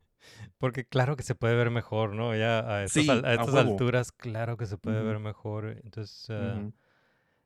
Porque 0.57 0.85
claro 0.85 1.15
que 1.17 1.23
se 1.23 1.35
puede 1.35 1.55
ver 1.55 1.69
mejor, 1.69 2.13
¿no? 2.13 2.35
Ya 2.35 2.59
a 2.59 2.83
estas, 2.85 3.03
Sí, 3.03 3.09
al- 3.09 3.25
a 3.25 3.29
a 3.29 3.33
estas 3.35 3.53
huevo. 3.53 3.71
alturas, 3.71 4.11
claro 4.11 4.57
que 4.57 4.65
se 4.65 4.77
puede 4.77 5.03
ver 5.03 5.19
mejor. 5.19 5.77
Entonces, 5.83 6.27
ah. 6.29 6.69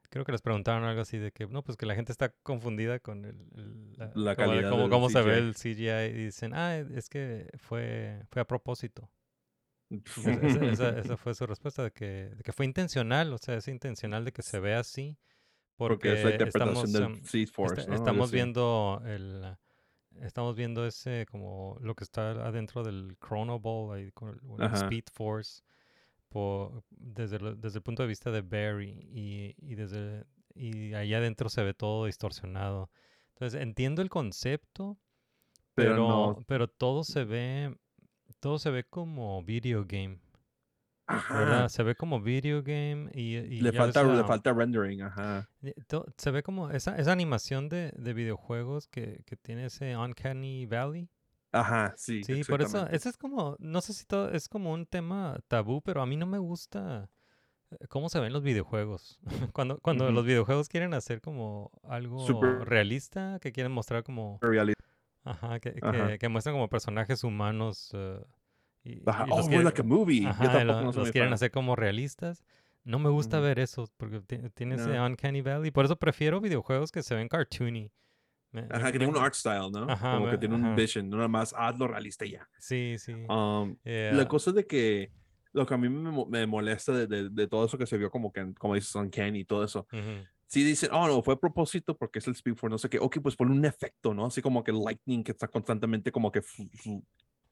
Creo 0.09 0.25
que 0.25 0.31
les 0.31 0.41
preguntaron 0.41 0.83
algo 0.83 1.01
así 1.01 1.17
de 1.17 1.31
que, 1.31 1.47
no, 1.47 1.63
pues 1.63 1.77
que 1.77 1.85
la 1.85 1.95
gente 1.95 2.11
está 2.11 2.29
confundida 2.43 2.99
con 2.99 3.25
el, 3.25 3.35
el- 3.55 3.93
la, 3.97 4.11
La 4.15 4.35
calidad 4.35 4.69
cómo, 4.69 5.09
se 5.09 5.21
ve 5.21 5.37
el 5.37 5.53
CGI 5.55 5.89
y 6.17 6.25
dicen, 6.25 6.53
ah, 6.53 6.77
es 6.77 7.09
que 7.09 7.49
fue, 7.57 8.21
fue 8.29 8.41
a 8.41 8.45
propósito. 8.45 9.09
Esa, 9.89 10.31
esa- 10.33 10.65
esa- 10.65 10.99
esa 10.99 11.17
fue 11.17 11.33
su 11.33 11.45
respuesta 11.45 11.83
de 11.83 11.91
que, 11.91 12.05
de 12.35 12.43
que 12.43 12.51
fue 12.51 12.65
intencional, 12.65 13.31
o 13.33 13.37
sea, 13.37 13.55
es 13.55 13.67
intencional 13.67 14.25
de 14.25 14.31
que 14.33 14.41
se 14.41 14.59
vea 14.59 14.79
así. 14.79 15.17
Porque 15.77 16.09
Porque, 16.09 16.13
es 16.13 16.23
la 16.25 16.31
interpretación 16.31 16.85
estamos, 16.87 16.93
del 16.93 17.03
am, 17.03 17.13
Speed 17.23 17.43
esta- 17.43 17.53
Force, 17.55 17.81
estamos 17.93 18.31
viendo 18.31 19.01
el 19.05 19.55
estamos 20.21 20.55
viendo 20.55 20.87
ese 20.87 21.27
como 21.29 21.77
lo 21.81 21.93
que 21.95 22.03
está 22.03 22.31
adentro 22.31 22.83
del 22.83 23.15
Chrono 23.23 23.59
Ball 23.59 23.95
ahí 23.95 24.11
con 24.11 24.29
el. 24.29 24.73
Speed 24.73 25.03
Force 25.13 25.61
desde, 26.89 27.37
el, 27.37 27.59
desde 27.61 27.79
el 27.79 27.83
punto 27.83 28.03
de 28.03 28.07
vista 28.09 28.31
de 28.31 28.41
Barry 28.41 29.07
y, 29.11 29.55
y 29.57 29.75
desde 29.75 30.25
y 30.55 30.93
ahí 30.93 31.13
adentro 31.13 31.49
se 31.49 31.63
ve 31.63 31.73
todo 31.73 32.05
distorsionado. 32.05 32.89
Entonces 33.33 33.61
entiendo 33.61 34.01
el 34.01 34.09
concepto, 34.09 34.97
Pero 35.75 35.95
pero 35.95 36.07
no- 36.35 36.43
pero 36.47 36.67
todo 36.67 37.03
se 37.03 37.23
ve 37.23 37.75
todo 38.39 38.59
se 38.59 38.69
ve 38.71 38.83
como 38.83 39.43
video 39.43 39.85
game. 39.87 40.19
Se 41.69 41.83
ve 41.83 41.95
como 41.95 42.21
video 42.21 42.61
game 42.63 43.09
y, 43.13 43.37
y 43.37 43.61
Le 43.61 43.71
ves 43.71 43.77
falta, 43.77 44.03
le 44.03 44.23
falta 44.23 44.53
rendering, 44.53 45.01
ajá. 45.01 45.49
eh, 45.61 45.73
Se 46.17 46.31
ve 46.31 46.43
como 46.43 46.69
esa, 46.71 46.95
esa 46.97 47.11
animación 47.11 47.69
de, 47.69 47.91
de 47.97 48.13
videojuegos 48.13 48.87
que, 48.87 49.23
que 49.25 49.35
tiene 49.37 49.65
ese 49.65 49.95
Uncanny 49.97 50.65
Valley. 50.65 51.09
Ajá, 51.59 51.93
sí. 51.97 52.23
Sí, 52.23 52.43
por 52.43 52.61
eso, 52.61 52.87
ese 52.89 53.09
es 53.09 53.17
como, 53.17 53.55
no 53.59 53.81
sé 53.81 53.93
si 53.93 54.05
todo, 54.05 54.31
es 54.31 54.47
como 54.49 54.71
un 54.73 54.85
tema 54.85 55.37
tabú, 55.47 55.81
pero 55.81 56.01
a 56.01 56.05
mí 56.05 56.15
no 56.17 56.25
me 56.25 56.37
gusta 56.37 57.09
eh, 57.71 57.77
cómo 57.89 58.09
se 58.09 58.19
ven 58.19 58.31
los 58.33 58.43
videojuegos. 58.43 59.19
Cuando, 59.53 59.79
cuando 59.79 60.09
los 60.11 60.25
videojuegos 60.25 60.69
quieren 60.69 60.93
hacer 60.93 61.21
como 61.21 61.71
algo 61.83 62.25
Súper- 62.25 62.65
realista, 62.65 63.39
que 63.41 63.51
quieren 63.51 63.71
mostrar 63.71 64.03
como, 64.03 64.39
Realidad. 64.41 64.75
ajá, 65.23 65.59
que, 65.59 65.75
Ajá. 65.81 66.07
que, 66.07 66.19
que 66.19 66.29
muestran 66.29 66.55
como 66.55 66.69
personajes 66.69 67.23
humanos. 67.23 67.91
eh, 67.93 68.23
y, 68.83 69.01
Ajá. 69.05 69.25
y 69.27 69.31
Oh, 69.31 69.37
los 69.37 69.45
more 69.45 69.49
quieren- 69.49 69.65
like 69.65 69.81
a 69.81 69.83
movie. 69.83 70.21
Yo 70.23 70.29
Ajá, 70.29 70.43
tampoco 70.43 70.63
lo- 70.65 70.81
no 70.81 70.91
los 70.93 71.11
quieren 71.11 71.27
fan. 71.29 71.33
hacer 71.33 71.51
como 71.51 71.75
realistas. 71.75 72.43
No 72.85 72.99
me 72.99 73.09
gusta 73.09 73.41
ver 73.41 73.59
eso 73.59 73.89
porque 73.97 74.21
ti- 74.21 74.49
tiene 74.53 74.75
ese 74.75 74.87
No. 74.95 75.05
Uncanny 75.05 75.41
Valley. 75.41 75.71
Por 75.71 75.83
eso 75.83 75.97
prefiero 75.97 76.39
videojuegos 76.39 76.89
que 76.93 77.03
se 77.03 77.15
ven 77.15 77.27
cartoony. 77.27 77.91
Me- 78.61 78.67
Ajá, 78.75 78.91
que 78.91 78.97
tiene 78.99 79.13
un 79.13 79.17
art 79.21 79.33
style, 79.33 79.71
¿no? 79.71 79.89
Ajá, 79.89 80.17
Como 80.17 80.29
que 80.29 80.37
tiene 80.37 80.55
un 80.55 80.65
ajá. 80.65 80.75
vision, 80.75 81.09
no 81.09 81.17
nada 81.17 81.27
más 81.27 81.53
hazlo 81.57 81.87
realista 81.87 82.25
y 82.25 82.31
ya. 82.31 82.49
Sí, 82.59 82.95
sí. 82.97 83.13
Um, 83.29 83.75
Yeah. 83.83 84.13
La 84.13 84.27
cosa 84.27 84.51
de 84.51 84.65
que 84.65 85.11
lo 85.53 85.65
que 85.65 85.73
a 85.73 85.77
mí 85.77 85.89
me, 85.89 86.25
me 86.27 86.45
molesta 86.47 86.91
de, 86.93 87.07
de, 87.07 87.29
de 87.29 87.47
todo 87.47 87.65
eso 87.65 87.77
que 87.77 87.85
se 87.87 87.97
vio 87.97 88.09
como 88.11 88.31
que, 88.31 88.53
como 88.59 88.75
dices, 88.75 88.93
Uncanny 88.95 89.39
y 89.39 89.45
todo 89.45 89.63
eso. 89.63 89.87
Ujú. 89.91 90.25
Si 90.45 90.63
dicen, 90.63 90.89
oh, 90.93 91.07
no, 91.07 91.21
fue 91.21 91.33
a 91.33 91.37
propósito 91.39 91.97
porque 91.97 92.19
es 92.19 92.27
el 92.27 92.33
Speed 92.33 92.55
Force, 92.55 92.71
no 92.71 92.77
sé 92.77 92.89
qué. 92.89 92.99
Ok, 92.99 93.17
pues 93.21 93.35
ponle 93.35 93.53
un 93.53 93.65
efecto, 93.65 94.13
¿no? 94.13 94.25
Así 94.27 94.41
como 94.41 94.63
que 94.63 94.71
lightning 94.71 95.23
que 95.23 95.31
está 95.31 95.47
constantemente 95.47 96.11
como 96.11 96.31
que 96.31 96.41
flu- 96.41 96.69
flu- 96.71 97.03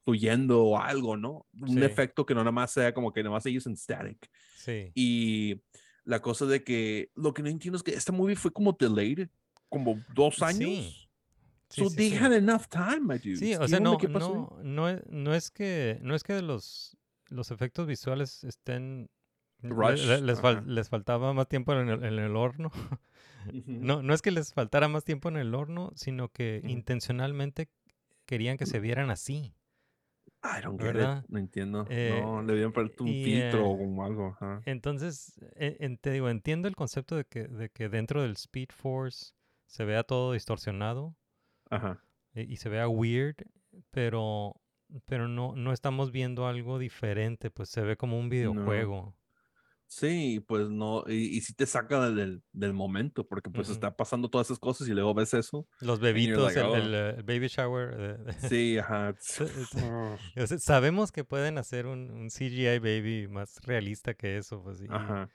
fluyendo 0.03 0.63
o 0.63 0.77
algo, 0.79 1.17
¿no? 1.17 1.45
Un 1.59 1.69
Sí. 1.69 1.83
efecto 1.83 2.25
que 2.25 2.33
no 2.35 2.41
nada 2.41 2.51
más 2.51 2.71
sea 2.71 2.93
como 2.93 3.11
que 3.11 3.23
nada 3.23 3.33
más 3.35 3.45
ellos 3.47 3.65
en 3.67 3.75
static. 3.75 4.29
Sí. 4.55 4.91
Y 4.93 5.61
la 6.03 6.21
cosa 6.21 6.45
de 6.45 6.63
que 6.63 7.09
lo 7.15 7.33
que 7.33 7.41
no 7.41 7.49
entiendo 7.49 7.75
es 7.77 7.83
que 7.83 7.91
esta 7.95 8.11
movie 8.11 8.35
fue 8.35 8.51
como 8.51 8.71
delayed 8.79 9.27
como 9.75 10.01
dos 10.13 10.41
años. 10.41 10.57
Sí. 10.69 11.01
Sí, 11.69 11.81
so 11.83 11.89
sí, 11.89 11.95
they 11.97 12.09
sí. 12.11 12.17
had 12.17 12.31
enough 12.31 12.67
time, 12.69 13.01
my 13.01 13.17
dude. 13.17 13.35
Sí, 13.37 13.55
o 13.55 13.67
sea, 13.67 13.79
no, 13.79 13.97
no, 13.97 14.57
no, 14.63 14.87
es, 14.89 15.01
no 15.07 15.33
es 15.33 15.49
que, 15.51 15.97
no 16.01 16.15
es 16.15 16.23
que 16.23 16.41
los, 16.41 16.95
los 17.29 17.51
efectos 17.51 17.87
visuales 17.87 18.43
estén... 18.43 19.09
le- 19.61 19.71
le- 19.97 20.21
les, 20.21 20.39
fal- 20.41 20.63
les 20.65 20.89
faltaba 20.89 21.33
más 21.33 21.47
tiempo 21.49 21.73
en 21.73 21.89
el, 21.89 22.03
en 22.03 22.19
el 22.19 22.35
horno. 22.35 22.71
No, 23.65 24.01
no 24.01 24.13
es 24.13 24.21
que 24.21 24.31
les 24.31 24.53
faltara 24.53 24.87
más 24.87 25.03
tiempo 25.03 25.29
en 25.29 25.37
el 25.37 25.53
horno, 25.53 25.91
sino 25.95 26.29
que 26.29 26.61
Ujú. 26.63 26.71
intencionalmente 26.71 27.69
querían 28.25 28.57
que 28.57 28.65
se 28.65 28.79
vieran 28.79 29.09
así. 29.11 29.53
I 30.43 30.61
don't 30.63 30.79
get 30.81 30.95
it. 30.95 31.25
No 31.29 31.39
entiendo. 31.39 31.85
Eh, 31.89 32.19
no, 32.23 32.41
le 32.43 32.53
dieron 32.53 32.73
puesto 32.73 33.03
un 33.03 33.09
filtro 33.09 33.59
eh, 33.59 33.63
o 33.65 33.77
como 33.77 34.05
algo. 34.05 34.27
ajá. 34.39 34.61
Entonces, 34.65 35.33
e- 35.55 35.77
en- 35.79 35.97
te 35.97 36.11
digo, 36.11 36.29
entiendo 36.29 36.67
el 36.67 36.75
concepto 36.75 37.15
de 37.15 37.25
que, 37.25 37.47
de 37.47 37.69
que 37.69 37.89
dentro 37.89 38.21
del 38.21 38.33
Speed 38.33 38.69
Force 38.69 39.33
se 39.75 39.83
vea 39.83 40.03
todo 40.03 40.31
distorsionado 40.31 41.17
Ajá. 41.69 42.01
y 42.33 42.55
se 42.55 42.69
vea 42.69 42.87
weird, 42.87 43.35
pero, 43.91 44.61
pero 45.05 45.27
no, 45.27 45.53
no 45.53 45.73
estamos 45.73 46.13
viendo 46.13 46.47
algo 46.47 46.79
diferente, 46.79 47.51
pues 47.51 47.69
se 47.69 47.81
ve 47.81 47.97
como 47.97 48.17
un 48.17 48.29
videojuego. 48.29 49.17
Sí, 49.87 50.43
pues 50.47 50.69
no, 50.69 51.03
y, 51.07 51.37
y 51.37 51.41
sí 51.41 51.53
te 51.53 51.65
saca 51.65 52.09
del- 52.09 52.41
del, 52.53 52.73
momento, 52.73 53.27
porque 53.27 53.49
pues 53.49 53.69
está 53.69 53.95
pasando 53.97 54.29
todas 54.29 54.47
esas 54.47 54.59
cosas 54.59 54.87
y 54.87 54.91
luego 54.93 55.13
ves 55.13 55.33
eso. 55.33 55.67
Los 55.81 55.99
bebitos, 55.99 56.55
like, 56.55 56.73
el, 56.73 56.93
el, 56.93 56.93
el 57.17 57.23
baby 57.23 57.47
shower. 57.47 58.25
Sí, 58.49 58.77
ajá. 58.77 59.13
Sea, 59.19 60.57
sabemos 60.57 61.11
que 61.11 61.25
pueden 61.25 61.57
hacer 61.57 61.85
un, 61.85 62.09
un 62.11 62.29
CGI 62.29 62.79
baby 62.79 63.27
más 63.27 63.59
realista 63.63 64.13
que 64.13 64.37
eso, 64.37 64.63
pues. 64.63 64.81
Y, 64.81 64.87
Ajá. 64.89 65.29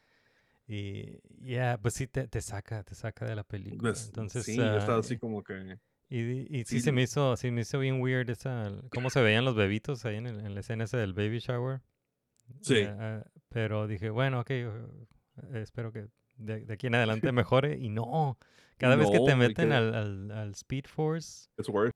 Y 0.73 1.18
ya, 1.41 1.79
pues 1.83 1.95
sí, 1.95 2.07
te, 2.07 2.29
te 2.29 2.41
saca, 2.41 2.85
te 2.85 2.95
saca 2.95 3.25
de 3.27 3.35
la 3.35 3.43
película. 3.43 3.91
Pues, 3.91 4.07
Entonces, 4.07 4.45
sí, 4.45 4.57
yo 4.57 4.62
estaba 4.62 4.99
ah, 4.99 5.01
así 5.01 5.18
como 5.18 5.43
que. 5.43 5.79
y, 6.09 6.21
y 6.21 6.64
sí, 6.64 6.77
sí, 6.77 6.81
se 6.81 6.93
me 6.93 7.03
hizo, 7.03 7.37
sí 7.37 7.51
me 7.51 7.62
hizo 7.62 7.81
bien 7.81 8.01
weird 8.01 8.31
esa, 8.31 8.71
cómo 8.91 9.11
se 9.11 9.21
veían 9.21 9.45
los 9.45 9.57
bebitos 9.57 10.05
ahí 10.05 10.16
en, 10.16 10.27
el- 10.29 10.39
en 10.47 10.55
la 10.55 10.61
escena 10.61 10.85
esa 10.85 10.97
del 10.99 11.12
baby 11.12 11.41
shower. 11.41 11.81
Sí. 12.61 12.83
Ah, 12.87 13.25
pero 13.49 13.89
dije, 13.89 14.11
bueno, 14.11 14.39
ok, 14.41 14.51
uh, 14.51 15.57
espero 15.57 15.91
que 15.93 16.07
de, 16.37 16.64
de 16.64 16.75
aquí 16.75 16.87
en 16.87 16.95
adelante 16.95 17.33
mejore. 17.33 17.77
Y 17.77 17.89
no, 17.89 18.39
cada 18.77 18.95
vez 18.95 19.11
que 19.11 19.18
te 19.27 19.35
meten 19.35 19.73
al, 19.73 19.93
al, 19.95 20.31
al 20.31 20.51
Speed 20.53 20.85
Force, 20.87 21.49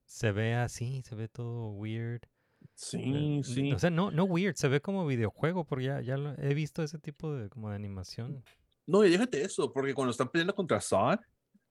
se 0.04 0.32
ve 0.32 0.54
así, 0.54 1.02
se 1.02 1.14
ve 1.14 1.28
todo 1.28 1.68
weird. 1.70 2.22
Eh, 2.24 2.28
Sí, 2.76 3.40
sí. 3.44 3.72
O 3.72 3.78
sea, 3.78 3.90
no, 3.90 4.10
no 4.10 4.24
weird, 4.24 4.56
se 4.56 4.68
ve 4.68 4.80
como 4.80 5.06
videojuego, 5.06 5.64
porque 5.64 5.84
ya, 5.84 6.00
ya 6.00 6.16
lo- 6.16 6.34
he 6.38 6.54
visto 6.54 6.82
ese 6.82 6.98
tipo 6.98 7.32
de, 7.34 7.48
como 7.50 7.68
de 7.70 7.76
animación. 7.76 8.42
No, 8.86 9.04
y 9.04 9.10
déjate 9.10 9.42
eso, 9.42 9.72
porque 9.72 9.94
cuando 9.94 10.10
están 10.10 10.28
peleando 10.28 10.54
contra 10.54 10.80
Zod, 10.80 11.18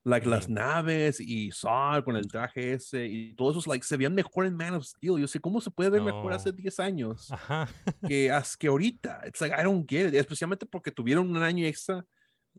like 0.06 0.28
las 0.28 0.48
naves 0.48 1.18
y 1.20 1.50
Zod 1.50 2.04
con 2.04 2.16
el 2.16 2.26
traje 2.26 2.74
ese 2.74 3.06
y 3.06 3.34
todo 3.34 3.52
eso, 3.58 3.70
like, 3.70 3.86
se 3.86 3.96
veían 3.96 4.14
mejor 4.14 4.44
en 4.46 4.54
Man 4.56 4.74
of 4.74 4.84
Steel. 4.84 5.18
Yo 5.18 5.26
sé 5.28 5.40
cómo 5.40 5.60
se 5.60 5.70
puede 5.70 5.90
ver 5.90 6.02
mejor 6.02 6.32
hace 6.32 6.50
No. 6.50 6.56
10 6.56 6.78
años 6.80 7.30
Ajá. 7.32 7.68
que, 8.06 8.30
que 8.58 8.66
ahorita. 8.66 9.22
It's 9.26 9.40
like, 9.40 9.54
I 9.58 9.62
don't 9.64 9.88
get 9.88 10.08
it. 10.08 10.14
Especialmente 10.14 10.66
porque 10.66 10.90
tuvieron 10.90 11.30
un 11.30 11.42
año 11.42 11.64
extra, 11.66 12.04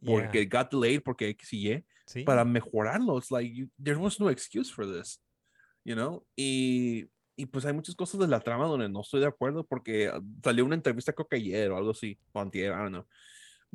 porque 0.03 0.47
yeah, 0.49 0.59
got 0.63 0.71
delayed, 0.71 1.03
porque 1.03 1.29
X 1.29 1.53
y 1.53 1.71
Y, 1.73 1.85
sí. 2.07 2.23
para 2.23 2.43
mejorarlo. 2.45 3.17
It's 3.19 3.29
like, 3.29 3.53
you- 3.53 3.69
there 3.81 3.97
was 3.97 4.19
no 4.19 4.29
excuse 4.29 4.71
for 4.73 4.85
this, 4.87 5.21
you 5.83 5.93
know? 5.95 6.25
Y, 6.35 7.05
y 7.35 7.45
pues 7.45 7.65
hay 7.65 7.73
muchas 7.73 7.93
cosas 7.95 8.19
de 8.21 8.27
la 8.27 8.39
trama 8.39 8.65
donde 8.65 8.89
no 8.89 9.01
estoy 9.01 9.19
de 9.19 9.27
acuerdo 9.27 9.65
porque 9.65 10.07
ah, 10.07 10.19
salió 10.43 10.65
una 10.65 10.75
entrevista 10.75 11.11
creo 11.13 11.27
que 11.27 11.35
ayer 11.35 11.69
o 11.69 11.77
algo 11.77 11.91
así, 11.91 12.17
o 12.31 12.39
antier, 12.39 12.71
I 12.71 12.77
don't 12.77 12.89
know, 12.89 13.05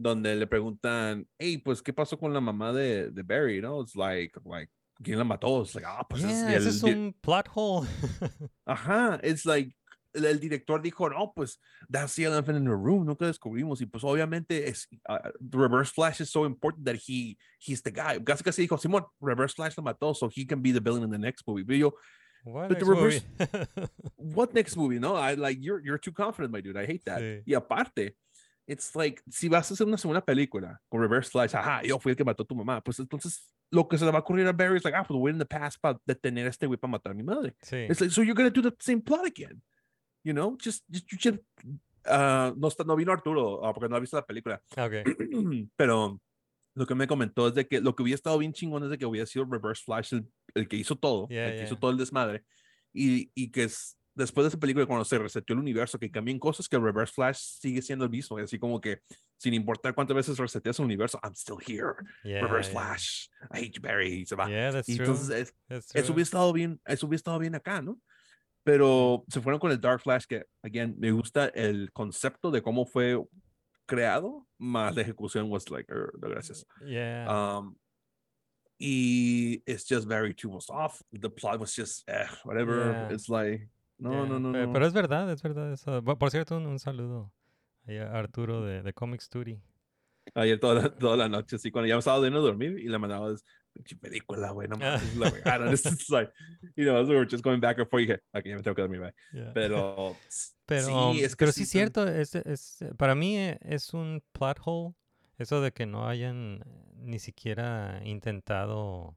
donde 0.01 0.35
le 0.37 0.47
preguntan, 0.47 1.27
hey, 1.39 1.59
pues, 1.59 1.83
¿qué 1.83 1.93
pasó 1.93 2.19
con 2.19 2.33
la 2.33 2.41
mamá 2.41 2.73
de, 2.73 3.11
de 3.11 3.23
Barry, 3.23 3.61
no? 3.61 3.83
It's 3.83 3.95
like, 3.95 4.33
like, 4.45 4.71
¿quién 5.03 5.19
la 5.19 5.25
mató? 5.25 5.63
It's 5.63 5.75
like, 5.75 5.87
ah, 5.87 6.07
pues, 6.09 6.23
es- 6.25 6.31
Yeah, 6.31 6.53
y 6.53 6.55
ese 6.55 6.69
el 6.69 6.75
es 6.75 6.83
un 6.83 7.15
plot 7.21 7.49
hole. 7.55 7.87
Ajá, 8.67 9.21
it's 9.23 9.45
like, 9.45 9.75
el, 10.15 10.25
el 10.25 10.41
director 10.41 10.81
dijo, 10.83 11.09
no, 11.11 11.33
pues, 11.35 11.59
that's 11.91 12.15
the 12.17 12.25
elephant 12.25 12.57
in 12.59 12.65
the 12.65 12.75
room, 12.75 13.05
nunca 13.07 13.27
descubrimos, 13.27 13.81
y 13.81 13.87
pues, 13.87 14.03
obviamente, 14.05 14.69
es, 14.69 14.89
ah, 15.09 15.31
the 15.41 15.59
Reverse 15.59 15.93
Flash 15.93 16.21
is 16.21 16.31
so 16.31 16.45
important 16.45 16.85
that 16.87 16.97
he, 16.97 17.37
he's 17.59 17.83
the 17.83 17.91
guy, 17.93 18.19
casi 18.19 18.43
casi 18.43 18.67
dijo, 18.67 18.79
Simón, 18.79 19.05
Reverse 19.21 19.55
Flash 19.55 19.77
lo 19.77 19.85
mató, 19.85 20.15
so 20.17 20.29
he 20.29 20.45
can 20.47 20.61
be 20.63 20.73
the 20.73 20.81
villain 20.81 21.03
in 21.05 21.11
the 21.11 21.19
next 21.19 21.47
movie, 21.47 21.65
pero 21.65 21.77
yo, 21.79 21.95
What 22.43 22.71
next 22.71 22.87
movie? 22.87 23.21
what 24.17 24.55
next 24.55 24.75
movie? 24.75 24.99
No, 24.99 25.15
I 25.15 25.35
like 25.35 25.59
you're 25.61 25.79
you're 25.85 25.99
too 25.99 26.11
confident, 26.11 26.51
my 26.51 26.63
dude. 26.63 26.75
I 26.75 26.87
hate 26.87 27.05
that. 27.05 27.21
Sí. 27.21 27.43
Y 27.45 27.53
aparte, 27.55 28.17
it's 28.71 28.95
like 28.95 29.21
si 29.31 29.49
vas 29.49 29.71
a 29.71 29.75
hacer 29.75 29.87
una 29.87 29.99
segunda 29.99 30.25
película 30.25 30.81
con 30.89 31.01
Reverse 31.01 31.31
Flash, 31.31 31.55
ajá, 31.57 31.83
yo 31.83 31.99
fui 31.99 32.11
el 32.11 32.17
que 32.17 32.25
mató 32.25 32.45
a 32.45 32.47
tu 32.47 32.55
mamá, 32.55 32.81
pues 32.83 32.99
entonces 33.01 33.53
lo 33.73 33.89
que 33.89 33.99
se 33.99 34.05
le 34.05 34.11
va 34.13 34.19
a 34.19 34.21
ocurrir 34.21 34.47
a 34.47 34.53
Barry 34.53 34.77
es 34.77 34.85
like, 34.85 34.97
ah, 34.97 35.05
pues 35.07 35.19
voy 35.19 35.33
in 35.33 35.39
the 35.39 35.45
past 35.47 35.81
para 35.81 35.99
detener 36.07 36.47
a 36.47 36.51
este 36.51 36.67
güey 36.67 36.79
para 36.79 36.91
matar 36.91 37.13
a 37.13 37.15
mi 37.15 37.23
madre. 37.23 37.55
sí. 37.63 37.87
It's 37.89 38.01
like, 38.01 38.13
so 38.13 38.23
you're 38.23 38.35
gonna 38.35 38.51
do 38.51 38.63
the 38.63 38.75
same 38.81 39.01
plot 39.01 39.27
again, 39.27 39.61
you 40.25 40.33
know? 40.33 40.57
Just, 40.57 40.85
just, 40.91 41.11
you 41.11 41.19
just, 41.19 41.39
uh, 42.07 42.53
no 42.57 42.69
está, 42.69 42.85
no 42.85 42.97
vino 42.97 43.13
Arturo 43.13 43.65
ah, 43.65 43.73
porque 43.73 43.89
no 43.89 43.97
ha 43.97 44.01
visto 44.01 44.17
la 44.17 44.25
película, 44.27 44.61
Ok. 44.77 45.05
pero 45.77 46.21
lo 46.75 46.87
que 46.87 46.95
me 46.95 47.07
comentó 47.07 47.49
es 47.49 47.55
de 47.55 47.67
que 47.67 47.81
lo 47.81 47.95
que 47.95 48.03
hubiera 48.03 48.15
estado 48.15 48.39
bien 48.39 48.53
chingón 48.53 48.85
es 48.85 48.91
de 48.91 48.99
que 48.99 49.07
hubiera 49.07 49.27
sido 49.27 49.45
Reverse 49.45 49.83
Flash 49.85 50.15
el, 50.15 50.27
el 50.55 50.69
que 50.69 50.77
hizo 50.77 50.97
todo, 50.97 51.29
Yeah, 51.29 51.49
el 51.49 51.59
que 51.59 51.65
hizo 51.65 51.77
todo 51.77 51.91
el 51.91 51.97
desmadre, 51.97 52.45
y, 52.93 53.31
y 53.35 53.51
que 53.51 53.65
es, 53.65 53.97
después 54.21 54.45
de 54.45 54.49
esa 54.49 54.59
película, 54.59 54.87
cuando 54.87 55.05
se 55.05 55.19
reseteó 55.19 55.55
el 55.55 55.61
universo, 55.61 55.99
que 55.99 56.11
cambien 56.11 56.39
cosas, 56.39 56.69
que 56.69 56.79
Reverse 56.79 57.13
Flash 57.13 57.39
sigue 57.39 57.83
siendo 57.83 58.05
el 58.05 58.11
mismo, 58.11 58.39
así 58.39 58.59
como 58.59 58.81
que 58.81 59.01
sin 59.37 59.55
importar 59.55 59.95
cuántas 59.95 60.15
veces 60.15 60.39
reseteas 60.39 60.79
el 60.79 60.85
universo, 60.85 61.19
I'm 61.23 61.35
still 61.35 61.57
here, 61.67 61.95
Yeah, 62.23 62.43
Reverse 62.43 62.71
yeah. 62.71 62.81
Flash, 62.81 63.27
I 63.53 63.59
hate 63.65 63.73
you, 63.73 63.81
Barry, 63.83 64.21
y 64.23 64.27
se 64.27 64.37
va. 64.37 64.49
Yeah, 64.49 64.71
that's 64.73 64.89
y 64.89 64.97
true. 64.97 65.07
entonces 65.07 65.31
es- 65.31 65.55
that's 65.69 65.95
eso 65.95 66.13
hubiera 66.13 66.23
estado 66.25 66.53
bien, 66.53 66.81
eso 66.87 67.07
hubiera 67.07 67.17
estado 67.17 67.39
bien 67.39 67.55
acá, 67.55 67.83
¿no? 67.83 67.99
Pero 68.63 69.25
se 69.29 69.41
fueron 69.41 69.59
con 69.59 69.71
el 69.73 69.81
Dark 69.81 70.03
Flash, 70.03 70.27
que, 70.27 70.45
again, 70.63 70.95
me 70.99 71.11
gusta 71.11 71.47
el 71.49 71.91
concepto 71.93 72.51
de 72.51 72.63
cómo 72.63 72.85
fue 72.87 73.19
creado, 73.87 74.47
más 74.59 74.95
la 74.95 75.03
ejecución 75.03 75.51
was 75.51 75.69
like, 75.71 75.91
"Er, 75.91 76.13
gracias. 76.21 76.65
Yeah. 76.87 77.27
Um, 77.29 77.77
y 78.79 79.63
it's 79.67 79.85
just 79.85 80.07
very 80.07 80.35
too 80.35 80.51
much 80.51 80.67
off. 80.71 81.03
The 81.13 81.29
plot 81.31 81.59
was 81.59 81.75
just, 81.75 82.09
eh, 82.09 82.27
whatever. 82.45 82.77
Yeah. 82.93 83.13
It's 83.15 83.29
like, 83.29 83.69
no, 84.01 84.11
yeah, 84.13 84.27
no, 84.27 84.41
no, 84.41 84.53
pe- 84.53 84.67
no. 84.67 84.73
Pero 84.73 84.87
es 84.87 84.93
verdad, 84.93 85.31
es 85.31 85.43
verdad 85.43 85.73
eso. 85.73 86.03
Por 86.03 86.31
cierto, 86.31 86.57
un, 86.57 86.67
un 86.67 86.79
saludo 86.79 87.33
ahí 87.87 87.99
a 87.99 88.13
Arturo 88.13 88.63
de, 88.65 88.83
de 88.83 88.93
Comic 88.93 89.21
Study. 89.21 89.61
Ayer 90.35 90.61
toda 90.61 90.75
la, 90.75 90.95
toda 90.95 91.17
la 91.17 91.29
noche, 91.29 91.57
así, 91.57 91.71
cuando 91.71 91.89
ya 91.89 91.95
me 91.95 92.01
estaba 92.01 92.21
de 92.21 92.31
no 92.31 92.41
dormir 92.41 92.79
y 92.79 92.89
le 92.89 92.99
mandaba, 92.99 93.35
película, 94.01 94.51
güey, 94.51 94.69
no 94.69 94.77
mames, 94.77 95.17
la 95.17 95.31
regaron. 95.31 95.73
It's 95.73 95.83
just 95.83 96.11
like, 96.11 96.31
you 96.77 96.85
know, 96.85 97.03
we 97.03 97.17
were 97.17 97.27
just 97.29 97.43
going 97.43 97.61
back 97.61 97.79
and 97.79 97.89
forth, 97.89 98.03
dije, 98.03 98.21
ok, 98.33 98.45
ya 98.45 98.57
me 98.57 98.63
tengo 98.63 98.75
que 98.75 98.83
dormir, 98.83 99.01
bye. 99.01 99.15
Yeah. 99.33 99.53
Pero, 99.55 100.17
Pero, 100.67 100.87
sí, 100.87 101.25
es 101.25 101.35
que 101.35 101.37
pero 101.47 101.53
sí 101.53 101.65
sí 101.65 101.71
cierto, 101.71 102.07
es, 102.07 102.35
es- 102.37 102.85
para 102.97 103.15
mí 103.17 103.37
eh, 103.37 103.59
es 103.63 103.93
un 103.93 104.23
plot 104.33 104.59
hole 104.65 104.95
eso 105.39 105.61
de 105.61 105.73
que 105.73 105.87
no 105.87 106.07
hayan 106.07 106.63
ni 106.97 107.19
siquiera 107.19 108.01
intentado 108.05 109.17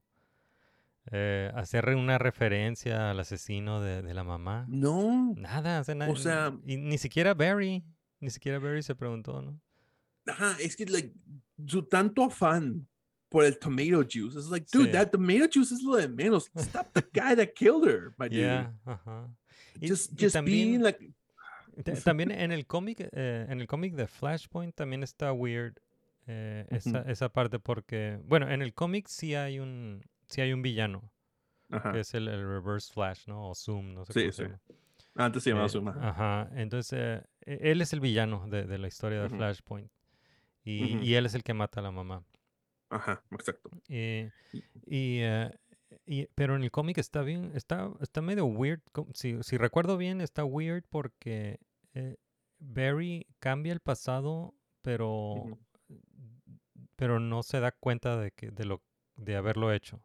eh, 1.11 1.51
hacer 1.55 1.89
una 1.89 2.17
referencia 2.17 3.11
al 3.11 3.19
asesino 3.19 3.81
de, 3.81 4.01
de 4.01 4.13
la 4.13 4.23
mamá. 4.23 4.65
No, 4.69 5.33
Nada, 5.37 5.81
o 5.81 5.83
sea, 5.83 5.95
na- 5.95 6.09
O 6.09 6.15
sea- 6.15 6.57
y 6.65 6.77
ni 6.77 6.97
siquiera 6.97 7.33
Barry, 7.33 7.83
ni 8.19 8.29
siquiera 8.29 8.59
Barry 8.59 8.83
se 8.83 8.95
preguntó, 8.95 9.41
¿no? 9.41 9.59
Ajá, 10.25 10.55
es 10.61 10.75
que, 10.75 10.85
like, 10.85 11.13
su 11.67 11.83
tanto 11.83 12.23
afán 12.23 12.87
por 13.29 13.43
el 13.45 13.57
tomato 13.59 14.03
juice. 14.03 14.37
Es 14.39 14.45
like, 14.45 14.65
dude, 14.71 14.85
Sí. 14.85 14.91
that 14.93 15.09
tomato 15.11 15.49
juice 15.53 15.73
es 15.75 15.83
lo 15.83 15.95
de 15.95 16.07
menos. 16.07 16.49
Stop 16.55 16.87
the 16.93 17.01
guy 17.13 17.35
that 17.35 17.53
killed 17.55 17.85
her, 17.85 18.13
my 18.17 18.27
dude. 18.29 18.39
Yeah, 18.41 18.73
ajá. 18.85 19.27
Y- 19.81 19.89
Just, 19.89 20.13
y 20.21 20.29
también- 20.29 20.69
being 20.71 20.81
like, 20.83 21.13
Ta- 21.83 21.93
También 21.95 22.29
en 22.29 22.51
el 22.51 22.67
cómic, 22.67 22.99
eh, 23.11 23.47
en 23.49 23.59
el 23.59 23.65
cómic 23.65 23.95
de 23.95 24.05
Flashpoint 24.05 24.75
también 24.75 25.01
está 25.01 25.33
weird 25.33 25.73
eh, 26.27 26.67
esa, 26.69 27.01
Ujú. 27.01 27.09
esa 27.09 27.29
parte 27.29 27.57
porque, 27.59 28.19
bueno, 28.25 28.47
en 28.49 28.61
el 28.61 28.75
cómic 28.75 29.07
sí 29.07 29.33
hay 29.33 29.57
un, 29.59 30.01
sí 30.33 30.41
hay 30.41 30.53
un 30.53 30.61
villano 30.61 31.11
ajá. 31.69 31.91
que 31.91 31.99
es 32.01 32.13
el, 32.13 32.27
el 32.27 32.45
Reverse 32.47 32.91
Flash, 32.93 33.27
¿no? 33.27 33.49
O 33.49 33.55
Zoom, 33.55 33.93
no 33.93 34.05
sé 34.05 34.13
Sí, 34.13 34.19
cómo 34.21 34.31
se 34.31 34.43
sí. 34.43 34.49
llama. 34.49 34.61
Antes 35.15 35.43
se 35.43 35.49
llamaba 35.51 35.67
Eh, 35.67 35.69
Zuma. 35.69 35.97
ajá. 36.01 36.49
Entonces 36.55 36.93
eh, 36.99 37.23
e- 37.45 37.71
él 37.71 37.81
es 37.81 37.93
el 37.93 37.99
villano 37.99 38.47
de, 38.47 38.65
de 38.65 38.77
la 38.77 38.87
historia 38.87 39.21
de. 39.21 39.29
Flashpoint 39.29 39.91
y, 40.63 40.97
y 40.97 41.15
él 41.15 41.25
es 41.25 41.35
el 41.35 41.43
que 41.43 41.53
mata 41.53 41.79
a 41.79 41.83
la 41.83 41.91
mamá. 41.91 42.23
Ajá, 42.89 43.23
exacto. 43.31 43.69
Eh, 43.89 44.31
y, 44.85 45.19
eh, 45.21 45.51
y- 46.05 46.27
pero 46.35 46.55
en 46.55 46.63
el 46.63 46.71
cómic 46.71 46.97
está 46.97 47.21
bien, 47.21 47.51
está, 47.55 47.91
está 48.01 48.21
medio 48.21 48.45
weird. 48.45 48.81
Si, 49.13 49.41
si 49.43 49.57
recuerdo 49.57 49.97
bien, 49.97 50.21
está 50.21 50.45
weird 50.45 50.83
porque 50.89 51.59
eh, 51.93 52.15
Barry 52.59 53.27
cambia 53.39 53.73
el 53.73 53.79
pasado, 53.81 54.53
pero, 54.81 55.57
pero 56.95 57.19
no 57.19 57.43
se 57.43 57.59
da 57.59 57.71
cuenta 57.71 58.17
de 58.17 58.31
que, 58.31 58.51
de 58.51 58.65
lo, 58.65 58.81
de 59.15 59.35
haberlo 59.35 59.71
hecho. 59.73 60.01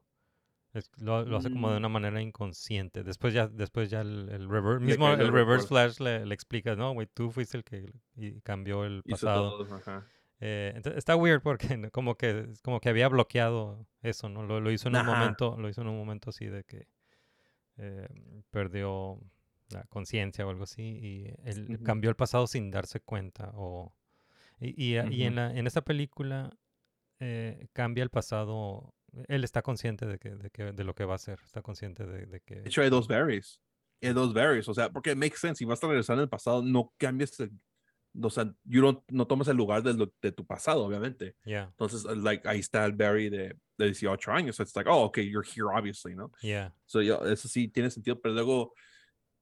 Es- 0.75 0.91
lo, 0.99 1.25
lo 1.25 1.39
hace 1.39 1.51
como 1.51 1.69
de 1.71 1.77
Mm. 1.77 1.79
una 1.79 1.89
manera 1.89 2.21
inconsciente. 2.21 3.03
Después 3.03 3.33
ya, 3.35 3.49
después 3.49 3.89
ya 3.91 4.03
el, 4.03 4.29
el 4.31 4.49
rever- 4.49 4.81
Le 4.81 4.87
mismo 4.87 5.09
el 5.13 5.21
el 5.21 5.33
reverse 5.33 5.67
flash 5.67 5.99
le, 6.01 6.27
le 6.27 6.35
explica, 6.35 6.77
no, 6.77 6.93
güey, 6.93 7.07
tú 7.13 7.31
fuiste 7.31 7.57
el 7.57 7.65
que 7.65 7.91
y 8.17 8.41
cambió 8.43 8.85
el 8.85 9.03
Hizo 9.05 9.27
pasado. 9.27 9.59
todo, 9.65 9.75
ajá. 9.75 10.07
Eh, 10.41 10.81
está 10.95 11.17
weird 11.17 11.43
porque 11.43 11.91
como 11.91 12.17
que 12.17 12.53
como 12.63 12.81
que 12.81 12.89
había 12.91 13.09
bloqueado 13.09 13.87
eso, 14.03 14.29
¿no? 14.29 14.43
Lo, 14.45 14.61
lo 14.61 14.71
hizo 14.71 14.89
en 14.89 14.95
un 14.97 15.07
momento, 15.07 15.57
lo 15.59 15.69
hizo 15.69 15.81
en 15.81 15.89
un 15.89 15.97
momento 15.97 16.31
así 16.31 16.47
de 16.47 16.63
que 16.65 16.87
eh, 17.79 18.09
perdió 18.51 19.19
la 19.71 19.85
conciencia 19.85 20.47
o 20.47 20.51
algo 20.51 20.65
así 20.65 20.83
y 20.83 21.35
él 21.45 21.81
cambió 21.85 22.11
el 22.11 22.17
pasado 22.17 22.47
sin 22.47 22.71
darse 22.71 23.01
cuenta 23.01 23.51
o 23.55 23.93
y, 24.61 24.97
y, 24.97 24.99
y 25.11 25.25
en 25.25 25.35
la 25.37 25.57
en 25.57 25.67
esta 25.67 25.83
película 25.83 26.57
eh, 27.21 27.67
cambia 27.73 28.03
el 28.05 28.11
pasado. 28.11 28.95
Él 29.29 29.45
está 29.45 29.63
consciente 29.63 30.07
de 30.07 30.19
que, 30.19 30.31
de 30.37 30.51
que 30.51 30.73
de 30.73 30.85
lo 30.85 30.95
que 30.95 31.05
va 31.05 31.15
a 31.15 31.17
hacer, 31.17 31.39
está 31.45 31.63
consciente 31.63 32.07
de, 32.07 32.27
de 32.27 32.41
que 32.41 32.57
De 32.63 32.69
hecho, 32.69 32.83
hay 32.83 32.91
dos 32.91 33.09
berries. 33.09 33.61
Hay 34.03 34.13
dos 34.13 34.33
berries. 34.33 34.69
O 34.69 34.75
sea, 34.75 34.91
porque 34.91 35.15
makes 35.17 35.39
sense. 35.39 35.59
Si 35.59 35.65
vas 35.65 35.83
a 35.83 35.89
regresar 35.89 36.17
en 36.17 36.23
el 36.23 36.29
pasado, 36.29 36.63
no 36.63 36.93
cambias 36.99 37.39
el. 37.41 37.51
O 38.21 38.31
sea, 38.31 38.53
you 38.65 38.81
don't- 38.83 39.03
no 39.11 39.27
tomas 39.27 39.49
el 39.49 39.57
lugar 39.57 39.83
de, 39.83 39.95
lo- 39.95 40.13
de 40.23 40.33
tu 40.33 40.45
pasado, 40.47 40.85
obviamente. 40.85 41.37
yeah, 41.45 41.65
Entonces, 41.71 42.05
uh, 42.05 42.15
like, 42.17 42.49
ahí 42.49 42.59
está 42.61 42.85
el 42.87 42.93
Barry 42.93 43.29
de, 43.29 43.55
de 43.77 43.85
18 43.87 44.33
años. 44.33 44.57
So 44.57 44.63
it's 44.63 44.75
like, 44.75 44.89
oh, 44.91 45.05
okay, 45.05 45.25
you're 45.29 45.45
here, 45.47 45.67
obviously, 45.73 46.15
¿no? 46.17 46.33
yeah. 46.43 46.73
So, 46.87 47.01
yo, 47.03 47.25
eso 47.27 47.47
sí 47.49 47.69
tiene 47.69 47.91
sentido, 47.91 48.21
pero 48.21 48.35
luego, 48.35 48.73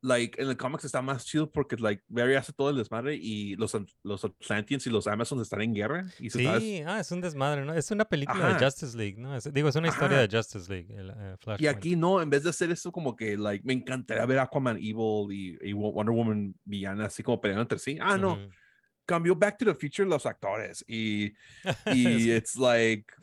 like, 0.03 0.41
en 0.41 0.49
el 0.49 0.57
cómics 0.57 0.85
está 0.85 1.03
más 1.03 1.25
chido 1.25 1.51
porque, 1.51 1.77
like, 1.77 2.03
Barry 2.09 2.35
hace 2.37 2.53
todo 2.53 2.71
el 2.71 2.77
desmadre 2.77 3.17
y 3.17 3.57
los, 3.57 3.77
los 4.03 4.25
Atlanteans 4.25 4.87
y 4.87 4.91
los 4.91 5.07
Amazons 5.07 5.43
están 5.43 5.63
en 5.63 5.75
guerra. 5.75 6.07
Y 6.21 6.31
se 6.31 6.39
Sí, 6.61 6.83
ah, 6.87 7.01
es 7.01 7.11
un 7.11 7.21
desmadre, 7.21 7.65
¿no? 7.65 7.75
Es 7.75 7.91
una 7.91 8.05
película 8.05 8.55
de. 8.55 8.65
Justice 8.65 8.97
League, 8.97 9.17
¿no? 9.19 9.37
Es- 9.37 9.53
digo, 9.53 9.69
es 9.69 9.77
una 9.77 9.89
historia 9.89 10.19
de 10.19 10.29
Justice 10.37 10.71
League, 10.73 10.95
el 10.95 11.11
eh, 11.11 11.35
y 11.39 11.45
Flashpoint. 11.45 11.77
aquí 11.77 11.97
no, 11.97 12.23
en 12.23 12.31
vez 12.31 12.43
de 12.45 12.51
hacer 12.51 12.71
eso 12.71 12.93
como 12.93 13.17
que, 13.17 13.37
like, 13.37 13.65
me 13.67 13.73
encantaría 13.73 14.25
ver 14.27 14.39
Aquaman 14.39 14.77
Evil 14.77 15.27
y, 15.33 15.59
y 15.63 15.73
Wo- 15.73 15.93
Wonder 15.93 16.15
Woman 16.15 16.55
villana 16.65 17.07
así 17.07 17.23
como 17.23 17.41
peleando 17.41 17.63
entre 17.63 17.79
sí. 17.79 17.99
Ah, 18.01 18.17
no. 18.17 18.35
Ujú. 18.35 18.49
cambió 19.05 19.35
Back 19.37 19.59
to 19.59 19.65
the 19.65 19.75
Future 19.75 20.09
los 20.09 20.27
actores 20.27 20.85
y, 20.89 21.33
y 21.95 22.33
it's 22.33 22.57
like 22.57 23.07
uh, 23.19 23.23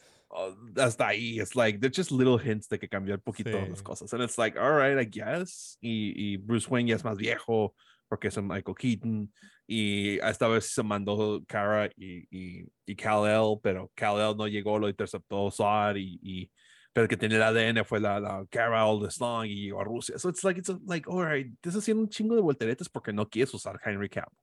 hasta 0.78 1.08
ahí 1.08 1.40
it's 1.40 1.56
like 1.56 1.80
they're 1.80 1.92
just 1.94 2.12
little 2.12 2.38
hints 2.38 2.68
de 2.68 2.78
que 2.80 2.88
cambió 2.88 3.16
un 3.16 3.22
poquito 3.22 3.52
las 3.70 3.80
Sí. 3.80 3.84
cosas 3.84 4.14
and 4.14 4.24
it's 4.24 4.38
like 4.38 4.58
all 4.58 4.74
right 4.76 4.98
I 4.98 5.06
guess 5.06 5.78
y, 5.82 6.14
y 6.16 6.38
Bruce 6.38 6.68
Wayne 6.70 6.90
ya 6.90 6.96
es 6.96 7.04
más 7.04 7.18
viejo 7.18 7.76
porque 8.10 8.28
es 8.28 8.38
Michael 8.42 8.76
Keaton 8.78 9.32
y 9.68 10.20
esta 10.20 10.48
vez 10.48 10.72
se 10.72 10.84
mandó 10.84 11.44
Kara 11.48 11.90
y, 11.96 12.28
y, 12.30 12.66
y 12.86 12.96
Kal-El 12.96 13.60
pero 13.62 13.92
Kal-El 13.96 14.36
no 14.38 14.48
llegó 14.48 14.78
lo 14.80 14.90
interceptó 14.90 15.50
Zod 15.52 15.96
y, 15.96 16.20
y 16.22 16.52
pero 16.94 17.06
el 17.06 17.10
que 17.10 17.18
tiene 17.18 17.36
el 17.38 17.42
ADN 17.44 17.84
fue 17.86 18.00
la, 18.00 18.20
la 18.20 18.46
Kara 18.52 18.86
all 18.86 19.02
this 19.04 19.20
long 19.20 19.46
y 19.46 19.66
llegó 19.66 19.82
a 19.82 19.84
Rusia 19.84 20.20
so 20.20 20.30
it's 20.30 20.44
like 20.44 20.60
it's 20.60 20.70
like 20.86 21.10
all 21.10 21.26
right 21.26 21.48
estás 21.56 21.76
haciendo 21.76 22.04
un 22.04 22.10
chingo 22.10 22.36
de 22.36 22.42
volteretas 22.42 22.88
porque 22.90 23.12
no 23.14 23.28
quieres 23.28 23.54
usar 23.54 23.80
Henry 23.84 24.10
Cavill 24.10 24.38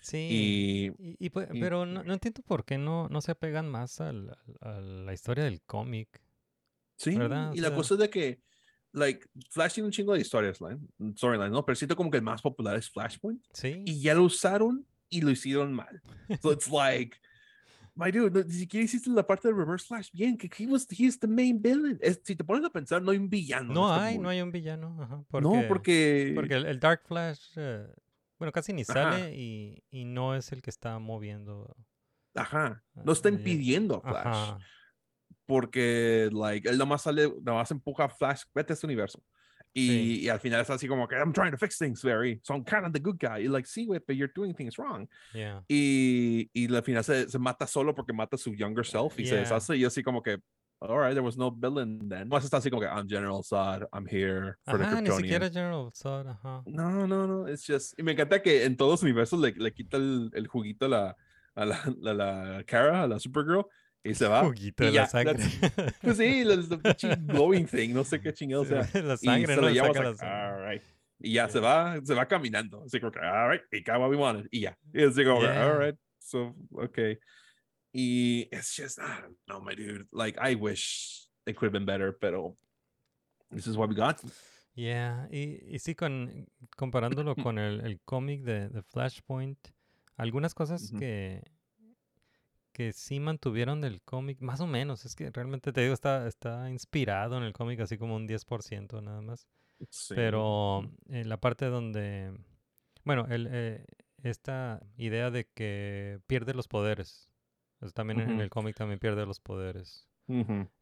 Sí. 0.00 0.92
y 0.98 1.10
Y, 1.12 1.16
y 1.26 1.30
pues- 1.30 1.48
pero 1.52 1.86
no, 1.86 2.02
no 2.04 2.12
entiendo 2.12 2.42
por 2.42 2.64
qué 2.64 2.78
no, 2.78 3.08
no 3.08 3.20
se 3.20 3.32
apegan 3.32 3.68
más 3.68 4.00
al- 4.00 4.30
al- 4.60 4.74
a 4.76 4.80
la 4.80 5.12
historia 5.12 5.44
del 5.44 5.60
cómic. 5.62 6.22
Sí, 6.96 7.16
¿verdad? 7.16 7.50
O 7.50 7.54
y 7.54 7.60
la 7.60 7.68
sea- 7.68 7.76
cosa 7.76 7.94
es 7.94 8.00
de 8.00 8.10
que, 8.10 8.40
like, 8.92 9.26
Flash 9.50 9.74
tiene 9.74 9.86
un 9.86 9.92
chingo 9.92 10.12
de 10.14 10.20
historias, 10.20 10.60
line, 10.60 10.80
storyline, 11.16 11.50
¿no? 11.52 11.64
Pero 11.64 11.76
siento 11.76 11.96
como 11.96 12.10
que 12.10 12.18
el 12.18 12.22
más 12.22 12.42
popular 12.42 12.76
es 12.76 12.90
Flashpoint 12.90 13.42
Sí. 13.52 13.82
y 13.86 14.00
ya 14.00 14.14
lo 14.14 14.24
usaron 14.24 14.86
y 15.08 15.20
lo 15.22 15.30
hicieron 15.30 15.72
mal. 15.72 16.02
So 16.42 16.52
it's 16.52 16.68
like, 16.70 17.16
my 17.94 18.10
dude, 18.10 18.30
no, 18.30 18.44
ni 18.46 18.52
siquiera 18.52 18.84
hiciste 18.84 19.10
la 19.10 19.26
parte 19.26 19.48
de 19.48 19.54
Reverse 19.54 19.86
Flash 19.86 20.10
bien, 20.12 20.36
que 20.38 20.48
he 20.58 20.66
was, 20.66 20.86
he 20.90 21.04
is 21.04 21.18
the 21.18 21.26
main 21.26 21.60
villain. 21.60 21.98
Es- 22.00 22.20
si 22.24 22.36
te 22.36 22.44
pones 22.44 22.64
a 22.64 22.70
pensar, 22.70 23.02
no 23.02 23.10
hay 23.10 23.18
un 23.18 23.28
villano. 23.28 23.72
No 23.72 23.94
este 23.94 24.04
hay, 24.06 24.18
no 24.18 24.28
hay 24.28 24.40
un 24.42 24.52
villano. 24.52 24.96
Ajá, 25.02 25.16
No, 25.40 25.62
porque, 25.68 26.32
Porque 26.34 26.54
el, 26.54 26.66
el 26.66 26.78
Dark 26.80 27.02
Flash, 27.06 27.40
eh, 27.56 27.86
bueno, 28.40 28.50
casi 28.50 28.72
ni 28.72 28.82
Ajá. 28.82 28.92
sale 29.12 29.36
y, 29.36 29.84
y 29.90 30.04
no 30.04 30.34
es 30.34 30.50
el 30.50 30.60
que 30.62 30.70
está 30.70 30.98
moviendo. 30.98 31.76
ajá, 32.34 32.82
no 32.94 33.12
está 33.12 33.28
impidiendo 33.28 34.02
a 34.04 34.10
Flash. 34.10 34.26
Ajá. 34.26 34.58
porque 35.46 36.28
like 36.32 36.68
él 36.68 36.78
nomás 36.78 37.02
sale, 37.02 37.32
nomás 37.42 37.70
empuja 37.70 38.04
a 38.04 38.08
Flash, 38.08 38.42
vete 38.54 38.72
a 38.72 38.74
este 38.74 38.86
universo. 38.86 39.22
Y, 39.72 39.88
Sí. 39.88 40.20
y 40.22 40.28
al 40.28 40.40
final 40.40 40.60
es 40.62 40.70
así 40.70 40.88
como 40.88 41.06
que 41.06 41.14
I'm 41.16 41.32
trying 41.32 41.52
to 41.52 41.56
fix 41.58 41.78
things, 41.78 42.02
very. 42.02 42.40
So 42.42 42.54
I'm 42.54 42.64
kind 42.64 42.84
of 42.86 42.92
the 42.92 42.98
good 43.00 43.18
guy. 43.20 43.44
Y 43.44 43.48
like, 43.48 43.68
sí, 43.68 43.86
güey, 43.86 44.00
but 44.00 44.16
you're 44.16 44.32
doing 44.34 44.52
things 44.54 44.76
wrong. 44.78 45.08
Yeah. 45.32 45.62
Y, 45.68 46.50
y 46.52 46.74
al 46.74 46.82
final 46.82 47.04
se, 47.04 47.28
se 47.28 47.38
mata 47.38 47.66
solo 47.68 47.94
porque 47.94 48.12
mata 48.12 48.34
a 48.34 48.38
su 48.38 48.52
younger 48.54 48.84
self 48.84 49.18
y 49.20 49.24
se 49.26 49.34
Yeah. 49.34 49.40
deshace. 49.42 49.76
Y 49.76 49.84
así 49.84 50.02
como 50.02 50.22
que, 50.22 50.38
all 50.88 50.98
right, 50.98 51.12
there 51.14 51.22
was 51.22 51.36
no 51.36 51.50
villain 51.50 52.08
then. 52.08 52.28
Más 52.28 52.44
está 52.44 52.56
así 52.58 52.70
como 52.70 52.80
que 52.82 52.88
I'm 52.88 53.06
General 53.08 53.42
Zod, 53.42 53.86
I'm 53.92 54.06
here 54.06 54.56
for 54.64 54.78
the 54.78 54.84
Ajá, 54.84 55.00
ni 55.02 55.10
siquiera 55.10 55.48
Kryptonian. 55.48 55.52
General 55.52 55.90
Zod, 55.94 56.26
ajá. 56.28 56.62
No, 56.66 57.06
no, 57.06 57.26
no, 57.26 57.46
it's 57.48 57.66
just. 57.66 57.98
Y 57.98 58.02
me 58.02 58.12
encanta 58.12 58.40
que 58.42 58.64
en 58.64 58.76
todos 58.76 58.92
los 58.92 59.02
universos 59.02 59.38
le, 59.40 59.52
le 59.52 59.72
quita 59.72 59.96
el, 59.98 60.30
el 60.34 60.46
juguito 60.46 60.86
a 60.86 60.88
la, 60.88 61.16
a 61.54 61.64
la, 61.66 61.76
a 61.82 62.14
la 62.14 62.64
Kara, 62.66 63.02
a 63.02 63.06
la 63.06 63.18
Supergirl, 63.18 63.66
y 64.02 64.14
se 64.14 64.26
va. 64.26 64.42
Juguito 64.44 64.82
y 64.84 64.86
de 64.86 64.92
la 64.92 65.02
ya, 65.02 65.06
sangre. 65.06 65.34
that's- 65.34 65.94
Pues 66.02 66.16
sí, 66.16 66.44
la, 66.44 66.56
la 66.56 67.14
glowing 67.26 67.66
thing, 67.66 67.92
no 67.92 68.02
sé 68.04 68.20
qué 68.20 68.32
chingados 68.32 68.68
sea. 68.68 68.88
la 69.02 69.14
Y 69.14 69.26
sangre, 69.26 69.54
se 69.54 69.60
¿no? 69.60 69.68
lleva, 69.70 69.86
saca 69.88 70.00
la 70.00 70.04
like, 70.10 70.18
sangre. 70.18 70.36
all 70.56 70.70
right. 70.70 70.82
Y 71.22 71.32
ya 71.34 71.48
se 71.50 71.60
Yeah. 71.60 71.68
va, 71.68 72.00
se 72.02 72.14
va 72.14 72.24
caminando. 72.26 72.82
Así 72.86 72.98
como 72.98 73.12
que, 73.12 73.18
all 73.20 73.50
right, 73.50 73.60
we 73.70 73.82
got 73.82 74.00
what 74.00 74.08
we 74.08 74.16
wanted. 74.16 74.48
Y 74.50 74.60
ya. 74.60 74.78
Y 74.94 75.02
así 75.04 75.22
como, 75.24 75.42
Yeah. 75.42 75.66
all 75.66 75.78
right, 75.78 75.96
so, 76.18 76.54
okay. 76.72 77.18
Y 77.92 78.48
it's 78.52 78.76
just, 78.76 78.98
I 78.98 79.20
don't 79.20 79.36
know, 79.48 79.60
my 79.60 79.74
dude. 79.74 80.06
Like, 80.12 80.38
I 80.40 80.54
wish 80.54 81.28
it 81.46 81.56
could 81.56 81.66
have 81.66 81.72
been 81.72 81.86
better, 81.86 82.12
pero 82.12 82.56
this 83.50 83.66
is 83.66 83.76
what 83.76 83.88
we 83.88 83.94
got. 83.94 84.20
Yeah, 84.74 85.28
y, 85.30 85.60
y 85.66 85.78
sí, 85.80 85.94
con, 85.94 86.48
comparándolo 86.76 87.34
con 87.42 87.58
el, 87.58 87.80
el 87.80 88.00
cómic 88.00 88.42
de, 88.42 88.68
de 88.68 88.82
Flashpoint, 88.82 89.58
algunas 90.16 90.54
cosas 90.54 90.92
que, 90.98 91.42
que 92.72 92.92
sí 92.92 93.18
mantuvieron 93.20 93.80
del 93.80 94.00
cómic, 94.02 94.40
más 94.40 94.60
o 94.60 94.66
menos, 94.66 95.04
es 95.04 95.16
que 95.16 95.30
realmente 95.30 95.72
te 95.72 95.80
digo, 95.80 95.94
está, 95.94 96.26
está 96.26 96.70
inspirado 96.70 97.36
en 97.36 97.42
el 97.42 97.52
cómic 97.52 97.80
así 97.80 97.98
como 97.98 98.16
un 98.16 98.28
10% 98.28 99.02
nada 99.02 99.20
más. 99.20 99.48
Sí. 99.88 100.14
Pero 100.14 100.82
en 101.08 101.28
la 101.28 101.40
parte 101.40 101.66
donde, 101.66 102.32
bueno, 103.04 103.26
el, 103.30 103.48
eh, 103.50 103.84
esta 104.22 104.82
idea 104.96 105.30
de 105.30 105.46
que 105.46 106.20
pierde 106.26 106.54
los 106.54 106.68
poderes, 106.68 107.29
pues 107.80 107.92
también 107.94 108.20
en- 108.20 108.40
el 108.40 108.50
cómic 108.50 108.76
también 108.76 108.98
pierde 109.00 109.26
los 109.26 109.40
poderes. 109.40 110.06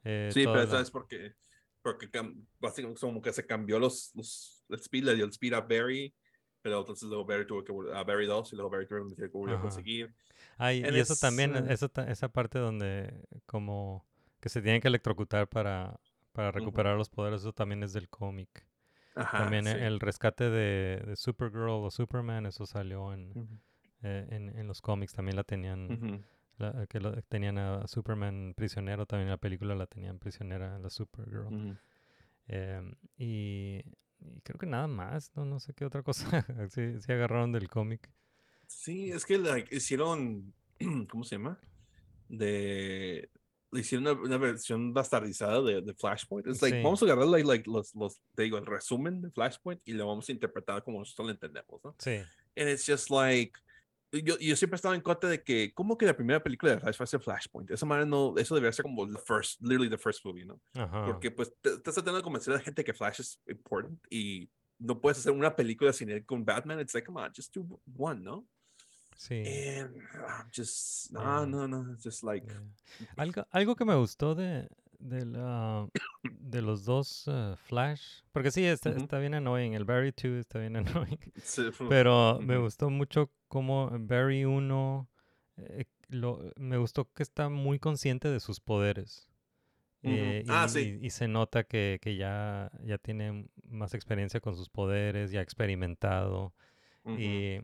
Eh, 0.05 0.31
Sí, 0.33 0.45
pero 0.45 0.57
la- 0.57 0.67
¿sabes 0.67 0.91
por 0.91 1.07
qué? 1.07 1.35
Porque 1.81 2.11
cam- 2.11 2.45
básicamente 2.59 3.01
como 3.01 3.23
que 3.23 3.33
se 3.33 3.47
cambió 3.47 3.79
los, 3.79 4.11
los 4.15 4.65
el 4.69 4.79
speed, 4.81 5.05
le 5.05 5.15
dio 5.15 5.25
el 5.25 5.31
speed 5.31 5.55
a 5.55 5.61
Barry, 5.63 6.13
pero 6.61 6.81
entonces 6.81 7.09
luego 7.09 7.25
Barry 7.25 7.47
tuvo 7.47 7.65
que 7.65 7.73
a 7.95 8.03
Barry 8.03 8.27
2 8.27 8.53
y 8.53 8.57
luego 8.57 8.69
Barry 8.71 8.87
tuvo 8.87 9.15
que 9.17 9.27
volver 9.29 9.57
a 9.57 9.61
conseguir. 9.61 10.13
Ay, 10.59 10.83
And 10.85 10.95
y 10.97 11.01
eso 11.01 11.15
también, 11.17 11.55
uh, 11.55 11.71
eso, 11.71 11.91
esa 12.09 12.29
parte 12.29 12.59
donde 12.59 13.27
como 13.47 14.05
que 14.41 14.49
se 14.49 14.61
tienen 14.61 14.81
que 14.81 14.89
electrocutar 14.89 15.49
para, 15.49 15.99
para 16.33 16.51
recuperar 16.51 16.97
los 16.97 17.09
poderes, 17.09 17.41
eso 17.41 17.53
también 17.53 17.83
es 17.85 17.93
del 17.93 18.09
cómic. 18.09 18.67
Ajá, 19.15 19.39
también 19.39 19.65
sí. 19.65 19.71
el 19.73 19.99
rescate 20.01 20.51
de, 20.51 21.03
de 21.07 21.17
Supergirl 21.17 21.69
o 21.71 21.91
Superman, 21.91 22.47
eso 22.47 22.67
salió 22.67 23.13
en, 23.13 23.61
eh, 24.03 24.27
en, 24.31 24.57
en 24.57 24.67
los 24.67 24.81
cómics, 24.81 25.13
también 25.13 25.37
la 25.37 25.45
tenían. 25.45 26.25
La- 26.59 26.87
que 26.87 27.01
lo- 27.01 27.21
tenían 27.23 27.59
a 27.59 27.87
Superman 27.87 28.55
prisionero, 28.57 29.07
también 29.07 29.29
en 29.29 29.33
la 29.33 29.37
película 29.39 29.75
la 29.75 29.87
tenían 29.87 30.19
prisionera 30.19 30.79
la 30.79 30.91
Supergirl. 30.91 31.47
Ujú. 31.47 31.77
Em, 32.49 32.95
y, 33.17 33.83
y 34.21 34.41
creo 34.43 34.59
que 34.59 34.67
nada 34.67 34.87
más, 34.87 35.31
no, 35.37 35.45
no 35.45 35.61
sé 35.61 35.75
qué 35.75 35.85
otra 35.85 36.03
cosa 36.03 36.25
sí, 36.71 37.01
sí 37.01 37.13
agarraron 37.13 37.53
del 37.53 37.69
cómic. 37.69 38.11
Sí, 38.67 39.11
es 39.11 39.25
que 39.25 39.39
like, 39.39 39.75
hicieron, 39.75 40.53
¿cómo 41.11 41.25
se 41.25 41.37
llama? 41.37 41.59
De, 42.29 43.31
hicieron 43.73 44.07
una, 44.07 44.21
una 44.21 44.37
versión 44.39 44.93
bastardizada 44.93 45.63
de, 45.63 45.81
de 45.83 45.95
Flashpoint. 45.95 46.47
Es 46.47 46.61
like, 46.63 46.79
Sí. 46.79 46.83
vamos 46.83 47.03
a 47.03 47.07
agarrar 47.07 47.27
like, 47.27 47.47
like, 47.47 47.71
los, 47.71 47.95
los, 47.95 48.21
te 48.35 48.43
digo, 48.45 48.59
el 48.59 48.67
resumen 48.67 49.21
de 49.23 49.31
Flashpoint 49.31 49.81
y 49.87 49.93
lo 49.93 50.07
vamos 50.07 50.29
a 50.29 50.33
interpretar 50.33 50.83
como 50.85 50.99
nosotros 50.99 51.27
lo 51.27 51.33
entendemos, 51.33 51.81
¿no? 51.85 51.95
Sí, 51.99 52.17
And 52.57 52.69
it's 52.69 52.85
just 52.87 53.11
like, 53.11 53.53
yo, 54.13 54.39
yo 54.39 54.57
siempre 54.57 54.77
estaba 54.77 54.95
en 54.95 55.01
contra 55.01 55.29
de 55.29 55.43
que, 55.43 55.73
¿cómo 55.75 55.99
que 55.99 56.07
la 56.07 56.17
primera 56.17 56.43
película 56.43 56.73
de 56.73 56.81
Flash 56.81 57.01
va 57.01 57.05
a 57.05 57.07
ser 57.07 57.21
Flashpoint? 57.21 57.71
Esa 57.71 57.87
manera 57.87 58.07
no, 58.07 58.35
eso 58.39 58.55
debería 58.55 58.73
ser 58.73 58.85
como 58.85 59.07
the 59.07 59.19
first, 59.19 59.61
literally 59.61 59.91
the 59.91 59.99
first 59.99 60.25
movie, 60.25 60.45
¿no? 60.45 60.61
ajá. 60.75 61.05
Porque 61.07 61.31
pues 61.31 61.53
te, 61.61 61.71
estás 61.75 61.95
tratando 61.95 62.17
de 62.17 62.23
convencer 62.23 62.55
a 62.55 62.57
la 62.57 62.63
gente 62.63 62.83
que 62.85 62.95
Flash 62.95 63.21
es 63.21 63.41
important 63.47 63.99
y 64.11 64.49
no 64.79 65.01
puedes 65.01 65.19
hacer 65.19 65.33
una 65.33 65.55
película 65.55 65.93
sin 65.93 66.09
él 66.11 66.25
con 66.25 66.45
Batman. 66.45 66.81
It's 66.81 66.95
like, 66.95 67.07
come 67.07 67.21
on, 67.21 67.33
just 67.35 67.55
do 67.55 67.81
one, 67.97 68.23
¿no? 68.23 68.47
Sí. 69.17 69.35
And 69.35 69.97
I'm 70.15 70.49
just, 70.55 71.11
no, 71.11 71.21
Yeah. 71.21 71.47
no, 71.47 71.67
no, 71.67 71.97
just 72.03 72.23
like, 72.23 72.47
Yeah. 72.47 73.09
Algo, 73.17 73.47
algo 73.51 73.75
que 73.77 73.85
me 73.85 73.97
gustó 73.97 74.35
de, 74.37 74.69
de, 74.99 75.25
la- 75.27 75.89
de 76.23 76.63
los 76.63 76.85
dos 76.85 77.27
uh, 77.29 77.57
Flash, 77.57 78.21
porque 78.33 78.51
sí, 78.51 78.65
está, 78.65 78.91
está 78.91 79.19
bien 79.19 79.35
annoying, 79.35 79.73
el 79.75 79.85
Barry 79.85 80.13
2 80.13 80.39
está 80.41 80.59
bien 80.59 80.77
annoying, 81.17 81.19
sí, 81.43 81.69
pero 81.89 82.39
me 82.41 82.57
gustó 82.59 82.91
mucho 82.91 83.31
como 83.49 83.91
Barry 83.99 84.45
1, 84.45 85.09
eh, 85.59 85.85
lo, 86.09 86.41
me 86.57 86.77
gustó 86.79 87.11
que 87.13 87.23
está 87.23 87.49
muy 87.49 87.79
consciente 87.79 88.29
de 88.29 88.41
sus 88.41 88.61
poderes. 88.61 89.29
Eh, 90.05 90.45
y, 90.47 90.51
Ah, 90.51 90.69
sí. 90.69 90.99
y- 91.03 91.07
y 91.07 91.11
se 91.11 91.27
nota 91.27 91.65
que, 91.65 91.99
que 92.01 92.17
ya, 92.17 92.71
ya 92.85 92.99
tiene 92.99 93.49
más 93.65 93.95
experiencia 93.95 94.41
con 94.41 94.55
sus 94.55 94.69
poderes, 94.69 95.33
ya 95.33 95.41
ha 95.41 95.43
experimentado. 95.43 96.55
Y, 97.05 97.59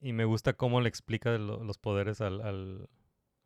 y 0.00 0.12
me 0.12 0.24
gusta 0.24 0.52
cómo 0.54 0.80
le 0.80 0.88
explica 0.88 1.38
lo- 1.38 1.62
los 1.64 1.78
poderes 1.78 2.20
al, 2.20 2.40
al, 2.42 2.88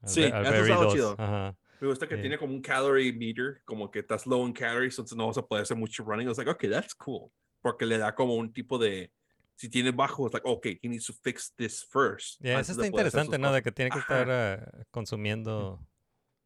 al, 0.00 0.08
Sí, 0.08 0.22
al 0.24 0.42
Barry 0.44 0.60
estaba 0.62 0.84
2. 0.84 0.92
chido. 0.94 1.14
Ajá. 1.18 1.56
Me 1.82 1.88
gusta 1.88 2.06
que 2.06 2.16
tiene 2.16 2.38
como 2.38 2.54
un 2.54 2.62
calorie 2.62 3.12
meter, 3.12 3.60
como 3.64 3.90
que 3.90 3.98
estás 3.98 4.24
low 4.24 4.46
en 4.46 4.52
calories, 4.52 4.94
entonces 4.94 5.18
no 5.18 5.26
vas 5.26 5.36
a 5.36 5.42
poder 5.42 5.62
hacer 5.62 5.76
mucho 5.76 6.04
running. 6.04 6.26
I 6.26 6.28
was 6.28 6.38
like, 6.38 6.48
okay, 6.48 6.70
that's 6.70 6.94
cool. 6.94 7.32
Porque 7.60 7.84
le 7.84 7.98
da 7.98 8.14
como 8.14 8.36
un 8.36 8.52
tipo 8.52 8.78
de, 8.78 9.10
si 9.56 9.68
tiene 9.68 9.90
bajo, 9.90 10.24
it's 10.26 10.32
like, 10.32 10.46
okay, 10.46 10.78
he 10.80 10.88
needs 10.88 11.06
to 11.06 11.12
fix 11.12 11.52
this 11.56 11.82
first. 11.82 12.40
Antes 12.40 12.68
eso 12.68 12.82
está 12.82 12.86
interesante, 12.86 13.36
¿no? 13.36 13.52
De 13.52 13.62
que 13.62 13.72
tiene 13.72 13.90
que 13.90 13.98
Ajá. 13.98 14.22
estar 14.22 14.30
ah, 14.30 14.84
consumiendo 14.92 15.84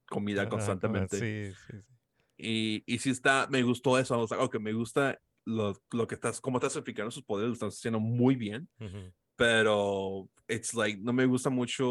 Comida 0.09 0.49
constantemente. 0.49 1.19
Sí, 1.19 1.55
sí, 1.67 1.83
sí. 1.83 1.97
Y, 2.39 2.83
y 2.87 2.99
sí 2.99 3.11
está, 3.11 3.47
me 3.51 3.63
gustó 3.63 3.99
eso. 3.99 4.15
I 4.15 4.19
was 4.23 4.31
like, 4.31 4.43
okay, 4.43 4.59
me 4.59 4.73
gusta 4.73 5.21
lo, 5.45 5.75
lo 5.93 6.07
que 6.07 6.15
estás, 6.15 6.41
cómo 6.41 6.57
estás 6.57 6.77
explicando 6.77 7.11
sus 7.11 7.23
poderes, 7.23 7.49
lo 7.49 7.53
estás 7.53 7.75
haciendo 7.75 8.01
muy 8.01 8.37
bien. 8.37 8.71
Ujú. 8.81 9.13
Pero 9.37 10.29
it's 10.49 10.75
like 10.75 10.99
no 11.03 11.13
me 11.13 11.27
gusta 11.27 11.51
mucho 11.51 11.87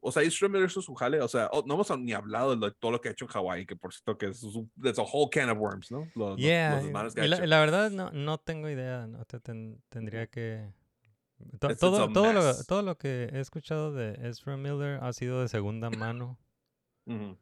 o 0.00 0.12
sea 0.12 0.22
Ezra 0.22 0.48
Miller 0.48 0.68
hizo 0.68 0.80
su 0.80 0.94
jale 0.94 1.20
o 1.20 1.28
sea 1.28 1.48
oh, 1.52 1.62
no 1.66 1.74
hemos 1.74 1.98
ni 1.98 2.12
hablado 2.12 2.56
de 2.56 2.70
todo 2.72 2.92
lo 2.92 3.00
que 3.00 3.08
ha 3.08 3.12
hecho 3.12 3.24
en 3.26 3.30
Hawaii 3.34 3.66
que 3.66 3.74
por 3.76 3.92
cierto 3.92 4.16
que 4.16 4.26
es 4.26 4.42
un 4.44 4.70
a 4.84 5.02
whole 5.02 5.28
can 5.30 5.50
of 5.50 5.58
worms 5.58 5.90
no 5.90 6.06
Lo- 6.14 6.30
lo- 6.30 6.36
Yeah, 6.36 6.74
los 6.76 6.84
desmadres 6.84 7.14
que 7.14 7.20
ha 7.22 7.26
la, 7.26 7.36
hecho. 7.36 7.46
la 7.46 7.60
verdad 7.60 7.90
no, 7.90 8.10
no 8.12 8.38
tengo 8.38 8.68
idea, 8.68 9.06
no 9.06 9.24
te 9.24 9.40
ten- 9.40 9.82
tendría 9.88 10.26
que 10.28 10.72
to- 11.58 11.68
It's- 11.68 11.72
it's 11.72 11.80
todo, 11.80 12.12
todo, 12.12 12.32
lo, 12.32 12.64
todo 12.64 12.82
lo 12.82 12.96
que 12.98 13.28
he 13.32 13.40
escuchado 13.40 13.92
de 13.92 14.12
Ezra 14.28 14.56
Miller 14.56 14.98
ha 15.02 15.12
sido 15.12 15.40
de 15.42 15.48
segunda 15.48 15.88
mano. 15.90 16.38
Eh, 17.06 17.36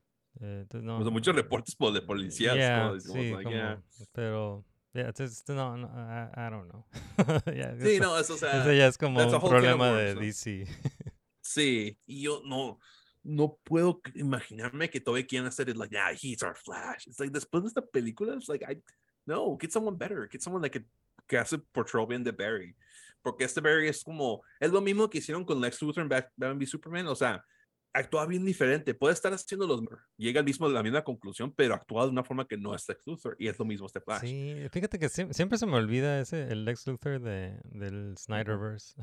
entonces 0.62 0.82
no, 0.84 0.98
O 0.98 1.02
sea, 1.02 1.10
muchos 1.10 1.34
reportes 1.34 1.74
por 1.74 1.92
de 1.92 2.00
policías 2.00 2.54
Yeah, 2.54 2.88
¿no? 2.92 3.00
Sí, 3.00 3.30
like, 3.32 3.42
como- 3.44 3.50
yeah. 3.50 3.82
pero 4.12 4.64
yeah, 4.94 5.08
it's- 5.08 5.20
it's- 5.20 5.44
no, 5.48 5.76
no, 5.76 5.86
I, 5.88 6.46
I 6.46 6.50
don't 6.50 6.68
know. 6.68 6.84
Yeah, 7.54 7.74
sí 7.78 7.96
eso- 7.96 8.02
no 8.02 8.18
eso 8.18 8.34
o 8.34 8.36
sea 8.38 8.60
Eso 8.62 8.72
ya 8.72 8.86
es 8.86 8.96
como 8.98 9.20
a 9.20 9.26
un 9.26 9.40
problema 9.40 9.92
de. 9.92 10.14
DC. 10.14 10.66
sí 11.42 11.96
y 12.06 12.22
yo 12.22 12.42
no, 12.44 12.78
no 13.24 13.58
puedo 13.64 14.00
imaginarme 14.14 14.88
que 14.90 15.00
todavía 15.00 15.26
quieran 15.26 15.48
hacer 15.48 15.68
it 15.68 15.76
like, 15.76 15.92
yeah, 15.92 16.12
he's 16.12 16.42
our 16.42 16.54
Flash. 16.56 17.06
It's 17.06 17.18
like, 17.20 17.32
después 17.32 17.62
de 17.62 17.68
esta 17.68 17.82
película, 17.82 18.34
it's 18.34 18.48
like, 18.48 18.64
I, 18.64 18.80
no, 19.26 19.56
get 19.60 19.72
someone 19.72 19.96
better, 19.96 20.28
get 20.30 20.40
someone 20.42 20.62
that 20.62 20.70
could, 20.72 20.86
que 21.28 21.38
hace 21.38 21.58
portrayal 21.58 22.06
bien 22.06 22.24
de 22.24 22.32
Barry. 22.32 22.74
Porque 23.22 23.42
este 23.44 23.60
Barry 23.60 23.88
es 23.88 24.02
como, 24.02 24.42
es 24.60 24.70
lo 24.70 24.80
mismo 24.80 25.10
que 25.10 25.18
hicieron 25.18 25.44
con 25.44 25.60
Lex 25.60 25.82
Luthor 25.82 26.02
en 26.04 26.08
Bat- 26.08 26.30
Batman 26.36 26.56
v 26.58 26.66
Superman, 26.66 27.06
o 27.08 27.14
sea, 27.14 27.44
actúa 27.92 28.26
bien 28.26 28.44
diferente, 28.44 28.94
puede 28.94 29.14
estar 29.14 29.32
haciendo 29.32 29.66
los, 29.66 29.82
llega 30.16 30.40
al 30.40 30.46
mismo, 30.46 30.68
la 30.68 30.82
misma 30.82 31.02
conclusión, 31.02 31.52
pero 31.52 31.74
actúa 31.74 32.04
de 32.04 32.10
una 32.10 32.22
forma 32.22 32.46
que 32.46 32.56
no 32.56 32.74
es 32.74 32.88
Lex 32.88 33.02
Luthor, 33.06 33.36
y 33.38 33.48
es 33.48 33.58
lo 33.58 33.64
mismo 33.64 33.86
este 33.86 34.00
Flash. 34.00 34.20
Sí, 34.20 34.54
fíjate 34.70 34.98
que 34.98 35.06
siem- 35.06 35.32
siempre 35.32 35.58
se 35.58 35.66
me 35.66 35.74
olvida 35.76 36.20
ese, 36.20 36.44
el 36.52 36.64
Lex 36.64 36.86
Luthor 36.86 37.20
de, 37.20 37.58
del 37.64 38.14
Snyderverse. 38.18 38.94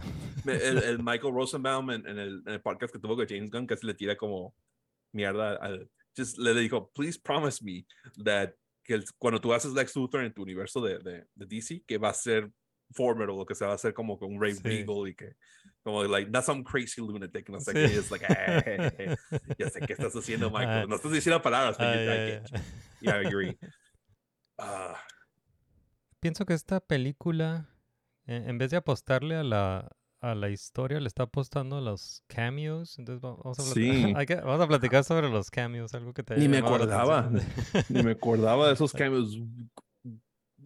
El, 0.45 0.77
el 0.77 0.99
Michael 0.99 1.33
Rosenbaum 1.33 1.91
en, 1.91 2.07
en 2.07 2.19
el, 2.19 2.43
en 2.45 2.53
el 2.53 2.61
podcast 2.61 2.93
que 2.93 2.99
tuvo 2.99 3.15
con 3.15 3.27
James 3.27 3.49
Gunn 3.51 3.67
casi 3.67 3.85
le 3.87 3.93
tira 3.95 4.15
como 4.15 4.55
mierda 5.13 5.55
al 5.55 5.89
just 6.17 6.37
le 6.37 6.53
dijo 6.53 6.91
please 6.93 7.19
promise 7.21 7.63
me 7.63 7.85
that 8.23 8.51
que 8.83 8.93
el- 8.93 9.05
cuando 9.17 9.41
tú 9.41 9.53
haces 9.53 9.73
Lex 9.73 9.95
Luthor 9.95 10.23
en 10.23 10.33
tu 10.33 10.43
universo 10.43 10.81
de, 10.81 10.99
de, 10.99 11.27
de 11.33 11.45
DC 11.45 11.83
que 11.87 11.97
va 11.97 12.09
a 12.09 12.13
ser 12.13 12.51
formidable 12.91 13.45
que 13.47 13.55
se 13.55 13.65
va 13.65 13.71
a 13.71 13.75
hacer 13.75 13.93
como 13.93 14.17
con 14.19 14.39
Ray 14.39 14.53
Sí. 14.53 14.61
Regal 14.63 15.07
y 15.07 15.15
que 15.15 15.35
como 15.85 16.03
like 16.03 16.29
not 16.31 16.43
some 16.43 16.63
crazy 16.63 16.99
lunatic 16.99 17.47
no 17.49 17.61
sé 17.61 17.71
Sí. 17.71 17.77
qué 17.93 17.99
es 17.99 18.11
like 18.11 18.25
"Eh, 18.27 19.15
ya 19.59 19.69
sé 19.69 19.79
qué 19.81 19.93
estás 19.93 20.13
haciendo 20.15 20.49
Michael 20.49 20.89
no 20.89 20.95
estás 20.95 21.11
diciendo 21.11 21.41
palabras 21.41 21.77
pero 21.77 21.93
I 21.93 22.05
get 22.05 22.43
you. 22.51 22.57
yeah 23.01 23.21
I 23.21 23.25
agree 23.27 23.57
Ah, 24.57 24.95
Pienso 26.21 26.45
que 26.45 26.53
esta 26.53 26.79
película, 26.79 27.69
eh, 28.25 28.45
en 28.47 28.57
vez 28.57 28.71
de 28.71 28.77
apostarle 28.77 29.35
a 29.35 29.43
la, 29.43 29.91
a 30.21 30.33
la 30.33 30.49
historia, 30.49 30.99
le 30.99 31.07
está 31.07 31.23
apostando 31.23 31.77
a 31.77 31.81
los 31.81 32.23
cameos. 32.27 32.97
Entonces 32.97 33.23
va- 33.23 33.35
vamos 33.35 33.59
a, 33.59 33.63
plati- 33.63 33.73
Sí. 33.73 34.13
vamos 34.41 34.61
a 34.61 34.67
platicar 34.67 35.03
sobre 35.03 35.29
los 35.29 35.51
cameos, 35.51 35.93
algo 35.93 36.13
que 36.13 36.23
te 36.23 36.37
Ni 36.37 36.47
me 36.47 36.59
acordaba. 36.59 37.29
ni 37.89 38.01
me 38.01 38.11
acordaba 38.11 38.67
de 38.67 38.73
esos 38.73 38.91
cambios 38.93 39.37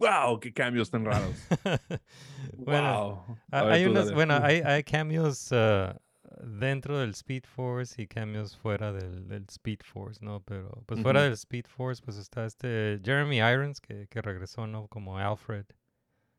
wow 0.00 0.40
qué 0.40 0.52
cambios 0.52 0.90
tan 0.90 1.04
raros 1.04 1.46
bueno, 2.56 3.36
wow 3.52 3.62
ver, 3.62 3.72
hay 3.72 3.84
unos, 3.84 4.12
bueno, 4.12 4.40
hay, 4.42 4.62
hay 4.64 4.82
cameos 4.82 5.52
ah, 5.52 5.96
dentro 6.42 6.98
del 6.98 7.10
Speed 7.10 7.44
Force 7.44 8.00
y 8.00 8.06
cameos 8.06 8.56
fuera 8.56 8.92
del, 8.92 9.28
del 9.28 9.44
Speed 9.48 9.80
Force, 9.84 10.24
¿no? 10.24 10.40
Pero 10.40 10.82
pues 10.86 11.00
fuera 11.00 11.20
Ujú. 11.20 11.24
del 11.24 11.32
Speed 11.34 11.66
Force, 11.66 12.02
pues 12.02 12.16
está 12.16 12.44
este 12.44 13.00
Jeremy 13.04 13.38
Irons 13.38 13.80
que, 13.80 14.06
que 14.08 14.22
regresó, 14.22 14.66
¿no? 14.66 14.88
Como 14.88 15.18
Alfred. 15.18 15.66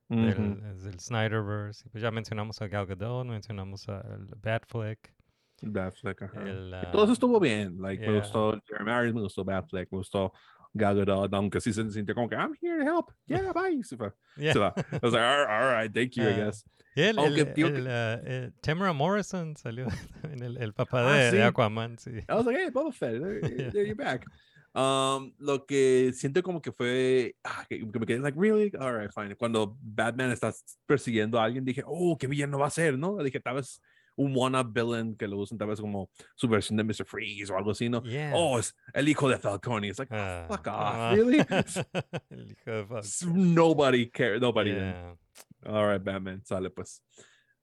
del, 0.09 0.39
Ujú. 0.39 0.83
del 0.83 0.99
Snyderverse. 0.99 1.89
Pues 1.89 2.01
ya 2.01 2.11
mencionamos 2.11 2.61
a 2.61 2.67
Gal 2.67 2.85
Gadot, 2.85 3.25
mencionamos 3.25 3.87
a 3.89 4.03
Batfleck. 4.41 5.13
Batfleck, 5.61 6.21
ajá. 6.23 6.41
El, 6.41 6.71
todo 6.91 7.03
eso 7.03 7.11
ah, 7.11 7.13
estuvo 7.13 7.39
bien. 7.39 7.79
Like, 7.79 8.01
me 8.05 8.13
yeah. 8.13 8.21
gustó 8.21 8.59
Jeremy 8.67 8.91
Irons, 8.91 9.13
me 9.13 9.21
gustó 9.21 9.43
Batfleck, 9.45 9.91
me 9.91 9.97
gustó 9.99 10.33
Sí 11.59 11.73
se 11.73 11.89
sintió 11.91 12.15
como 12.15 12.29
que 12.29 12.35
I'm 12.35 12.53
here 12.61 12.77
to 12.79 12.85
help. 12.85 13.11
Yeah, 13.27 13.51
bye. 13.53 13.81
Se 13.83 13.97
fue. 13.97 14.11
yeah. 14.37 14.53
Se 14.53 14.59
va. 14.59 14.73
I 14.77 14.99
was 15.01 15.13
like, 15.13 15.21
all, 15.23 15.45
all 15.47 15.71
right, 15.73 15.93
thank 15.93 16.15
you, 16.15 16.23
I 16.23 16.31
Ah, 16.33 16.45
guess. 16.45 16.63
El, 16.95 17.17
Aunque 17.19 17.53
el, 17.55 17.87
ah, 17.87 18.19
eh, 18.25 18.51
Tamara 18.61 18.91
Morrison 18.93 19.55
salió 19.55 19.87
el, 20.23 20.73
papá 20.73 20.99
Ah, 21.07 21.13
de, 21.17 21.23
de 21.25 21.31
sí. 21.31 21.37
Aquaman, 21.41 21.97
sí. 21.97 22.11
I 22.27 22.33
was 22.33 22.45
like, 22.45 22.57
hey, 22.57 22.69
Boba 22.69 22.91
Fett, 22.93 23.19
there, 23.21 23.39
Yeah. 23.73 23.83
you're 23.83 23.95
back. 23.95 24.25
Um, 24.73 25.33
lo 25.37 25.65
que 25.65 26.11
siento 26.13 26.41
como 26.43 26.61
que 26.61 26.71
fue, 26.71 27.35
ah, 27.43 27.65
que, 27.67 27.79
que 27.79 27.99
me 27.99 28.05
quedé 28.05 28.19
like, 28.21 28.37
really? 28.39 28.71
All 28.79 28.93
right, 28.93 29.11
fine. 29.13 29.35
Cuando 29.35 29.77
Batman 29.81 30.31
está 30.31 30.53
persiguiendo 30.85 31.39
a 31.39 31.43
alguien, 31.45 31.65
dije, 31.65 31.83
oh, 31.85 32.17
qué 32.17 32.27
villano 32.27 32.57
va 32.59 32.67
a 32.67 32.71
ser, 32.71 32.97
¿no? 32.97 33.17
Dije, 33.23 33.39
tal 33.41 33.55
vez 33.55 33.81
un 34.21 34.33
one-up 34.37 34.71
villain 34.73 35.15
que 35.15 35.27
lo 35.27 35.37
usan 35.37 35.57
tal 35.57 35.67
vez 35.69 35.79
como 35.81 36.09
su 36.35 36.47
versión 36.47 36.77
de 36.77 36.83
Mr. 36.83 37.05
Freeze 37.05 37.51
o 37.51 37.57
algo 37.57 37.71
así, 37.71 37.89
¿no? 37.89 38.01
Yeah. 38.03 38.31
Oh, 38.35 38.59
es 38.59 38.75
el 38.93 39.07
hijo 39.09 39.27
de 39.29 39.37
Falcone. 39.37 39.87
It's 39.87 39.99
like, 39.99 40.13
Ah, 40.13 40.45
fuck 40.47 40.67
off, 40.67 40.73
ah. 40.75 41.11
really? 41.15 41.39
el 42.29 42.51
hijo 42.51 42.71
de. 42.71 42.99
S- 42.99 43.25
Nobody 43.25 44.09
cares, 44.09 44.41
nobody. 44.41 44.71
Yeah. 44.71 45.15
All 45.65 45.87
right, 45.87 46.03
Batman, 46.03 46.43
sale 46.45 46.69
pues. 46.69 47.01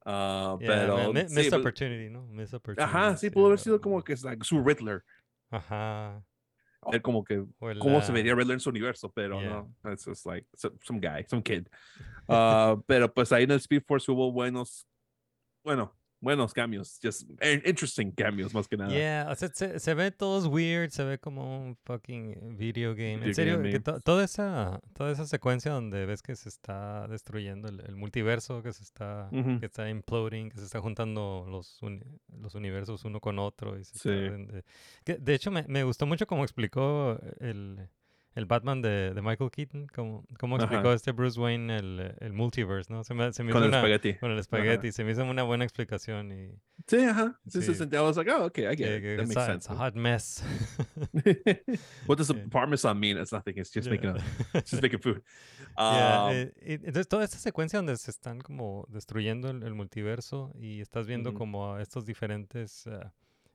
Ah, 0.04 0.56
Yeah, 0.60 0.66
pero, 0.68 1.12
man, 1.12 1.28
sí, 1.28 1.34
missed 1.34 1.50
pues, 1.50 1.60
opportunity, 1.60 2.08
¿no? 2.10 2.26
Missed 2.28 2.54
opportunity. 2.54 2.82
ajá, 2.82 3.16
sí, 3.16 3.30
pudo 3.30 3.46
haber 3.46 3.58
sido 3.58 3.76
ah, 3.76 3.80
como 3.80 4.02
que 4.02 4.12
es 4.14 4.22
like, 4.24 4.44
su 4.44 4.62
Riddler. 4.62 5.02
Ajá. 5.50 6.22
Ver 6.90 7.02
como 7.02 7.22
que 7.24 7.34
el, 7.34 7.78
cómo 7.78 8.00
se 8.00 8.12
ah, 8.12 8.14
vería 8.14 8.34
Riddler 8.34 8.54
en 8.54 8.60
su 8.60 8.70
universo, 8.70 9.10
pero 9.12 9.40
Yeah. 9.40 9.66
no, 9.84 9.92
it's 9.92 10.04
just 10.04 10.24
like 10.26 10.46
some, 10.54 10.76
some 10.82 11.00
guy, 11.00 11.24
some 11.28 11.42
kid. 11.42 11.66
Ah, 12.28 12.76
pero 12.86 13.12
pues 13.12 13.32
ahí 13.32 13.44
en 13.44 13.50
el 13.50 13.58
Speed 13.60 13.82
Force 13.86 14.10
hubo 14.10 14.32
buenos, 14.32 14.86
bueno, 15.64 15.92
buenos 16.20 16.52
cambios, 16.52 16.98
just 17.02 17.28
interesting 17.64 18.10
cambios 18.12 18.52
más 18.54 18.66
que 18.68 18.76
nada. 18.76 18.90
Yeah, 18.92 19.28
o 19.30 19.34
sea, 19.36 19.48
se, 19.54 19.78
se 19.78 19.94
ve 19.94 20.10
todos 20.10 20.46
weird, 20.46 20.90
se 20.90 21.04
ve 21.04 21.18
como 21.18 21.60
un 21.64 21.76
fucking 21.84 22.56
video 22.56 22.90
game. 22.94 23.16
Video 23.18 23.28
en 23.28 23.34
serio, 23.34 23.56
game, 23.58 23.70
que 23.70 23.80
to- 23.80 24.00
toda 24.00 24.24
esa 24.24 24.80
toda 24.94 25.12
esa 25.12 25.26
secuencia 25.26 25.72
donde 25.72 26.06
ves 26.06 26.22
que 26.22 26.34
se 26.36 26.48
está 26.48 27.06
destruyendo 27.08 27.68
el, 27.68 27.80
el 27.80 27.96
multiverso, 27.96 28.62
que 28.62 28.72
se 28.72 28.82
está 28.82 29.28
Ujú. 29.32 29.60
que 29.60 29.66
está 29.66 29.88
imploding, 29.88 30.50
que 30.50 30.58
se 30.58 30.64
está 30.64 30.80
juntando 30.80 31.46
los 31.48 31.80
uni- 31.82 32.02
los 32.40 32.54
universos 32.54 33.04
uno 33.04 33.20
con 33.20 33.38
otro 33.38 33.78
y 33.78 33.84
se 33.84 33.96
está 33.96 34.08
Sí. 34.08 34.08
ven- 34.10 34.46
de, 34.48 34.64
que, 35.04 35.14
de 35.18 35.34
hecho 35.34 35.50
me, 35.50 35.64
me 35.68 35.84
gustó 35.84 36.06
mucho 36.06 36.26
como 36.26 36.42
explicó 36.44 37.18
el 37.40 37.88
el 38.38 38.46
Batman 38.46 38.80
de, 38.82 39.12
de 39.14 39.20
Michael 39.20 39.50
Keaton, 39.50 39.88
como, 39.88 40.24
como 40.38 40.56
Ajá. 40.56 40.66
explicó 40.66 40.92
este 40.92 41.10
Bruce 41.10 41.40
Wayne 41.40 41.76
el, 41.76 42.14
el 42.20 42.32
multiverse, 42.32 42.92
¿no? 42.92 43.02
Se 43.02 43.12
me, 43.12 43.32
se 43.32 43.42
me 43.42 43.50
Con 43.50 43.62
hizo 43.62 43.64
el 43.64 43.68
una, 43.70 43.78
espagueti. 43.78 44.14
con 44.18 44.30
el 44.30 44.38
espagueti, 44.38 44.92
se 44.92 45.02
me 45.02 45.10
hizo 45.10 45.24
una 45.24 45.42
buena 45.42 45.64
explicación 45.64 46.30
y 46.32 46.52
Sí, 46.86 46.98
ajá. 47.04 47.38
Sí, 47.48 47.62
se 47.62 47.74
sentía, 47.74 47.98
I 47.98 48.02
was 48.02 48.16
like, 48.16 48.30
oh, 48.30 48.44
okay, 48.44 48.64
I 48.66 48.76
get 48.76 49.00
que, 49.00 49.14
it. 49.14 49.16
That 49.16 49.22
it's, 49.24 49.28
makes 49.28 49.40
a, 49.42 49.46
sense. 49.46 49.56
it's 49.66 49.70
a 49.70 49.74
hot 49.74 49.94
mess. 49.96 50.42
what 52.06 52.16
does 52.18 52.28
the 52.28 52.34
Yeah. 52.38 52.46
parmesan 52.50 52.98
mean? 53.00 53.18
It's 53.18 53.32
nothing. 53.32 53.54
It's 53.58 53.70
just 53.70 53.90
making, 53.90 54.10
a, 54.10 54.22
it's 54.54 54.70
just 54.70 54.82
making 54.82 55.00
food. 55.00 55.22
Yeah, 55.76 56.26
Um, 56.26 56.30
eh, 56.32 56.52
entonces 56.82 57.06
toda 57.08 57.24
esta 57.24 57.38
secuencia 57.38 57.78
donde 57.78 57.96
se 57.96 58.10
están 58.10 58.40
como 58.40 58.84
destruyendo 58.88 59.48
el, 59.50 59.62
el 59.62 59.74
multiverso 59.74 60.52
y 60.58 60.80
estás 60.80 61.06
viendo 61.06 61.30
Ujú. 61.30 61.38
como 61.38 61.74
a 61.74 61.82
estos 61.82 62.04
diferentes 62.04 62.86
ah, 62.88 63.12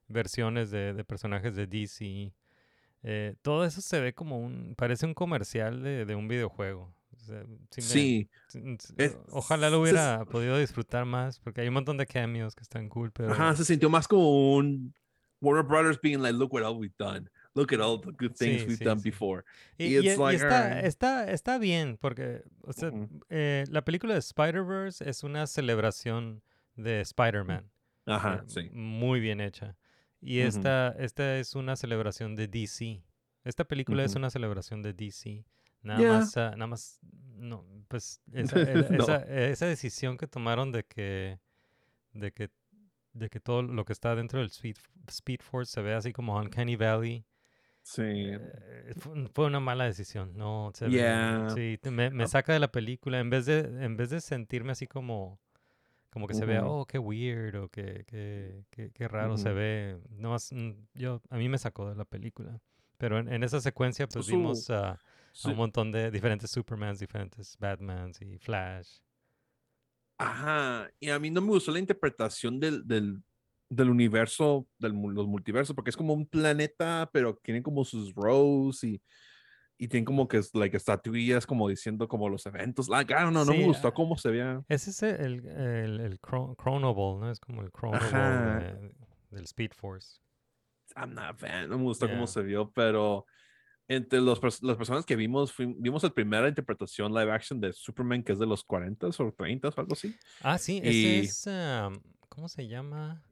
versiones 0.07 0.71
de, 0.71 0.93
de 0.93 1.03
personajes 1.03 1.55
de 1.55 1.67
DC, 1.67 2.33
eh, 3.03 3.35
todo 3.41 3.65
eso 3.65 3.81
se 3.81 3.99
ve 3.99 4.13
como 4.13 4.39
un, 4.39 4.75
parece 4.75 5.05
un 5.05 5.13
comercial 5.13 5.83
de, 5.83 6.05
de 6.05 6.15
un 6.15 6.27
videojuego. 6.27 6.93
O 7.15 7.19
sea, 7.19 7.43
sí 7.69 8.27
me- 8.53 9.05
es- 9.05 9.17
ojalá 9.29 9.69
lo 9.69 9.81
hubiera 9.81 10.25
podido 10.25 10.57
disfrutar 10.57 11.05
más 11.05 11.39
porque 11.39 11.61
hay 11.61 11.67
un 11.67 11.73
montón 11.75 11.97
de 11.97 12.05
cameos 12.05 12.55
que 12.55 12.63
están 12.63 12.89
cool, 12.89 13.11
pero 13.11 13.31
ajá, 13.31 13.55
se 13.55 13.63
sintió 13.65 13.89
más 13.89 14.07
como 14.07 14.55
un 14.55 14.93
Warner 15.41 15.63
Brothers 15.65 15.99
being 16.01 16.19
like, 16.21 16.37
look 16.37 16.53
what 16.53 16.63
all 16.63 16.77
we've 16.77 16.95
done. 16.97 17.29
Look 17.55 17.71
at 17.73 17.79
all 17.81 17.99
the 18.01 18.11
good 18.11 18.33
things 18.35 18.61
Sí, 18.61 18.67
we've 18.67 18.77
sí, 18.77 18.83
done 18.83 18.99
sí. 18.99 19.09
before. 19.09 19.43
Y, 19.77 19.85
Y 19.85 19.87
y- 19.95 19.97
it's 19.99 20.17
y 20.17 20.21
like, 20.21 20.35
está, 20.35 20.79
está, 20.81 21.31
está 21.31 21.57
bien, 21.59 21.97
porque 21.97 22.43
o 22.63 22.73
sea, 22.73 22.89
Ujú. 22.89 23.07
eh, 23.29 23.65
la 23.69 23.83
película 23.85 24.13
de 24.13 24.19
Spider-Verse 24.21 25.07
es 25.07 25.23
una 25.23 25.45
celebración 25.45 26.41
de 26.75 27.01
Spider-Man. 27.01 27.69
Ajá, 28.05 28.39
eh, 28.41 28.43
sí. 28.47 28.69
Muy 28.73 29.19
bien 29.19 29.39
hecha. 29.39 29.77
Y 30.25 30.39
esta, 30.39 30.89
esta 30.99 31.37
es 31.37 31.55
una 31.55 31.75
celebración 31.75 32.35
de 32.35 32.47
DC. 32.47 33.03
Esta 33.43 33.65
película 33.65 34.03
es 34.03 34.15
una 34.15 34.29
celebración 34.29 34.81
de 34.81 34.93
DC. 34.93 35.45
Nada 35.81 35.99
Yeah. 35.99 36.13
más, 36.13 36.37
ah, 36.37 36.51
nada 36.51 36.67
más, 36.67 36.99
no, 37.35 37.65
pues 37.89 38.21
esa, 38.33 38.57
No. 38.89 39.03
esa, 39.03 39.17
esa 39.23 39.65
decisión 39.65 40.17
que 40.17 40.27
tomaron 40.27 40.71
de 40.71 40.85
que, 40.85 41.39
de 42.13 42.31
que, 42.31 42.49
de 43.11 43.29
que 43.29 43.39
todo 43.41 43.61
lo 43.63 43.83
que 43.83 43.91
está 43.91 44.15
dentro 44.15 44.39
del 44.39 44.47
Speed, 44.49 44.77
Speed 45.09 45.41
Force 45.41 45.73
se 45.73 45.81
ve 45.81 45.93
así 45.93 46.13
como 46.13 46.37
Uncanny 46.37 46.77
Valley. 46.77 47.25
Sí. 47.81 48.01
Eh, 48.05 48.93
fue, 48.97 49.11
un- 49.11 49.27
fue 49.27 49.45
una 49.45 49.59
mala 49.59 49.83
decisión, 49.83 50.37
no, 50.37 50.71
se 50.73 50.85
ve- 50.85 50.91
Yeah. 50.91 51.49
sí, 51.53 51.77
me, 51.91 52.09
me 52.11 52.23
Ah. 52.23 52.27
saca 52.27 52.53
de 52.53 52.59
la 52.59 52.71
película 52.71 53.19
en 53.19 53.29
vez 53.29 53.45
de, 53.45 53.59
en 53.59 53.97
vez 53.97 54.09
de 54.09 54.21
sentirme 54.21 54.71
así 54.71 54.87
como, 54.87 55.37
como 56.13 56.27
que 56.27 56.35
se 56.35 56.45
vea, 56.45 56.63
oh, 56.63 56.85
qué 56.85 56.99
weird 56.99 57.55
o 57.55 57.69
qué, 57.69 58.05
qué, 58.05 58.63
qué, 58.69 58.91
qué 58.91 59.07
raro 59.07 59.35
se 59.35 59.51
ve, 59.51 59.99
no 60.11 60.35
mm, 60.35 60.71
yo, 60.93 61.21
a 61.31 61.37
mí 61.37 61.49
me 61.49 61.57
sacó 61.57 61.89
de 61.89 61.95
la 61.95 62.05
película, 62.05 62.61
pero 62.99 63.17
en, 63.17 63.33
en 63.33 63.43
esa 63.43 63.59
secuencia 63.59 64.07
pues 64.07 64.27
Su- 64.27 64.31
vimos 64.31 64.69
a, 64.69 64.99
un 65.43 65.55
montón 65.55 65.91
de 65.91 66.11
diferentes 66.11 66.51
Supermans, 66.51 66.99
diferentes 66.99 67.57
Batmans 67.57 68.21
y 68.21 68.37
Flash. 68.37 68.99
Ajá, 70.19 70.91
y 70.99 71.09
a 71.09 71.17
mí 71.17 71.31
no 71.31 71.41
me 71.41 71.47
gustó 71.47 71.71
la 71.71 71.79
interpretación 71.79 72.59
del, 72.59 72.87
del, 72.87 73.23
del 73.67 73.89
universo, 73.89 74.67
de 74.77 74.89
los 74.89 75.27
multiversos, 75.27 75.75
porque 75.75 75.89
es 75.89 75.97
como 75.97 76.13
un 76.13 76.27
planeta, 76.27 77.09
pero 77.11 77.35
tienen 77.43 77.63
como 77.63 77.83
sus 77.83 78.13
rows 78.13 78.83
y, 78.83 79.01
y 79.83 79.87
tienen 79.87 80.05
como 80.05 80.27
que 80.27 80.37
es, 80.37 80.53
like, 80.55 80.75
estatuillas 80.77 81.45
como 81.45 81.67
diciendo 81.67 82.07
como 82.07 82.29
los 82.29 82.45
eventos. 82.45 82.87
Like, 82.89 83.13
know, 83.13 83.31
no 83.31 83.45
Sí, 83.45 83.51
me 83.57 83.65
gustó 83.65 83.89
ah, 83.89 83.93
cómo 83.93 84.17
se 84.17 84.29
veía. 84.31 84.63
Ese 84.69 84.89
es 84.91 85.03
el, 85.03 85.45
el, 85.47 85.99
el 85.99 86.21
Chron- 86.21 86.55
Chronoball, 86.61 87.19
¿no? 87.19 87.31
Es 87.31 87.39
como 87.39 87.61
el 87.61 87.71
Chronoball 87.71 88.11
de- 88.11 88.95
del 89.31 89.43
Speed 89.45 89.71
Force. 89.75 90.19
I'm 90.95 91.13
not 91.13 91.31
a 91.31 91.33
fan, 91.33 91.69
no 91.69 91.77
me 91.77 91.83
gustó 91.83 92.05
Yeah. 92.05 92.15
cómo 92.15 92.27
se 92.27 92.41
vio, 92.43 92.71
pero 92.71 93.25
entre 93.87 94.21
los, 94.21 94.39
las 94.63 94.77
personas 94.77 95.05
que 95.05 95.15
vimos, 95.15 95.51
fui- 95.51 95.75
vimos 95.77 96.03
la 96.03 96.09
primera 96.11 96.47
interpretación 96.47 97.13
live 97.13 97.31
action 97.31 97.59
de 97.59 97.73
Superman, 97.73 98.23
que 98.23 98.31
es 98.33 98.39
de 98.39 98.45
los 98.45 98.63
40 98.63 99.07
o 99.07 99.31
30 99.33 99.67
o 99.69 99.73
algo 99.81 99.93
así. 99.93 100.15
Ah, 100.41 100.57
sí, 100.57 100.77
ese 100.83 100.91
Y- 100.93 101.19
es, 101.25 101.47
am, 101.47 102.01
¿cómo 102.29 102.47
se 102.47 102.67
llama? 102.67 103.23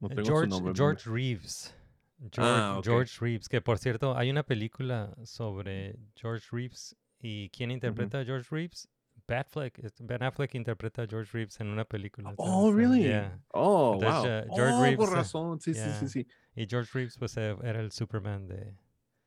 No 0.00 0.08
tengo 0.10 0.24
George. 0.24 0.72
George 0.74 1.10
Reeves. 1.10 1.74
George, 2.18 2.40
Ah, 2.40 2.76
ok. 2.78 2.84
George 2.84 3.18
Reeves, 3.20 3.48
que 3.48 3.60
por 3.60 3.78
cierto, 3.78 4.16
hay 4.16 4.30
una 4.30 4.42
película 4.42 5.14
sobre 5.24 5.96
George 6.14 6.46
Reeves 6.52 6.96
y 7.20 7.48
¿quién 7.50 7.70
interpreta 7.70 8.20
a 8.20 8.24
George 8.24 8.48
Reeves? 8.50 8.88
Batfleck, 9.26 9.78
es- 9.78 9.94
Ben 10.00 10.22
Affleck 10.22 10.54
interpreta 10.54 11.02
a 11.02 11.06
George 11.06 11.30
Reeves 11.32 11.58
en 11.60 11.68
una 11.68 11.84
película. 11.84 12.34
Oh, 12.36 12.68
entonces, 12.68 12.76
really? 12.76 13.02
yeah. 13.04 13.38
Oh, 13.52 13.94
Entonces, 13.94 14.46
wow. 14.46 14.56
George 14.56 14.74
oh, 14.76 14.82
Reeves, 14.82 14.96
por 14.98 15.08
eh, 15.08 15.14
razón. 15.14 15.60
Sí, 15.60 15.74
sí, 15.74 15.80
yeah. 15.80 15.94
sí, 15.94 16.08
sí. 16.08 16.26
Y 16.54 16.66
George 16.68 16.90
Reeves, 16.92 17.16
pues 17.18 17.36
era 17.36 17.80
el 17.80 17.90
Superman 17.90 18.46
de... 18.48 18.74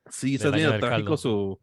Sí, 0.09 0.35
está 0.35 0.51
del 0.51 0.79
trágico 0.79 1.17
su. 1.17 1.59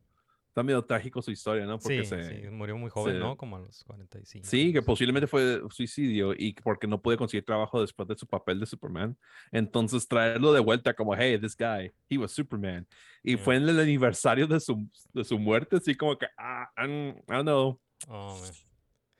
Está 0.54 0.62
medio 0.62 0.84
trágico 0.84 1.20
su 1.20 1.32
historia, 1.32 1.66
¿no? 1.66 1.80
Porque 1.80 2.04
Sí, 2.04 2.10
se. 2.10 2.42
sí, 2.42 2.48
murió 2.48 2.76
muy 2.78 2.88
joven, 2.88 3.14
se- 3.14 3.18
¿no? 3.18 3.36
Como 3.36 3.56
a 3.56 3.58
los 3.58 3.82
45. 3.82 4.46
Sí, 4.46 4.72
que 4.72 4.82
posiblemente 4.82 5.26
fue 5.26 5.60
suicidio 5.68 6.32
y 6.32 6.52
porque 6.52 6.86
no 6.86 7.02
pude 7.02 7.16
conseguir 7.16 7.44
trabajo 7.44 7.80
después 7.80 8.06
de 8.06 8.14
su 8.16 8.24
papel 8.24 8.60
de 8.60 8.66
Superman. 8.66 9.18
Entonces 9.50 10.06
traerlo 10.06 10.52
de 10.52 10.60
vuelta 10.60 10.94
como, 10.94 11.12
hey, 11.16 11.40
this 11.40 11.56
guy, 11.56 11.92
he 12.08 12.16
was 12.18 12.30
Superman. 12.30 12.86
Y 13.24 13.34
Yeah. 13.34 13.42
fue 13.44 13.56
en 13.56 13.68
el 13.68 13.80
aniversario 13.80 14.46
de 14.46 14.60
su, 14.60 14.88
de 15.12 15.24
su 15.24 15.40
muerte, 15.40 15.74
así 15.74 15.96
como 15.96 16.16
que, 16.16 16.26
ah, 16.38 16.70
I 16.78 16.82
don't, 16.86 17.16
I 17.18 17.32
don't 17.32 17.42
know. 17.42 17.80
Oh, 18.06 18.40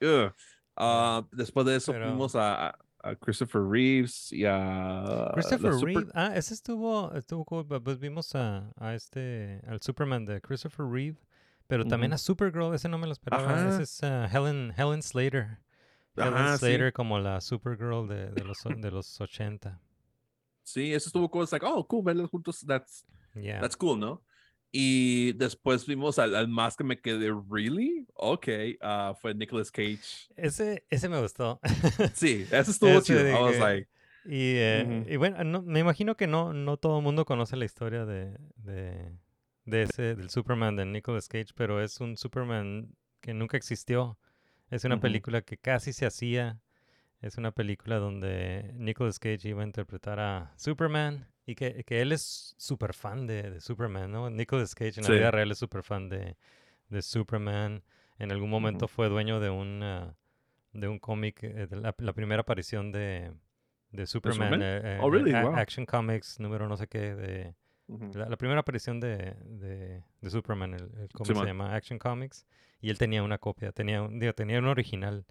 man. 0.00 0.32
Ah, 0.76 1.26
después 1.32 1.66
de 1.66 1.74
eso 1.76 1.90
Pero- 1.90 2.06
fuimos 2.10 2.36
a, 2.36 2.68
a- 2.68 2.78
a 3.04 3.14
Christopher 3.16 3.62
Reeves 3.62 4.32
y 4.32 4.44
a... 4.46 5.30
Christopher 5.34 5.74
super- 5.74 5.86
Reeve, 5.86 6.10
ah, 6.14 6.32
ese 6.34 6.54
estuvo, 6.54 7.12
estuvo 7.14 7.44
cool, 7.44 7.66
pu- 7.66 7.82
pues 7.82 7.98
vimos 7.98 8.34
a, 8.34 8.72
a 8.76 8.94
este, 8.94 9.60
al 9.66 9.80
Superman 9.82 10.24
de 10.24 10.40
Christopher 10.40 10.86
Reeve, 10.86 11.18
pero 11.66 11.84
también 11.84 12.12
a 12.12 12.18
Supergirl, 12.18 12.74
ese 12.74 12.88
no 12.88 12.98
me 12.98 13.06
lo 13.06 13.12
esperaba, 13.12 13.44
Ajá. 13.44 13.68
ese 13.68 13.82
es 13.82 14.02
ah, 14.02 14.26
Helen, 14.32 14.72
Helen 14.76 15.02
Slater, 15.02 15.58
Helen 16.16 16.34
Ajá, 16.34 16.58
sí. 16.58 16.66
Slater 16.66 16.92
como 16.92 17.18
la 17.18 17.40
Supergirl 17.40 18.08
de, 18.08 18.30
de 18.30 18.44
los, 18.44 18.58
de 18.64 18.90
los 18.90 19.20
80, 19.20 19.80
Sí, 20.66 20.94
eso 20.94 21.10
estuvo 21.10 21.28
cool. 21.30 21.42
It's 21.42 21.52
like, 21.52 21.64
oh, 21.66 21.86
cool, 21.86 22.02
verlos 22.02 22.30
juntos. 22.30 22.64
That's, 22.66 23.04
yeah. 23.34 23.60
that's 23.60 23.76
cool, 23.76 23.98
¿no? 23.98 24.22
Y 24.76 25.34
después 25.34 25.86
vimos 25.86 26.18
al, 26.18 26.34
al 26.34 26.48
más 26.48 26.76
que 26.76 26.82
me 26.82 27.00
quedé, 27.00 27.30
¿really? 27.48 28.08
Ok, 28.14 28.48
ah, 28.80 29.14
fue 29.20 29.32
Nicolas 29.32 29.70
Cage. 29.70 30.00
Ese, 30.36 30.84
ese 30.90 31.08
me 31.08 31.20
gustó. 31.20 31.60
Sí, 32.12 32.44
eso 32.50 32.70
estuvo 32.72 32.90
Ese 32.90 33.02
chido. 33.02 33.20
I 33.20 33.32
was 33.40 33.60
like, 33.60 33.88
Y, 34.24 34.56
eh, 34.56 35.04
y 35.08 35.16
bueno, 35.16 35.44
no- 35.44 35.62
me 35.62 35.78
imagino 35.78 36.16
que 36.16 36.26
no, 36.26 36.52
no 36.52 36.76
todo 36.76 36.98
el 36.98 37.04
mundo 37.04 37.24
conoce 37.24 37.56
la 37.56 37.66
historia 37.66 38.04
de, 38.04 38.36
de, 38.56 39.12
de 39.64 39.82
ese, 39.82 40.16
del 40.16 40.28
Superman 40.28 40.74
de 40.74 40.86
Nicolas 40.86 41.28
Cage, 41.28 41.52
pero 41.54 41.80
es 41.80 42.00
un 42.00 42.16
Superman 42.16 42.96
que 43.20 43.32
nunca 43.32 43.56
existió. 43.56 44.18
Es 44.70 44.84
una 44.84 44.98
película 45.00 45.42
que 45.42 45.56
casi 45.56 45.92
se 45.92 46.04
hacía. 46.04 46.58
Es 47.24 47.38
una 47.38 47.52
película 47.52 47.96
donde 47.98 48.70
Nicolas 48.74 49.18
Cage 49.18 49.48
iba 49.48 49.62
a 49.62 49.66
interpretar 49.66 50.20
a 50.20 50.52
Superman 50.56 51.26
y 51.46 51.54
que, 51.54 51.82
que 51.84 52.02
él 52.02 52.12
es 52.12 52.54
súper 52.58 52.92
fan 52.92 53.26
de, 53.26 53.50
de 53.50 53.60
Superman, 53.62 54.12
¿no? 54.12 54.28
Nicolas 54.28 54.74
Cage 54.74 54.98
en 55.00 55.04
Sí. 55.04 55.10
la 55.12 55.16
vida 55.16 55.30
real 55.30 55.50
es 55.50 55.56
súper 55.56 55.82
fan 55.82 56.10
de, 56.10 56.36
de 56.90 57.00
Superman. 57.00 57.82
En 58.18 58.30
algún 58.30 58.50
momento 58.50 58.88
fue 58.88 59.08
dueño 59.08 59.40
de 59.40 59.48
un, 59.48 59.80
de 60.74 60.88
un 60.88 60.98
cómic, 60.98 61.42
eh, 61.44 61.66
la, 61.70 61.94
la 61.96 62.12
primera 62.12 62.42
aparición 62.42 62.92
de, 62.92 63.32
de 63.90 64.06
Superman. 64.06 64.52
Superman? 64.52 64.62
eh, 64.62 64.80
eh, 64.84 64.98
Oh, 65.00 65.10
really? 65.10 65.32
A- 65.32 65.44
Wow. 65.44 65.56
Action 65.56 65.86
Comics, 65.86 66.38
número 66.40 66.68
no 66.68 66.76
sé 66.76 66.88
qué, 66.88 67.14
de, 67.14 67.54
la, 68.12 68.28
la 68.28 68.36
primera 68.36 68.60
aparición 68.60 69.00
de, 69.00 69.34
de, 69.46 70.02
de 70.20 70.30
Superman, 70.30 70.74
el, 70.74 70.90
el 70.98 71.08
cómic 71.08 71.38
se 71.38 71.46
llama 71.46 71.74
Action 71.74 71.98
Comics, 71.98 72.46
y 72.82 72.90
él 72.90 72.98
tenía 72.98 73.22
una 73.22 73.38
copia, 73.38 73.72
tenía 73.72 74.02
un, 74.02 74.18
digo, 74.18 74.34
tenía 74.34 74.58
un 74.58 74.66
original. 74.66 75.24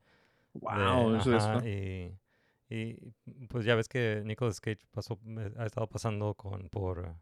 Wow, 0.54 1.16
eso 1.16 1.36
es, 1.36 1.44
ajá, 1.44 1.56
¿no? 1.62 1.68
y, 1.68 2.18
y, 2.70 2.96
pues 3.50 3.66
ya 3.66 3.76
ves 3.76 3.88
que 3.88 4.22
Nicolas 4.26 4.60
Cage 4.62 4.86
pasó, 4.92 5.20
eh, 5.40 5.52
ha 5.58 5.66
estado 5.66 5.88
pasando 5.88 6.34
con, 6.36 6.70
por, 6.70 7.16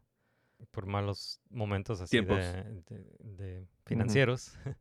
por 0.70 0.86
malos 0.86 1.40
momentos 1.50 2.00
así 2.00 2.20
de, 2.22 2.64
de- 2.88 3.16
de 3.20 3.66
financieros. 3.86 4.52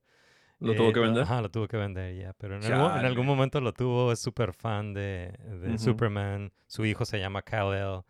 ¿Lo 0.60 0.76
tuvo 0.76 0.90
Eh, 0.90 0.94
que 0.94 1.00
vender? 1.00 1.24
Ajá, 1.24 1.42
lo 1.42 1.50
tuvo 1.50 1.68
que 1.68 1.78
vender 1.78 2.16
ya. 2.16 2.34
Pero 2.34 2.56
en, 2.56 2.64
algún, 2.66 2.92
en 2.98 2.98
Chale. 2.98 3.08
algún 3.08 3.26
momento 3.26 3.62
lo 3.62 3.74
tuvo, 3.74 4.12
es 4.12 4.20
súper 4.20 4.54
fan 4.54 4.94
de. 4.94 5.34
Superman. 5.80 6.52
Su 6.68 6.86
hijo 6.86 7.06
se 7.06 7.20
llama 7.20 7.42
Kal-El. 7.42 8.04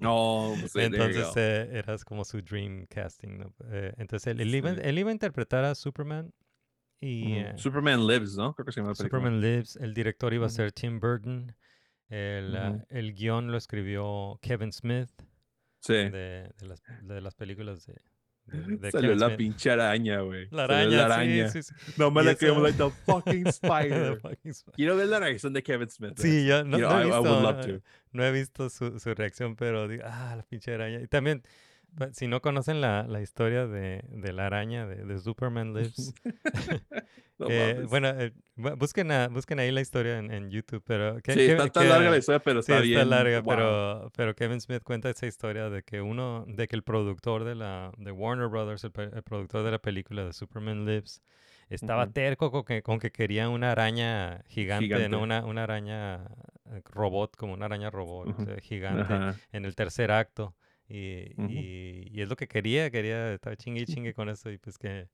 No, 0.00 0.56
pues, 0.60 0.74
Entonces 0.76 1.36
eh, 1.36 1.68
eras 1.78 2.04
como 2.04 2.24
su 2.24 2.40
dream 2.42 2.86
casting. 2.86 3.38
¿no? 3.38 3.54
Eh, 3.70 3.92
entonces 3.98 4.26
él, 4.28 4.40
él 4.40 4.54
iba, 4.54 4.70
Sí. 4.70 4.80
él 4.82 4.98
iba 4.98 5.10
a 5.10 5.12
interpretar 5.12 5.64
a 5.64 5.74
Superman 5.74 6.32
y 7.00 7.34
eh, 7.34 7.52
Superman 7.56 8.06
Lives, 8.06 8.36
¿no? 8.36 8.54
Creo 8.54 8.66
que 8.66 8.72
se 8.72 8.80
llama. 8.80 8.94
Superman 8.94 9.40
Lives. 9.40 9.76
El 9.76 9.94
director 9.94 10.32
iba 10.34 10.46
a 10.46 10.50
ser 10.50 10.72
Tim 10.72 10.98
Burton. 11.00 11.54
El, 12.08 12.56
ah, 12.56 12.70
Ujú. 12.70 12.86
el 12.90 13.14
guion 13.14 13.50
lo 13.50 13.56
escribió 13.58 14.38
Kevin 14.40 14.72
Smith 14.72 15.10
Sí. 15.80 15.92
de, 15.94 16.50
de 16.58 16.66
las, 16.66 16.82
de 17.02 17.20
las 17.20 17.34
películas 17.34 17.84
de, 17.86 17.94
de, 18.46 18.76
de 18.76 18.90
Salió 18.92 19.08
Kevin 19.10 19.20
la 19.20 19.26
Smith. 19.26 19.38
pinche 19.38 19.70
araña, 19.70 20.20
güey. 20.20 20.48
La 20.50 20.66
Salió 20.68 20.76
araña, 20.76 20.96
la 21.08 21.14
araña. 21.16 21.48
sí, 21.48 21.62
sí, 21.64 21.74
sí. 21.84 21.92
No 21.98 22.10
me 22.12 22.22
la 22.22 22.34
creo, 22.36 22.60
like 22.62 22.78
the 22.78 22.90
fucking 23.04 23.44
The 23.44 23.50
spider. 23.50 24.20
fucking 24.20 24.50
spider. 24.52 24.74
Quiero 24.76 24.96
ver 24.96 25.08
la 25.08 25.18
reacción 25.20 25.52
de 25.52 25.62
Kevin 25.64 25.90
Smith. 25.90 26.14
Sí, 26.16 26.46
yo 26.46 26.64
no, 26.64 26.78
You 26.78 26.86
know, 26.86 26.90
no 26.90 26.98
he 27.00 27.02
I- 27.02 27.02
I 27.02 27.10
visto, 27.10 27.22
would 27.22 27.42
love 27.42 27.60
eh, 27.68 27.72
to. 27.78 27.84
no 28.12 28.24
he 28.24 28.32
visto 28.32 28.70
su, 28.70 28.98
su 29.00 29.14
reacción, 29.14 29.56
pero 29.56 29.88
digo, 29.88 30.04
ah, 30.06 30.34
la 30.36 30.42
pinche 30.44 30.72
araña. 30.74 31.00
Y 31.00 31.08
también, 31.08 31.42
si 32.12 32.26
no 32.28 32.40
conocen 32.40 32.80
la, 32.80 33.04
la 33.08 33.20
historia 33.22 33.66
de, 33.66 34.02
de 34.08 34.32
la 34.32 34.46
araña 34.46 34.86
de, 34.86 35.04
de 35.04 35.18
Superman 35.18 35.74
Lives, 35.74 36.14
No 37.38 37.48
eh, 37.50 37.84
bueno, 37.88 38.08
eh, 38.08 38.32
bu- 38.56 38.78
busquen, 38.78 39.12
a- 39.12 39.28
busquen 39.28 39.58
ahí 39.58 39.70
la 39.70 39.82
historia 39.82 40.18
en, 40.18 40.30
en 40.32 40.50
YouTube, 40.50 40.82
pero... 40.86 41.16
sí, 41.22 41.40
está 41.42 41.68
tan 41.68 41.82
que- 41.82 41.88
larga 41.90 42.10
la 42.10 42.16
historia, 42.16 42.38
pero 42.40 42.62
Sí, 42.62 42.72
está 42.72 42.82
está 42.82 42.94
bien. 42.98 43.10
larga, 43.10 43.40
wow. 43.40 43.50
pero, 43.54 44.10
pero 44.16 44.34
Kevin 44.34 44.60
Smith 44.60 44.82
cuenta 44.82 45.10
esa 45.10 45.26
historia 45.26 45.68
de 45.68 45.82
que 45.82 46.00
uno, 46.00 46.44
de 46.48 46.66
que 46.66 46.76
el 46.76 46.82
productor 46.82 47.44
de 47.44 47.54
la 47.54 47.92
de 47.98 48.10
Warner 48.10 48.48
Brothers, 48.48 48.84
el, 48.84 48.90
productor 48.90 49.64
de 49.64 49.70
la 49.70 49.78
película 49.78 50.24
de 50.24 50.32
Superman 50.32 50.86
Lives, 50.86 51.20
estaba 51.68 52.06
terco 52.06 52.50
con 52.50 52.64
que, 52.64 52.82
con 52.82 52.98
que 52.98 53.10
quería 53.12 53.50
una 53.50 53.72
araña 53.72 54.42
gigante, 54.46 54.86
Gigante. 54.86 55.08
no 55.10 55.20
una, 55.20 55.44
una 55.44 55.64
araña 55.64 56.24
eh, 56.70 56.80
robot, 56.86 57.36
como 57.36 57.52
una 57.52 57.66
araña 57.66 57.90
robot 57.90 58.28
eh, 58.48 58.60
gigante 58.62 59.36
en 59.52 59.64
el 59.66 59.74
tercer 59.74 60.10
acto. 60.10 60.54
Y, 60.88 61.32
Ujú. 61.36 61.50
y, 61.50 62.08
y 62.12 62.20
es 62.22 62.28
lo 62.28 62.36
que 62.36 62.46
quería, 62.46 62.90
quería, 62.90 63.32
estaba 63.32 63.56
chingue 63.56 63.80
y 63.82 63.86
chingue 63.86 64.14
con 64.14 64.28
eso 64.28 64.50
y 64.50 64.58
pues 64.58 64.78
que, 64.78 65.08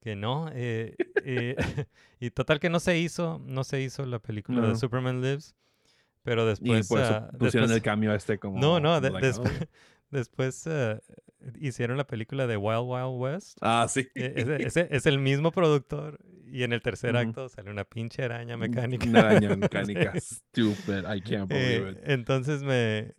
que 0.00 0.16
no. 0.16 0.50
eh, 0.52 0.94
eh, 1.24 1.54
y 2.20 2.30
total 2.30 2.58
que 2.60 2.70
no 2.70 2.80
se 2.80 2.98
hizo, 2.98 3.40
no 3.44 3.62
se 3.64 3.80
hizo 3.82 4.04
la 4.04 4.18
película 4.18 4.60
de 4.62 4.68
No. 4.68 4.76
Superman 4.76 5.20
Lives. 5.22 5.54
Pero 6.22 6.42
Y 6.44 6.48
después... 6.48 6.88
por 6.88 7.00
eso 7.00 7.14
ah, 7.14 7.28
pusieron 7.38 7.68
después- 7.68 7.76
el 7.76 7.82
cambio 7.82 8.12
este 8.14 8.38
como. 8.38 8.58
no, 8.58 8.80
no, 8.80 9.00
de- 9.00 9.10
like, 9.10 9.24
después, 9.26 9.52
oh. 9.62 9.66
después 10.10 10.66
eh, 10.66 10.98
hicieron 11.60 11.96
la 11.98 12.06
película 12.08 12.48
de 12.48 12.56
Wild 12.56 12.82
Wild 12.84 13.20
West. 13.20 13.58
Ah, 13.60 13.86
sí. 13.88 14.08
E- 14.16 14.32
ese, 14.36 14.56
ese- 14.66 14.88
es 14.90 15.06
el 15.06 15.20
mismo 15.20 15.52
productor 15.52 16.18
y 16.50 16.64
en 16.64 16.72
el 16.72 16.82
tercer 16.82 17.16
acto 17.16 17.48
sale 17.48 17.70
una 17.70 17.84
pinche 17.84 18.24
araña 18.24 18.56
mecánica. 18.56 19.06
Una 19.06 19.20
araña 19.20 19.50
Sí. 19.54 19.56
mecánica. 19.56 20.12
Stupid. 20.20 21.04
I 21.08 21.20
can't 21.20 21.48
believe 21.48 21.90
Eh, 21.90 21.92
it. 21.92 21.98
entonces 22.08 22.64
me, 22.64 23.14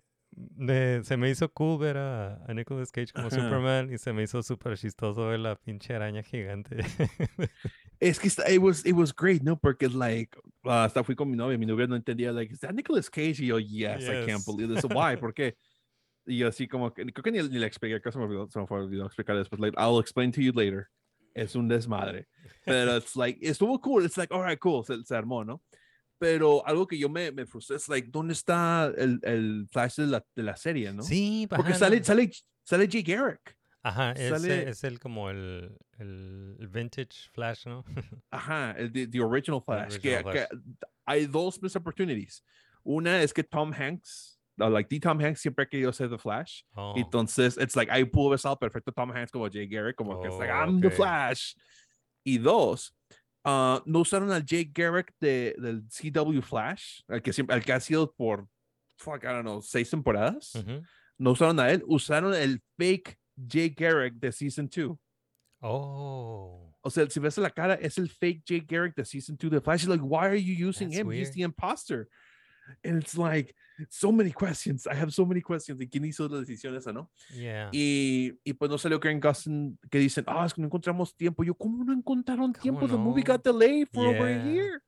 se 1.04 1.18
me 1.18 1.30
hizo 1.30 1.52
cool 1.52 1.80
ver 1.80 1.98
a, 1.98 2.44
a 2.46 2.54
Nicolas 2.54 2.92
Cage 2.92 3.12
como 3.14 3.28
Ajá. 3.28 3.36
Superman 3.42 3.92
y 3.92 3.98
se 3.98 4.14
me 4.14 4.24
hizo 4.24 4.44
súper 4.44 4.78
chistoso 4.78 5.28
ver 5.28 5.40
la 5.40 5.56
pinche 5.56 5.94
araña 5.96 6.24
gigante. 6.24 6.78
Es 8.00 8.20
que 8.20 8.28
está- 8.28 8.48
it 8.52 8.60
was, 8.62 8.86
it 8.86 8.94
was 8.94 9.12
great, 9.12 9.42
¿no? 9.42 9.58
Porque, 9.58 9.88
like, 9.90 10.38
ah, 10.66 10.84
hasta 10.84 11.04
fui 11.04 11.16
con 11.16 11.32
mi 11.32 11.36
novia. 11.36 11.58
Mi 11.58 11.66
novia 11.66 11.88
no 11.88 11.96
entendía, 11.96 12.32
like, 12.32 12.54
¿is 12.54 12.60
that 12.60 12.74
Nicolas 12.76 13.10
Cage? 13.10 13.40
Y 13.42 13.48
yo, 13.48 13.58
yes, 13.58 14.04
I 14.04 14.24
can't 14.24 14.38
Yes. 14.38 14.46
believe 14.46 14.76
this. 14.76 14.84
Why? 14.86 15.18
¿Por 15.18 15.34
qué? 15.34 15.56
Y 16.30 16.40
yo 16.40 16.50
así 16.50 16.68
como 16.68 16.94
que, 16.94 17.06
creo 17.06 17.24
que 17.24 17.32
ni, 17.32 17.42
ni 17.42 17.58
le 17.58 17.66
expliqué, 17.66 18.02
que 18.02 18.12
se 18.12 18.20
me 18.20 18.26
olvidó, 18.26 18.48
se 18.50 18.60
me 18.60 18.68
fue 18.68 18.82
olvidó 18.82 19.06
explicar 19.06 19.36
después. 19.38 19.62
Like, 19.62 19.76
I'll 19.80 20.00
explain 20.00 20.32
to 20.34 20.42
you 20.42 20.52
later. 20.54 20.90
Es 21.34 21.56
un 21.56 21.68
desmadre. 21.70 22.28
Pero 22.66 22.98
it's 22.98 23.16
like, 23.16 23.40
estuvo 23.42 23.80
cool. 23.82 24.04
It's 24.06 24.18
like, 24.18 24.32
all 24.34 24.44
right, 24.44 24.60
cool. 24.60 24.84
Se, 24.84 25.02
se 25.06 25.16
armó, 25.16 25.46
¿no? 25.46 25.62
Pero 26.20 26.66
algo 26.66 26.88
que 26.88 26.98
yo 26.98 27.10
me, 27.10 27.32
me 27.32 27.46
frustré 27.46 27.76
es, 27.76 27.88
like, 27.90 28.10
¿dónde 28.12 28.34
está 28.34 28.92
el, 28.98 29.20
el 29.24 29.68
flash 29.72 29.98
de 29.98 30.08
la, 30.08 30.26
de 30.36 30.44
la 30.44 30.56
serie, 30.56 30.92
no? 30.94 31.04
Sí, 31.04 31.46
Porque 31.50 31.70
ajá, 31.72 31.80
sale, 31.80 32.00
no. 32.00 32.04
sale, 32.04 32.32
sale 32.64 32.88
Jay 32.92 33.04
Garrick. 33.04 33.56
Ajá, 33.84 34.12
es, 34.14 34.30
sale- 34.30 34.70
es 34.70 34.84
el 34.84 35.00
como 35.00 35.30
el, 35.30 35.78
el, 36.00 36.68
vintage 36.70 37.30
Flash, 37.34 37.68
¿no? 37.68 37.86
Ajá, 38.32 38.72
el 38.72 38.92
the, 38.92 39.08
the 39.08 39.22
original 39.22 39.62
Flash. 39.64 39.98
que, 40.00 40.16
original 40.18 40.34
que 40.34 40.58
hay 41.06 41.26
dos 41.28 41.62
missed 41.62 41.80
opportunities. 41.80 42.44
Una 42.84 43.22
es 43.22 43.32
que 43.32 43.44
Tom 43.44 43.72
Hanks, 43.72 44.40
like 44.58 44.90
the 44.90 45.00
Tom 45.00 45.20
Hanks 45.22 45.40
siempre 45.42 45.64
ha 45.66 45.70
querido 45.70 45.94
ser 45.94 46.10
The 46.10 46.18
Flash. 46.18 46.64
Oh, 46.76 46.94
Entonces, 46.98 47.58
it's 47.58 47.76
like, 47.76 47.92
ahí 47.92 48.04
pudo 48.06 48.28
haber 48.28 48.38
estado 48.38 48.58
perfecto 48.58 48.92
Tom 48.92 49.12
Hanks 49.12 49.32
como 49.32 49.48
Jay 49.50 49.68
Garrick, 49.68 49.96
como 49.96 50.20
que 50.22 50.30
es 50.30 50.36
like, 50.40 50.52
Oh, 50.52 50.56
I'm 50.66 50.82
the 50.82 50.88
okay. 50.88 50.98
Flash. 50.98 51.54
Y 52.26 52.40
dos, 52.40 52.94
ah, 53.48 53.82
no 53.86 54.00
usaron 54.00 54.32
al 54.32 54.46
Jay 54.46 54.70
Garrick 54.74 55.14
de, 55.20 55.56
del 55.58 55.84
CW 55.88 56.42
Flash, 56.42 57.02
el 57.08 57.22
que, 57.22 57.32
siempre, 57.32 57.56
el 57.56 57.64
que 57.64 57.74
ha 57.74 57.80
sido 57.80 58.12
por, 58.12 58.48
fuck, 58.98 59.24
I 59.24 59.28
don't 59.28 59.42
know, 59.44 59.62
seis 59.62 59.90
temporadas. 59.90 60.54
No 61.18 61.32
usaron 61.32 61.60
a 61.60 61.72
él, 61.72 61.84
usaron 61.88 62.34
el 62.36 62.62
fake 62.78 63.18
Jay 63.50 63.70
Garrick 63.70 64.16
de 64.16 64.32
Season 64.32 64.70
2. 64.70 64.98
Oh. 65.62 66.74
O 66.82 66.90
sea, 66.90 67.10
si 67.10 67.20
ves 67.20 67.38
la 67.38 67.50
cara, 67.50 67.76
es 67.76 67.98
el 67.98 68.10
fake 68.10 68.44
Jay 68.48 68.60
Garrick 68.62 68.96
de 68.96 69.04
Season 69.04 69.36
2 69.36 69.52
de 69.52 69.62
Flash. 69.62 69.86
Like, 69.86 70.04
why 70.04 70.28
are 70.28 70.36
you 70.36 70.54
using 70.54 70.90
That's 70.90 71.02
him? 71.02 71.12
He's 71.12 71.32
the 71.32 71.42
imposter. 71.42 72.08
And 72.84 73.02
it's 73.02 73.18
like, 73.18 73.56
so 73.90 74.12
many 74.12 74.32
questions. 74.32 74.88
I 74.88 74.96
have 74.96 75.12
so 75.12 75.26
many 75.26 75.42
questions. 75.42 75.78
¿De 75.80 75.88
quién 75.88 76.06
hizo 76.06 76.28
la 76.28 76.40
decisión 76.40 76.76
esa, 76.76 76.92
no? 76.92 77.10
Yeah. 77.34 77.70
Y, 77.72 78.40
y 78.44 78.54
pues 78.54 78.70
no 78.72 78.78
salió 78.78 79.00
Grant 79.00 79.24
Gustin 79.24 79.78
que 79.90 80.00
dicen, 80.00 80.24
ah, 80.28 80.46
es 80.46 80.54
que 80.54 80.62
no 80.62 80.68
encontramos 80.68 81.16
tiempo. 81.16 81.44
Yo, 81.44 81.54
¿cómo 81.56 81.84
no 81.84 81.94
encontraron 81.94 82.54
tiempo? 82.54 82.88
The 82.88 82.98
movie 82.98 83.24
no? 83.24 83.34
got 83.34 83.44
delayed 83.44 83.88
for 83.94 84.08
over 84.08 84.26
a 84.28 84.32
Yeah. 84.32 84.46
year. 84.52 84.84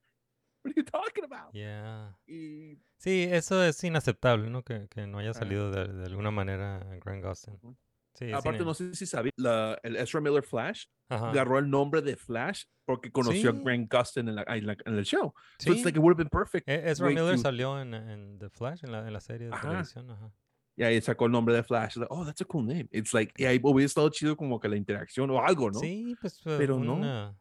What 0.63 0.71
are 0.71 0.73
you 0.75 0.83
talking 0.83 1.23
about? 1.23 1.53
Yeah. 1.53 2.15
Y 2.27 2.77
Sí, 2.97 3.27
eso 3.31 3.63
es 3.63 3.81
inaceptable, 3.83 4.49
¿no? 4.49 4.61
Que, 4.63 4.87
que 4.89 5.07
no 5.07 5.19
haya 5.19 5.33
salido 5.33 5.71
de, 5.71 5.87
de 5.87 6.05
alguna 6.07 6.31
manera 6.31 6.79
Grant 7.03 7.23
Gustin. 7.23 7.53
Ujú. 7.53 7.71
Sí, 7.71 7.88
sí, 8.27 8.31
aparte, 8.31 8.63
no 8.63 8.73
sé 8.73 8.93
si 8.95 9.05
sabía, 9.05 9.31
la, 9.37 9.79
el 9.83 9.95
Ezra 9.95 10.21
Miller 10.21 10.43
Flash 10.43 10.85
Ajá. 11.09 11.29
agarró 11.31 11.57
el 11.59 11.69
nombre 11.69 12.01
de 12.01 12.15
Flash 12.15 12.63
porque 12.85 13.11
conoció 13.11 13.51
Sí. 13.51 13.57
a 13.57 13.61
Grant 13.63 13.91
Gustin 13.93 14.27
en, 14.29 14.35
la, 14.35 14.43
en, 14.47 14.65
la- 14.67 14.77
en 14.85 14.95
el 14.95 15.05
show. 15.05 15.33
So 15.59 15.71
it's 15.71 15.79
Sí. 15.79 15.85
like 15.85 15.97
it 15.97 16.01
would 16.03 16.13
have 16.13 16.17
been 16.23 16.29
perfect. 16.29 16.67
E- 16.69 16.89
Ezra 16.89 17.07
Miller 17.09 17.35
to- 17.35 17.41
salió 17.41 17.79
en, 17.81 17.93
en 17.93 18.37
The 18.39 18.49
Flash, 18.49 18.83
en 18.83 18.91
la, 18.91 19.07
en 19.07 19.21
serie 19.21 19.47
de 19.47 19.53
Ajá. 19.53 19.67
televisión. 19.67 20.11
Ajá. 20.11 20.31
Y 20.75 20.83
ahí 20.83 21.01
sacó 21.01 21.25
el 21.25 21.31
nombre 21.33 21.53
de 21.55 21.63
Flash. 21.63 21.97
Like, 21.97 22.07
oh, 22.09 22.25
that's 22.25 22.41
a 22.41 22.45
cool 22.45 22.65
name. 22.65 22.87
It's 22.91 23.13
like, 23.13 23.33
y 23.37 23.45
ahí 23.45 23.59
hubiera 23.61 23.85
estado 23.85 24.09
chido 24.09 24.37
como 24.37 24.59
que 24.59 24.69
la 24.69 24.77
interacción 24.77 25.29
o 25.29 25.43
algo, 25.43 25.69
¿no? 25.71 25.79
Sí, 25.79 26.15
pues 26.21 26.39
eh, 26.45 26.55
Pero 26.57 26.77
un, 26.77 26.85
no. 26.85 26.99
ah, 27.03 27.35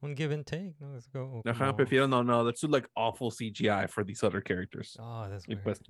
un 0.00 0.16
give 0.16 0.32
and 0.34 0.44
take, 0.44 0.74
¿no? 0.78 0.96
Es 0.96 1.06
como- 1.08 1.42
Ajá, 1.44 1.66
como- 1.66 1.76
prefiero 1.76 2.08
no, 2.08 2.22
no, 2.24 2.42
let's 2.44 2.60
do 2.60 2.68
like 2.68 2.88
awful 2.94 3.30
CGI 3.30 3.88
for 3.88 4.04
these 4.06 4.24
other 4.24 4.42
characters. 4.42 4.96
Oh, 4.98 5.26
that's 5.28 5.44
Y 5.46 5.54
weird. 5.54 5.64
pues, 5.64 5.80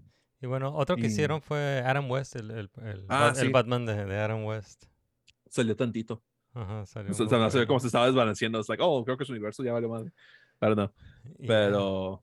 Y 0.41 0.47
bueno, 0.47 0.75
otro 0.75 0.97
que 0.97 1.03
y- 1.03 1.07
hicieron 1.07 1.41
fue 1.43 1.83
Adam 1.85 2.11
West, 2.11 2.37
el, 2.37 2.51
el, 2.51 2.71
el, 2.83 3.07
Ah, 3.09 3.33
el 3.37 3.47
sí. 3.47 3.49
Batman 3.53 3.87
de, 3.87 4.05
de 4.05 4.19
Adam 4.19 4.45
West. 4.45 4.85
salió 5.49 5.75
tantito. 5.77 6.23
Ajá, 6.53 6.87
salió 6.87 7.11
O 7.13 7.15
sea, 7.15 7.25
muy 7.25 7.31
se 7.31 7.37
hace 7.37 7.57
breve. 7.59 7.67
como 7.67 7.81
se 7.81 7.87
estaba 7.89 8.07
desbalanceando. 8.07 8.61
Es 8.61 8.69
like, 8.69 8.83
oh, 8.85 9.05
creo 9.05 9.17
que 9.17 9.25
su 9.25 9.33
universo 9.33 9.63
ya 9.63 9.73
vale 9.73 9.89
madre. 9.89 10.09
I 10.61 10.67
don't 10.67 10.75
know. 10.77 10.91
Y, 11.39 11.47
Pero, 11.47 12.23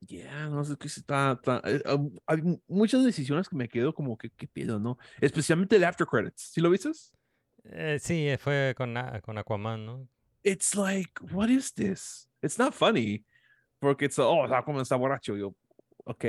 yeah, 0.00 0.48
no 0.48 0.64
sé 0.64 0.76
qué 0.76 0.88
se 0.88 1.00
está. 1.00 1.40
eh, 1.64 1.82
hay 2.26 2.42
mu- 2.42 2.60
muchas 2.68 3.04
decisiones 3.04 3.48
que 3.48 3.56
me 3.56 3.68
quedo 3.68 3.94
como 3.94 4.16
que, 4.18 4.30
¿qué 4.30 4.46
pido, 4.46 4.78
no? 4.78 4.98
Especialmente 5.20 5.76
el 5.76 5.84
after 5.84 6.06
credits. 6.06 6.50
¿Sí 6.52 6.60
lo 6.60 6.70
viste? 6.70 6.90
eh, 7.64 7.98
sí, 8.00 8.28
eh, 8.28 8.38
fue 8.38 8.74
con, 8.76 8.94
con 9.22 9.38
Aquaman, 9.38 9.84
¿no? 9.86 10.08
It's 10.42 10.74
like, 10.76 11.12
what 11.32 11.48
is 11.48 11.72
this? 11.74 12.28
It's 12.42 12.58
not 12.58 12.72
funny. 12.74 13.24
Porque 13.78 14.04
it's, 14.06 14.18
oh, 14.18 14.44
Aquaman 14.44 14.82
está 14.82 14.96
borracho. 14.96 15.36
Yo, 15.36 15.54
ok. 16.04 16.24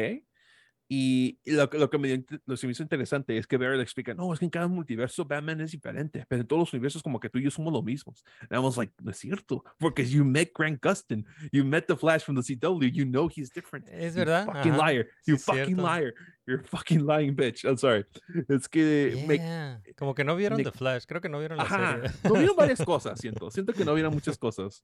Y 0.89 1.37
lo, 1.45 1.69
que- 1.69 1.77
lo 1.77 1.89
que 1.89 1.97
me, 1.97 2.07
dio 2.07 2.23
lo 2.45 2.55
que 2.55 2.65
me 2.65 2.71
hizo 2.71 2.81
interesante 2.81 3.37
es 3.37 3.45
que 3.45 3.57
Barry 3.57 3.75
le 3.75 3.83
explica, 3.83 4.13
no, 4.13 4.31
es 4.33 4.39
que 4.39 4.45
en 4.45 4.51
cada 4.51 4.67
multiverso 4.69 5.25
Batman 5.25 5.59
es 5.59 5.71
diferente, 5.71 6.25
pero 6.29 6.41
en 6.41 6.47
todos 6.47 6.61
los 6.61 6.73
universos 6.73 7.03
como 7.03 7.19
que 7.19 7.29
tú 7.29 7.39
y 7.39 7.43
yo 7.43 7.51
somos 7.51 7.73
lo 7.73 7.81
mismos. 7.83 8.23
And 8.49 8.53
I 8.53 8.57
was 8.59 8.77
like, 8.77 8.93
no 9.03 9.11
es 9.11 9.17
cierto, 9.17 9.65
porque 9.79 10.05
you 10.05 10.23
met 10.23 10.51
Grant 10.57 10.81
Gustin, 10.81 11.25
you 11.51 11.65
met 11.65 11.87
the 11.87 11.95
Flash 11.97 12.21
from 12.23 12.35
the 12.37 12.41
CW, 12.41 12.89
you 12.89 13.03
know 13.05 13.27
he's 13.27 13.49
different. 13.49 13.85
Es 13.89 14.13
You 14.15 14.19
verdad. 14.19 14.45
fucking 14.45 14.71
ajá, 14.75 14.91
liar, 14.91 15.07
sí 15.25 15.31
you 15.31 15.35
es 15.35 15.43
fucking 15.43 15.65
cierto. 15.75 15.81
liar, 15.83 16.13
you're 16.45 16.63
fucking 16.63 17.05
lying 17.05 17.35
bitch. 17.35 17.65
I'm 17.65 17.77
sorry. 17.77 18.05
Es 18.47 18.69
que 18.69 19.25
me, 19.27 19.35
Yeah, 19.35 19.81
Como 19.97 20.15
que 20.15 20.23
no 20.23 20.37
vieron 20.37 20.57
me- 20.57 20.63
The 20.63 20.71
Flash, 20.71 21.03
creo 21.05 21.19
que 21.19 21.27
no 21.27 21.39
vieron 21.39 21.57
la 21.57 21.63
Ajá. 21.65 21.95
serie. 22.01 22.11
No 22.23 22.33
vieron 22.35 22.55
varias 22.55 22.79
cosas, 22.85 23.19
siento. 23.19 23.51
Siento 23.51 23.73
que 23.73 23.83
no 23.83 23.93
vieron 23.93 24.13
muchas 24.13 24.37
cosas. 24.37 24.81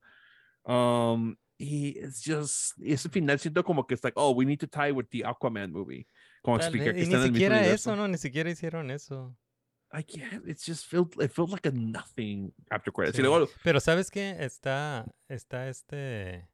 Um, 0.65 1.35
y 1.63 1.97
it's 1.99 2.21
just, 2.21 2.77
ese 2.81 3.09
final 3.09 3.39
siento 3.39 3.63
como 3.63 3.87
que 3.87 3.93
es 3.93 4.03
like, 4.03 4.19
oh, 4.19 4.31
we 4.31 4.45
need 4.45 4.59
to 4.59 4.67
tie 4.67 4.91
with 4.91 5.05
the 5.09 5.23
Aquaman 5.23 5.71
movie. 5.71 6.05
Como 6.41 6.57
que 6.57 6.65
y 6.65 6.67
está 6.67 6.89
en 6.89 6.95
ni 6.95 7.01
el 7.01 7.07
mismo 7.07 7.23
siquiera 7.27 7.57
universo. 7.59 7.91
eso, 7.91 7.95
¿no? 7.95 8.07
Ni 8.07 8.17
siquiera 8.17 8.49
hicieron 8.49 8.91
eso. 8.91 9.37
I 9.93 10.03
can't, 10.03 10.47
it's 10.47 10.65
just 10.65 10.87
felt, 10.87 11.15
it 11.21 11.31
felt 11.31 11.51
like 11.51 11.67
a 11.67 11.71
nothing 11.71 12.51
after 12.69 12.91
credits. 12.91 13.15
Sí. 13.15 13.21
Y 13.21 13.25
luego, 13.25 13.47
Pero 13.63 13.79
¿sabes 13.79 14.09
qué? 14.09 14.35
Está, 14.39 15.05
está 15.29 15.69
este, 15.69 16.49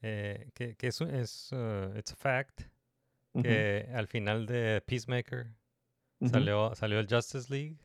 eh, 0.00 0.50
que, 0.54 0.74
que 0.74 0.86
es, 0.86 1.00
es 1.02 1.52
uh, 1.52 1.96
it's 1.96 2.12
a 2.12 2.16
fact, 2.16 2.62
que 3.42 3.86
al 3.94 4.08
final 4.08 4.46
de 4.46 4.80
Peacemaker 4.80 5.54
salió, 6.30 6.74
salió 6.74 7.00
el 7.00 7.06
Justice 7.06 7.52
League 7.52 7.76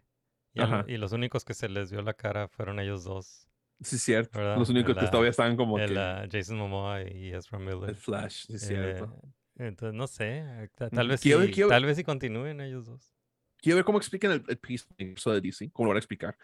y, 0.53 0.93
y 0.93 0.97
los 0.97 1.11
únicos 1.11 1.43
que 1.43 1.53
se 1.53 1.67
les 1.67 1.91
vio 1.91 2.01
la 2.01 2.13
cara 2.13 2.47
fueron 2.47 2.79
ellos 2.79 3.03
dos. 3.03 3.48
Sí, 3.81 3.95
es 3.95 4.01
cierto. 4.03 4.37
¿verdad? 4.39 4.57
Los 4.57 4.69
únicos 4.69 4.97
que 4.97 5.07
todavía 5.07 5.29
estaban 5.29 5.55
como 5.55 5.79
el, 5.79 5.93
que 5.93 5.93
uh, 5.93 6.29
Jason 6.31 6.57
Momoa 6.57 7.01
y 7.03 7.31
Ezra 7.33 7.59
Miller. 7.59 7.89
el 7.89 7.95
Flash, 7.95 8.45
sí, 8.47 8.53
es 8.55 8.63
Eh, 8.63 8.67
cierto. 8.67 9.21
entonces, 9.55 9.95
no 9.95 10.07
sé, 10.07 10.69
ta- 10.75 10.89
tal 10.89 11.07
vez 11.07 11.21
Quiero- 11.21 11.41
sí, 11.45 11.51
quiero- 11.51 11.69
tal 11.69 11.85
vez 11.85 11.95
sí 11.97 12.03
continúen 12.03 12.59
ellos 12.61 12.85
dos. 12.87 13.13
Quiero 13.61 13.77
ver 13.77 13.85
cómo 13.85 13.97
explican 13.97 14.31
el, 14.31 14.43
el 14.47 14.57
Peacemaker 14.57 15.33
de 15.35 15.41
DC, 15.41 15.69
cómo 15.71 15.85
lo 15.87 15.89
van 15.91 15.97
a 15.97 15.99
explicar. 15.99 16.37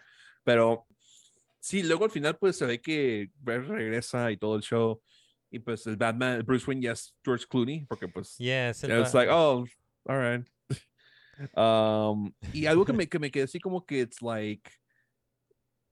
Pero 0.44 0.86
sí, 1.60 1.82
luego 1.82 2.04
al 2.04 2.10
final 2.10 2.36
pues 2.38 2.56
se 2.56 2.64
ve 2.66 2.80
que 2.80 3.30
regresa 3.42 4.30
y 4.30 4.36
todo 4.36 4.56
el 4.56 4.62
show. 4.62 5.00
Y 5.50 5.58
pues 5.60 5.86
el 5.86 5.96
Batman, 5.96 6.36
el 6.38 6.42
Bruce 6.42 6.64
Wayne 6.66 6.82
ya 6.82 6.92
es 6.92 7.14
George 7.24 7.46
Clooney, 7.48 7.86
porque 7.86 8.08
pues 8.08 8.36
Yes, 8.38 8.82
el 8.84 9.00
it's 9.00 9.14
like, 9.14 9.30
oh, 9.32 9.64
all 10.04 10.18
right. 10.38 10.46
um, 11.56 12.32
y 12.52 12.66
algo 12.66 12.84
que 12.84 12.92
me, 12.92 13.06
que 13.08 13.18
me 13.18 13.30
quedé 13.30 13.44
así 13.44 13.60
como 13.60 13.84
que 13.84 14.00
it's 14.00 14.20
like, 14.22 14.70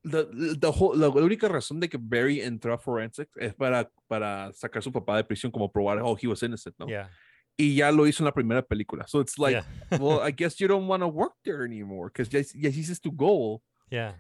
the, 0.05 0.57
the 0.61 0.69
whole- 0.69 0.97
la, 0.97 1.09
la 1.09 1.23
única 1.25 1.49
razón 1.49 1.81
de 1.81 1.89
que 1.89 1.99
Barry 2.01 2.41
entró 2.41 2.73
a 2.75 2.79
Forensics 2.79 3.37
es 3.37 3.55
para, 3.55 3.91
para 4.07 4.53
sacar 4.53 4.79
a 4.79 4.83
su 4.83 4.93
papá 4.93 5.17
de 5.17 5.25
prisión, 5.25 5.51
como 5.51 5.71
probar, 5.73 5.99
oh, 6.03 6.17
he 6.21 6.27
was 6.29 6.43
innocent, 6.43 6.77
¿no? 6.79 6.87
yeah, 6.87 7.11
Y 7.59 7.75
ya 7.77 7.91
lo 7.93 8.07
hizo 8.07 8.23
en 8.23 8.27
la 8.27 8.33
primera 8.33 8.63
película. 8.63 9.07
So 9.09 9.21
it's 9.21 9.39
like, 9.39 9.53
yeah, 9.91 9.99
well, 10.01 10.21
I 10.21 10.31
guess 10.33 10.59
you 10.61 10.69
don't 10.69 10.87
want 10.87 11.03
to 11.03 11.09
work 11.09 11.35
there 11.45 11.65
anymore, 11.65 12.09
because 12.13 12.29
ya, 12.31 12.41
ya 12.55 12.69
hiciste 12.71 13.01
tu 13.01 13.11
goal. 13.13 13.63
yeah. 13.91 14.15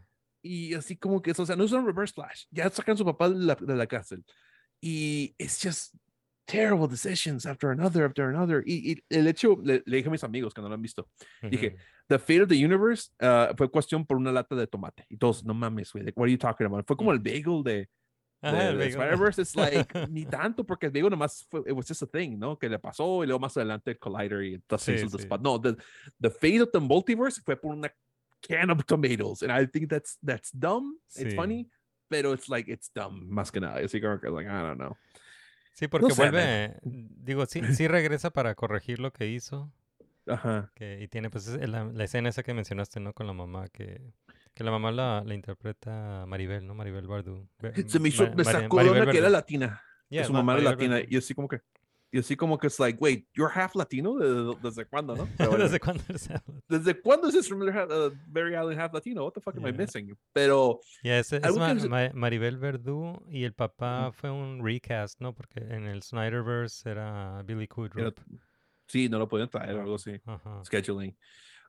Y 0.47 0.75
así 0.75 0.97
como 0.99 1.21
que, 1.23 1.31
o 1.33 1.47
sea, 1.47 1.57
no 1.57 1.65
es 1.65 1.73
un 1.73 1.87
reverse 1.87 2.13
flash. 2.13 2.45
Ya 2.51 2.69
sacan 2.71 2.95
a 2.95 2.99
su 2.99 3.05
papá 3.05 3.31
de 3.31 3.37
la, 3.37 3.55
de 3.55 3.75
la 3.75 3.87
cárcel. 3.87 4.23
Y 4.83 5.35
it's 5.39 5.59
just 5.59 5.95
terrible 6.47 6.87
decisions 6.87 7.47
after 7.47 7.71
another, 7.71 8.05
after 8.05 8.29
another. 8.29 8.63
Y, 8.67 8.93
y 8.93 9.05
el 9.09 9.27
hecho, 9.27 9.57
le, 9.65 9.83
le 9.87 9.97
dije 9.97 10.09
a 10.09 10.13
mis 10.13 10.23
amigos 10.23 10.53
que 10.53 10.61
no 10.61 10.69
lo 10.69 10.75
han 10.75 10.83
visto, 10.83 11.09
dije, 11.43 11.69
ujú. 11.69 11.77
The 12.09 12.19
Fate 12.19 12.43
of 12.43 12.49
the 12.49 12.57
Universe 12.57 13.11
uh, 13.21 13.55
fue 13.57 13.71
cuestión 13.71 14.07
por 14.07 14.17
una 14.19 14.31
lata 14.31 14.55
de 14.55 14.67
tomate. 14.67 15.07
Y 15.09 15.17
todos, 15.17 15.45
no 15.45 15.55
mames, 15.55 15.93
güey, 15.93 16.05
like, 16.05 16.19
what 16.19 16.27
are 16.27 16.31
you 16.33 16.39
talking 16.39 16.67
about? 16.67 16.87
Fue 16.87 16.97
como 16.97 17.13
el 17.13 17.19
bagel 17.19 17.63
de, 17.63 17.89
de, 18.43 18.77
de. 18.77 18.87
Spider-Verse. 18.89 19.39
It's 19.41 19.57
like, 19.57 19.89
ni 20.11 20.27
tanto, 20.27 20.65
porque 20.65 20.87
el 20.87 20.93
bagel 20.93 21.11
nomás 21.11 21.47
fue, 21.51 21.63
it 21.67 21.73
was 21.73 21.87
just 21.87 22.03
a 22.03 22.07
thing, 22.07 22.39
¿no? 22.39 22.57
Que 22.59 22.69
le 22.69 22.79
pasó 22.79 23.23
y 23.25 23.27
luego 23.27 23.41
más 23.41 23.57
adelante 23.57 23.93
el 23.93 23.99
Collider 23.99 24.43
y 24.43 24.63
the 24.69 24.77
Sí, 24.77 25.03
of 25.03 25.13
the 25.13 25.19
sí. 25.19 25.25
Spot. 25.25 25.41
No, 25.41 25.59
the, 25.59 25.77
the 26.21 26.31
Fate 26.31 26.61
of 26.61 26.71
the 26.73 26.81
Multiverse 26.81 27.41
fue 27.43 27.57
por 27.57 27.73
una 27.73 27.91
can 28.43 28.71
of 28.71 28.85
tomatoes. 28.85 29.43
And 29.43 29.51
I 29.51 29.67
think 29.67 29.89
that's, 29.89 30.19
that's 30.23 30.51
dumb. 30.53 30.99
It's 31.17 31.33
Sí. 31.33 31.37
funny, 31.37 31.71
pero 32.11 32.35
it's 32.35 32.51
like, 32.51 32.69
it's 32.71 32.91
dumb, 32.95 33.27
más 33.31 33.51
que 33.51 33.61
nada. 33.61 33.81
Así 33.81 33.99
que, 33.99 34.07
like, 34.31 34.47
I 34.47 34.63
don't 34.63 34.79
know. 34.79 34.95
Sí, 35.73 35.89
porque 35.89 36.09
man. 36.09 36.17
vuelve, 36.17 36.77
digo, 36.83 37.47
sí, 37.47 37.61
sí 37.75 37.89
regresa 37.89 38.31
para 38.31 38.55
corregir 38.55 38.99
lo 39.01 39.11
que 39.13 39.27
hizo. 39.29 39.73
Ajá. 40.27 40.71
Que, 40.75 41.03
y 41.03 41.09
tiene 41.09 41.31
pues 41.31 41.47
es- 41.49 41.69
la, 41.69 41.85
la 41.85 42.05
escena 42.05 42.29
esa 42.29 42.43
que 42.43 42.55
mencionaste, 42.55 43.01
¿no? 43.01 43.13
Con 43.13 43.27
la 43.27 43.33
mamá, 43.33 43.69
que, 43.69 44.01
que 44.55 44.65
la 44.65 44.71
mamá 44.71 44.91
la, 44.93 45.23
la 45.25 45.35
interpreta 45.35 46.25
Maribel, 46.27 46.67
¿no? 46.67 46.75
Maribel 46.75 47.07
Bardú. 47.07 47.49
Se 47.89 47.99
me 47.99 48.09
hizo, 48.09 48.25
Ma- 48.29 48.35
me 48.37 48.45
sacó 48.45 48.79
de 48.79 48.85
Maribel 48.85 49.01
onda 49.03 49.13
que 49.13 49.19
era 49.19 49.29
latina. 49.31 49.83
que 50.09 50.17
Yeah, 50.17 50.25
su 50.27 50.33
Ma- 50.33 50.41
mamá 50.41 50.53
era 50.55 50.63
Maribel 50.63 50.79
latina. 50.79 50.95
Verdú. 50.97 51.15
Y 51.15 51.17
así 51.19 51.35
como 51.35 51.49
que, 51.49 51.61
y 52.13 52.19
así 52.21 52.37
como 52.37 52.57
que 52.59 52.69
es 52.69 52.79
like, 52.79 52.97
wait, 53.03 53.27
you're 53.35 53.53
half 53.53 53.75
Latino? 53.75 54.15
¿De- 54.17 54.33
de- 54.33 54.57
¿Desde 54.63 54.85
cuándo, 54.87 55.17
no? 55.17 55.29
Pero. 55.37 55.57
¿Desde 55.59 55.81
cuándo 55.81 56.03
eres? 56.09 56.29
¿Desde 56.69 57.01
cuándo 57.01 57.29
es 57.29 57.51
Miller 57.51 57.75
half- 57.75 57.91
uh, 57.91 58.17
Barry 58.29 58.55
Allen 58.55 58.79
half 58.81 58.95
Latino? 58.95 59.25
What 59.25 59.33
the 59.33 59.41
fuck 59.41 59.57
am 59.57 59.63
I 59.67 59.71
Yeah. 59.71 59.77
missing? 59.79 60.17
Pero, 60.33 60.81
Ya, 61.03 61.19
es, 61.19 61.33
es 61.33 61.41
que 61.43 61.51
Ma- 61.59 61.75
Ma- 61.75 62.11
Maribel 62.15 62.57
Verdú 62.59 63.21
y 63.29 63.43
el 63.45 63.53
papá 63.55 64.13
fue 64.13 64.31
un 64.31 64.65
recast, 64.65 65.21
¿no? 65.21 65.35
Porque 65.35 65.59
en 65.61 65.87
el 65.89 66.03
Snyderverse 66.05 66.89
era 66.89 67.43
Billy 67.43 67.67
Kudrup. 67.67 68.17
Sí, 68.87 69.09
no 69.09 69.19
lo 69.19 69.29
podían 69.29 69.49
traer 69.49 69.75
o 69.77 69.83
algo 69.83 69.95
así. 69.97 70.21
Ajá. 70.25 70.63
Scheduling. 70.65 71.17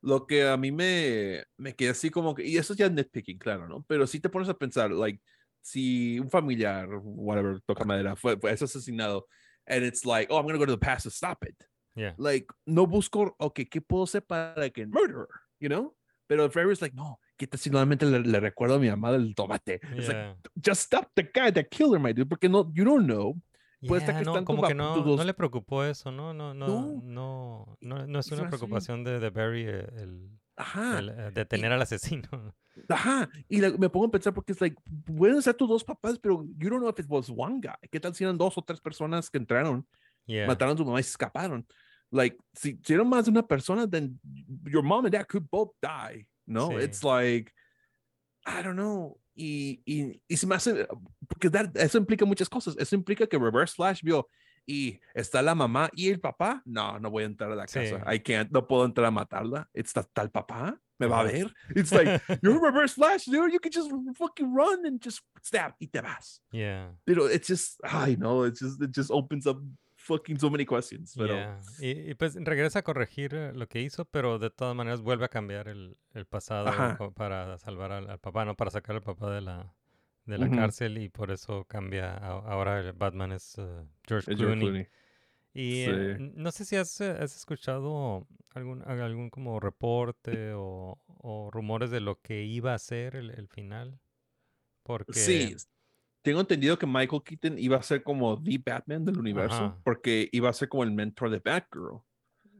Lo 0.01 0.27
que 0.27 0.47
a 0.47 0.57
mí 0.57 0.71
me, 0.71 1.43
me 1.57 1.73
queda 1.75 1.91
así 1.91 2.09
como 2.09 2.35
que, 2.35 2.45
y 2.45 2.57
eso 2.57 2.73
ya 2.75 2.85
es 2.85 2.91
nitpicking, 2.91 3.39
claro, 3.39 3.67
¿no? 3.67 3.83
Pero 3.87 4.05
si 4.05 4.19
te 4.19 4.29
pones 4.29 4.49
a 4.49 4.53
pensar, 4.53 4.91
like, 4.91 5.19
si 5.61 6.19
un 6.19 6.29
familiar, 6.29 6.87
whatever, 7.01 7.59
toca 7.61 7.85
madera, 7.85 8.15
fue, 8.15 8.37
fue 8.37 8.51
es 8.51 8.61
asesinado, 8.61 9.27
and 9.65 9.83
it's 9.83 10.05
like, 10.05 10.31
oh, 10.31 10.37
I'm 10.37 10.45
gonna 10.45 10.59
go 10.59 10.65
to 10.65 10.73
the 10.73 10.77
past 10.77 11.03
to 11.05 11.09
stop 11.09 11.43
it. 11.43 11.55
Yeah. 11.95 12.13
like 12.17 12.45
no 12.65 12.85
busco, 12.85 13.35
ok, 13.39 13.61
¿qué 13.71 13.79
puedo 13.79 14.03
hacer 14.03 14.21
para 14.21 14.69
que 14.69 14.85
murderer, 14.85 15.29
you 15.59 15.69
know? 15.69 15.95
Pero 16.27 16.45
es 16.45 16.81
like, 16.81 16.93
no, 16.93 17.19
¿qué 17.37 17.47
tal 17.47 17.59
si 17.59 17.69
nuevamente 17.69 18.05
le, 18.05 18.19
le 18.19 18.39
recuerdo 18.39 18.75
a 18.75 18.79
mi 18.79 18.89
mamá 18.89 19.11
del 19.11 19.33
tomate? 19.33 19.79
It's 19.95 20.07
like, 20.07 20.17
Yeah. 20.17 20.35
just 20.61 20.81
stop 20.81 21.11
the 21.15 21.23
guy 21.23 21.51
that 21.51 21.69
killed 21.69 21.93
her, 21.93 21.99
my 21.99 22.11
dude, 22.13 22.27
porque 22.27 22.49
no, 22.49 22.69
you 22.73 22.83
don't 22.83 23.05
know. 23.05 23.39
Puede 23.87 24.01
estar 24.01 24.15
Yeah, 24.15 24.19
que 24.21 24.25
no, 24.25 24.31
están 24.31 24.45
como 24.45 24.63
que 24.67 24.73
no, 24.75 25.03
no 25.15 25.23
le 25.23 25.33
preocupó 25.33 25.83
eso, 25.83 26.11
¿no? 26.11 26.33
No, 26.33 26.53
no, 26.53 26.67
No. 26.67 27.01
no, 27.03 27.77
no, 27.81 28.07
no 28.07 28.19
es 28.19 28.31
Y 28.31 28.33
una 28.33 28.47
preocupación 28.49 29.03
de, 29.03 29.19
de 29.19 29.29
Barry 29.29 29.63
eh, 29.67 29.87
el, 29.97 30.29
Ajá, 30.57 30.99
el, 30.99 31.09
eh, 31.09 31.31
detener 31.33 31.71
al 31.71 31.81
asesino. 31.81 32.27
ajá. 32.89 33.29
Y 33.49 33.59
la- 33.61 33.71
me 33.71 33.89
pongo 33.89 34.07
a 34.07 34.11
pensar 34.11 34.33
porque 34.33 34.51
es 34.53 34.61
like, 34.61 34.75
pueden 35.05 35.41
ser 35.41 35.53
tus 35.55 35.67
dos 35.69 35.83
papás, 35.83 36.17
pero 36.19 36.43
you 36.57 36.69
don't 36.69 36.79
know 36.81 36.89
if 36.89 36.99
it 36.99 37.05
was 37.09 37.29
one 37.29 37.59
guy. 37.61 37.87
¿Qué 37.91 37.99
tal 37.99 38.13
si 38.15 38.23
eran 38.23 38.37
dos 38.37 38.57
o 38.57 38.61
tres 38.61 38.79
personas 38.81 39.29
que 39.29 39.37
entraron, 39.37 39.85
Yeah. 40.27 40.47
mataron 40.47 40.73
a 40.73 40.77
su 40.77 40.85
mamá 40.85 40.99
y 40.99 41.03
se 41.03 41.09
escaparon? 41.11 41.65
Like, 42.11 42.37
si, 42.53 42.79
si 42.83 42.93
eran 42.93 43.09
más 43.09 43.25
de 43.25 43.31
una 43.31 43.45
persona, 43.45 43.87
then 43.89 44.19
your 44.65 44.83
mom 44.83 45.05
and 45.05 45.13
dad 45.13 45.25
could 45.27 45.45
both 45.49 45.71
die. 45.81 46.27
No, 46.45 46.69
Sí. 46.69 46.83
it's 46.83 47.03
like, 47.03 47.51
I 48.45 48.61
don't 48.63 48.75
know. 48.75 49.19
Y, 49.35 49.81
y, 49.85 50.21
y 50.27 50.37
se 50.37 50.47
me 50.47 50.55
hace, 50.55 50.87
porque 51.27 51.49
that- 51.49 51.75
eso 51.75 51.97
implica 51.97 52.25
muchas 52.25 52.47
cosas. 52.49 52.75
Eso 52.77 52.95
implica 52.95 53.27
que 53.27 53.37
Reverse 53.37 53.75
Flash 53.75 54.01
vio, 54.01 54.27
y 54.67 54.99
está 55.13 55.41
la 55.41 55.53
mamá 55.53 55.89
y 55.93 56.09
el 56.09 56.19
papá. 56.19 56.61
No, 56.65 56.97
no 56.99 57.11
voy 57.11 57.23
a 57.23 57.25
entrar 57.27 57.51
a 57.51 57.55
la 57.55 57.67
Sí. 57.67 57.79
casa. 57.79 58.13
I 58.13 58.19
can't, 58.19 58.49
no 58.51 58.65
puedo 58.65 58.85
entrar 58.85 59.05
a 59.07 59.11
matarla. 59.11 59.69
Está, 59.73 60.07
el 60.23 60.31
papá. 60.31 60.79
Me 60.97 61.07
va 61.07 61.19
a 61.19 61.23
ver. 61.23 61.53
It's 61.75 61.91
like, 61.91 62.21
you're 62.41 62.57
reverse 62.59 62.93
flash, 62.93 63.25
dude. 63.25 63.51
You 63.51 63.59
can 63.59 63.71
just 63.71 63.91
fucking 64.17 64.53
run 64.55 64.85
and 64.85 64.99
just 65.03 65.19
stab 65.43 65.73
y 65.79 65.87
te 65.87 65.99
vas. 65.99 66.41
Yeah. 66.51 66.93
Pero 67.05 67.25
it's 67.27 67.47
just, 67.49 67.79
I 67.83 68.15
know, 68.15 68.43
it's 68.45 68.61
just, 68.61 68.81
it 68.81 68.91
just 68.91 69.11
opens 69.11 69.45
up 69.45 69.59
fucking 70.05 70.39
so 70.39 70.49
many 70.49 70.65
questions. 70.65 71.13
Pero 71.17 71.33
yeah. 71.35 71.59
Y, 71.79 72.11
y, 72.11 72.13
pues 72.15 72.35
regresa 72.35 72.79
a 72.79 72.83
corregir 72.83 73.33
eh, 73.33 73.53
lo 73.53 73.67
que 73.67 73.81
hizo, 73.81 74.05
pero 74.05 74.39
de 74.39 74.49
todas 74.49 74.75
maneras 74.75 75.01
vuelve 75.01 75.25
a 75.25 75.29
cambiar 75.29 75.67
el, 75.67 75.97
el 76.13 76.25
pasado 76.25 76.67
Ajá. 76.69 76.97
para 77.15 77.57
salvar 77.57 77.91
al, 77.91 78.09
al 78.09 78.19
papá, 78.19 78.45
no 78.45 78.55
para 78.55 78.71
sacar 78.71 78.95
al 78.95 79.01
papá 79.01 79.31
de 79.31 79.41
la, 79.41 79.73
de 80.25 80.37
la 80.37 80.49
cárcel 80.49 80.97
y 80.97 81.09
por 81.09 81.31
eso 81.31 81.65
cambia. 81.65 82.13
Ahora 82.15 82.79
el 82.79 82.93
Batman 82.93 83.31
es 83.31 83.57
eh, 83.57 83.61
George 84.07 84.25
George 84.35 84.35
Clooney. 84.35 84.59
Clooney. 84.59 84.87
Y 85.53 85.81
eh, 85.83 86.15
Sí. 86.17 86.31
no 86.35 86.51
sé 86.51 86.65
si 86.65 86.75
has, 86.75 86.99
has 87.01 87.35
escuchado 87.35 88.27
algún, 88.53 88.83
algún 88.83 89.29
como 89.29 89.59
reporte 89.59 90.51
o, 90.53 90.99
o 91.07 91.49
rumores 91.51 91.91
de 91.91 92.01
lo 92.01 92.19
que 92.21 92.43
iba 92.43 92.73
a 92.73 92.79
ser 92.79 93.15
el, 93.15 93.29
el 93.31 93.47
final. 93.47 93.99
Porque 94.83 95.13
Sí, 95.13 95.55
tengo 96.25 96.39
entendido 96.41 96.77
que 96.77 96.87
Michael 96.87 97.21
Keaton 97.23 97.59
iba 97.59 97.77
a 97.77 97.83
ser 97.83 98.01
como 98.03 98.41
The 98.41 98.57
Batman 98.65 99.05
del 99.05 99.19
universo, 99.19 99.55
Ajá. 99.55 99.79
porque 99.83 100.27
iba 100.31 100.49
a 100.49 100.53
ser 100.53 100.67
como 100.67 100.83
el 100.83 100.91
mentor 100.91 101.29
de 101.29 101.39
Batgirl. 101.39 102.01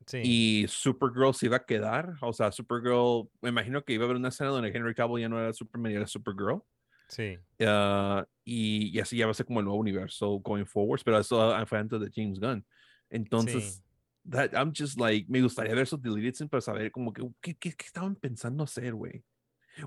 sí, 0.05 0.21
Y 0.23 0.65
Supergirl 0.67 1.33
se 1.33 1.47
iba 1.47 1.57
a 1.57 1.65
quedar. 1.65 2.13
O 2.21 2.31
sea, 2.31 2.51
Supergirl, 2.51 3.27
me 3.41 3.49
imagino 3.49 3.83
que 3.83 3.93
iba 3.93 4.03
a 4.03 4.05
haber 4.05 4.17
una 4.17 4.29
escena 4.29 4.51
donde 4.51 4.69
Henry 4.69 4.93
Cavill 4.93 5.21
ya 5.21 5.29
no 5.29 5.39
era 5.39 5.51
Superman, 5.51 5.91
y 5.91 5.95
era 5.95 6.05
Supergirl. 6.07 6.61
sí, 7.09 7.37
Ah, 7.59 8.23
y, 8.43 8.95
y 8.95 8.99
así 8.99 9.17
ya 9.17 9.25
va 9.25 9.31
a 9.31 9.33
ser 9.33 9.47
como 9.47 9.59
el 9.59 9.65
nuevo 9.65 9.79
universo 9.79 10.39
going 10.39 10.65
forward. 10.65 11.01
Pero 11.03 11.17
eso 11.17 11.41
ah, 11.41 11.65
fue 11.65 11.79
antes 11.79 11.99
de 11.99 12.11
James 12.13 12.39
Gunn. 12.39 12.63
Entonces, 13.09 13.83
that, 14.29 14.51
I'm 14.53 14.71
just 14.77 14.99
like, 14.99 15.25
me 15.27 15.41
gustaría 15.41 15.73
ver 15.73 15.83
esos 15.83 15.99
deleted 15.99 16.35
scenes 16.35 16.51
para 16.51 16.61
saber 16.61 16.91
como 16.91 17.11
que, 17.11 17.23
¿qué, 17.41 17.55
qué, 17.55 17.71
qué 17.73 17.85
estaban 17.85 18.15
pensando 18.15 18.63
hacer, 18.63 18.93
güey? 18.93 19.23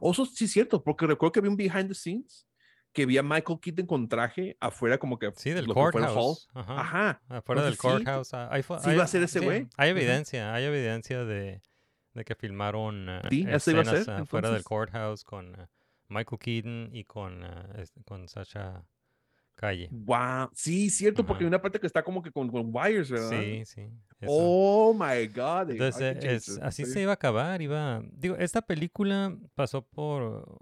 Oso, 0.00 0.26
sí 0.26 0.46
es 0.46 0.50
cierto, 0.52 0.82
porque 0.82 1.06
recuerdo 1.06 1.32
que 1.32 1.38
había 1.38 1.50
un 1.50 1.56
behind 1.56 1.88
the 1.88 1.94
scenes 1.94 2.47
que 2.98 3.06
vi 3.06 3.16
a 3.16 3.22
Michael 3.22 3.60
Keaton 3.60 3.86
con 3.86 4.08
traje 4.08 4.56
afuera 4.58 4.98
como 4.98 5.20
que 5.20 5.30
sí, 5.36 5.50
del 5.50 5.68
courthouse. 5.68 6.48
Ajá. 6.52 6.80
Ajá. 6.80 7.22
Afuera 7.28 7.62
del 7.62 7.74
Entonces, 7.74 7.78
courthouse. 8.04 8.34
ah, 8.34 8.50
sí 8.82 8.90
iba 8.90 9.04
a 9.04 9.06
ser 9.06 9.22
ese 9.22 9.38
sí, 9.38 9.44
güey. 9.44 9.68
Hay 9.76 9.90
evidencia, 9.90 10.52
hay 10.52 10.64
evidencia 10.64 11.24
de, 11.24 11.62
de 12.14 12.24
que 12.24 12.34
filmaron 12.34 13.08
eh, 13.08 13.20
Sí, 13.30 13.46
eso 13.48 13.70
iba 13.70 13.80
a 13.80 13.82
escenas 13.84 14.04
ser, 14.04 14.14
afuera 14.14 14.50
del 14.50 14.64
courthouse 14.64 15.22
con 15.22 15.54
eh, 15.54 15.66
Michael 16.08 16.40
Keaton 16.40 16.90
y 16.92 17.04
con, 17.04 17.44
eh, 17.44 17.48
este- 17.76 18.02
con 18.02 18.26
Sasha 18.28 18.84
Calle. 19.54 19.88
Wow. 19.92 20.50
Sí, 20.54 20.90
cierto, 20.90 21.24
porque 21.24 21.44
hay 21.44 21.48
una 21.48 21.62
parte 21.62 21.78
que 21.78 21.86
está 21.86 22.02
como 22.02 22.20
que 22.20 22.32
con, 22.32 22.48
con 22.50 22.68
wires, 22.74 23.10
¿verdad? 23.12 23.30
Sí, 23.30 23.64
sí. 23.64 23.82
eso. 24.18 24.26
Oh 24.32 24.92
my 24.92 25.24
God. 25.28 25.70
Entonces, 25.70 26.16
eh, 26.24 26.34
es- 26.34 26.58
así 26.62 26.84
sí. 26.84 26.90
se 26.90 27.02
iba 27.02 27.12
a 27.12 27.14
acabar, 27.14 27.62
iba... 27.62 28.02
Digo, 28.10 28.34
esta 28.34 28.60
película 28.62 29.36
pasó 29.54 29.82
por 29.82 30.58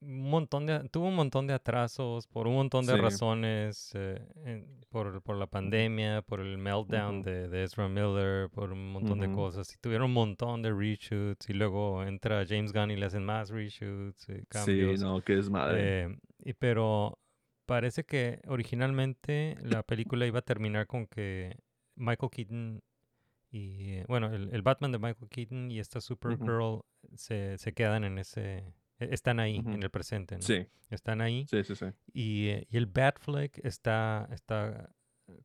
un 0.00 0.30
montón 0.30 0.66
de... 0.66 0.88
Tuvo 0.90 1.06
un 1.08 1.16
montón 1.16 1.46
de 1.46 1.54
atrasos, 1.54 2.26
por 2.26 2.46
un 2.46 2.54
montón 2.54 2.86
de 2.86 2.94
Sí. 2.94 3.00
razones, 3.00 3.90
eh, 3.94 4.20
en- 4.44 4.80
por, 4.90 5.20
por 5.22 5.36
la 5.36 5.46
pandemia, 5.46 6.22
por 6.22 6.40
el 6.40 6.56
meltdown 6.58 7.22
de, 7.22 7.48
de 7.48 7.64
Ezra 7.64 7.88
Miller, 7.88 8.48
por 8.50 8.72
un 8.72 8.92
montón 8.92 9.18
de 9.20 9.30
cosas. 9.32 9.72
Y 9.74 9.78
tuvieron 9.78 10.06
un 10.06 10.14
montón 10.14 10.62
de 10.62 10.72
reshoots 10.72 11.50
y 11.50 11.52
luego 11.52 12.02
entra 12.04 12.44
James 12.48 12.72
Gunn 12.72 12.90
y 12.92 12.96
le 12.96 13.06
hacen 13.06 13.24
más 13.24 13.50
reshoots 13.50 14.28
y 14.28 14.46
cambios. 14.46 14.98
Sí, 15.00 15.04
no, 15.04 15.20
que 15.22 15.38
es 15.38 15.50
madre. 15.50 16.04
Eh, 16.04 16.18
y 16.44 16.52
pero 16.54 17.18
parece 17.66 18.04
que 18.04 18.40
originalmente 18.48 19.56
la 19.62 19.82
película 19.82 20.26
iba 20.26 20.38
a 20.38 20.42
terminar 20.42 20.86
con 20.86 21.06
que 21.06 21.56
Michael 21.96 22.30
Keaton 22.30 22.80
y 23.50 23.90
eh, 23.94 24.04
bueno, 24.08 24.32
el, 24.32 24.50
el 24.54 24.62
Batman 24.62 24.92
de 24.92 24.98
Michael 24.98 25.28
Keaton 25.28 25.70
y 25.70 25.78
esta 25.80 26.00
Supergirl 26.00 26.80
se, 27.14 27.58
se 27.58 27.72
quedan 27.72 28.04
en 28.04 28.18
ese 28.18 28.72
están 28.98 29.40
ahí 29.40 29.56
en 29.58 29.82
el 29.82 29.90
presente, 29.90 30.36
¿no? 30.36 30.42
sí, 30.42 30.66
Están 30.90 31.20
ahí 31.20 31.46
sí, 31.48 31.62
sí, 31.64 31.74
sí. 31.76 31.86
y, 32.12 32.48
eh, 32.48 32.66
y 32.70 32.76
el 32.76 32.86
Batfleck 32.86 33.58
está 33.64 34.28
está 34.32 34.90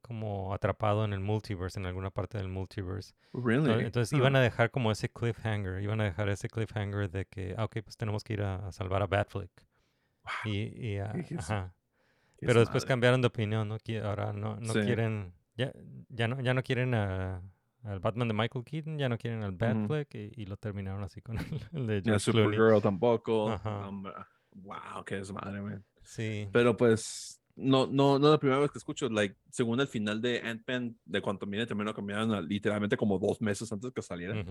como 0.02 0.54
atrapado 0.54 1.04
en 1.04 1.12
el 1.14 1.20
multiverse, 1.20 1.78
en 1.80 1.86
alguna 1.86 2.10
parte 2.10 2.38
del 2.38 2.48
multiverse. 2.48 3.14
Really? 3.34 3.70
Ento- 3.70 3.86
Entonces 3.86 4.14
iban 4.18 4.36
a 4.38 4.42
dejar 4.42 4.72
como 4.72 4.92
ese 4.92 5.10
cliffhanger, 5.10 5.82
iban 5.84 6.00
a 6.00 6.06
dejar 6.06 6.30
ese 6.30 6.48
cliffhanger 6.48 7.10
de 7.12 7.26
que, 7.26 7.54
ah, 7.58 7.66
ok, 7.66 7.80
pues 7.84 7.98
tenemos 7.98 8.24
que 8.24 8.34
ir 8.34 8.42
a, 8.44 8.68
a 8.68 8.72
salvar 8.72 9.02
a 9.02 9.08
Batfleck. 9.08 9.52
Y, 10.46 10.88
y, 10.88 10.98
ah, 11.00 11.12
es- 11.30 11.38
ajá. 11.38 11.76
Pero 12.40 12.60
después 12.62 12.84
madre. 12.84 12.88
cambiaron 12.88 13.22
de 13.22 13.28
opinión, 13.28 13.68
¿no? 13.68 13.78
Ahora 14.04 14.32
no, 14.34 14.56
no 14.58 14.74
Sí. 14.74 14.80
quieren, 14.82 15.34
ya, 15.58 15.72
ya 16.10 16.28
no, 16.30 16.40
ya 16.42 16.54
no 16.54 16.64
quieren 16.64 16.94
a- 16.94 17.42
al 17.84 18.00
Batman 18.00 18.28
de 18.28 18.34
Michael 18.34 18.66
Keaton, 18.66 18.98
ya 18.98 19.10
no 19.10 19.18
quieren 19.18 19.44
al 19.44 19.52
Batfleck 19.52 20.14
y, 20.16 20.32
y 20.42 20.46
lo 20.46 20.58
terminaron 20.58 21.04
así 21.04 21.22
con 21.22 21.38
el, 21.40 21.62
el 21.74 21.88
de 21.88 22.02
Clooney. 22.02 22.20
Supergirl 22.20 22.82
tampoco. 22.82 23.52
Ajá. 23.52 23.88
Um, 23.90 24.04
wow, 24.54 25.04
qué 25.06 25.16
desmadre, 25.16 25.62
man. 25.62 25.84
Sí. 26.04 26.48
Pero 26.52 26.76
pues, 26.78 27.42
no, 27.56 27.86
no, 27.88 28.20
no 28.20 28.28
es 28.28 28.32
la 28.32 28.40
primera 28.40 28.60
vez 28.60 28.72
que 28.72 28.78
escucho, 28.78 29.10
like, 29.10 29.36
según 29.52 29.80
el 29.80 29.88
final 29.88 30.22
de 30.22 30.42
Ant-Man, 30.42 30.98
de 31.06 31.22
cuando 31.22 31.46
viene 31.46 31.66
terminó 31.66 31.94
cambiaron 31.94 32.34
a 32.34 32.42
literalmente 32.42 32.98
como 32.98 33.20
dos 33.20 33.42
meses 33.42 33.72
antes 33.72 33.92
que 33.92 34.02
saliera. 34.02 34.44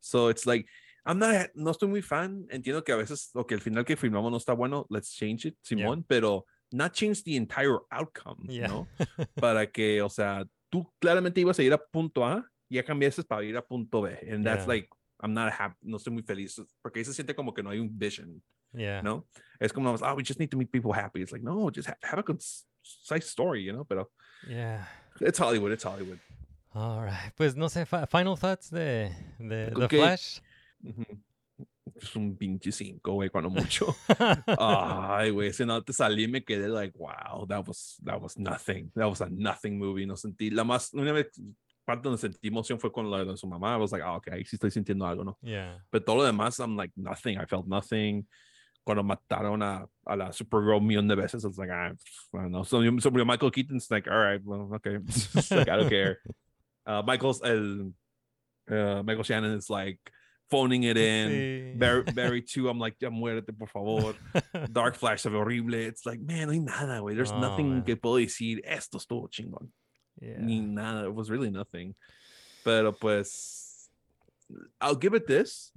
So 0.00 0.30
it's 0.30 0.46
like, 0.46 0.68
I'm 1.04 1.18
not, 1.18 1.50
no 1.54 1.70
estoy 1.70 1.88
muy 1.88 2.02
fan. 2.02 2.46
Entiendo 2.50 2.82
que 2.82 2.92
a 2.92 2.96
veces, 2.96 3.30
o 3.34 3.46
que 3.46 3.54
el 3.54 3.60
final 3.60 3.84
que 3.84 3.96
filmamos 3.96 4.30
no 4.30 4.36
está 4.36 4.52
bueno, 4.52 4.86
let's 4.90 5.14
change 5.14 5.48
it, 5.48 5.56
Simón, 5.62 6.04
pero 6.04 6.44
not 6.72 6.92
change 6.92 7.22
the 7.24 7.36
entire 7.36 7.78
outcome, 7.90 8.46
Yeah. 8.48 8.68
¿no? 8.68 8.88
Para 9.34 9.70
que, 9.70 10.02
o 10.02 10.08
sea, 10.08 10.44
tú 10.68 10.90
claramente 10.98 11.40
ibas 11.40 11.58
a 11.58 11.62
ir 11.62 11.72
a 11.72 11.78
punto 11.78 12.24
A, 12.26 12.49
ya 12.70 12.82
cambiaste 12.84 13.22
para 13.24 13.44
ir 13.44 13.56
a 13.56 13.62
punto 13.62 14.00
B. 14.02 14.16
And 14.30 14.44
that's 14.44 14.60
Yeah. 14.66 14.68
like, 14.74 14.88
I'm 15.22 15.34
not 15.34 15.52
happy, 15.52 15.76
no 15.82 15.96
estoy 15.98 16.12
muy 16.12 16.22
feliz, 16.22 16.60
porque 16.80 17.00
ahí 17.00 17.04
se 17.04 17.12
siente 17.12 17.34
como 17.34 17.52
que 17.52 17.62
no 17.62 17.70
hay 17.70 17.78
un 17.78 17.90
vision, 17.98 18.40
Yeah. 18.72 19.02
¿no? 19.02 19.26
Es 19.58 19.72
como, 19.72 19.90
oh, 19.92 20.14
we 20.14 20.22
just 20.24 20.38
need 20.40 20.48
to 20.50 20.56
make 20.56 20.70
people 20.70 20.92
happy. 20.92 21.20
It's 21.20 21.32
like, 21.32 21.44
no, 21.44 21.70
just 21.70 21.88
ha- 21.88 21.98
have 22.02 22.20
a 22.20 22.22
concise 22.22 23.26
story, 23.26 23.64
you 23.64 23.72
know? 23.72 23.84
Pero 23.84 24.10
Yeah. 24.48 24.86
it's 25.20 25.38
Hollywood, 25.38 25.72
it's 25.72 25.84
Hollywood. 25.84 26.18
All 26.72 27.02
right. 27.04 27.32
Pues 27.36 27.56
no 27.56 27.66
sé, 27.68 27.84
final 28.08 28.36
thoughts 28.36 28.70
de, 28.70 29.10
de 29.38 29.72
The 29.74 29.88
que- 29.88 29.98
Flash. 29.98 30.40
Ujú. 30.84 31.04
Es 31.96 32.16
un 32.16 32.34
pinche 32.36 32.72
cinco, 32.72 33.12
güey, 33.14 33.28
cuando 33.28 33.50
mucho. 33.50 33.94
Ay, 34.58 35.30
güey, 35.30 35.48
ese 35.48 35.66
no 35.66 35.82
te 35.82 35.92
salí 35.92 36.28
me 36.28 36.42
quedé 36.44 36.68
like, 36.68 36.96
wow, 36.96 37.44
that 37.46 37.66
was, 37.66 38.00
that 38.04 38.18
was 38.22 38.38
nothing. 38.38 38.90
That 38.94 39.08
was 39.08 39.20
a 39.20 39.28
nothing 39.28 39.78
movie. 39.78 40.06
No 40.06 40.16
sentí, 40.16 40.50
la 40.50 40.64
más, 40.64 40.94
una 40.94 41.12
vez, 41.12 41.26
parte 41.90 42.02
donde 42.08 42.18
sentí 42.18 42.48
emoción 42.48 42.78
fue 42.78 42.90
con 42.92 43.10
la 43.10 43.24
de 43.24 43.36
su 43.36 43.46
mamá. 43.46 43.74
I 43.74 43.78
was 43.78 43.92
like, 43.92 44.02
ah, 44.04 44.16
ok, 44.16 44.28
ahí 44.32 44.44
sí 44.44 44.56
estoy 44.56 44.70
sintiendo 44.70 45.06
algo, 45.06 45.24
¿no? 45.24 45.36
yeah. 45.42 45.78
Pero 45.90 46.04
todo 46.04 46.16
lo 46.16 46.24
demás, 46.24 46.58
I'm 46.60 46.76
like, 46.76 46.92
nothing. 46.96 47.38
I 47.38 47.46
felt 47.46 47.66
nothing. 47.66 48.26
Cuando 48.84 49.02
mataron 49.02 49.62
a, 49.62 49.86
a 50.06 50.16
la 50.16 50.32
Supergirl 50.32 50.78
un 50.78 50.86
millón 50.86 51.06
de 51.08 51.14
veces, 51.16 51.44
it's 51.44 51.58
like, 51.58 51.70
ah, 51.70 51.90
I 52.32 52.36
don't 52.42 52.50
know. 52.52 52.62
So, 52.64 52.80
so 52.98 53.10
Michael 53.10 53.50
Keaton's 53.50 53.90
like, 53.90 54.08
all 54.08 54.18
right, 54.18 54.40
well, 54.44 54.70
okay. 54.76 54.96
It's 55.06 55.50
like, 55.50 55.68
I 55.68 55.76
don't 55.76 55.90
care. 55.90 56.18
Uh, 56.86 57.02
Michael's, 57.06 57.42
el, 57.42 57.92
uh, 58.70 59.02
Michael 59.02 59.22
Shannon 59.24 59.52
is 59.58 59.68
like 59.68 59.98
phoning 60.50 60.84
it 60.84 60.96
in. 60.96 61.28
Sí. 61.30 61.78
Barry, 61.78 62.02
Barry 62.14 62.42
2, 62.42 62.68
I'm 62.68 62.78
like, 62.78 62.96
ya 63.00 63.10
muérete, 63.10 63.52
por 63.56 63.68
favor. 63.68 64.14
Dark 64.72 64.96
Flash 64.96 65.20
se 65.22 65.30
ve 65.30 65.36
horrible. 65.36 65.74
It's 65.74 66.06
like, 66.06 66.18
man, 66.20 66.46
no 66.46 66.52
hay 66.52 66.58
nada, 66.60 67.00
güey. 67.00 67.14
There's 67.14 67.32
Oh, 67.32 67.38
nothing 67.38 67.68
man. 67.70 67.82
que 67.84 67.96
puedo 67.96 68.16
decir. 68.16 68.60
Esto 68.64 68.98
estuvo 68.98 69.28
chingón. 69.30 69.68
Yeah. 70.20 70.38
Ni 70.38 70.60
nada. 70.60 71.06
It 71.08 71.14
was 71.14 71.28
really 71.30 71.50
nothing. 71.50 71.94
Pero 72.64 72.92
pues, 72.94 73.90
I'll 74.80 74.98
give 75.00 75.16
it 75.16 75.26
this. 75.26 75.72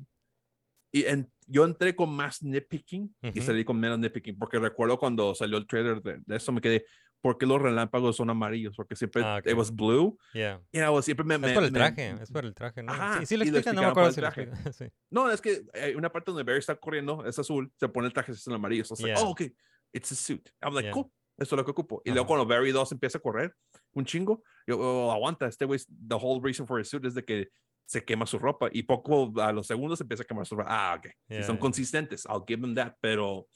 Y 0.91 1.05
en, 1.05 1.31
yo 1.47 1.65
entré 1.65 1.95
con 1.95 2.09
más 2.13 2.43
nitpicking 2.43 3.15
y 3.21 3.29
Ujú. 3.29 3.41
salí 3.41 3.63
con 3.65 3.79
menos 3.79 3.97
nitpicking. 3.99 4.37
Porque 4.37 4.59
recuerdo 4.59 4.97
cuando 4.99 5.33
salió 5.33 5.57
el 5.57 5.65
trailer 5.65 6.01
de, 6.01 6.19
de 6.25 6.35
eso, 6.35 6.51
me 6.51 6.61
quedé, 6.61 6.85
¿por 7.21 7.37
qué 7.37 7.45
los 7.47 7.59
relámpagos 7.61 8.15
son 8.17 8.29
amarillos? 8.29 8.75
Porque 8.75 8.95
siempre 8.95 9.23
Ah, 9.23 9.37
ok. 9.39 9.47
it 9.49 9.55
was 9.57 9.73
blue. 9.73 10.17
Yeah. 10.33 10.61
Y 10.71 10.79
I 10.79 10.89
was- 10.89 11.05
siempre 11.05 11.25
me, 11.25 11.35
Es 11.35 11.41
me- 11.41 11.53
por 11.53 11.63
el 11.63 11.71
me- 11.71 11.79
traje, 11.79 12.09
es 12.21 12.29
por 12.31 12.45
el 12.45 12.53
traje, 12.53 12.83
¿no? 12.83 12.91
Ajá, 12.91 13.19
sí, 13.21 13.25
sí 13.27 13.37
lo 13.37 13.45
y 13.45 13.47
explican, 13.47 13.75
no 13.75 13.81
me 13.81 13.87
acuerdo 13.87 14.11
si 14.11 14.21
lo 14.21 14.27
el 14.27 14.33
explican. 14.33 14.73
sí. 14.73 14.85
No, 15.09 15.31
es 15.31 15.41
que 15.41 15.63
hay 15.73 15.95
una 15.95 16.11
parte 16.11 16.29
donde 16.31 16.43
Barry 16.43 16.59
está 16.59 16.75
corriendo, 16.75 17.25
es 17.25 17.39
azul, 17.39 17.71
se 17.79 17.87
pone 17.89 18.07
el 18.07 18.13
traje 18.13 18.33
es 18.33 18.45
en 18.45 18.53
amarillo. 18.53 18.83
So 18.83 18.93
it's 18.93 19.01
like, 19.03 19.15
Yeah. 19.17 19.25
oh, 19.27 19.31
okay, 19.31 19.51
it's 19.93 20.11
a 20.11 20.15
suit. 20.15 20.49
I'm 20.61 20.73
like, 20.75 20.85
Yeah. 20.87 20.93
cool, 20.93 21.11
eso 21.37 21.55
es 21.55 21.57
lo 21.57 21.65
que 21.65 21.71
ocupo. 21.71 22.01
Y 22.05 22.09
Ajá. 22.09 22.15
luego 22.15 22.27
cuando 22.27 22.45
Barry 22.45 22.71
2 22.71 22.91
empieza 22.91 23.17
a 23.17 23.21
correr, 23.21 23.55
un 23.93 24.05
chingo, 24.05 24.43
yo, 24.67 24.77
oh, 24.79 25.11
aguanta, 25.11 25.47
este 25.47 25.65
güey, 25.65 25.79
the 26.07 26.15
whole 26.15 26.39
reason 26.43 26.65
for 26.67 26.79
his 26.79 26.87
suit 26.89 27.05
es 27.05 27.13
de 27.15 27.23
que 27.23 27.49
se 27.85 28.03
quema 28.03 28.25
su 28.25 28.39
ropa 28.39 28.69
y 28.71 28.83
poco 28.83 29.33
a 29.41 29.51
los 29.51 29.67
segundos 29.67 29.99
empieza 30.01 30.23
a 30.23 30.25
quemar 30.25 30.45
su 30.45 30.55
ropa. 30.55 30.69
Ah, 30.71 30.95
ok. 30.97 31.07
Si 31.27 31.33
Yeah, 31.35 31.43
son 31.43 31.55
yeah. 31.55 31.61
consistentes, 31.61 32.25
I'll 32.25 32.43
give 32.47 32.61
them 32.61 32.75
that, 32.75 32.93
pero 33.01 33.47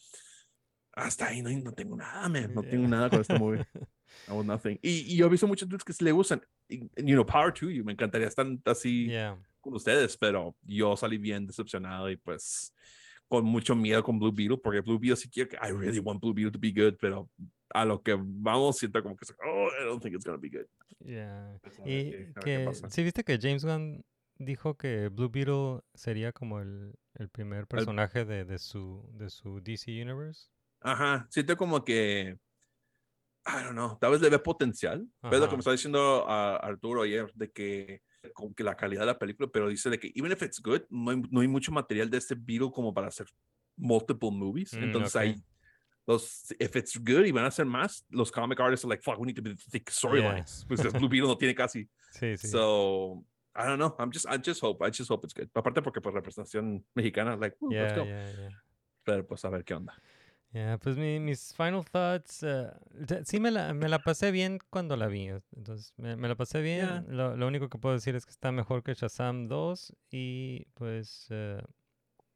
hasta 0.94 1.28
ahí 1.28 1.42
no, 1.42 1.50
no 1.52 1.72
tengo 1.74 1.96
nada, 1.96 2.28
man. 2.28 2.54
No 2.54 2.62
Yeah. 2.62 2.72
tengo 2.72 2.88
nada 2.88 3.10
con 3.10 3.22
este 3.22 3.38
movie. 3.38 3.60
I 4.28 4.32
was 4.34 4.46
nothing. 4.46 4.80
Y, 4.82 5.14
y 5.14 5.18
yo 5.18 5.28
he 5.28 5.30
visto 5.30 5.48
muchos 5.48 5.68
dudes 5.70 5.84
que 5.84 5.94
se 5.94 6.04
le 6.04 6.12
gustan. 6.12 6.42
Y, 6.70 6.80
you 6.98 7.14
know, 7.16 7.26
power 7.26 7.54
to 7.54 7.70
you. 7.70 7.84
Me 7.84 7.94
encantaría 7.94 8.28
estar 8.28 8.46
así 8.66 9.10
con 9.62 9.74
ustedes, 9.76 10.18
pero 10.18 10.56
yo 10.64 10.96
salí 10.98 11.18
bien 11.18 11.46
decepcionado 11.46 12.10
y 12.10 12.18
pues 12.18 12.74
con 13.28 13.44
mucho 13.46 13.76
miedo 13.76 14.02
con 14.04 14.18
Blue 14.20 14.32
Beetle, 14.32 14.58
porque 14.58 14.80
Blue 14.82 14.98
Beetle 14.98 15.18
sí 15.18 15.30
quiero 15.30 15.50
que, 15.50 15.58
I 15.58 15.72
really 15.72 16.00
want 16.00 16.22
Blue 16.22 16.34
Beetle 16.34 16.52
to 16.52 16.60
be 16.60 16.72
good, 16.72 16.96
pero 17.00 17.30
a 17.74 17.86
lo 17.86 18.02
que 18.02 18.16
vamos, 18.20 18.78
siento 18.78 19.02
como 19.04 19.16
que, 19.16 19.26
oh, 19.46 19.68
I 19.82 19.86
don't 19.86 20.02
think 20.02 20.16
it's 20.16 20.26
gonna 20.26 20.38
be 20.38 20.50
good. 20.50 20.66
Yeah. 21.00 21.58
Pues, 21.62 21.78
ver 21.80 21.88
Y 21.90 22.34
que, 22.44 22.60
pasa. 22.66 22.90
sí, 22.90 23.04
viste 23.04 23.24
que 23.24 23.38
James 23.42 23.64
Gunn 23.66 24.04
dijo 24.40 24.78
que 24.78 25.10
Blue 25.10 25.30
Beetle 25.30 25.82
sería 25.94 26.32
como 26.32 26.60
el, 26.60 26.94
el 27.16 27.30
primer 27.30 27.68
personaje 27.68 28.26
de, 28.26 28.46
de 28.46 28.58
su, 28.60 29.10
de 29.14 29.30
su 29.30 29.62
DC 29.62 29.92
Universe. 30.02 30.50
Ajá, 30.82 31.28
siento 31.30 31.58
como 31.58 31.84
que, 31.84 32.38
I 33.46 33.64
don't 33.64 33.72
know, 33.72 33.98
tal 34.00 34.12
vez 34.12 34.22
le 34.22 34.30
ve 34.30 34.40
potencial. 34.40 35.08
Ves 35.24 35.40
lo 35.40 35.48
que 35.50 35.56
me 35.56 35.60
estaba 35.60 35.74
diciendo 35.74 36.28
a 36.28 36.58
Arturo 36.58 37.04
ayer, 37.04 37.32
de 37.34 37.50
que 37.52 38.02
como 38.34 38.54
que 38.54 38.64
la 38.64 38.76
calidad 38.76 39.02
de 39.02 39.08
la 39.08 39.18
película, 39.20 39.50
pero 39.52 39.70
dice 39.70 39.90
de 39.90 40.00
que 40.00 40.12
even 40.16 40.32
if 40.32 40.42
it's 40.44 40.62
good, 40.62 40.82
no 40.90 41.12
hay, 41.12 41.22
no 41.32 41.42
hay 41.42 41.48
mucho 41.48 41.72
material 41.72 42.10
de 42.10 42.18
este 42.18 42.36
Beetle 42.36 42.72
como 42.72 42.94
para 42.94 43.08
hacer 43.08 43.28
multiple 43.78 44.32
movies. 44.32 44.74
Mm, 44.74 44.84
Entonces 44.84 45.16
ok. 45.16 45.22
hay 45.22 45.36
los, 46.08 46.52
if 46.60 46.76
it's 46.76 46.98
good 46.98 47.26
y 47.26 47.32
van 47.32 47.44
a 47.44 47.48
hacer 47.50 47.66
más, 47.66 48.06
los 48.10 48.32
comic 48.32 48.60
artists 48.60 48.86
are 48.86 48.90
like, 48.90 49.04
fuck, 49.04 49.20
we 49.20 49.26
need 49.28 49.36
to 49.36 49.42
be 49.44 49.56
thick 49.56 49.90
storylines. 49.92 50.66
Pues 50.68 50.80
el 50.80 50.92
Blue 50.92 51.10
Beetle 51.10 51.28
no 51.28 51.38
tiene 51.38 51.54
casi. 51.54 51.88
Sí, 52.12 52.38
sí. 52.38 52.48
So, 52.48 53.24
I 53.54 53.66
don't 53.68 53.78
know. 53.78 53.94
I'm 54.00 54.12
just, 54.12 54.26
I 54.28 54.38
just 54.38 54.62
hope, 54.62 54.82
I 54.84 54.90
just 54.90 55.10
hope 55.12 55.26
it's 55.26 55.34
good. 55.34 55.50
Aparte 55.54 55.82
porque 55.82 56.00
por 56.02 56.14
representación 56.14 56.84
mexicana, 56.96 57.36
like, 57.36 57.56
"Ooh, 57.62 57.70
let's 57.70 57.94
yeah, 57.94 57.96
go. 57.96 58.06
yeah, 58.06 58.32
yeah. 58.32 58.50
Pero 59.04 59.28
pues 59.28 59.44
a 59.46 59.50
ver 59.50 59.64
qué 59.66 59.74
onda. 59.76 59.94
Yeah, 60.54 60.78
pues 60.78 60.96
mi- 60.98 61.20
mis 61.20 61.54
final 61.54 61.84
thoughts, 61.84 62.40
te- 62.40 63.26
sí 63.26 63.40
me 63.42 63.52
la, 63.52 63.74
me 63.74 63.90
la 63.90 64.00
pasé 64.00 64.32
bien 64.32 64.60
cuando 64.70 64.96
la 64.96 65.08
vi, 65.08 65.28
entonces 65.56 65.94
me, 65.98 66.16
me 66.16 66.28
la 66.30 66.36
pasé 66.36 66.62
bien. 66.62 66.86
Yeah. 66.88 67.04
Lo, 67.10 67.36
lo 67.36 67.46
único 67.48 67.68
que 67.68 67.78
puedo 67.78 67.94
decir 67.94 68.16
es 68.16 68.26
que 68.26 68.32
está 68.32 68.52
mejor 68.54 68.82
que 68.82 68.94
Shazam 68.94 69.48
2 69.50 69.94
y 70.10 70.66
pues 70.74 71.28
l- 71.30 71.62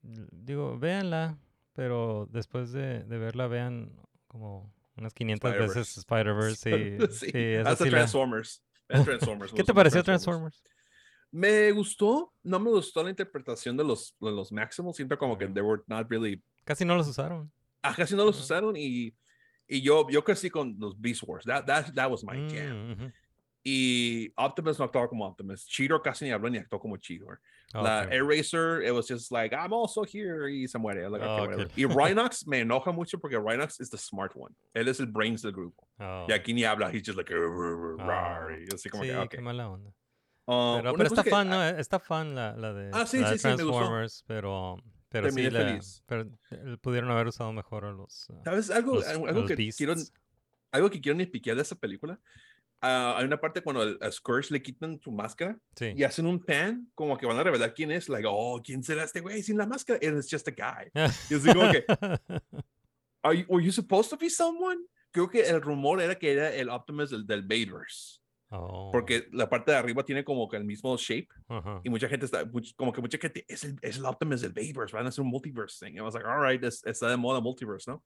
digo, 0.04 0.78
véanla, 0.78 1.38
pero 1.74 2.28
después 2.32 2.72
de, 2.72 3.04
de 3.04 3.18
verla 3.18 3.48
vean 3.48 3.92
como 4.28 4.74
unas 4.98 5.14
500 5.14 5.54
veces 5.58 5.98
Spider-Verse. 5.98 7.08
Sí, 7.10 7.26
sí, 7.26 7.32
sí, 7.32 7.56
hasta 7.56 7.86
sí 7.86 7.90
Transformers. 7.90 8.64
Transformers. 8.88 9.54
¿Qué 9.54 9.64
te 9.64 9.74
pareció 9.74 10.04
Transformers? 10.04 10.62
Me 11.32 11.72
gustó, 11.72 12.34
no 12.44 12.60
me 12.60 12.70
gustó 12.70 13.04
la 13.04 13.10
interpretación 13.10 13.78
de 13.78 13.86
los, 13.86 14.16
de 14.20 14.32
los 14.32 14.52
Maximals. 14.52 14.98
Siento 14.98 15.18
como 15.18 15.38
que 15.38 15.48
they 15.48 15.64
were 15.64 15.82
not 15.88 16.10
really. 16.10 16.44
Casi 16.66 16.84
no 16.84 16.96
los 16.96 17.08
usaron. 17.08 17.52
Ah, 17.82 17.94
casi 17.96 18.16
no 18.16 18.26
los 18.26 18.40
usaron 18.40 18.76
y, 18.76 19.16
y 19.68 19.82
yo, 19.82 20.08
yo 20.10 20.24
crecí 20.24 20.50
con 20.50 20.76
los 20.78 21.00
Beast 21.00 21.24
Wars. 21.26 21.46
That, 21.46 21.66
that, 21.66 21.94
that 21.96 22.12
was 22.12 22.24
my 22.24 22.36
jam. 22.50 22.96
Mm. 22.98 23.14
Y 23.64 24.34
Optimus 24.38 24.80
no 24.80 24.86
actuaba 24.86 25.08
como 25.08 25.26
Optimus. 25.28 25.66
Cheetor 25.68 26.02
casi 26.02 26.26
ni 26.26 26.32
habló 26.32 26.50
ni 26.50 26.58
actuó 26.58 26.80
como 26.80 26.98
Cheetor. 26.98 27.40
La 27.74 28.04
Ok. 28.06 28.12
Eraser, 28.12 28.82
it 28.84 28.92
was 28.92 29.08
just 29.08 29.32
like, 29.32 29.56
I'm 29.56 29.72
also 29.72 30.04
here. 30.04 30.50
Y 30.52 30.68
se 30.68 30.78
muere. 30.80 31.08
Like, 31.10 31.24
okay, 31.24 31.38
Oh, 31.38 31.42
whatever. 31.46 31.66
ok. 31.68 31.72
Y 31.78 31.86
Rhinox 31.86 32.48
me 32.48 32.62
enoja 32.62 32.92
mucho 32.92 33.20
porque 33.20 33.38
Rhinox 33.38 33.80
is 33.80 33.90
the 33.92 33.98
smart 33.98 34.34
one. 34.36 34.54
Él 34.74 34.88
es 34.88 35.00
el 35.00 35.06
brains 35.08 35.42
del 35.44 35.52
grupo. 35.54 35.88
Oh, 36.00 36.26
Y 36.28 36.34
aquí 36.34 36.54
ni 36.54 36.64
habla. 36.64 36.90
He's 36.92 37.04
just 37.06 37.18
like, 37.18 37.32
Ah, 38.00 38.48
y 38.60 38.74
así 38.74 38.90
como 38.90 39.04
sí, 39.04 39.10
que, 39.12 39.38
qué 39.38 39.42
mala 39.42 39.70
onda. 39.70 39.92
Ah, 40.48 40.80
Pero, 40.82 40.94
pero 40.96 41.08
está 41.08 41.24
que- 41.24 41.30
fan, 41.30 41.48
¿no? 41.50 41.64
Está 41.64 42.00
fan 42.00 42.34
la, 42.36 42.56
la 42.58 42.74
de, 42.74 42.90
Ah, 42.94 43.06
sí, 43.06 43.20
la 43.20 43.30
de 43.32 43.38
sí, 43.38 43.48
sí. 43.48 43.56
Transformers, 43.56 44.24
pero, 44.28 44.76
pero 45.08 45.30
sí, 45.32 45.50
la- 45.52 45.80
pero 46.08 46.24
eh, 46.50 46.78
pudieron 46.82 47.12
haber 47.12 47.28
usado 47.28 47.54
mejor 47.54 47.86
a 47.86 47.92
los, 47.92 48.28
ah, 48.32 48.42
¿Sabes? 48.44 48.72
Algo, 48.72 48.96
los, 48.96 49.08
algo, 49.08 49.28
los 49.28 49.48
que 49.48 49.70
quiero, 49.72 49.94
algo 50.72 50.90
que 50.90 51.00
quiero 51.00 51.18
ni 51.18 51.28
piquear 51.28 51.56
de 51.56 51.62
esa 51.62 51.76
película. 51.76 52.20
Ah, 52.82 53.16
hay 53.18 53.26
una 53.26 53.40
parte 53.40 53.62
cuando 53.62 53.84
el- 53.84 53.98
a 54.02 54.12
Scourge 54.12 54.52
le 54.52 54.62
quitan 54.62 55.00
su 55.00 55.12
máscara 55.12 55.56
Sí. 55.76 55.94
y 55.96 56.04
hacen 56.04 56.26
un 56.26 56.44
pan, 56.44 56.90
como 56.96 57.16
que 57.18 57.28
van 57.28 57.38
a 57.38 57.44
revelar 57.44 57.74
quién 57.76 57.92
es. 57.92 58.10
Like, 58.10 58.28
oh, 58.30 58.60
¿quién 58.64 58.82
será 58.84 59.04
este 59.04 59.22
güey 59.22 59.44
sin 59.44 59.58
la 59.58 59.68
máscara? 59.68 60.00
And 60.02 60.18
it's 60.18 60.30
just 60.32 60.48
a 60.48 60.52
guy. 60.52 60.90
Y 61.30 61.36
así 61.36 61.54
como 61.54 61.72
que, 61.72 61.86
Are 63.24 63.36
you, 63.38 63.46
were 63.48 63.62
you 63.64 63.72
supposed 63.72 64.10
to 64.10 64.18
be 64.18 64.30
someone? 64.30 64.80
Creo 65.12 65.30
que 65.30 65.42
el 65.48 65.62
rumor 65.62 66.02
era 66.02 66.16
que 66.16 66.32
era 66.32 66.54
el 66.56 66.70
Optimus 66.70 67.12
del, 67.12 67.26
del 67.28 67.44
Bayverse. 67.44 68.20
Oh, 68.54 68.90
Porque 68.92 69.28
la 69.32 69.48
parte 69.50 69.72
de 69.72 69.78
arriba 69.78 70.04
tiene 70.04 70.24
como 70.26 70.50
que 70.50 70.58
el 70.58 70.66
mismo 70.66 70.98
shape 70.98 71.30
ajá. 71.48 71.80
y 71.86 71.90
mucha 71.90 72.10
gente 72.10 72.26
está, 72.26 72.44
como 72.76 72.92
que 72.92 73.00
mucha 73.00 73.18
gente 73.18 73.46
es 73.48 73.64
el, 73.64 73.78
es 73.82 73.98
el 73.98 74.06
Optimus 74.06 74.42
del 74.42 74.52
Bayverse, 74.52 74.94
van 74.94 75.06
a 75.06 75.10
hacer 75.10 75.24
un 75.24 75.30
multiverse 75.30 75.86
thing. 75.86 75.96
I 75.98 76.02
was 76.02 76.14
like, 76.16 76.26
all 76.28 76.42
right, 76.42 76.62
es- 76.64 76.84
está 76.86 77.08
de 77.10 77.16
moda 77.16 77.40
multiverse, 77.40 77.90
¿no? 77.90 78.04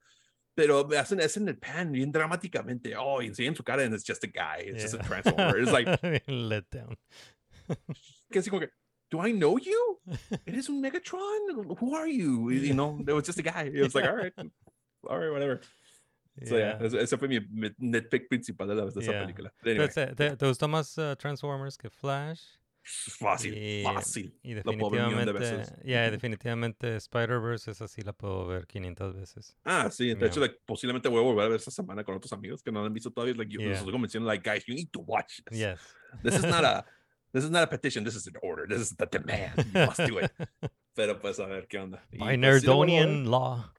Pero 0.56 0.88
hacen, 0.98 1.20
hacen 1.20 1.48
el 1.50 1.58
pan 1.58 1.92
bien 1.92 2.12
dramáticamente. 2.12 2.96
Oh, 2.98 3.22
y 3.22 3.28
enseñan 3.28 3.56
su 3.56 3.64
cara 3.64 3.84
and 3.84 3.94
it's 3.94 4.06
just 4.06 4.24
a 4.24 4.28
guy, 4.28 4.62
it's 4.64 4.82
just 4.84 4.94
a 4.94 4.98
Yeah. 4.98 5.08
transformer. 5.08 5.58
It's 5.60 5.72
like, 5.72 5.88
let 6.28 6.64
down. 6.72 6.96
que 8.32 8.40
así 8.40 8.50
como 8.50 8.62
que, 8.62 8.70
do 9.12 9.20
I 9.20 9.32
know 9.34 9.58
you? 9.58 10.00
¿Eres 10.48 10.70
un 10.70 10.82
Megatron? 10.82 11.78
Who 11.80 11.96
are 11.96 12.08
you? 12.08 12.50
You 12.52 12.74
know, 12.74 12.98
it 13.06 13.12
was 13.14 13.26
just 13.26 13.40
a 13.40 13.44
guy. 13.44 13.70
It 13.74 13.82
was 13.82 13.94
like, 13.96 14.06
all 14.08 14.16
right, 14.16 14.34
all 15.10 15.20
right, 15.20 15.32
whatever. 15.32 15.60
So 16.46 16.58
yeah, 16.58 16.78
Yeah. 16.80 16.86
ese, 16.88 16.94
ese 16.96 17.18
fue 17.18 17.28
mi, 17.28 17.40
mi 17.52 17.70
nitpick 17.80 18.28
principal 18.30 18.68
de, 18.68 18.76
la, 18.76 18.86
de 18.90 19.00
esa 19.02 19.12
Yeah. 19.12 19.26
película. 19.26 19.52
Anyway, 19.64 19.88
Entonces, 19.88 20.16
¿te, 20.16 20.30
te- 20.30 20.36
te 20.38 20.48
gustó 20.48 20.68
más 20.68 20.98
ah, 20.98 21.16
Transformers 21.18 21.78
que 21.78 21.90
Flash? 21.90 22.42
Fácil, 22.86 23.54
y, 23.58 23.84
fácil. 23.84 24.40
Y 24.44 24.54
de 24.54 24.62
definitivamente, 24.64 25.32
veces. 25.34 25.74
yeah, 25.84 26.10
definitivamente 26.12 26.96
Spider-Verse, 26.98 27.72
esa 27.72 27.88
sí 27.88 28.02
la 28.02 28.14
puedo 28.14 28.46
ver 28.48 28.68
500 28.68 29.16
veces. 29.16 29.58
Ah, 29.64 29.90
sí, 29.92 30.10
de 30.10 30.16
Yeah. 30.16 30.28
hecho, 30.28 30.40
like, 30.40 30.56
posiblemente 30.66 31.10
voy 31.10 31.20
a 31.20 31.24
volver 31.24 31.46
a 31.46 31.48
ver 31.50 31.58
esta 31.58 31.72
semana 31.72 32.04
con 32.04 32.16
otros 32.16 32.32
amigos 32.34 32.62
que 32.62 32.72
no 32.72 32.82
la 32.82 32.88
han 32.88 32.94
visto 32.94 33.10
todavía. 33.12 33.34
Like, 33.36 33.52
Yeah. 33.52 33.70
los 33.70 33.80
estoy 33.80 33.92
convenciendo, 33.92 34.28
like, 34.28 34.48
guys, 34.48 34.64
you 34.66 34.76
need 34.76 34.90
to 34.92 35.00
watch 35.02 35.42
this. 35.50 35.58
Yes. 35.60 35.80
This 36.24 36.36
is 36.36 36.44
not 36.46 36.64
a, 36.64 36.86
this 37.34 37.44
is 37.44 37.50
not 37.50 37.64
a 37.64 37.68
petition, 37.68 38.04
this 38.04 38.16
is 38.16 38.28
an 38.28 38.36
order, 38.42 38.68
this 38.68 38.80
is 38.82 38.96
the 38.96 39.08
demand. 39.08 39.54
You 39.74 39.86
must 39.86 40.00
do 40.06 40.20
it. 40.20 40.32
Pero 40.96 41.20
pues 41.20 41.40
a 41.40 41.46
ver 41.48 41.68
qué 41.68 41.78
onda. 41.80 42.06
Y, 42.12 42.18
By 42.20 42.38
pues, 42.38 42.62
sí. 42.62 42.66
Nerdonian 42.68 43.26
Law. 43.30 43.74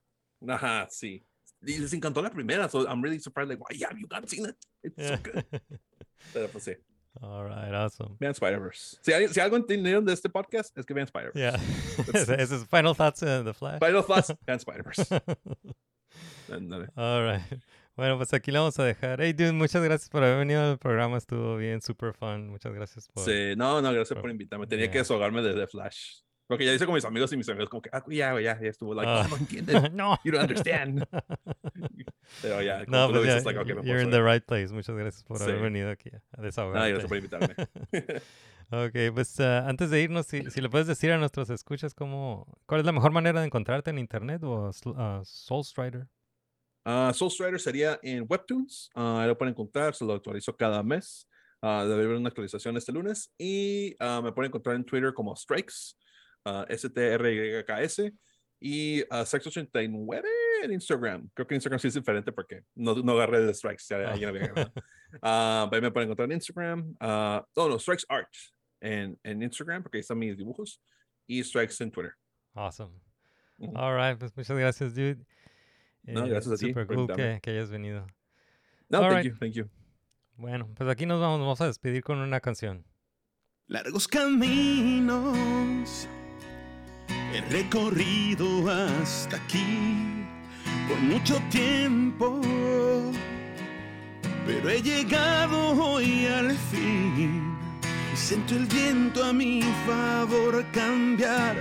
Ajá, 0.49 0.87
sí. 0.91 1.25
Y 1.63 1.79
les 1.79 1.93
encantó 1.95 2.21
la 2.23 2.31
primera, 2.31 2.69
so 2.69 2.87
I'm 2.87 3.01
really 3.03 3.19
surprised, 3.19 3.49
like, 3.49 3.61
why 3.63 3.75
have 3.89 3.99
you 3.99 4.07
not 4.11 4.29
seen 4.29 4.47
it? 4.47 4.57
It's 4.83 4.97
so 4.97 5.15
Yeah. 5.15 5.23
good. 5.23 5.45
Pero 6.35 6.49
pues 6.49 6.65
sí, 6.65 6.75
All 7.21 7.45
right, 7.45 7.73
awesome. 7.75 8.17
vean 8.21 8.33
Spider-Verse. 8.33 8.99
Si, 9.03 9.13
hay- 9.13 9.29
si 9.29 9.41
algo 9.41 9.57
entendieron 9.57 10.05
de 10.05 10.13
este 10.13 10.29
podcast, 10.29 10.77
es 10.77 10.85
que 10.85 10.95
vean 10.95 11.07
Spider-Verse. 11.07 11.39
Yeah. 11.39 12.35
es 12.43 12.51
Final 12.67 12.95
Thoughts 12.95 13.21
de 13.21 13.45
The 13.45 13.55
Flash. 13.55 13.79
Final 13.81 14.05
Thoughts, 14.05 14.35
vean 14.47 14.59
Spider-Verse. 14.59 15.23
All 16.97 17.33
right. 17.33 17.63
Bueno, 17.97 18.19
pues 18.19 18.33
aquí 18.35 18.53
lo 18.53 18.61
vamos 18.61 18.79
a 18.79 18.85
dejar. 18.85 19.21
Hey, 19.21 19.33
dude, 19.33 19.53
muchas 19.53 19.83
gracias 19.83 20.11
por 20.11 20.23
haber 20.23 20.39
venido 20.39 20.63
al 20.63 20.79
programa. 20.79 21.17
Estuvo 21.17 21.57
bien, 21.57 21.81
super 21.81 22.13
fun. 22.13 22.49
Muchas 22.51 22.73
gracias 22.75 23.09
por. 23.09 23.25
Sí, 23.25 23.55
no, 23.57 23.81
no, 23.81 23.91
gracias 23.93 24.15
por 24.15 24.23
por- 24.23 24.31
invitarme. 24.31 24.67
Tenía 24.67 24.87
que 24.87 24.93
yeah. 24.93 25.01
desahogarme 25.03 25.43
de 25.43 25.55
The 25.55 25.67
Flash. 25.67 26.21
Porque 26.49 26.65
ya 26.65 26.73
hice 26.73 26.87
con 26.87 26.95
mis 26.95 27.05
amigos 27.05 27.33
y 27.33 27.37
mis 27.37 27.49
amigos 27.49 27.69
como 27.69 27.83
que, 27.83 27.91
ah, 27.93 28.05
ya, 28.09 28.33
güey, 28.33 28.45
ya, 28.45 28.61
ya 28.61 28.69
estuvo. 28.69 28.95
Like, 28.95 29.11
Ah. 29.11 29.23
"Oh, 29.25 29.29
no 29.31 29.37
entiendes. 29.37 29.75
no. 29.93 30.17
You 30.25 30.33
don't 30.33 30.43
understand. 30.49 31.05
Pero 32.43 32.63
ya, 32.63 32.85
como 32.85 32.97
No, 32.97 33.07
tú 33.09 33.13
lo 33.15 33.19
pues 33.21 33.27
ya, 33.29 33.35
dices, 33.35 33.45
like, 33.47 33.59
okay, 33.61 33.75
me 33.75 33.83
you're 33.83 34.03
in 34.03 34.11
the 34.11 34.23
right 34.23 34.45
place. 34.45 34.69
Muchas 34.73 34.97
gracias 34.97 35.23
por 35.25 35.41
haber 35.43 35.57
Sí. 35.57 35.63
venido 35.63 35.91
aquí 35.91 36.11
a 36.11 36.21
Ah, 36.37 36.43
desahogarte. 36.43 36.89
gracias 36.91 37.09
por 37.09 37.17
invitarme. 37.19 37.55
Ok, 38.69 38.97
pues 39.15 39.39
ah, 39.39 39.69
antes 39.69 39.91
de 39.91 40.03
irnos, 40.03 40.27
si, 40.27 40.51
si 40.51 40.61
le 40.61 40.69
puedes 40.69 40.89
decir 40.89 41.13
a 41.13 41.19
nuestros 41.19 41.51
escuchas 41.51 41.95
cómo, 41.95 42.53
cuál 42.67 42.81
es 42.81 42.85
la 42.87 42.91
mejor 42.91 43.13
manera 43.13 43.39
de 43.39 43.47
encontrarte 43.47 43.91
en 43.91 43.99
internet 43.99 44.43
o 44.43 44.73
a 44.97 45.23
Soulstrider. 45.25 46.09
Ah, 46.85 47.13
Soul 47.15 47.31
Strider 47.31 47.61
sería 47.61 48.01
en 48.03 48.27
Webtoons. 48.29 48.91
Ah, 48.97 49.21
ahí 49.23 49.29
lo 49.29 49.39
pueden 49.39 49.53
encontrar, 49.53 49.95
se 49.95 50.05
lo 50.05 50.15
actualizo 50.15 50.57
cada 50.57 50.83
mes. 50.83 51.29
Ah, 51.63 51.85
debe 51.87 52.05
haber 52.07 52.17
una 52.17 52.29
actualización 52.29 52.77
este 52.77 52.91
lunes. 52.91 53.33
Y 53.39 53.95
ah, 54.01 54.21
me 54.23 54.33
pueden 54.33 54.51
encontrar 54.51 54.75
en 54.75 54.85
Twitter 54.85 55.15
como 55.15 55.37
Strikes, 55.37 55.95
ah, 56.47 56.65
S-T-R-Y-K-S. 56.69 58.13
Y 58.59 59.03
ah, 59.11 59.21
Sex89 59.23 60.23
en 60.63 60.73
Instagram. 60.73 61.29
Creo 61.35 61.47
que 61.47 61.55
en 61.55 61.59
Instagram 61.59 61.79
sí 61.79 61.89
es 61.89 61.95
diferente 61.95 62.33
porque 62.33 62.63
no, 62.75 62.95
no 62.95 63.13
agarré 63.13 63.45
de 63.45 63.53
Strikes. 63.53 63.85
Ya, 63.91 63.97
Ah. 64.13 64.17
ya 64.17 64.29
había 64.29 64.41
ahí 65.77 65.81
me 65.83 65.91
pueden 65.91 66.09
encontrar 66.09 66.27
en 66.31 66.37
Instagram. 66.37 66.97
ah, 67.01 67.45
no, 67.55 67.69
no, 67.69 67.79
Strikes 67.79 68.05
Art 68.09 68.33
en, 68.81 69.19
en 69.23 69.43
Instagram 69.43 69.83
porque 69.83 69.99
ahí 69.99 70.01
están 70.01 70.19
mis 70.19 70.37
dibujos. 70.37 70.81
Y 71.27 71.43
Strikes 71.45 71.75
en 71.81 71.91
Twitter. 71.91 72.15
Awesome. 72.55 72.95
All 73.75 73.95
right, 73.97 74.19
pues 74.19 74.35
muchas 74.37 74.57
gracias, 74.57 74.95
dude. 74.95 75.19
No, 76.05 76.25
Eh, 76.25 76.29
gracias 76.31 76.55
a 76.55 76.57
ti 76.57 76.69
Super 76.69 76.87
por 76.87 76.97
cool 76.97 77.07
que, 77.17 77.41
que 77.43 77.51
hayas 77.51 77.71
venido. 77.71 78.07
No, 78.89 78.99
All 79.01 79.11
thank 79.11 79.25
right. 79.25 79.33
you, 79.33 79.39
thank 79.39 79.53
you. 79.55 79.69
Bueno, 80.37 80.71
pues 80.77 80.89
aquí 80.89 81.05
nos 81.07 81.21
vamos, 81.21 81.39
nos 81.39 81.47
vamos 81.47 81.61
a 81.63 81.67
despedir 81.67 82.03
con 82.05 82.19
una 82.19 82.41
canción. 82.41 82.85
Largos 83.67 84.07
caminos 84.09 86.09
he 87.37 87.41
recorrido 87.51 88.71
hasta 88.71 89.37
aquí 89.37 90.25
por 90.89 90.99
mucho 91.01 91.39
tiempo, 91.51 92.41
pero 94.47 94.71
he 94.71 94.81
llegado 94.81 95.73
hoy 95.73 96.27
al 96.27 96.53
fin 96.71 97.59
y 98.13 98.17
siento 98.17 98.55
el 98.55 98.67
viento 98.67 99.23
a 99.23 99.33
mi 99.33 99.63
favor 99.87 100.65
cambiar. 100.73 101.57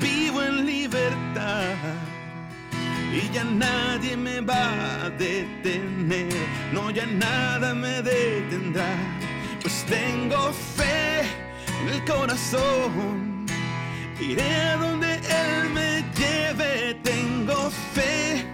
Vivo 0.00 0.42
en 0.42 0.64
libertad 0.64 1.74
y 3.12 3.34
ya 3.34 3.44
nadie 3.44 4.16
me 4.16 4.40
va 4.40 5.06
a 5.06 5.10
detener, 5.10 6.32
no 6.72 6.90
ya 6.90 7.06
nada 7.06 7.74
me 7.74 8.00
detendrá, 8.00 8.94
pues 9.60 9.84
tengo 9.86 10.52
fe 10.52 11.22
en 11.82 11.88
el 11.94 12.04
corazón, 12.04 13.29
iré 14.20 14.54
a 14.54 14.76
donde 14.76 15.14
Él 15.14 15.70
me 15.70 16.04
lleve, 16.16 16.94
tengo 17.02 17.70
fe 17.94 18.44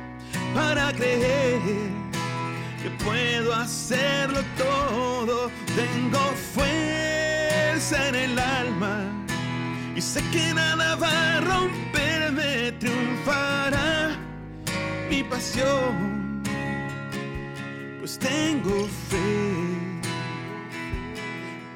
para 0.54 0.92
creer 0.92 1.60
que 2.82 2.90
puedo 3.04 3.54
hacerlo 3.54 4.40
todo. 4.56 5.50
Tengo 5.74 6.18
fuerza 6.54 8.08
en 8.08 8.14
el 8.14 8.38
alma 8.38 9.04
y 9.94 10.00
sé 10.00 10.22
que 10.30 10.54
nada 10.54 10.94
va 10.96 11.36
a 11.36 11.40
romperme, 11.40 12.72
triunfará 12.72 14.16
mi 15.10 15.22
pasión, 15.22 16.42
pues 18.00 18.18
tengo 18.18 18.88
fe, 19.08 20.00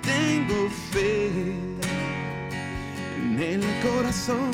tengo 0.03 0.69
fe 0.93 1.70
en 3.31 3.41
el 3.41 3.63
corazón. 3.81 4.51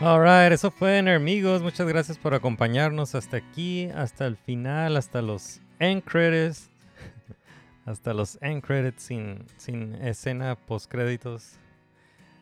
Alright, 0.00 0.52
eso 0.52 0.70
fue 0.70 0.98
Enemigos. 0.98 1.62
Muchas 1.62 1.86
gracias 1.86 2.18
por 2.18 2.34
acompañarnos 2.34 3.14
hasta 3.14 3.36
aquí, 3.36 3.88
hasta 3.94 4.26
el 4.26 4.36
final, 4.36 4.96
hasta 4.96 5.22
los 5.22 5.60
end 5.78 6.02
credits. 6.02 6.68
Hasta 7.86 8.14
los 8.14 8.38
end 8.40 8.62
credits 8.62 9.02
sin, 9.02 9.44
sin 9.58 9.94
escena 9.96 10.54
post 10.54 10.90
créditos. 10.90 11.58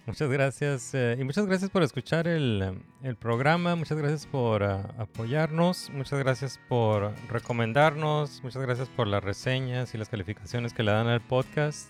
Muchas 0.05 0.29
gracias 0.31 0.91
eh, 0.95 1.17
y 1.19 1.23
muchas 1.23 1.47
gracias 1.47 1.71
por 1.71 1.83
escuchar 1.85 2.27
el, 2.27 2.83
el 3.05 3.17
programa. 3.17 3.77
Muchas 3.77 3.97
gracias 3.99 4.27
por 4.27 4.65
ah, 4.65 4.95
apoyarnos. 4.99 5.91
Muchas 5.91 6.19
gracias 6.19 6.59
por 6.69 7.13
recomendarnos. 7.31 8.43
Muchas 8.43 8.63
gracias 8.63 8.89
por 8.89 9.07
las 9.07 9.23
reseñas 9.23 9.95
y 9.95 9.99
las 9.99 10.09
calificaciones 10.09 10.73
que 10.75 10.83
le 10.83 10.91
dan 10.91 11.07
al 11.07 11.21
podcast. 11.21 11.89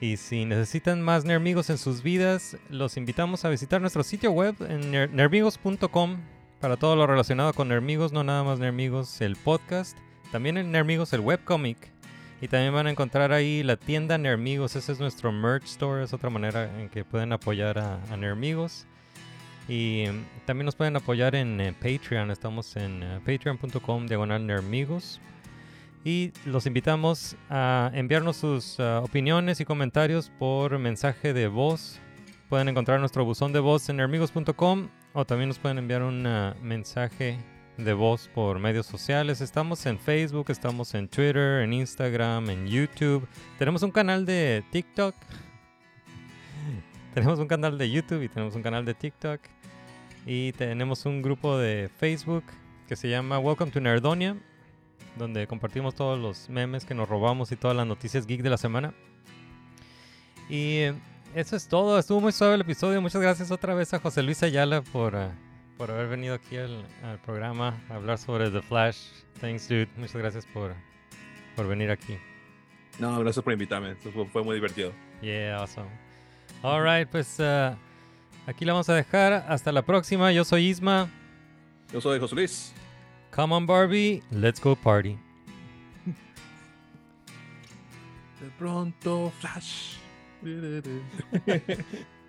Y 0.00 0.16
si 0.16 0.46
necesitan 0.46 1.02
más 1.02 1.26
Nermigos 1.26 1.68
en 1.68 1.76
sus 1.76 2.02
vidas, 2.02 2.56
los 2.70 2.96
invitamos 2.96 3.44
a 3.44 3.50
visitar 3.50 3.82
nuestro 3.82 4.02
sitio 4.02 4.30
web 4.32 4.54
en 4.60 4.90
ner- 4.90 5.10
nermigos.com 5.10 6.20
para 6.58 6.78
todo 6.78 6.96
lo 6.96 7.06
relacionado 7.06 7.52
con 7.52 7.68
Nermigos, 7.68 8.12
no 8.12 8.24
nada 8.24 8.42
más 8.44 8.58
Nermigos 8.58 9.20
el 9.20 9.36
podcast, 9.36 9.96
también 10.32 10.56
en 10.56 10.70
Nermigos 10.72 11.12
el 11.12 11.20
webcomic. 11.20 11.76
Y 12.42 12.48
también 12.48 12.72
van 12.72 12.86
a 12.86 12.90
encontrar 12.90 13.32
ahí 13.32 13.62
la 13.62 13.76
tienda 13.76 14.16
Nermigos, 14.16 14.74
ese 14.74 14.92
es 14.92 15.00
nuestro 15.00 15.30
merch 15.30 15.64
store, 15.64 16.04
es 16.04 16.14
otra 16.14 16.30
manera 16.30 16.70
en 16.80 16.88
que 16.88 17.04
pueden 17.04 17.32
apoyar 17.32 17.78
a, 17.78 18.02
a 18.10 18.16
Nermigos. 18.16 18.86
Y 19.68 20.04
también 20.46 20.64
nos 20.64 20.74
pueden 20.74 20.96
apoyar 20.96 21.34
en 21.34 21.60
eh, 21.60 21.72
Patreon, 21.72 22.30
estamos 22.30 22.74
en 22.76 23.02
eh, 23.02 23.20
patreon.com 23.24 24.06
diagonal 24.06 24.46
Nermigos. 24.46 25.20
Y 26.02 26.32
los 26.46 26.64
invitamos 26.64 27.36
a 27.50 27.90
enviarnos 27.92 28.38
sus 28.38 28.80
ah, 28.80 29.00
opiniones 29.04 29.60
y 29.60 29.66
comentarios 29.66 30.32
por 30.38 30.78
mensaje 30.78 31.34
de 31.34 31.46
voz. 31.46 32.00
Pueden 32.48 32.68
encontrar 32.68 33.00
nuestro 33.00 33.24
buzón 33.24 33.52
de 33.52 33.60
voz 33.60 33.88
en 33.90 33.98
nermigos.com 33.98 34.88
o 35.12 35.24
también 35.26 35.48
nos 35.48 35.58
pueden 35.58 35.78
enviar 35.78 36.02
un 36.02 36.26
mensaje 36.62 37.38
de 37.84 37.92
voz 37.92 38.28
por 38.34 38.58
medios 38.58 38.86
sociales. 38.86 39.40
Estamos 39.40 39.84
en 39.86 39.98
Facebook, 39.98 40.50
estamos 40.50 40.94
en 40.94 41.08
Twitter, 41.08 41.62
en 41.62 41.72
Instagram, 41.72 42.50
en 42.50 42.66
YouTube. 42.66 43.26
Tenemos 43.58 43.82
un 43.82 43.90
canal 43.90 44.26
de 44.26 44.64
TikTok. 44.70 45.14
tenemos 47.14 47.38
un 47.38 47.48
canal 47.48 47.78
de 47.78 47.90
YouTube 47.90 48.22
y 48.22 48.28
tenemos 48.28 48.54
un 48.54 48.62
canal 48.62 48.84
de 48.84 48.94
TikTok. 48.94 49.40
Y 50.26 50.52
tenemos 50.52 51.06
un 51.06 51.22
grupo 51.22 51.58
de 51.58 51.90
Facebook 51.98 52.44
que 52.88 52.96
se 52.96 53.08
llama 53.08 53.38
Welcome 53.38 53.72
to 53.72 53.80
Nerdonia 53.80 54.36
donde 55.16 55.46
compartimos 55.46 55.94
todos 55.94 56.18
los 56.18 56.48
memes 56.48 56.84
que 56.84 56.94
nos 56.94 57.08
robamos 57.08 57.52
y 57.52 57.56
todas 57.56 57.76
las 57.76 57.86
noticias 57.86 58.26
geek 58.26 58.42
de 58.42 58.50
la 58.50 58.56
semana. 58.56 58.94
Y 60.48 60.82
eso 61.34 61.56
es 61.56 61.68
todo. 61.68 61.98
Estuvo 61.98 62.20
muy 62.20 62.32
suave 62.32 62.54
el 62.54 62.60
episodio. 62.62 63.00
Muchas 63.00 63.20
gracias 63.20 63.50
otra 63.50 63.74
vez 63.74 63.92
a 63.94 64.00
José 64.00 64.22
Luis 64.22 64.42
Ayala 64.42 64.82
por, 64.82 65.14
eh, 65.14 65.30
por 65.80 65.90
haber 65.90 66.08
venido 66.08 66.34
aquí 66.34 66.58
al, 66.58 66.84
al 67.02 67.18
programa 67.20 67.82
a 67.88 67.94
hablar 67.94 68.18
sobre 68.18 68.50
The 68.50 68.60
Flash. 68.60 68.98
Thanks, 69.40 69.66
dude. 69.66 69.88
Muchas 69.96 70.16
gracias 70.16 70.44
por, 70.44 70.74
por 71.56 71.66
venir 71.66 71.90
aquí. 71.90 72.18
No, 72.98 73.18
gracias 73.20 73.42
por 73.42 73.54
invitarme. 73.54 73.94
Fue, 73.94 74.26
fue 74.26 74.44
muy 74.44 74.56
divertido. 74.56 74.92
Yeah, 75.22 75.58
awesome. 75.58 75.88
Alright, 76.62 77.08
pues 77.08 77.36
eh, 77.38 77.74
aquí 78.46 78.66
la 78.66 78.74
vamos 78.74 78.90
a 78.90 78.94
dejar. 78.94 79.46
Hasta 79.48 79.72
la 79.72 79.80
próxima. 79.80 80.30
Yo 80.32 80.44
soy 80.44 80.66
Isma. 80.66 81.08
Yo 81.90 82.02
soy 82.02 82.20
José 82.20 82.34
Luis. 82.34 82.74
Come 83.34 83.54
on, 83.54 83.66
Barbie. 83.66 84.22
Let's 84.30 84.60
go 84.60 84.76
party. 84.76 85.18
De 88.38 88.50
pronto, 88.58 89.32
Flash. 89.40 89.96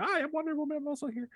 I 0.00 0.20
am 0.20 0.30
Wonder 0.32 0.54
Woman. 0.54 0.78
I'm 0.78 0.88
also 0.88 1.08
here. 1.08 1.28